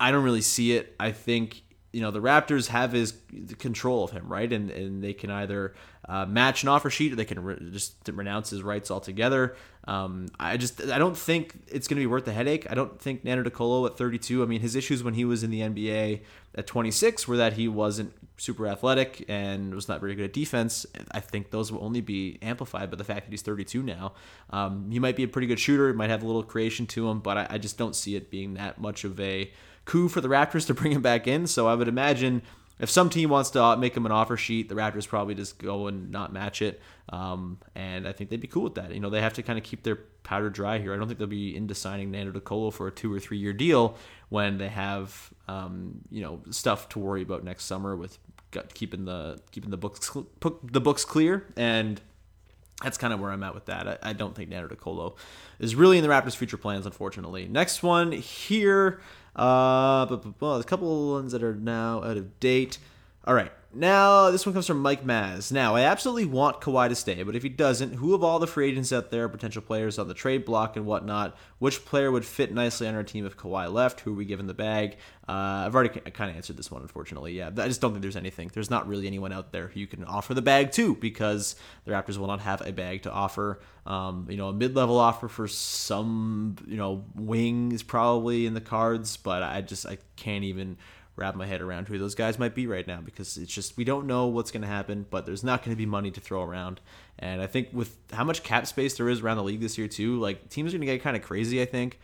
I 0.00 0.10
don't 0.10 0.24
really 0.24 0.40
see 0.40 0.72
it. 0.72 0.96
I 0.98 1.12
think 1.12 1.62
you 1.92 2.00
know 2.00 2.10
the 2.10 2.22
Raptors 2.22 2.68
have 2.68 2.92
his 2.92 3.14
control 3.58 4.02
of 4.02 4.10
him, 4.10 4.26
right? 4.28 4.50
And 4.50 4.70
and 4.70 5.04
they 5.04 5.12
can 5.12 5.30
either 5.30 5.74
uh, 6.08 6.24
match 6.26 6.62
an 6.62 6.68
offer 6.68 6.88
sheet 6.88 7.12
or 7.12 7.16
they 7.16 7.24
can 7.24 7.42
re- 7.42 7.70
just 7.70 7.94
renounce 8.10 8.50
his 8.50 8.62
rights 8.62 8.90
altogether. 8.90 9.56
Um, 9.86 10.28
I 10.38 10.56
just 10.56 10.82
I 10.82 10.98
don't 10.98 11.16
think 11.16 11.54
it's 11.66 11.86
going 11.88 11.96
to 11.96 12.02
be 12.02 12.06
worth 12.06 12.24
the 12.24 12.32
headache. 12.32 12.66
I 12.70 12.74
don't 12.74 13.00
think 13.00 13.24
Nando 13.24 13.42
De 13.42 13.50
Colo 13.50 13.86
at 13.86 13.96
32. 13.96 14.42
I 14.42 14.46
mean, 14.46 14.60
his 14.60 14.74
issues 14.74 15.02
when 15.02 15.14
he 15.14 15.24
was 15.24 15.42
in 15.42 15.50
the 15.50 15.60
NBA 15.60 16.20
at 16.54 16.66
26 16.66 17.28
were 17.28 17.36
that 17.36 17.54
he 17.54 17.68
wasn't 17.68 18.12
super 18.36 18.66
athletic 18.66 19.24
and 19.28 19.74
was 19.74 19.88
not 19.88 20.00
very 20.00 20.14
good 20.14 20.26
at 20.26 20.32
defense. 20.32 20.86
I 21.10 21.20
think 21.20 21.50
those 21.50 21.72
will 21.72 21.84
only 21.84 22.00
be 22.00 22.38
amplified 22.40 22.90
by 22.90 22.96
the 22.96 23.04
fact 23.04 23.26
that 23.26 23.30
he's 23.30 23.42
32 23.42 23.82
now. 23.82 24.12
Um, 24.50 24.90
he 24.90 24.98
might 24.98 25.16
be 25.16 25.24
a 25.24 25.28
pretty 25.28 25.46
good 25.46 25.60
shooter. 25.60 25.88
He 25.88 25.94
Might 25.94 26.10
have 26.10 26.22
a 26.22 26.26
little 26.26 26.42
creation 26.42 26.86
to 26.88 27.08
him, 27.08 27.20
but 27.20 27.36
I, 27.36 27.46
I 27.50 27.58
just 27.58 27.78
don't 27.78 27.96
see 27.96 28.14
it 28.16 28.30
being 28.30 28.54
that 28.54 28.80
much 28.80 29.04
of 29.04 29.18
a 29.20 29.50
coup 29.84 30.08
for 30.08 30.20
the 30.20 30.28
Raptors 30.28 30.66
to 30.66 30.74
bring 30.74 30.92
him 30.92 31.02
back 31.02 31.26
in. 31.26 31.46
So 31.46 31.66
I 31.66 31.74
would 31.74 31.88
imagine 31.88 32.42
if 32.78 32.90
some 32.90 33.10
team 33.10 33.30
wants 33.30 33.50
to 33.50 33.76
make 33.76 33.96
him 33.96 34.06
an 34.06 34.12
offer 34.12 34.36
sheet, 34.36 34.68
the 34.68 34.74
Raptors 34.74 35.06
probably 35.06 35.34
just 35.34 35.58
go 35.58 35.86
and 35.86 36.10
not 36.10 36.32
match 36.32 36.62
it. 36.62 36.80
Um, 37.08 37.58
and 37.74 38.06
I 38.06 38.12
think 38.12 38.30
they'd 38.30 38.40
be 38.40 38.46
cool 38.46 38.64
with 38.64 38.74
that. 38.76 38.92
You 38.92 39.00
know, 39.00 39.10
they 39.10 39.20
have 39.20 39.34
to 39.34 39.42
kind 39.42 39.58
of 39.58 39.64
keep 39.64 39.82
their 39.82 39.96
powder 40.22 40.50
dry 40.50 40.78
here. 40.78 40.92
I 40.92 40.96
don't 40.96 41.06
think 41.06 41.18
they'll 41.18 41.28
be 41.28 41.56
into 41.56 41.74
signing 41.74 42.10
Nando 42.10 42.32
De 42.32 42.40
Colo 42.40 42.70
for 42.70 42.86
a 42.86 42.90
two 42.90 43.12
or 43.12 43.18
three 43.18 43.38
year 43.38 43.52
deal 43.52 43.96
when 44.28 44.58
they 44.58 44.68
have, 44.68 45.30
um, 45.48 46.00
you 46.10 46.22
know, 46.22 46.40
stuff 46.50 46.88
to 46.90 46.98
worry 46.98 47.22
about 47.22 47.44
next 47.44 47.64
summer 47.64 47.96
with 47.96 48.18
keeping 48.72 49.04
the 49.04 49.38
keeping 49.50 49.70
the 49.70 49.76
books 49.76 50.16
the 50.62 50.80
books 50.80 51.04
clear 51.04 51.44
and 51.58 52.00
that's 52.82 52.96
kind 52.96 53.12
of 53.12 53.20
where 53.20 53.30
I'm 53.30 53.42
at 53.42 53.54
with 53.54 53.66
that. 53.66 53.88
I, 53.88 54.10
I 54.10 54.12
don't 54.12 54.34
think 54.34 54.50
Nando 54.50 54.68
De 54.68 54.76
Colo 54.76 55.16
is 55.58 55.74
really 55.74 55.98
in 55.98 56.04
the 56.04 56.08
Raptors' 56.08 56.36
future 56.36 56.56
plans, 56.56 56.86
unfortunately. 56.86 57.48
Next 57.48 57.82
one 57.82 58.12
here, 58.12 59.00
uh, 59.38 60.06
but, 60.06 60.22
but, 60.22 60.38
but, 60.38 60.60
a 60.60 60.64
couple 60.64 61.14
of 61.14 61.22
ones 61.22 61.32
that 61.32 61.42
are 61.42 61.54
now 61.54 62.02
out 62.02 62.16
of 62.16 62.40
date. 62.40 62.78
All 63.24 63.34
right, 63.34 63.52
now, 63.74 64.30
this 64.30 64.46
one 64.46 64.54
comes 64.54 64.66
from 64.66 64.80
Mike 64.80 65.04
Maz. 65.04 65.52
Now, 65.52 65.76
I 65.76 65.82
absolutely 65.82 66.24
want 66.24 66.62
Kawhi 66.62 66.88
to 66.88 66.94
stay, 66.94 67.22
but 67.22 67.36
if 67.36 67.42
he 67.42 67.50
doesn't, 67.50 67.94
who 67.94 68.14
of 68.14 68.24
all 68.24 68.38
the 68.38 68.46
free 68.46 68.70
agents 68.70 68.94
out 68.94 69.10
there, 69.10 69.28
potential 69.28 69.60
players 69.60 69.98
on 69.98 70.08
the 70.08 70.14
trade 70.14 70.46
block 70.46 70.76
and 70.76 70.86
whatnot, 70.86 71.36
which 71.58 71.84
player 71.84 72.10
would 72.10 72.24
fit 72.24 72.52
nicely 72.52 72.88
on 72.88 72.94
our 72.94 73.02
team 73.02 73.26
if 73.26 73.36
Kawhi 73.36 73.70
left? 73.70 74.00
Who 74.00 74.12
are 74.12 74.16
we 74.16 74.24
giving 74.24 74.46
the 74.46 74.54
bag? 74.54 74.96
Uh, 75.28 75.66
I've 75.66 75.74
already 75.74 76.00
kind 76.00 76.30
of 76.30 76.36
answered 76.36 76.56
this 76.56 76.70
one, 76.70 76.80
unfortunately. 76.80 77.34
Yeah, 77.34 77.50
I 77.58 77.68
just 77.68 77.82
don't 77.82 77.92
think 77.92 78.00
there's 78.00 78.16
anything. 78.16 78.50
There's 78.54 78.70
not 78.70 78.88
really 78.88 79.06
anyone 79.06 79.32
out 79.32 79.52
there 79.52 79.68
who 79.68 79.80
you 79.80 79.86
can 79.86 80.02
offer 80.04 80.32
the 80.32 80.40
bag 80.40 80.72
to 80.72 80.94
because 80.94 81.54
the 81.84 81.92
Raptors 81.92 82.16
will 82.16 82.26
not 82.26 82.40
have 82.40 82.66
a 82.66 82.72
bag 82.72 83.02
to 83.02 83.12
offer. 83.12 83.60
Um, 83.84 84.26
you 84.30 84.38
know, 84.38 84.48
a 84.48 84.52
mid-level 84.54 84.98
offer 84.98 85.28
for 85.28 85.46
some, 85.46 86.56
you 86.66 86.78
know, 86.78 87.04
wing 87.14 87.72
is 87.72 87.82
probably 87.82 88.46
in 88.46 88.54
the 88.54 88.62
cards, 88.62 89.18
but 89.18 89.42
I 89.42 89.60
just 89.60 89.84
I 89.84 89.98
can't 90.16 90.44
even 90.44 90.78
wrap 91.18 91.34
my 91.34 91.46
head 91.46 91.60
around 91.60 91.88
who 91.88 91.98
those 91.98 92.14
guys 92.14 92.38
might 92.38 92.54
be 92.54 92.66
right 92.66 92.86
now 92.86 93.00
because 93.00 93.36
it's 93.36 93.52
just 93.52 93.76
we 93.76 93.84
don't 93.84 94.06
know 94.06 94.26
what's 94.26 94.50
going 94.50 94.62
to 94.62 94.68
happen, 94.68 95.06
but 95.10 95.26
there's 95.26 95.44
not 95.44 95.62
going 95.62 95.74
to 95.74 95.78
be 95.78 95.86
money 95.86 96.10
to 96.10 96.20
throw 96.20 96.42
around. 96.42 96.80
And 97.18 97.42
I 97.42 97.46
think 97.46 97.68
with 97.72 97.96
how 98.12 98.24
much 98.24 98.42
cap 98.42 98.66
space 98.66 98.96
there 98.96 99.08
is 99.08 99.20
around 99.20 99.36
the 99.36 99.42
league 99.42 99.60
this 99.60 99.76
year 99.76 99.88
too, 99.88 100.18
like 100.18 100.48
teams 100.48 100.72
are 100.72 100.78
going 100.78 100.86
to 100.86 100.92
get 100.92 101.02
kind 101.02 101.16
of 101.16 101.22
crazy. 101.22 101.60
I 101.60 101.66
think 101.66 101.98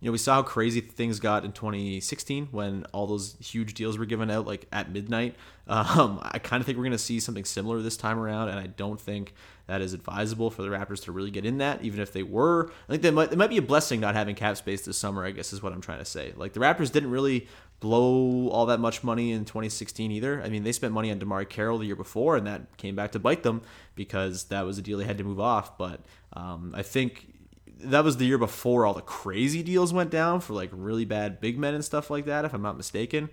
you 0.00 0.06
know, 0.06 0.12
we 0.12 0.18
saw 0.18 0.34
how 0.34 0.42
crazy 0.42 0.80
things 0.80 1.18
got 1.18 1.44
in 1.44 1.50
2016 1.50 2.48
when 2.52 2.84
all 2.92 3.08
those 3.08 3.36
huge 3.40 3.74
deals 3.74 3.98
were 3.98 4.06
given 4.06 4.30
out 4.30 4.46
like 4.46 4.66
at 4.72 4.90
midnight. 4.90 5.34
Um, 5.68 6.18
I 6.22 6.38
kind 6.38 6.62
of 6.62 6.66
think 6.66 6.78
we're 6.78 6.84
going 6.84 6.92
to 6.92 6.98
see 6.98 7.20
something 7.20 7.44
similar 7.44 7.82
this 7.82 7.98
time 7.98 8.18
around, 8.18 8.48
and 8.48 8.58
I 8.58 8.68
don't 8.68 8.98
think 8.98 9.34
that 9.66 9.82
is 9.82 9.92
advisable 9.92 10.50
for 10.50 10.62
the 10.62 10.68
Raptors 10.68 11.04
to 11.04 11.12
really 11.12 11.30
get 11.30 11.44
in 11.44 11.58
that. 11.58 11.82
Even 11.84 12.00
if 12.00 12.10
they 12.10 12.22
were, 12.22 12.70
I 12.88 12.92
think 12.92 13.02
they 13.02 13.10
might, 13.10 13.32
it 13.32 13.36
might 13.36 13.50
be 13.50 13.58
a 13.58 13.62
blessing 13.62 14.00
not 14.00 14.14
having 14.14 14.34
cap 14.34 14.56
space 14.56 14.86
this 14.86 14.96
summer. 14.96 15.26
I 15.26 15.30
guess 15.30 15.52
is 15.52 15.62
what 15.62 15.74
I'm 15.74 15.82
trying 15.82 15.98
to 15.98 16.06
say. 16.06 16.32
Like 16.34 16.54
the 16.54 16.60
Raptors 16.60 16.90
didn't 16.90 17.10
really 17.10 17.48
blow 17.80 18.48
all 18.48 18.66
that 18.66 18.80
much 18.80 19.04
money 19.04 19.32
in 19.32 19.44
2016 19.44 20.10
either. 20.10 20.42
I 20.42 20.48
mean, 20.48 20.64
they 20.64 20.72
spent 20.72 20.92
money 20.92 21.10
on 21.10 21.20
DeMarre 21.20 21.48
Carroll 21.48 21.78
the 21.78 21.86
year 21.86 21.96
before, 21.96 22.36
and 22.36 22.46
that 22.46 22.76
came 22.76 22.96
back 22.96 23.12
to 23.12 23.18
bite 23.18 23.42
them 23.42 23.62
because 23.94 24.44
that 24.44 24.62
was 24.62 24.78
a 24.78 24.82
deal 24.82 24.98
they 24.98 25.04
had 25.04 25.18
to 25.18 25.24
move 25.24 25.40
off. 25.40 25.78
But 25.78 26.00
um, 26.32 26.74
I 26.76 26.82
think 26.82 27.32
that 27.80 28.02
was 28.02 28.16
the 28.16 28.26
year 28.26 28.38
before 28.38 28.84
all 28.84 28.94
the 28.94 29.02
crazy 29.02 29.62
deals 29.62 29.92
went 29.92 30.10
down 30.10 30.40
for 30.40 30.54
like 30.54 30.70
really 30.72 31.04
bad 31.04 31.40
big 31.40 31.58
men 31.58 31.74
and 31.74 31.84
stuff 31.84 32.10
like 32.10 32.26
that, 32.26 32.44
if 32.44 32.52
I'm 32.52 32.62
not 32.62 32.76
mistaken. 32.76 33.28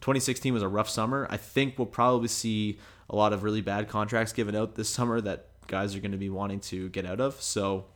2016 0.00 0.52
was 0.52 0.62
a 0.62 0.68
rough 0.68 0.90
summer. 0.90 1.26
I 1.30 1.38
think 1.38 1.78
we'll 1.78 1.86
probably 1.86 2.28
see 2.28 2.78
a 3.08 3.16
lot 3.16 3.32
of 3.32 3.42
really 3.42 3.62
bad 3.62 3.88
contracts 3.88 4.32
given 4.32 4.54
out 4.54 4.74
this 4.74 4.90
summer 4.90 5.20
that 5.22 5.46
guys 5.66 5.96
are 5.96 6.00
going 6.00 6.12
to 6.12 6.18
be 6.18 6.28
wanting 6.28 6.60
to 6.60 6.90
get 6.90 7.06
out 7.06 7.20
of. 7.20 7.40
So 7.40 7.86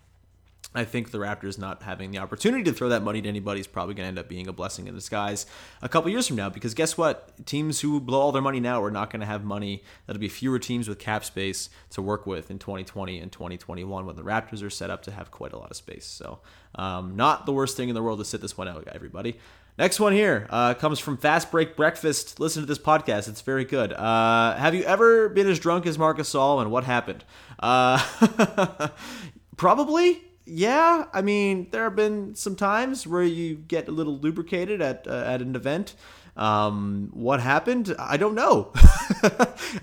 I 0.74 0.84
think 0.84 1.10
the 1.10 1.18
Raptors 1.18 1.58
not 1.58 1.82
having 1.82 2.12
the 2.12 2.18
opportunity 2.18 2.62
to 2.64 2.72
throw 2.72 2.90
that 2.90 3.02
money 3.02 3.20
to 3.20 3.28
anybody 3.28 3.60
is 3.60 3.66
probably 3.66 3.94
going 3.94 4.04
to 4.04 4.08
end 4.08 4.18
up 4.18 4.28
being 4.28 4.46
a 4.46 4.52
blessing 4.52 4.86
in 4.86 4.94
disguise 4.94 5.46
a 5.82 5.88
couple 5.88 6.10
years 6.10 6.28
from 6.28 6.36
now. 6.36 6.48
Because 6.48 6.74
guess 6.74 6.96
what? 6.96 7.44
Teams 7.44 7.80
who 7.80 8.00
blow 8.00 8.20
all 8.20 8.32
their 8.32 8.42
money 8.42 8.60
now 8.60 8.82
are 8.82 8.90
not 8.90 9.10
going 9.10 9.20
to 9.20 9.26
have 9.26 9.42
money. 9.42 9.82
That'll 10.06 10.20
be 10.20 10.28
fewer 10.28 10.60
teams 10.60 10.88
with 10.88 11.00
cap 11.00 11.24
space 11.24 11.70
to 11.90 12.02
work 12.02 12.24
with 12.24 12.52
in 12.52 12.60
2020 12.60 13.18
and 13.18 13.32
2021 13.32 14.06
when 14.06 14.14
the 14.14 14.22
Raptors 14.22 14.62
are 14.62 14.70
set 14.70 14.90
up 14.90 15.02
to 15.02 15.10
have 15.10 15.32
quite 15.32 15.52
a 15.52 15.58
lot 15.58 15.72
of 15.72 15.76
space. 15.76 16.06
So, 16.06 16.38
um, 16.76 17.16
not 17.16 17.46
the 17.46 17.52
worst 17.52 17.76
thing 17.76 17.88
in 17.88 17.96
the 17.96 18.02
world 18.02 18.20
to 18.20 18.24
sit 18.24 18.40
this 18.40 18.56
one 18.56 18.68
out, 18.68 18.86
everybody. 18.92 19.38
Next 19.76 19.98
one 19.98 20.12
here 20.12 20.46
uh, 20.50 20.74
comes 20.74 20.98
from 20.98 21.16
Fast 21.16 21.50
Break 21.50 21.74
Breakfast. 21.74 22.38
Listen 22.38 22.62
to 22.62 22.66
this 22.66 22.78
podcast; 22.78 23.28
it's 23.28 23.40
very 23.40 23.64
good. 23.64 23.92
Uh, 23.92 24.54
have 24.56 24.74
you 24.74 24.82
ever 24.82 25.28
been 25.30 25.48
as 25.48 25.58
drunk 25.58 25.86
as 25.86 25.98
Marcus 25.98 26.32
Gasol, 26.32 26.60
and 26.60 26.70
what 26.70 26.84
happened? 26.84 27.24
Uh, 27.58 27.98
probably 29.56 30.22
yeah, 30.46 31.06
I 31.12 31.22
mean, 31.22 31.68
there 31.70 31.84
have 31.84 31.96
been 31.96 32.34
some 32.34 32.56
times 32.56 33.06
where 33.06 33.22
you 33.22 33.56
get 33.56 33.88
a 33.88 33.92
little 33.92 34.18
lubricated 34.18 34.80
at 34.80 35.06
uh, 35.06 35.22
at 35.26 35.42
an 35.42 35.54
event. 35.54 35.94
Um, 36.36 37.10
what 37.12 37.40
happened? 37.40 37.94
I 37.98 38.16
don't 38.16 38.34
know. 38.34 38.72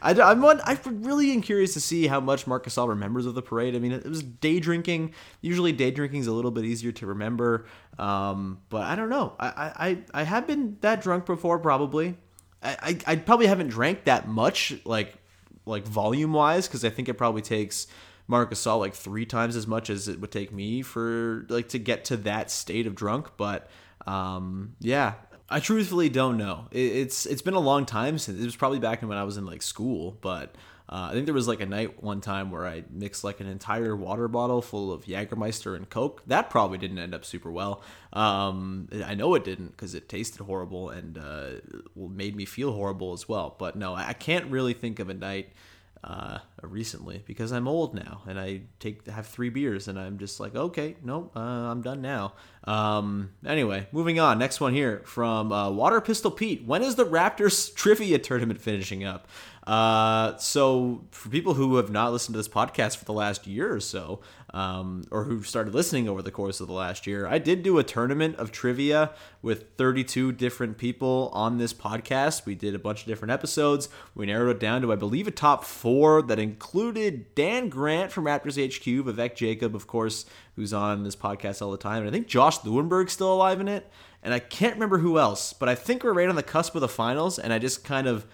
I, 0.01 0.15
am 0.17 0.41
one, 0.41 0.59
I'm 0.63 0.79
really 1.03 1.39
curious 1.41 1.73
to 1.73 1.81
see 1.81 2.07
how 2.07 2.19
much 2.19 2.47
Marc 2.47 2.65
Gasol 2.65 2.87
remembers 2.87 3.25
of 3.25 3.35
the 3.35 3.41
parade. 3.41 3.75
I 3.75 3.79
mean, 3.79 3.91
it 3.91 4.05
was 4.05 4.23
day 4.23 4.59
drinking. 4.59 5.13
Usually, 5.41 5.71
day 5.71 5.91
drinking 5.91 6.21
is 6.21 6.27
a 6.27 6.31
little 6.31 6.51
bit 6.51 6.65
easier 6.65 6.91
to 6.93 7.05
remember. 7.05 7.65
Um, 7.99 8.59
but 8.69 8.83
I 8.83 8.95
don't 8.95 9.09
know. 9.09 9.33
I, 9.39 9.71
I, 10.13 10.21
I 10.21 10.23
have 10.23 10.47
been 10.47 10.77
that 10.81 11.01
drunk 11.01 11.25
before, 11.25 11.59
probably. 11.59 12.15
I, 12.63 12.77
I, 12.81 12.97
I 13.05 13.15
probably 13.17 13.47
haven't 13.47 13.67
drank 13.67 14.05
that 14.05 14.27
much, 14.27 14.73
like 14.83 15.13
like 15.65 15.85
volume 15.85 16.33
wise, 16.33 16.67
because 16.67 16.85
I 16.85 16.89
think 16.89 17.09
it 17.09 17.15
probably 17.15 17.41
takes 17.41 17.87
Marc 18.27 18.51
Gasol 18.51 18.79
like 18.79 18.93
three 18.93 19.25
times 19.25 19.55
as 19.55 19.67
much 19.67 19.89
as 19.89 20.07
it 20.07 20.19
would 20.19 20.31
take 20.31 20.51
me 20.51 20.81
for 20.81 21.45
like 21.49 21.69
to 21.69 21.79
get 21.79 22.05
to 22.05 22.17
that 22.17 22.51
state 22.51 22.85
of 22.85 22.95
drunk. 22.95 23.31
But 23.37 23.69
um, 24.05 24.75
yeah, 24.79 25.13
I 25.49 25.59
truthfully 25.59 26.09
don't 26.09 26.37
know. 26.37 26.67
It, 26.71 26.79
it's 26.79 27.25
it's 27.25 27.41
been 27.41 27.53
a 27.53 27.59
long 27.59 27.85
time 27.85 28.17
since 28.17 28.39
it 28.39 28.45
was 28.45 28.55
probably 28.55 28.79
back 28.79 29.01
when 29.01 29.17
I 29.17 29.23
was 29.23 29.37
in 29.37 29.45
like 29.45 29.61
school, 29.61 30.17
but. 30.21 30.55
Uh, 30.89 31.09
I 31.09 31.13
think 31.13 31.25
there 31.25 31.33
was 31.33 31.49
like 31.49 31.59
a 31.59 31.65
night 31.65 32.01
one 32.01 32.21
time 32.21 32.49
where 32.49 32.65
I 32.65 32.85
mixed 32.89 33.25
like 33.25 33.41
an 33.41 33.47
entire 33.47 33.93
water 33.93 34.29
bottle 34.29 34.61
full 34.61 34.93
of 34.93 35.03
Jägermeister 35.03 35.75
and 35.75 35.89
Coke. 35.89 36.23
That 36.27 36.49
probably 36.49 36.77
didn't 36.77 36.97
end 36.97 37.13
up 37.13 37.25
super 37.25 37.51
well. 37.51 37.81
Um, 38.13 38.87
I 39.05 39.13
know 39.13 39.35
it 39.35 39.43
didn't 39.43 39.71
because 39.71 39.93
it 39.93 40.07
tasted 40.07 40.41
horrible 40.45 40.89
and 40.89 41.17
uh, 41.17 41.49
made 41.93 42.37
me 42.37 42.45
feel 42.45 42.71
horrible 42.71 43.11
as 43.11 43.27
well. 43.27 43.53
But 43.59 43.75
no, 43.75 43.95
I 43.95 44.13
can't 44.13 44.49
really 44.49 44.71
think 44.71 44.99
of 44.99 45.09
a 45.09 45.13
night 45.13 45.49
uh, 46.03 46.39
recently 46.61 47.23
because 47.25 47.51
I'm 47.51 47.67
old 47.67 47.93
now 47.93 48.21
and 48.27 48.39
I 48.39 48.61
take 48.79 49.07
have 49.07 49.27
three 49.27 49.49
beers 49.49 49.87
and 49.87 49.99
I'm 49.99 50.17
just 50.17 50.39
like 50.39 50.55
okay 50.55 50.95
nope 51.03 51.31
uh, 51.35 51.39
I'm 51.39 51.81
done 51.81 52.01
now. 52.01 52.33
Um, 52.63 53.31
anyway, 53.45 53.87
moving 53.91 54.19
on. 54.19 54.39
Next 54.39 54.59
one 54.59 54.73
here 54.73 55.01
from 55.05 55.51
uh, 55.51 55.69
Water 55.71 56.01
Pistol 56.01 56.31
Pete. 56.31 56.65
When 56.65 56.83
is 56.83 56.95
the 56.95 57.05
Raptors 57.05 57.73
trivia 57.73 58.19
tournament 58.19 58.61
finishing 58.61 59.05
up? 59.05 59.27
Uh, 59.67 60.37
so 60.37 61.03
for 61.11 61.27
people 61.27 61.55
who 61.55 61.75
have 61.75 61.91
not 61.91 62.13
listened 62.13 62.33
to 62.33 62.37
this 62.37 62.47
podcast 62.47 62.95
for 62.95 63.03
the 63.03 63.11
last 63.11 63.45
year 63.45 63.73
or 63.73 63.81
so, 63.81 64.21
um, 64.53 65.03
or 65.11 65.25
who 65.25 65.43
started 65.43 65.75
listening 65.75 66.07
over 66.07 66.21
the 66.21 66.31
course 66.31 66.61
of 66.61 66.67
the 66.67 66.73
last 66.73 67.05
year, 67.05 67.27
I 67.27 67.37
did 67.37 67.63
do 67.63 67.77
a 67.77 67.83
tournament 67.83 68.37
of 68.37 68.53
trivia 68.53 69.11
with 69.41 69.75
32 69.77 70.31
different 70.31 70.77
people 70.77 71.29
on 71.33 71.57
this 71.57 71.73
podcast. 71.73 72.45
We 72.45 72.55
did 72.55 72.75
a 72.75 72.79
bunch 72.79 73.01
of 73.01 73.07
different 73.07 73.33
episodes. 73.33 73.89
We 74.15 74.27
narrowed 74.27 74.55
it 74.55 74.59
down 74.61 74.83
to, 74.83 74.93
I 74.93 74.95
believe, 74.95 75.27
a 75.27 75.31
top 75.31 75.65
four 75.65 76.21
that 76.21 76.39
included 76.39 77.35
Dan 77.35 77.67
Grant 77.67 78.13
from 78.13 78.23
Raptors 78.23 78.55
HQ, 78.55 79.05
Vivek 79.05 79.35
Jacob, 79.35 79.75
of 79.75 79.85
course, 79.85 80.25
who's 80.55 80.71
on 80.71 81.03
this 81.03 81.17
podcast 81.17 81.61
all 81.61 81.71
the 81.71 81.77
time, 81.77 81.99
and 81.99 82.09
I 82.09 82.11
think 82.11 82.27
Josh 82.27 82.59
Lewenberg's 82.59 83.11
still 83.11 83.33
alive 83.33 83.59
in 83.59 83.67
it. 83.67 83.91
And 84.23 84.33
I 84.33 84.39
can't 84.39 84.73
remember 84.73 84.97
who 84.97 85.19
else, 85.19 85.53
but 85.53 85.69
I 85.69 85.75
think 85.75 86.03
we're 86.03 86.11
right 86.11 86.27
on 86.27 86.35
the 86.35 86.43
cusp 86.43 86.73
of 86.75 86.81
the 86.81 86.87
finals, 86.87 87.37
and 87.37 87.53
I 87.53 87.59
just 87.59 87.83
kind 87.83 88.07
of 88.07 88.25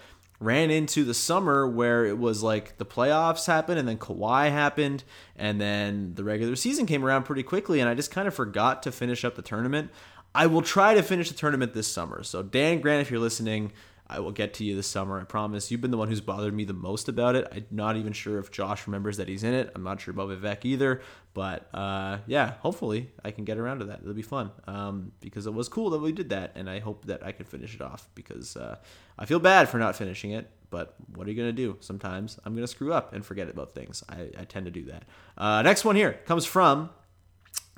ran 0.44 0.70
into 0.70 1.04
the 1.04 1.14
summer 1.14 1.66
where 1.66 2.04
it 2.04 2.18
was 2.18 2.42
like 2.42 2.76
the 2.76 2.84
playoffs 2.84 3.46
happened 3.46 3.78
and 3.78 3.88
then 3.88 3.98
Kawhi 3.98 4.50
happened 4.50 5.02
and 5.36 5.60
then 5.60 6.14
the 6.14 6.24
regular 6.24 6.54
season 6.54 6.86
came 6.86 7.04
around 7.04 7.24
pretty 7.24 7.42
quickly 7.42 7.80
and 7.80 7.88
I 7.88 7.94
just 7.94 8.10
kind 8.10 8.28
of 8.28 8.34
forgot 8.34 8.82
to 8.84 8.92
finish 8.92 9.24
up 9.24 9.36
the 9.36 9.42
tournament. 9.42 9.90
I 10.34 10.46
will 10.46 10.62
try 10.62 10.94
to 10.94 11.02
finish 11.02 11.28
the 11.28 11.36
tournament 11.36 11.74
this 11.74 11.86
summer. 11.86 12.22
So 12.22 12.42
Dan 12.42 12.80
Grant, 12.80 13.00
if 13.00 13.10
you're 13.10 13.20
listening, 13.20 13.72
I 14.14 14.20
will 14.20 14.32
get 14.32 14.54
to 14.54 14.64
you 14.64 14.76
this 14.76 14.86
summer. 14.86 15.20
I 15.20 15.24
promise. 15.24 15.70
You've 15.70 15.80
been 15.80 15.90
the 15.90 15.96
one 15.96 16.08
who's 16.08 16.20
bothered 16.20 16.54
me 16.54 16.64
the 16.64 16.72
most 16.72 17.08
about 17.08 17.34
it. 17.34 17.48
I'm 17.52 17.66
not 17.70 17.96
even 17.96 18.12
sure 18.12 18.38
if 18.38 18.50
Josh 18.50 18.86
remembers 18.86 19.16
that 19.16 19.28
he's 19.28 19.42
in 19.42 19.54
it. 19.54 19.72
I'm 19.74 19.82
not 19.82 20.00
sure 20.00 20.12
about 20.12 20.28
Vivek 20.28 20.64
either. 20.64 21.00
But 21.34 21.68
uh, 21.74 22.18
yeah, 22.26 22.52
hopefully 22.60 23.10
I 23.24 23.32
can 23.32 23.44
get 23.44 23.58
around 23.58 23.80
to 23.80 23.86
that. 23.86 24.00
It'll 24.02 24.14
be 24.14 24.22
fun 24.22 24.52
um, 24.68 25.12
because 25.20 25.46
it 25.46 25.52
was 25.52 25.68
cool 25.68 25.90
that 25.90 25.98
we 25.98 26.12
did 26.12 26.28
that, 26.28 26.52
and 26.54 26.70
I 26.70 26.78
hope 26.78 27.06
that 27.06 27.26
I 27.26 27.32
can 27.32 27.44
finish 27.44 27.74
it 27.74 27.82
off 27.82 28.08
because 28.14 28.56
uh, 28.56 28.76
I 29.18 29.26
feel 29.26 29.40
bad 29.40 29.68
for 29.68 29.78
not 29.78 29.96
finishing 29.96 30.30
it. 30.30 30.48
But 30.70 30.94
what 31.14 31.26
are 31.26 31.30
you 31.30 31.36
gonna 31.36 31.52
do? 31.52 31.76
Sometimes 31.80 32.38
I'm 32.44 32.54
gonna 32.54 32.68
screw 32.68 32.92
up 32.92 33.12
and 33.12 33.26
forget 33.26 33.48
about 33.48 33.74
things. 33.74 34.04
I, 34.08 34.30
I 34.38 34.44
tend 34.44 34.66
to 34.66 34.70
do 34.70 34.84
that. 34.84 35.04
Uh, 35.36 35.62
next 35.62 35.84
one 35.84 35.96
here 35.96 36.20
comes 36.24 36.44
from 36.44 36.90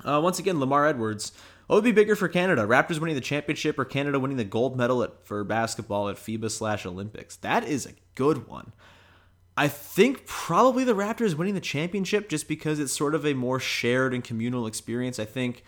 uh, 0.05 0.21
once 0.23 0.37
again 0.37 0.59
Lamar 0.59 0.85
Edwards. 0.85 1.31
Oh, 1.69 1.75
what 1.75 1.83
would 1.83 1.83
be 1.83 1.91
bigger 1.91 2.15
for 2.15 2.29
Canada? 2.29 2.65
Raptors 2.65 2.99
winning 2.99 3.15
the 3.15 3.21
championship 3.21 3.77
or 3.77 3.83
Canada 3.83 4.19
winning 4.19 4.37
the 4.37 4.45
gold 4.45 4.77
medal 4.77 5.03
at, 5.03 5.25
for 5.25 5.43
basketball 5.43 6.07
at 6.07 6.15
FIBA 6.15 6.49
slash 6.49 6.85
Olympics? 6.85 7.35
That 7.37 7.65
is 7.65 7.85
a 7.85 7.91
good 8.15 8.47
one. 8.47 8.71
I 9.57 9.67
think 9.67 10.25
probably 10.27 10.83
the 10.83 10.95
Raptors 10.95 11.33
winning 11.33 11.55
the 11.55 11.59
championship 11.59 12.29
just 12.29 12.47
because 12.47 12.79
it's 12.79 12.93
sort 12.93 13.15
of 13.15 13.25
a 13.25 13.33
more 13.33 13.59
shared 13.59 14.13
and 14.13 14.23
communal 14.23 14.67
experience. 14.67 15.19
I 15.19 15.25
think, 15.25 15.63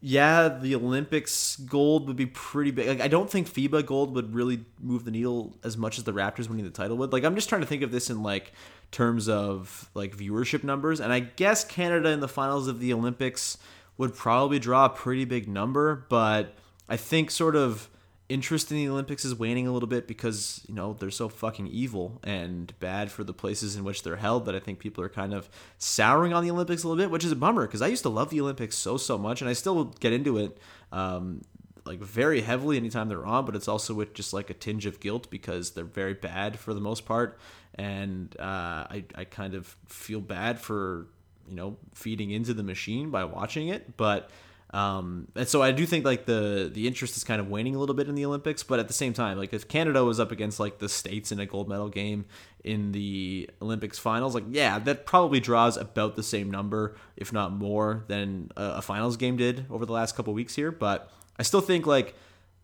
yeah, 0.00 0.48
the 0.48 0.74
Olympics 0.74 1.56
gold 1.56 2.08
would 2.08 2.16
be 2.16 2.26
pretty 2.26 2.70
big. 2.70 2.88
Like, 2.88 3.00
I 3.00 3.08
don't 3.08 3.30
think 3.30 3.48
FIBA 3.48 3.86
gold 3.86 4.14
would 4.14 4.34
really 4.34 4.64
move 4.80 5.04
the 5.04 5.10
needle 5.10 5.56
as 5.62 5.76
much 5.76 5.98
as 5.98 6.04
the 6.04 6.12
Raptors 6.12 6.48
winning 6.48 6.64
the 6.64 6.70
title 6.70 6.96
would. 6.96 7.12
Like, 7.12 7.22
I'm 7.22 7.34
just 7.34 7.48
trying 7.48 7.60
to 7.60 7.66
think 7.66 7.82
of 7.82 7.92
this 7.92 8.10
in 8.10 8.22
like 8.24 8.52
terms 8.90 9.28
of 9.28 9.90
like 9.94 10.16
viewership 10.16 10.64
numbers, 10.64 10.98
and 10.98 11.12
I 11.12 11.20
guess 11.20 11.64
Canada 11.64 12.08
in 12.08 12.20
the 12.20 12.28
finals 12.28 12.66
of 12.66 12.80
the 12.80 12.92
Olympics 12.92 13.58
would 13.98 14.14
probably 14.14 14.58
draw 14.58 14.86
a 14.86 14.90
pretty 14.90 15.24
big 15.24 15.48
number, 15.48 16.06
but 16.08 16.54
I 16.88 16.96
think 16.96 17.30
sort 17.30 17.56
of 17.56 17.90
interest 18.28 18.70
in 18.70 18.76
the 18.76 18.88
Olympics 18.88 19.24
is 19.24 19.34
waning 19.34 19.66
a 19.66 19.72
little 19.72 19.88
bit 19.88 20.06
because, 20.06 20.64
you 20.68 20.74
know, 20.74 20.94
they're 20.94 21.10
so 21.10 21.28
fucking 21.28 21.66
evil 21.66 22.20
and 22.22 22.78
bad 22.78 23.10
for 23.10 23.24
the 23.24 23.32
places 23.32 23.74
in 23.74 23.84
which 23.84 24.02
they're 24.02 24.16
held 24.16 24.44
that 24.46 24.54
I 24.54 24.60
think 24.60 24.78
people 24.78 25.02
are 25.02 25.08
kind 25.08 25.32
of 25.32 25.48
souring 25.78 26.32
on 26.32 26.44
the 26.44 26.50
Olympics 26.50 26.84
a 26.84 26.88
little 26.88 27.02
bit, 27.02 27.10
which 27.10 27.24
is 27.24 27.32
a 27.32 27.36
bummer 27.36 27.66
because 27.66 27.82
I 27.82 27.86
used 27.86 28.02
to 28.02 28.10
love 28.10 28.30
the 28.30 28.40
Olympics 28.40 28.76
so, 28.76 28.96
so 28.96 29.18
much 29.18 29.40
and 29.40 29.48
I 29.48 29.54
still 29.54 29.84
get 29.84 30.12
into 30.12 30.38
it. 30.38 30.58
Um, 30.92 31.42
like 31.88 32.00
very 32.00 32.42
heavily 32.42 32.76
anytime 32.76 33.08
they're 33.08 33.24
on, 33.24 33.46
but 33.46 33.56
it's 33.56 33.66
also 33.66 33.94
with 33.94 34.12
just 34.12 34.34
like 34.34 34.50
a 34.50 34.54
tinge 34.54 34.84
of 34.84 35.00
guilt 35.00 35.30
because 35.30 35.70
they're 35.70 35.84
very 35.84 36.12
bad 36.12 36.58
for 36.58 36.74
the 36.74 36.80
most 36.80 37.06
part, 37.06 37.38
and 37.74 38.36
uh, 38.38 38.84
I 38.90 39.04
I 39.14 39.24
kind 39.24 39.54
of 39.54 39.74
feel 39.86 40.20
bad 40.20 40.60
for 40.60 41.06
you 41.48 41.56
know 41.56 41.76
feeding 41.94 42.30
into 42.30 42.54
the 42.54 42.62
machine 42.62 43.10
by 43.10 43.24
watching 43.24 43.68
it 43.68 43.96
but 43.96 44.30
um, 44.70 45.28
and 45.34 45.48
so 45.48 45.62
I 45.62 45.72
do 45.72 45.86
think 45.86 46.04
like 46.04 46.26
the 46.26 46.70
the 46.72 46.86
interest 46.86 47.16
is 47.16 47.24
kind 47.24 47.40
of 47.40 47.48
waning 47.48 47.74
a 47.74 47.78
little 47.78 47.94
bit 47.94 48.08
in 48.08 48.14
the 48.14 48.26
Olympics, 48.26 48.62
but 48.62 48.78
at 48.78 48.86
the 48.86 48.92
same 48.94 49.14
time, 49.14 49.38
like 49.38 49.54
if 49.54 49.66
Canada 49.66 50.04
was 50.04 50.20
up 50.20 50.30
against 50.30 50.60
like 50.60 50.78
the 50.78 50.90
states 50.90 51.32
in 51.32 51.40
a 51.40 51.46
gold 51.46 51.68
medal 51.68 51.88
game 51.88 52.26
in 52.64 52.92
the 52.92 53.48
Olympics 53.62 53.98
finals, 53.98 54.34
like 54.34 54.44
yeah, 54.50 54.78
that 54.80 55.06
probably 55.06 55.40
draws 55.40 55.78
about 55.78 56.16
the 56.16 56.22
same 56.22 56.50
number, 56.50 56.96
if 57.16 57.32
not 57.32 57.52
more, 57.52 58.04
than 58.08 58.50
a, 58.56 58.64
a 58.76 58.82
finals 58.82 59.16
game 59.16 59.38
did 59.38 59.64
over 59.70 59.86
the 59.86 59.92
last 59.92 60.14
couple 60.16 60.34
weeks 60.34 60.54
here. 60.54 60.70
But 60.70 61.10
I 61.38 61.44
still 61.44 61.62
think 61.62 61.86
like 61.86 62.14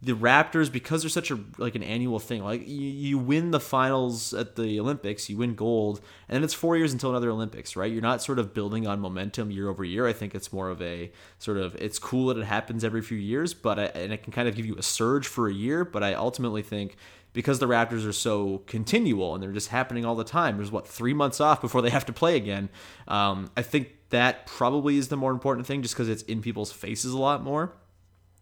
the 0.03 0.12
Raptors 0.12 0.70
because 0.70 1.03
they're 1.03 1.09
such 1.09 1.30
a 1.30 1.38
like 1.57 1.74
an 1.74 1.82
annual 1.82 2.18
thing. 2.18 2.45
Like 2.45 2.68
you, 2.68 2.86
you 2.86 3.18
win 3.18 3.51
the 3.51 3.61
finals 3.61 4.34
at 4.34 4.57
the 4.57 4.78
Olympics, 4.78 5.30
you 5.30 5.38
win 5.38 5.55
gold, 5.55 6.01
and 6.28 6.36
then 6.36 6.45
it's 6.45 6.55
four 6.55 6.76
years 6.76 6.92
until 6.92 7.11
another 7.11 7.30
Olympics, 7.30 7.74
right? 7.74 7.90
You're 7.90 8.03
not 8.03 8.22
sort 8.22 8.38
of 8.38 8.53
building 8.53 8.86
on 8.86 9.01
momentum 9.01 9.51
year 9.51 9.68
over 9.68 9.84
year. 9.84 10.07
I 10.07 10.12
think 10.12 10.34
it's 10.34 10.53
more 10.53 10.68
of 10.68 10.82
a 10.82 11.11
sort 11.38 11.57
of 11.57 11.74
it's 11.76 11.99
cool 11.99 12.26
that 12.28 12.38
it 12.38 12.45
happens 12.45 12.84
every 12.84 13.03
few 13.03 13.18
years, 13.18 13.55
but 13.55 13.78
I, 13.78 13.84
and 13.84 14.12
it 14.12 14.22
can 14.22 14.32
kind 14.32 14.47
of 14.47 14.55
give 14.55 14.66
you 14.66 14.76
a 14.76 14.82
surge 14.82 15.26
for 15.26 15.49
a 15.49 15.53
year. 15.53 15.84
But 15.84 16.03
I 16.03 16.14
ultimately 16.14 16.62
think 16.62 16.97
because 17.32 17.59
the 17.59 17.66
Raptors 17.66 18.07
are 18.07 18.12
so 18.12 18.59
continual 18.66 19.34
and 19.34 19.42
they're 19.42 19.53
just 19.53 19.68
happening 19.68 20.05
all 20.05 20.14
the 20.14 20.24
time. 20.24 20.57
There's 20.57 20.70
what 20.70 20.86
three 20.86 21.14
months 21.14 21.40
off 21.40 21.61
before 21.61 21.82
they 21.82 21.90
have 21.90 22.07
to 22.07 22.12
play 22.12 22.36
again. 22.36 22.68
Um, 23.09 23.51
I 23.57 23.62
think 23.62 23.88
that 24.11 24.47
probably 24.47 24.99
is 24.99 25.09
the 25.09 25.16
more 25.16 25.32
important 25.32 25.66
thing, 25.66 25.82
just 25.82 25.95
because 25.95 26.09
it's 26.09 26.22
in 26.24 26.42
people's 26.42 26.72
faces 26.72 27.12
a 27.12 27.18
lot 27.18 27.42
more 27.42 27.72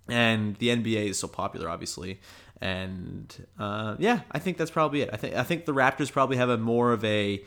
and 0.08 0.56
the 0.56 0.68
NBA 0.68 1.10
is 1.10 1.18
so 1.18 1.28
popular, 1.28 1.68
obviously. 1.68 2.20
And 2.60 3.46
uh, 3.58 3.96
yeah, 3.98 4.20
I 4.30 4.38
think 4.38 4.56
that's 4.56 4.70
probably 4.70 5.02
it. 5.02 5.10
I 5.12 5.16
think 5.16 5.34
I 5.34 5.42
think 5.42 5.64
the 5.64 5.74
Raptors 5.74 6.12
probably 6.12 6.36
have 6.36 6.48
a 6.48 6.56
more 6.56 6.92
of 6.92 7.04
a, 7.04 7.42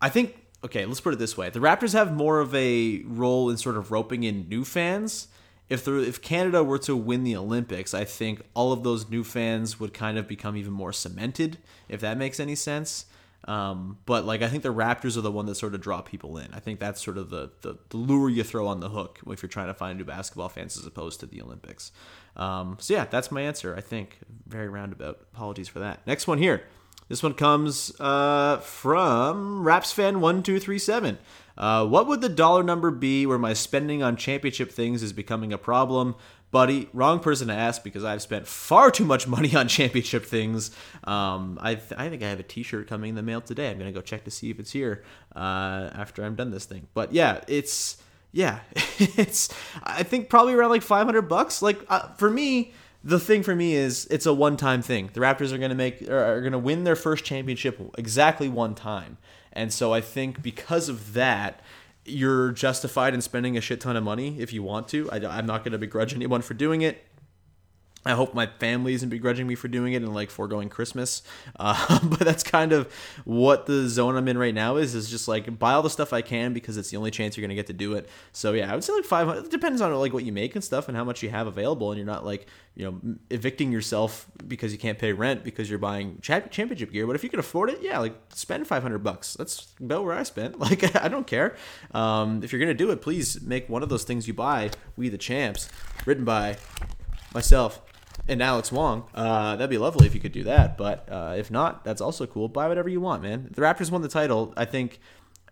I 0.00 0.10
think 0.10 0.36
okay, 0.64 0.84
let's 0.84 1.00
put 1.00 1.14
it 1.14 1.18
this 1.18 1.36
way: 1.36 1.48
the 1.48 1.60
Raptors 1.60 1.94
have 1.94 2.12
more 2.12 2.40
of 2.40 2.54
a 2.54 3.02
role 3.06 3.48
in 3.48 3.56
sort 3.56 3.76
of 3.76 3.90
roping 3.90 4.24
in 4.24 4.48
new 4.48 4.64
fans. 4.64 5.28
If 5.70 5.84
the 5.84 5.98
if 6.00 6.20
Canada 6.20 6.62
were 6.62 6.78
to 6.80 6.96
win 6.96 7.24
the 7.24 7.36
Olympics, 7.36 7.94
I 7.94 8.04
think 8.04 8.42
all 8.54 8.72
of 8.72 8.82
those 8.82 9.08
new 9.08 9.24
fans 9.24 9.80
would 9.80 9.94
kind 9.94 10.18
of 10.18 10.28
become 10.28 10.56
even 10.56 10.72
more 10.72 10.92
cemented, 10.92 11.58
if 11.88 12.00
that 12.00 12.18
makes 12.18 12.38
any 12.38 12.54
sense. 12.54 13.06
Um, 13.48 13.96
but 14.04 14.26
like 14.26 14.42
I 14.42 14.48
think 14.48 14.62
the 14.62 14.74
Raptors 14.74 15.16
are 15.16 15.22
the 15.22 15.32
one 15.32 15.46
that 15.46 15.54
sort 15.54 15.74
of 15.74 15.80
draw 15.80 16.02
people 16.02 16.36
in. 16.36 16.52
I 16.52 16.60
think 16.60 16.80
that's 16.80 17.02
sort 17.02 17.16
of 17.16 17.30
the, 17.30 17.50
the, 17.62 17.78
the 17.88 17.96
lure 17.96 18.28
you 18.28 18.44
throw 18.44 18.66
on 18.66 18.80
the 18.80 18.90
hook 18.90 19.20
if 19.26 19.42
you're 19.42 19.48
trying 19.48 19.68
to 19.68 19.74
find 19.74 19.96
new 19.96 20.04
basketball 20.04 20.50
fans 20.50 20.76
as 20.76 20.84
opposed 20.84 21.20
to 21.20 21.26
the 21.26 21.40
Olympics. 21.40 21.90
Um, 22.36 22.76
so 22.78 22.92
yeah, 22.92 23.06
that's 23.06 23.32
my 23.32 23.40
answer. 23.40 23.74
I 23.74 23.80
think 23.80 24.18
very 24.46 24.68
roundabout. 24.68 25.20
Apologies 25.32 25.66
for 25.66 25.78
that. 25.78 26.06
Next 26.06 26.26
one 26.26 26.36
here. 26.36 26.64
This 27.08 27.22
one 27.22 27.32
comes 27.32 27.98
uh, 27.98 28.58
from 28.58 29.64
Raps 29.64 29.92
fan 29.92 30.20
one 30.20 30.42
two 30.42 30.60
three 30.60 30.78
seven. 30.78 31.16
Uh, 31.56 31.86
what 31.86 32.06
would 32.06 32.20
the 32.20 32.28
dollar 32.28 32.62
number 32.62 32.90
be 32.90 33.24
where 33.24 33.38
my 33.38 33.54
spending 33.54 34.02
on 34.02 34.16
championship 34.16 34.70
things 34.70 35.02
is 35.02 35.14
becoming 35.14 35.54
a 35.54 35.58
problem? 35.58 36.16
Buddy, 36.50 36.88
wrong 36.92 37.20
person 37.20 37.48
to 37.48 37.54
ask 37.54 37.82
because 37.84 38.04
I've 38.04 38.22
spent 38.22 38.46
far 38.46 38.90
too 38.90 39.04
much 39.04 39.26
money 39.26 39.54
on 39.54 39.68
championship 39.68 40.24
things. 40.24 40.70
Um, 41.04 41.58
I, 41.60 41.74
th- 41.74 41.92
I 41.96 42.08
think 42.08 42.22
I 42.22 42.28
have 42.28 42.40
a 42.40 42.44
T-shirt 42.44 42.88
coming 42.88 43.10
in 43.10 43.14
the 43.14 43.22
mail 43.22 43.40
today. 43.40 43.70
I'm 43.70 43.78
gonna 43.78 43.92
go 43.92 44.00
check 44.00 44.24
to 44.24 44.30
see 44.30 44.50
if 44.50 44.58
it's 44.58 44.72
here 44.72 45.02
uh, 45.36 45.90
after 45.92 46.24
I'm 46.24 46.34
done 46.34 46.50
this 46.50 46.64
thing. 46.64 46.88
But 46.94 47.12
yeah, 47.12 47.40
it's 47.48 47.98
yeah, 48.32 48.60
it's 48.98 49.48
I 49.82 50.02
think 50.02 50.28
probably 50.28 50.54
around 50.54 50.70
like 50.70 50.82
500 50.82 51.22
bucks. 51.22 51.62
Like 51.62 51.80
uh, 51.88 52.08
for 52.14 52.30
me. 52.30 52.72
The 53.04 53.20
thing 53.20 53.44
for 53.44 53.54
me 53.54 53.74
is 53.74 54.08
it's 54.10 54.26
a 54.26 54.34
one-time 54.34 54.82
thing. 54.82 55.10
The 55.12 55.20
Raptors 55.20 55.52
are 55.52 55.56
going 55.56 55.70
to 55.70 55.76
make 55.76 56.02
are 56.10 56.40
going 56.40 56.52
to 56.52 56.58
win 56.58 56.82
their 56.82 56.96
first 56.96 57.24
championship 57.24 57.80
exactly 57.96 58.48
one 58.48 58.74
time. 58.74 59.18
And 59.52 59.72
so 59.72 59.92
I 59.92 60.00
think 60.00 60.42
because 60.42 60.88
of 60.88 61.14
that, 61.14 61.60
you're 62.08 62.52
justified 62.52 63.14
in 63.14 63.20
spending 63.20 63.56
a 63.56 63.60
shit 63.60 63.80
ton 63.80 63.96
of 63.96 64.04
money 64.04 64.40
if 64.40 64.52
you 64.52 64.62
want 64.62 64.88
to. 64.88 65.10
I, 65.10 65.38
am 65.38 65.46
not 65.46 65.64
going 65.64 65.72
to 65.72 65.78
begrudge 65.78 66.14
anyone 66.14 66.42
for 66.42 66.54
doing 66.54 66.82
it. 66.82 67.04
I 68.08 68.12
hope 68.12 68.32
my 68.32 68.46
family 68.46 68.94
isn't 68.94 69.10
begrudging 69.10 69.46
me 69.46 69.54
for 69.54 69.68
doing 69.68 69.92
it 69.92 69.96
and 69.96 70.14
like 70.14 70.30
foregoing 70.30 70.68
Christmas. 70.68 71.22
Uh, 71.60 71.98
but 72.04 72.20
that's 72.20 72.44
kind 72.44 72.72
of 72.72 72.92
what 73.24 73.66
the 73.66 73.88
zone 73.88 74.16
I'm 74.16 74.28
in 74.28 74.38
right 74.38 74.54
now 74.54 74.76
is, 74.76 74.94
is 74.94 75.10
just 75.10 75.26
like 75.26 75.58
buy 75.58 75.72
all 75.72 75.82
the 75.82 75.90
stuff 75.90 76.12
I 76.12 76.22
can 76.22 76.52
because 76.52 76.76
it's 76.76 76.90
the 76.90 76.96
only 76.96 77.10
chance 77.10 77.36
you're 77.36 77.42
going 77.42 77.48
to 77.48 77.56
get 77.56 77.66
to 77.66 77.72
do 77.72 77.94
it. 77.94 78.08
So 78.32 78.52
yeah, 78.52 78.70
I 78.70 78.74
would 78.74 78.84
say 78.84 78.92
like 78.92 79.04
500, 79.04 79.46
it 79.46 79.50
depends 79.50 79.80
on 79.80 79.92
like 79.94 80.12
what 80.12 80.24
you 80.24 80.30
make 80.30 80.54
and 80.54 80.62
stuff 80.62 80.86
and 80.88 80.96
how 80.96 81.02
much 81.02 81.22
you 81.22 81.30
have 81.30 81.48
available. 81.48 81.90
And 81.90 81.98
you're 81.98 82.06
not 82.06 82.24
like, 82.24 82.46
you 82.76 82.84
know, 82.84 83.16
evicting 83.30 83.72
yourself 83.72 84.30
because 84.46 84.72
you 84.72 84.78
can't 84.78 84.98
pay 84.98 85.12
rent 85.12 85.42
because 85.42 85.68
you're 85.68 85.80
buying 85.80 86.18
championship 86.20 86.92
gear. 86.92 87.06
But 87.06 87.16
if 87.16 87.24
you 87.24 87.30
can 87.30 87.40
afford 87.40 87.70
it, 87.70 87.82
yeah, 87.82 87.98
like 87.98 88.14
spend 88.34 88.68
500 88.68 88.98
bucks. 88.98 89.34
That's 89.34 89.74
about 89.80 90.04
where 90.04 90.14
I 90.14 90.22
spent. 90.22 90.58
Like, 90.68 90.94
I 90.96 91.08
don't 91.08 91.26
care. 91.26 91.56
Um, 91.92 92.42
if 92.44 92.52
you're 92.52 92.60
going 92.60 92.68
to 92.68 92.74
do 92.74 92.90
it, 92.90 93.00
please 93.00 93.40
make 93.40 93.68
one 93.68 93.82
of 93.82 93.88
those 93.88 94.04
things 94.04 94.28
you 94.28 94.34
buy, 94.34 94.70
We 94.96 95.08
the 95.08 95.18
Champs, 95.18 95.68
written 96.06 96.24
by 96.24 96.58
myself 97.32 97.82
and 98.26 98.42
Alex 98.42 98.72
Wong. 98.72 99.04
Uh, 99.14 99.56
that'd 99.56 99.70
be 99.70 99.78
lovely 99.78 100.06
if 100.06 100.14
you 100.14 100.20
could 100.20 100.32
do 100.32 100.44
that. 100.44 100.76
But 100.76 101.08
uh, 101.10 101.34
if 101.36 101.50
not, 101.50 101.84
that's 101.84 102.00
also 102.00 102.26
cool. 102.26 102.48
Buy 102.48 102.68
whatever 102.68 102.88
you 102.88 103.00
want, 103.00 103.22
man. 103.22 103.48
The 103.50 103.62
Raptors 103.62 103.90
won 103.90 104.02
the 104.02 104.08
title. 104.08 104.52
I 104.56 104.64
think 104.64 105.00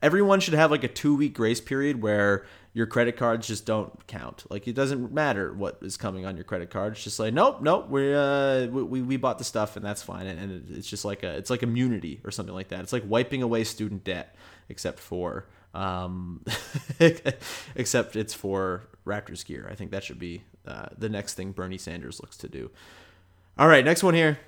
everyone 0.02 0.40
should 0.40 0.54
have 0.54 0.70
like 0.70 0.84
a 0.84 0.88
two 0.88 1.16
week 1.16 1.34
grace 1.34 1.60
period 1.60 2.02
where 2.02 2.44
your 2.72 2.86
credit 2.86 3.16
cards 3.16 3.46
just 3.46 3.64
don't 3.64 4.06
count. 4.06 4.44
Like 4.50 4.68
it 4.68 4.74
doesn't 4.74 5.12
matter 5.12 5.52
what 5.54 5.78
is 5.80 5.96
coming 5.96 6.26
on 6.26 6.36
your 6.36 6.44
credit 6.44 6.68
card. 6.68 6.92
It's 6.92 7.04
just 7.04 7.18
like 7.18 7.32
nope, 7.32 7.62
nope. 7.62 7.88
We 7.88 8.14
uh 8.14 8.66
we, 8.66 9.00
we 9.00 9.16
bought 9.16 9.38
the 9.38 9.44
stuff 9.44 9.76
and 9.76 9.84
that's 9.84 10.02
fine. 10.02 10.26
And, 10.26 10.38
and 10.38 10.76
it's 10.76 10.88
just 10.88 11.04
like 11.04 11.22
a 11.22 11.36
it's 11.36 11.48
like 11.48 11.62
immunity 11.62 12.20
or 12.24 12.30
something 12.30 12.54
like 12.54 12.68
that. 12.68 12.80
It's 12.80 12.92
like 12.92 13.04
wiping 13.06 13.42
away 13.42 13.64
student 13.64 14.04
debt, 14.04 14.36
except 14.68 14.98
for 14.98 15.46
um, 15.76 16.42
except 17.76 18.16
it's 18.16 18.34
for 18.34 18.84
Raptors 19.06 19.44
gear. 19.44 19.68
I 19.70 19.74
think 19.74 19.90
that 19.90 20.02
should 20.02 20.18
be 20.18 20.42
uh, 20.66 20.86
the 20.96 21.08
next 21.08 21.34
thing 21.34 21.52
Bernie 21.52 21.78
Sanders 21.78 22.20
looks 22.20 22.36
to 22.38 22.48
do. 22.48 22.70
All 23.58 23.68
right, 23.68 23.84
next 23.84 24.02
one 24.02 24.14
here. 24.14 24.38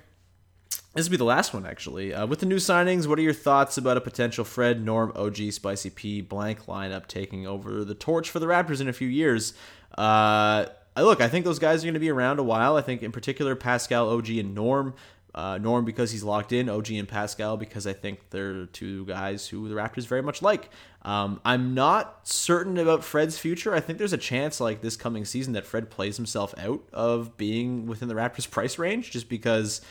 This 0.95 1.05
will 1.05 1.11
be 1.11 1.17
the 1.17 1.23
last 1.23 1.53
one, 1.53 1.67
actually. 1.67 2.13
Uh, 2.13 2.25
with 2.25 2.39
the 2.39 2.47
new 2.47 2.55
signings, 2.55 3.05
what 3.05 3.19
are 3.19 3.21
your 3.21 3.33
thoughts 3.33 3.77
about 3.77 3.95
a 3.95 4.01
potential 4.01 4.43
Fred, 4.43 4.83
Norm, 4.83 5.11
OG, 5.15 5.51
Spicy 5.51 5.91
P 5.91 6.21
blank 6.21 6.65
lineup 6.65 7.05
taking 7.05 7.45
over 7.45 7.85
the 7.85 7.93
torch 7.93 8.29
for 8.29 8.39
the 8.39 8.47
Raptors 8.47 8.81
in 8.81 8.89
a 8.89 8.93
few 8.93 9.07
years? 9.07 9.53
Uh, 9.95 10.65
I 10.95 11.03
look, 11.03 11.21
I 11.21 11.29
think 11.29 11.45
those 11.45 11.59
guys 11.59 11.83
are 11.83 11.85
going 11.85 11.93
to 11.93 11.99
be 11.99 12.09
around 12.09 12.39
a 12.39 12.43
while. 12.43 12.75
I 12.75 12.81
think, 12.81 13.03
in 13.03 13.11
particular, 13.11 13.55
Pascal, 13.55 14.09
OG, 14.09 14.29
and 14.29 14.55
Norm 14.55 14.95
uh, 15.35 15.57
Norm 15.57 15.85
because 15.85 16.11
he's 16.11 16.23
locked 16.23 16.51
in, 16.51 16.69
OG 16.69 16.91
and 16.91 17.07
Pascal 17.07 17.57
because 17.57 17.85
I 17.85 17.93
think 17.93 18.29
they're 18.29 18.65
two 18.67 19.05
guys 19.05 19.47
who 19.47 19.67
the 19.67 19.75
Raptors 19.75 20.07
very 20.07 20.21
much 20.21 20.41
like. 20.41 20.69
Um, 21.03 21.39
I'm 21.45 21.73
not 21.73 22.27
certain 22.27 22.77
about 22.77 23.03
Fred's 23.03 23.37
future. 23.37 23.73
I 23.73 23.79
think 23.79 23.99
there's 23.99 24.13
a 24.13 24.17
chance, 24.17 24.59
like 24.59 24.81
this 24.81 24.97
coming 24.97 25.25
season, 25.25 25.53
that 25.53 25.65
Fred 25.65 25.89
plays 25.89 26.17
himself 26.17 26.53
out 26.57 26.83
of 26.91 27.37
being 27.37 27.85
within 27.85 28.07
the 28.07 28.15
Raptors' 28.15 28.49
price 28.49 28.77
range, 28.77 29.11
just 29.11 29.29
because. 29.29 29.81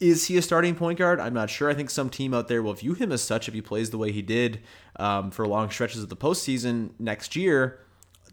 Is 0.00 0.28
he 0.28 0.36
a 0.36 0.42
starting 0.42 0.76
point 0.76 0.96
guard? 0.96 1.18
I'm 1.18 1.34
not 1.34 1.50
sure. 1.50 1.68
I 1.68 1.74
think 1.74 1.90
some 1.90 2.08
team 2.08 2.32
out 2.32 2.46
there 2.46 2.62
will 2.62 2.74
view 2.74 2.94
him 2.94 3.10
as 3.10 3.20
such 3.20 3.48
if 3.48 3.54
he 3.54 3.60
plays 3.60 3.90
the 3.90 3.98
way 3.98 4.12
he 4.12 4.22
did 4.22 4.60
um, 4.94 5.32
for 5.32 5.44
long 5.44 5.70
stretches 5.70 6.04
of 6.04 6.08
the 6.08 6.14
postseason 6.14 6.90
next 7.00 7.34
year 7.34 7.80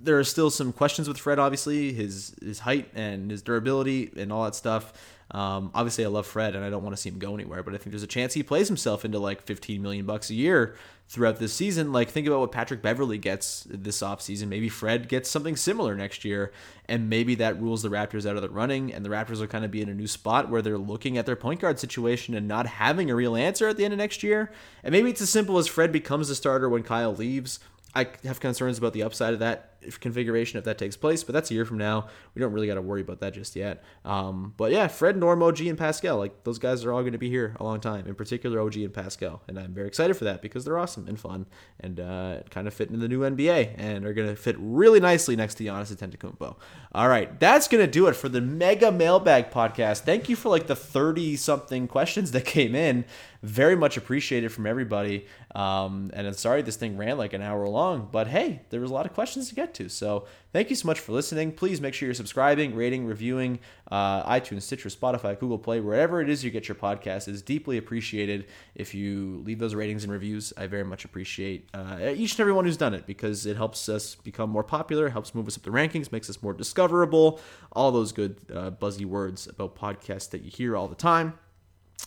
there 0.01 0.17
are 0.19 0.23
still 0.23 0.49
some 0.49 0.71
questions 0.71 1.07
with 1.07 1.17
Fred, 1.17 1.39
obviously, 1.39 1.93
his 1.93 2.36
his 2.41 2.59
height 2.59 2.89
and 2.93 3.32
his 3.32 3.41
durability 3.41 4.11
and 4.15 4.32
all 4.32 4.43
that 4.43 4.55
stuff. 4.55 4.93
Um, 5.32 5.71
obviously, 5.73 6.05
I 6.05 6.07
love 6.07 6.28
Fred, 6.28 6.55
and 6.55 6.63
I 6.63 6.69
don't 6.69 6.84
want 6.84 6.95
to 6.95 7.01
see 7.01 7.09
him 7.09 7.17
go 7.17 7.34
anywhere. 7.34 7.63
But 7.63 7.73
I 7.73 7.78
think 7.78 7.91
there's 7.91 8.03
a 8.03 8.07
chance 8.07 8.34
he 8.34 8.43
plays 8.43 8.67
himself 8.67 9.03
into 9.03 9.19
like 9.19 9.41
15 9.41 9.82
million 9.82 10.05
bucks 10.05 10.30
a 10.30 10.36
year 10.36 10.76
throughout 11.07 11.38
this 11.38 11.53
season. 11.53 11.91
Like, 11.91 12.09
think 12.09 12.28
about 12.28 12.39
what 12.41 12.51
Patrick 12.51 12.82
Beverley 12.82 13.17
gets 13.17 13.65
this 13.69 14.01
offseason. 14.01 14.47
Maybe 14.47 14.69
Fred 14.69 15.09
gets 15.09 15.30
something 15.30 15.55
similar 15.55 15.95
next 15.95 16.26
year, 16.26 16.51
and 16.88 17.09
maybe 17.09 17.36
that 17.36 17.59
rules 17.59 17.82
the 17.82 17.89
Raptors 17.89 18.30
out 18.30 18.36
of 18.36 18.43
the 18.43 18.49
running. 18.49 18.93
And 18.93 19.03
the 19.03 19.09
Raptors 19.09 19.39
will 19.39 19.47
kind 19.47 19.65
of 19.65 19.71
be 19.71 19.82
in 19.82 19.89
a 19.89 19.95
new 19.95 20.07
spot 20.07 20.49
where 20.49 20.61
they're 20.61 20.78
looking 20.78 21.17
at 21.17 21.26
their 21.26 21.36
point 21.36 21.59
guard 21.59 21.80
situation 21.80 22.36
and 22.36 22.47
not 22.47 22.67
having 22.67 23.09
a 23.09 23.15
real 23.15 23.36
answer 23.36 23.67
at 23.67 23.78
the 23.78 23.86
end 23.86 23.93
of 23.93 23.97
next 23.97 24.21
year. 24.21 24.51
And 24.84 24.91
maybe 24.91 25.09
it's 25.09 25.21
as 25.21 25.30
simple 25.30 25.57
as 25.57 25.67
Fred 25.67 25.91
becomes 25.91 26.28
the 26.28 26.36
starter 26.36 26.69
when 26.69 26.84
Kyle 26.84 27.13
leaves. 27.13 27.59
I 27.95 28.07
have 28.25 28.39
concerns 28.39 28.77
about 28.77 28.93
the 28.93 29.03
upside 29.03 29.33
of 29.33 29.39
that 29.39 29.75
configuration 29.99 30.57
if 30.57 30.65
that 30.65 30.77
takes 30.77 30.97
place, 30.97 31.23
but 31.23 31.33
that's 31.33 31.51
a 31.51 31.53
year 31.53 31.65
from 31.65 31.77
now. 31.77 32.07
We 32.33 32.41
don't 32.41 32.51
really 32.51 32.67
got 32.67 32.75
to 32.75 32.81
worry 32.81 33.01
about 33.01 33.19
that 33.19 33.33
just 33.33 33.55
yet. 33.55 33.83
Um, 34.03 34.53
but 34.57 34.71
yeah, 34.71 34.87
Fred, 34.87 35.17
Norm, 35.17 35.41
OG, 35.41 35.61
and 35.61 35.77
Pascal, 35.77 36.17
like 36.17 36.43
those 36.43 36.59
guys 36.59 36.83
are 36.83 36.91
all 36.91 37.01
going 37.01 37.13
to 37.13 37.17
be 37.17 37.29
here 37.29 37.55
a 37.59 37.63
long 37.63 37.79
time. 37.79 38.07
In 38.07 38.15
particular, 38.15 38.59
OG 38.59 38.77
and 38.77 38.93
Pascal, 38.93 39.41
and 39.47 39.59
I'm 39.59 39.73
very 39.73 39.87
excited 39.87 40.15
for 40.15 40.25
that 40.25 40.41
because 40.41 40.65
they're 40.65 40.77
awesome 40.77 41.07
and 41.07 41.19
fun 41.19 41.45
and 41.79 41.99
uh, 41.99 42.39
kind 42.49 42.67
of 42.67 42.73
fit 42.73 42.89
into 42.89 42.99
the 42.99 43.07
new 43.07 43.19
NBA 43.19 43.75
and 43.77 44.05
are 44.05 44.13
going 44.13 44.27
to 44.27 44.35
fit 44.35 44.55
really 44.59 44.99
nicely 44.99 45.35
next 45.35 45.55
to 45.55 45.63
Giannis 45.63 45.95
Antetokounmpo. 45.95 46.55
All 46.93 47.07
right, 47.07 47.39
that's 47.39 47.67
going 47.67 47.85
to 47.85 47.91
do 47.91 48.07
it 48.07 48.15
for 48.15 48.29
the 48.29 48.41
Mega 48.41 48.91
Mailbag 48.91 49.51
podcast. 49.51 49.99
Thank 49.99 50.29
you 50.29 50.35
for 50.35 50.49
like 50.49 50.67
the 50.67 50.75
30 50.75 51.35
something 51.37 51.87
questions 51.87 52.31
that 52.31 52.45
came 52.45 52.75
in. 52.75 53.05
Very 53.45 53.75
much 53.75 53.95
appreciated 53.95 54.51
from 54.51 54.65
everybody. 54.65 55.27
Um, 55.53 56.09
and 56.13 56.25
I'm 56.25 56.33
sorry 56.33 56.63
this 56.63 56.77
thing 56.77 56.97
ran 56.97 57.15
like 57.19 57.33
an 57.33 57.43
hour 57.43 57.67
long, 57.67 58.09
but 58.11 58.25
hey, 58.25 58.61
there 58.71 58.81
was 58.81 58.89
a 58.89 58.93
lot 58.93 59.05
of 59.05 59.13
questions 59.13 59.49
to 59.49 59.55
get 59.55 59.75
to. 59.75 59.87
So 59.87 60.25
thank 60.51 60.71
you 60.71 60.75
so 60.75 60.87
much 60.87 60.99
for 60.99 61.11
listening. 61.11 61.51
Please 61.51 61.79
make 61.79 61.93
sure 61.93 62.07
you're 62.07 62.15
subscribing, 62.15 62.73
rating, 62.75 63.05
reviewing 63.05 63.59
uh, 63.91 64.27
iTunes, 64.27 64.63
Stitcher, 64.63 64.89
Spotify, 64.89 65.39
Google 65.39 65.59
Play, 65.59 65.79
wherever 65.79 66.19
it 66.21 66.27
is 66.27 66.43
you 66.43 66.49
get 66.49 66.67
your 66.67 66.73
podcast. 66.73 67.27
is 67.27 67.43
deeply 67.43 67.77
appreciated 67.77 68.47
if 68.73 68.95
you 68.95 69.43
leave 69.45 69.59
those 69.59 69.75
ratings 69.75 70.03
and 70.03 70.11
reviews. 70.11 70.51
I 70.57 70.65
very 70.65 70.83
much 70.83 71.05
appreciate 71.05 71.69
uh, 71.75 71.99
each 72.15 72.31
and 72.31 72.39
everyone 72.39 72.65
who's 72.65 72.77
done 72.77 72.95
it 72.95 73.05
because 73.05 73.45
it 73.45 73.57
helps 73.57 73.87
us 73.89 74.15
become 74.15 74.49
more 74.49 74.63
popular, 74.63 75.09
helps 75.09 75.35
move 75.35 75.47
us 75.47 75.55
up 75.55 75.61
the 75.61 75.69
rankings, 75.69 76.11
makes 76.11 76.31
us 76.31 76.41
more 76.41 76.53
discoverable. 76.53 77.39
All 77.73 77.91
those 77.91 78.11
good 78.11 78.37
uh, 78.51 78.71
buzzy 78.71 79.05
words 79.05 79.45
about 79.45 79.75
podcasts 79.75 80.31
that 80.31 80.41
you 80.41 80.49
hear 80.49 80.75
all 80.75 80.87
the 80.87 80.95
time. 80.95 81.37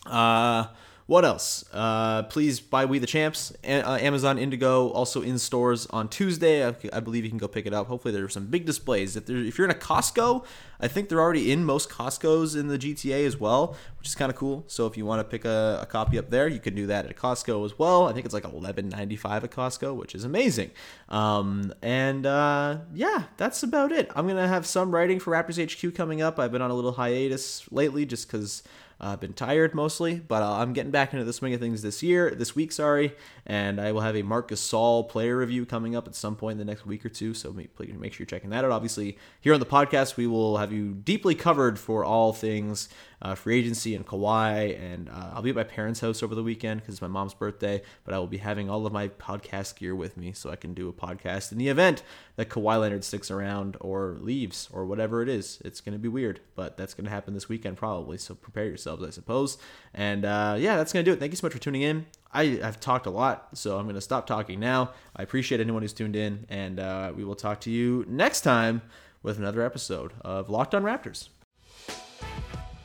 Uh, 0.05 0.67
What 1.09 1.25
else? 1.25 1.65
Uh, 1.73 2.25
please 2.25 2.61
buy 2.61 2.85
We 2.85 2.99
the 2.99 3.07
Champs. 3.07 3.51
A- 3.65 3.81
uh, 3.81 3.97
Amazon 3.97 4.39
Indigo 4.39 4.91
also 4.91 5.23
in 5.23 5.39
stores 5.39 5.87
on 5.87 6.11
Tuesday. 6.11 6.69
I, 6.69 6.75
I 6.93 7.01
believe 7.01 7.25
you 7.25 7.31
can 7.31 7.39
go 7.39 7.49
pick 7.49 7.65
it 7.65 7.73
up. 7.73 7.87
Hopefully, 7.87 8.13
there 8.13 8.27
are 8.27 8.29
some 8.29 8.49
big 8.49 8.67
displays. 8.67 9.17
If, 9.17 9.31
if 9.31 9.57
you're 9.57 9.65
in 9.65 9.71
a 9.71 9.79
Costco, 9.79 10.45
I 10.79 10.87
think 10.87 11.09
they're 11.09 11.23
already 11.23 11.51
in 11.51 11.65
most 11.65 11.89
Costco's 11.89 12.55
in 12.55 12.69
the 12.69 12.79
GTA 12.79 13.25
as 13.25 13.39
well, 13.39 13.75
which 13.99 14.07
is 14.07 14.15
kind 14.15 14.31
of 14.31 14.37
cool. 14.37 14.65
So 14.67 14.87
if 14.87 14.99
you 14.99 15.07
want 15.07 15.21
to 15.21 15.25
pick 15.25 15.47
a, 15.47 15.79
a, 15.81 15.87
copy 15.87 16.19
up 16.19 16.29
there, 16.29 16.47
you 16.47 16.61
can 16.61 16.75
do 16.75 16.87
that 16.89 17.07
at 17.07 17.17
Costco 17.17 17.65
as 17.65 17.79
well. 17.79 18.07
I 18.07 18.13
think 18.13 18.27
it's 18.27 18.35
like 18.35 18.45
$11.95 18.45 19.45
at 19.45 19.51
Costco, 19.51 19.97
which 19.97 20.15
is 20.15 20.25
amazing. 20.25 20.73
Um, 21.09 21.73
and 21.81 22.27
uh, 22.27 22.81
yeah, 22.93 23.25
that's 23.39 23.63
about 23.63 23.93
it. 23.93 24.11
I'm 24.15 24.29
gonna 24.29 24.47
have 24.47 24.67
some 24.67 24.91
writing 24.91 25.21
for 25.21 25.33
Raptors 25.33 25.57
HQ 25.59 25.95
coming 25.95 26.21
up. 26.21 26.39
I've 26.39 26.53
been 26.53 26.61
on 26.61 26.71
a 26.71 26.75
little 26.75 26.93
hiatus 26.93 27.65
lately 27.73 28.05
just 28.05 28.31
because 28.31 28.63
I've 29.01 29.13
uh, 29.13 29.17
been 29.17 29.33
tired 29.33 29.77
mostly, 29.77 30.17
but 30.17 30.43
uh, 30.43 30.55
I'm 30.55 30.73
getting 30.73 30.91
back 30.91 31.13
into 31.13 31.25
the 31.25 31.33
swing 31.33 31.55
of 31.55 31.61
things 31.61 31.83
this 31.83 32.03
year, 32.03 32.33
this 32.33 32.57
week, 32.57 32.73
sorry. 32.73 33.15
And 33.47 33.81
I 33.81 33.93
will 33.93 34.01
have 34.01 34.17
a 34.17 34.23
Marc 34.23 34.51
Gasol 34.51 35.09
player 35.09 35.37
review 35.37 35.65
coming 35.67 35.95
up 35.95 36.09
at 36.09 36.17
some 36.17 36.35
point 36.35 36.55
in 36.55 36.59
the 36.59 36.65
next 36.65 36.85
week 36.85 37.07
or 37.07 37.09
two. 37.09 37.33
So 37.33 37.53
make, 37.53 37.79
make 37.79 38.13
sure 38.13 38.25
you're 38.25 38.27
checking 38.27 38.51
that 38.51 38.65
out. 38.65 38.73
Obviously, 38.73 39.17
here 39.41 39.55
on 39.55 39.61
the 39.61 39.67
podcast, 39.67 40.17
we 40.17 40.27
will 40.27 40.57
have 40.57 40.73
you 40.73 40.95
deeply 40.95 41.37
covered 41.37 41.79
for 41.79 42.05
all 42.05 42.33
things 42.33 42.89
uh, 43.23 43.37
free 43.37 43.61
agency 43.61 43.95
and 43.95 44.05
Kawhi. 44.05 44.77
And 44.81 45.09
uh, 45.09 45.31
I'll 45.35 45.43
be 45.43 45.51
at 45.51 45.57
my 45.57 45.63
parents' 45.63 46.01
house 46.01 46.21
over 46.25 46.35
the 46.35 46.43
weekend 46.43 46.81
because 46.81 46.97
it's 46.97 47.03
my 47.03 47.07
mom's 47.07 47.35
birthday. 47.35 47.83
But 48.05 48.15
I 48.15 48.19
will 48.19 48.27
be 48.27 48.39
having 48.39 48.69
all 48.69 48.85
of 48.85 48.93
my 48.93 49.09
podcast 49.09 49.77
gear 49.77 49.95
with 49.95 50.17
me 50.17 50.33
so 50.33 50.51
I 50.51 50.57
can 50.57 50.75
do 50.75 50.89
a 50.89 50.93
podcast 50.93 51.53
in 51.53 51.59
the 51.59 51.69
event 51.69 52.03
that 52.39 52.51
Kawhi 52.51 52.81
Leonard 52.81 53.03
sticks 53.03 53.33
around 53.33 53.77
or 53.81 54.17
leaves 54.21 54.69
or 54.73 54.87
whatever 54.87 55.23
it 55.23 55.29
is. 55.29 55.61
It's 55.65 55.81
going 55.81 55.95
to 55.95 55.99
be 55.99 56.07
weird, 56.07 56.39
but 56.55 56.77
that's 56.77 56.95
going 56.95 57.05
to 57.05 57.11
happen 57.11 57.35
this 57.35 57.49
weekend 57.49 57.77
probably. 57.77 58.17
So 58.17 58.33
prepare 58.37 58.65
yourselves, 58.65 59.05
I 59.05 59.11
suppose. 59.11 59.59
And 59.93 60.25
uh, 60.25 60.55
yeah, 60.57 60.77
that's 60.77 60.93
going 60.93 61.05
to 61.05 61.11
do 61.11 61.13
it. 61.15 61.19
Thank 61.19 61.33
you 61.33 61.37
so 61.37 61.47
much 61.47 61.53
for 61.53 61.59
tuning 61.59 61.83
in. 61.83 62.07
I 62.33 62.61
have 62.63 62.79
talked 62.79 63.07
a 63.07 63.11
lot, 63.11 63.49
so 63.55 63.77
I'm 63.77 63.87
going 63.87 63.97
to 63.97 64.01
stop 64.01 64.29
talking 64.29 64.61
now. 64.61 64.93
I 65.17 65.25
appreciate 65.25 65.61
anyone 65.61 65.83
who's 65.83 65.93
tuned 65.93 66.15
in, 66.15 66.47
and 66.49 66.79
uh, 66.79 67.13
we 67.17 67.25
will 67.25 67.35
talk 67.35 67.61
to 67.63 67.73
you 67.73 68.05
next 68.07 68.43
time 68.43 68.83
with 69.25 69.39
another 69.39 69.63
episode 69.63 70.13
of 70.21 70.49
Locked 70.49 70.77
On 70.77 70.85
Raptors. 70.85 71.31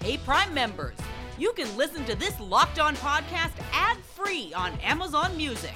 Hey, 0.02 0.18
Prime 0.18 0.52
members, 0.52 0.98
you 1.38 1.54
can 1.54 1.78
listen 1.78 2.04
to 2.06 2.16
this 2.16 2.40
Locked 2.40 2.80
On 2.80 2.96
podcast 2.96 3.54
ad 3.72 3.98
free 3.98 4.52
on 4.56 4.72
Amazon 4.80 5.38
Music. 5.38 5.76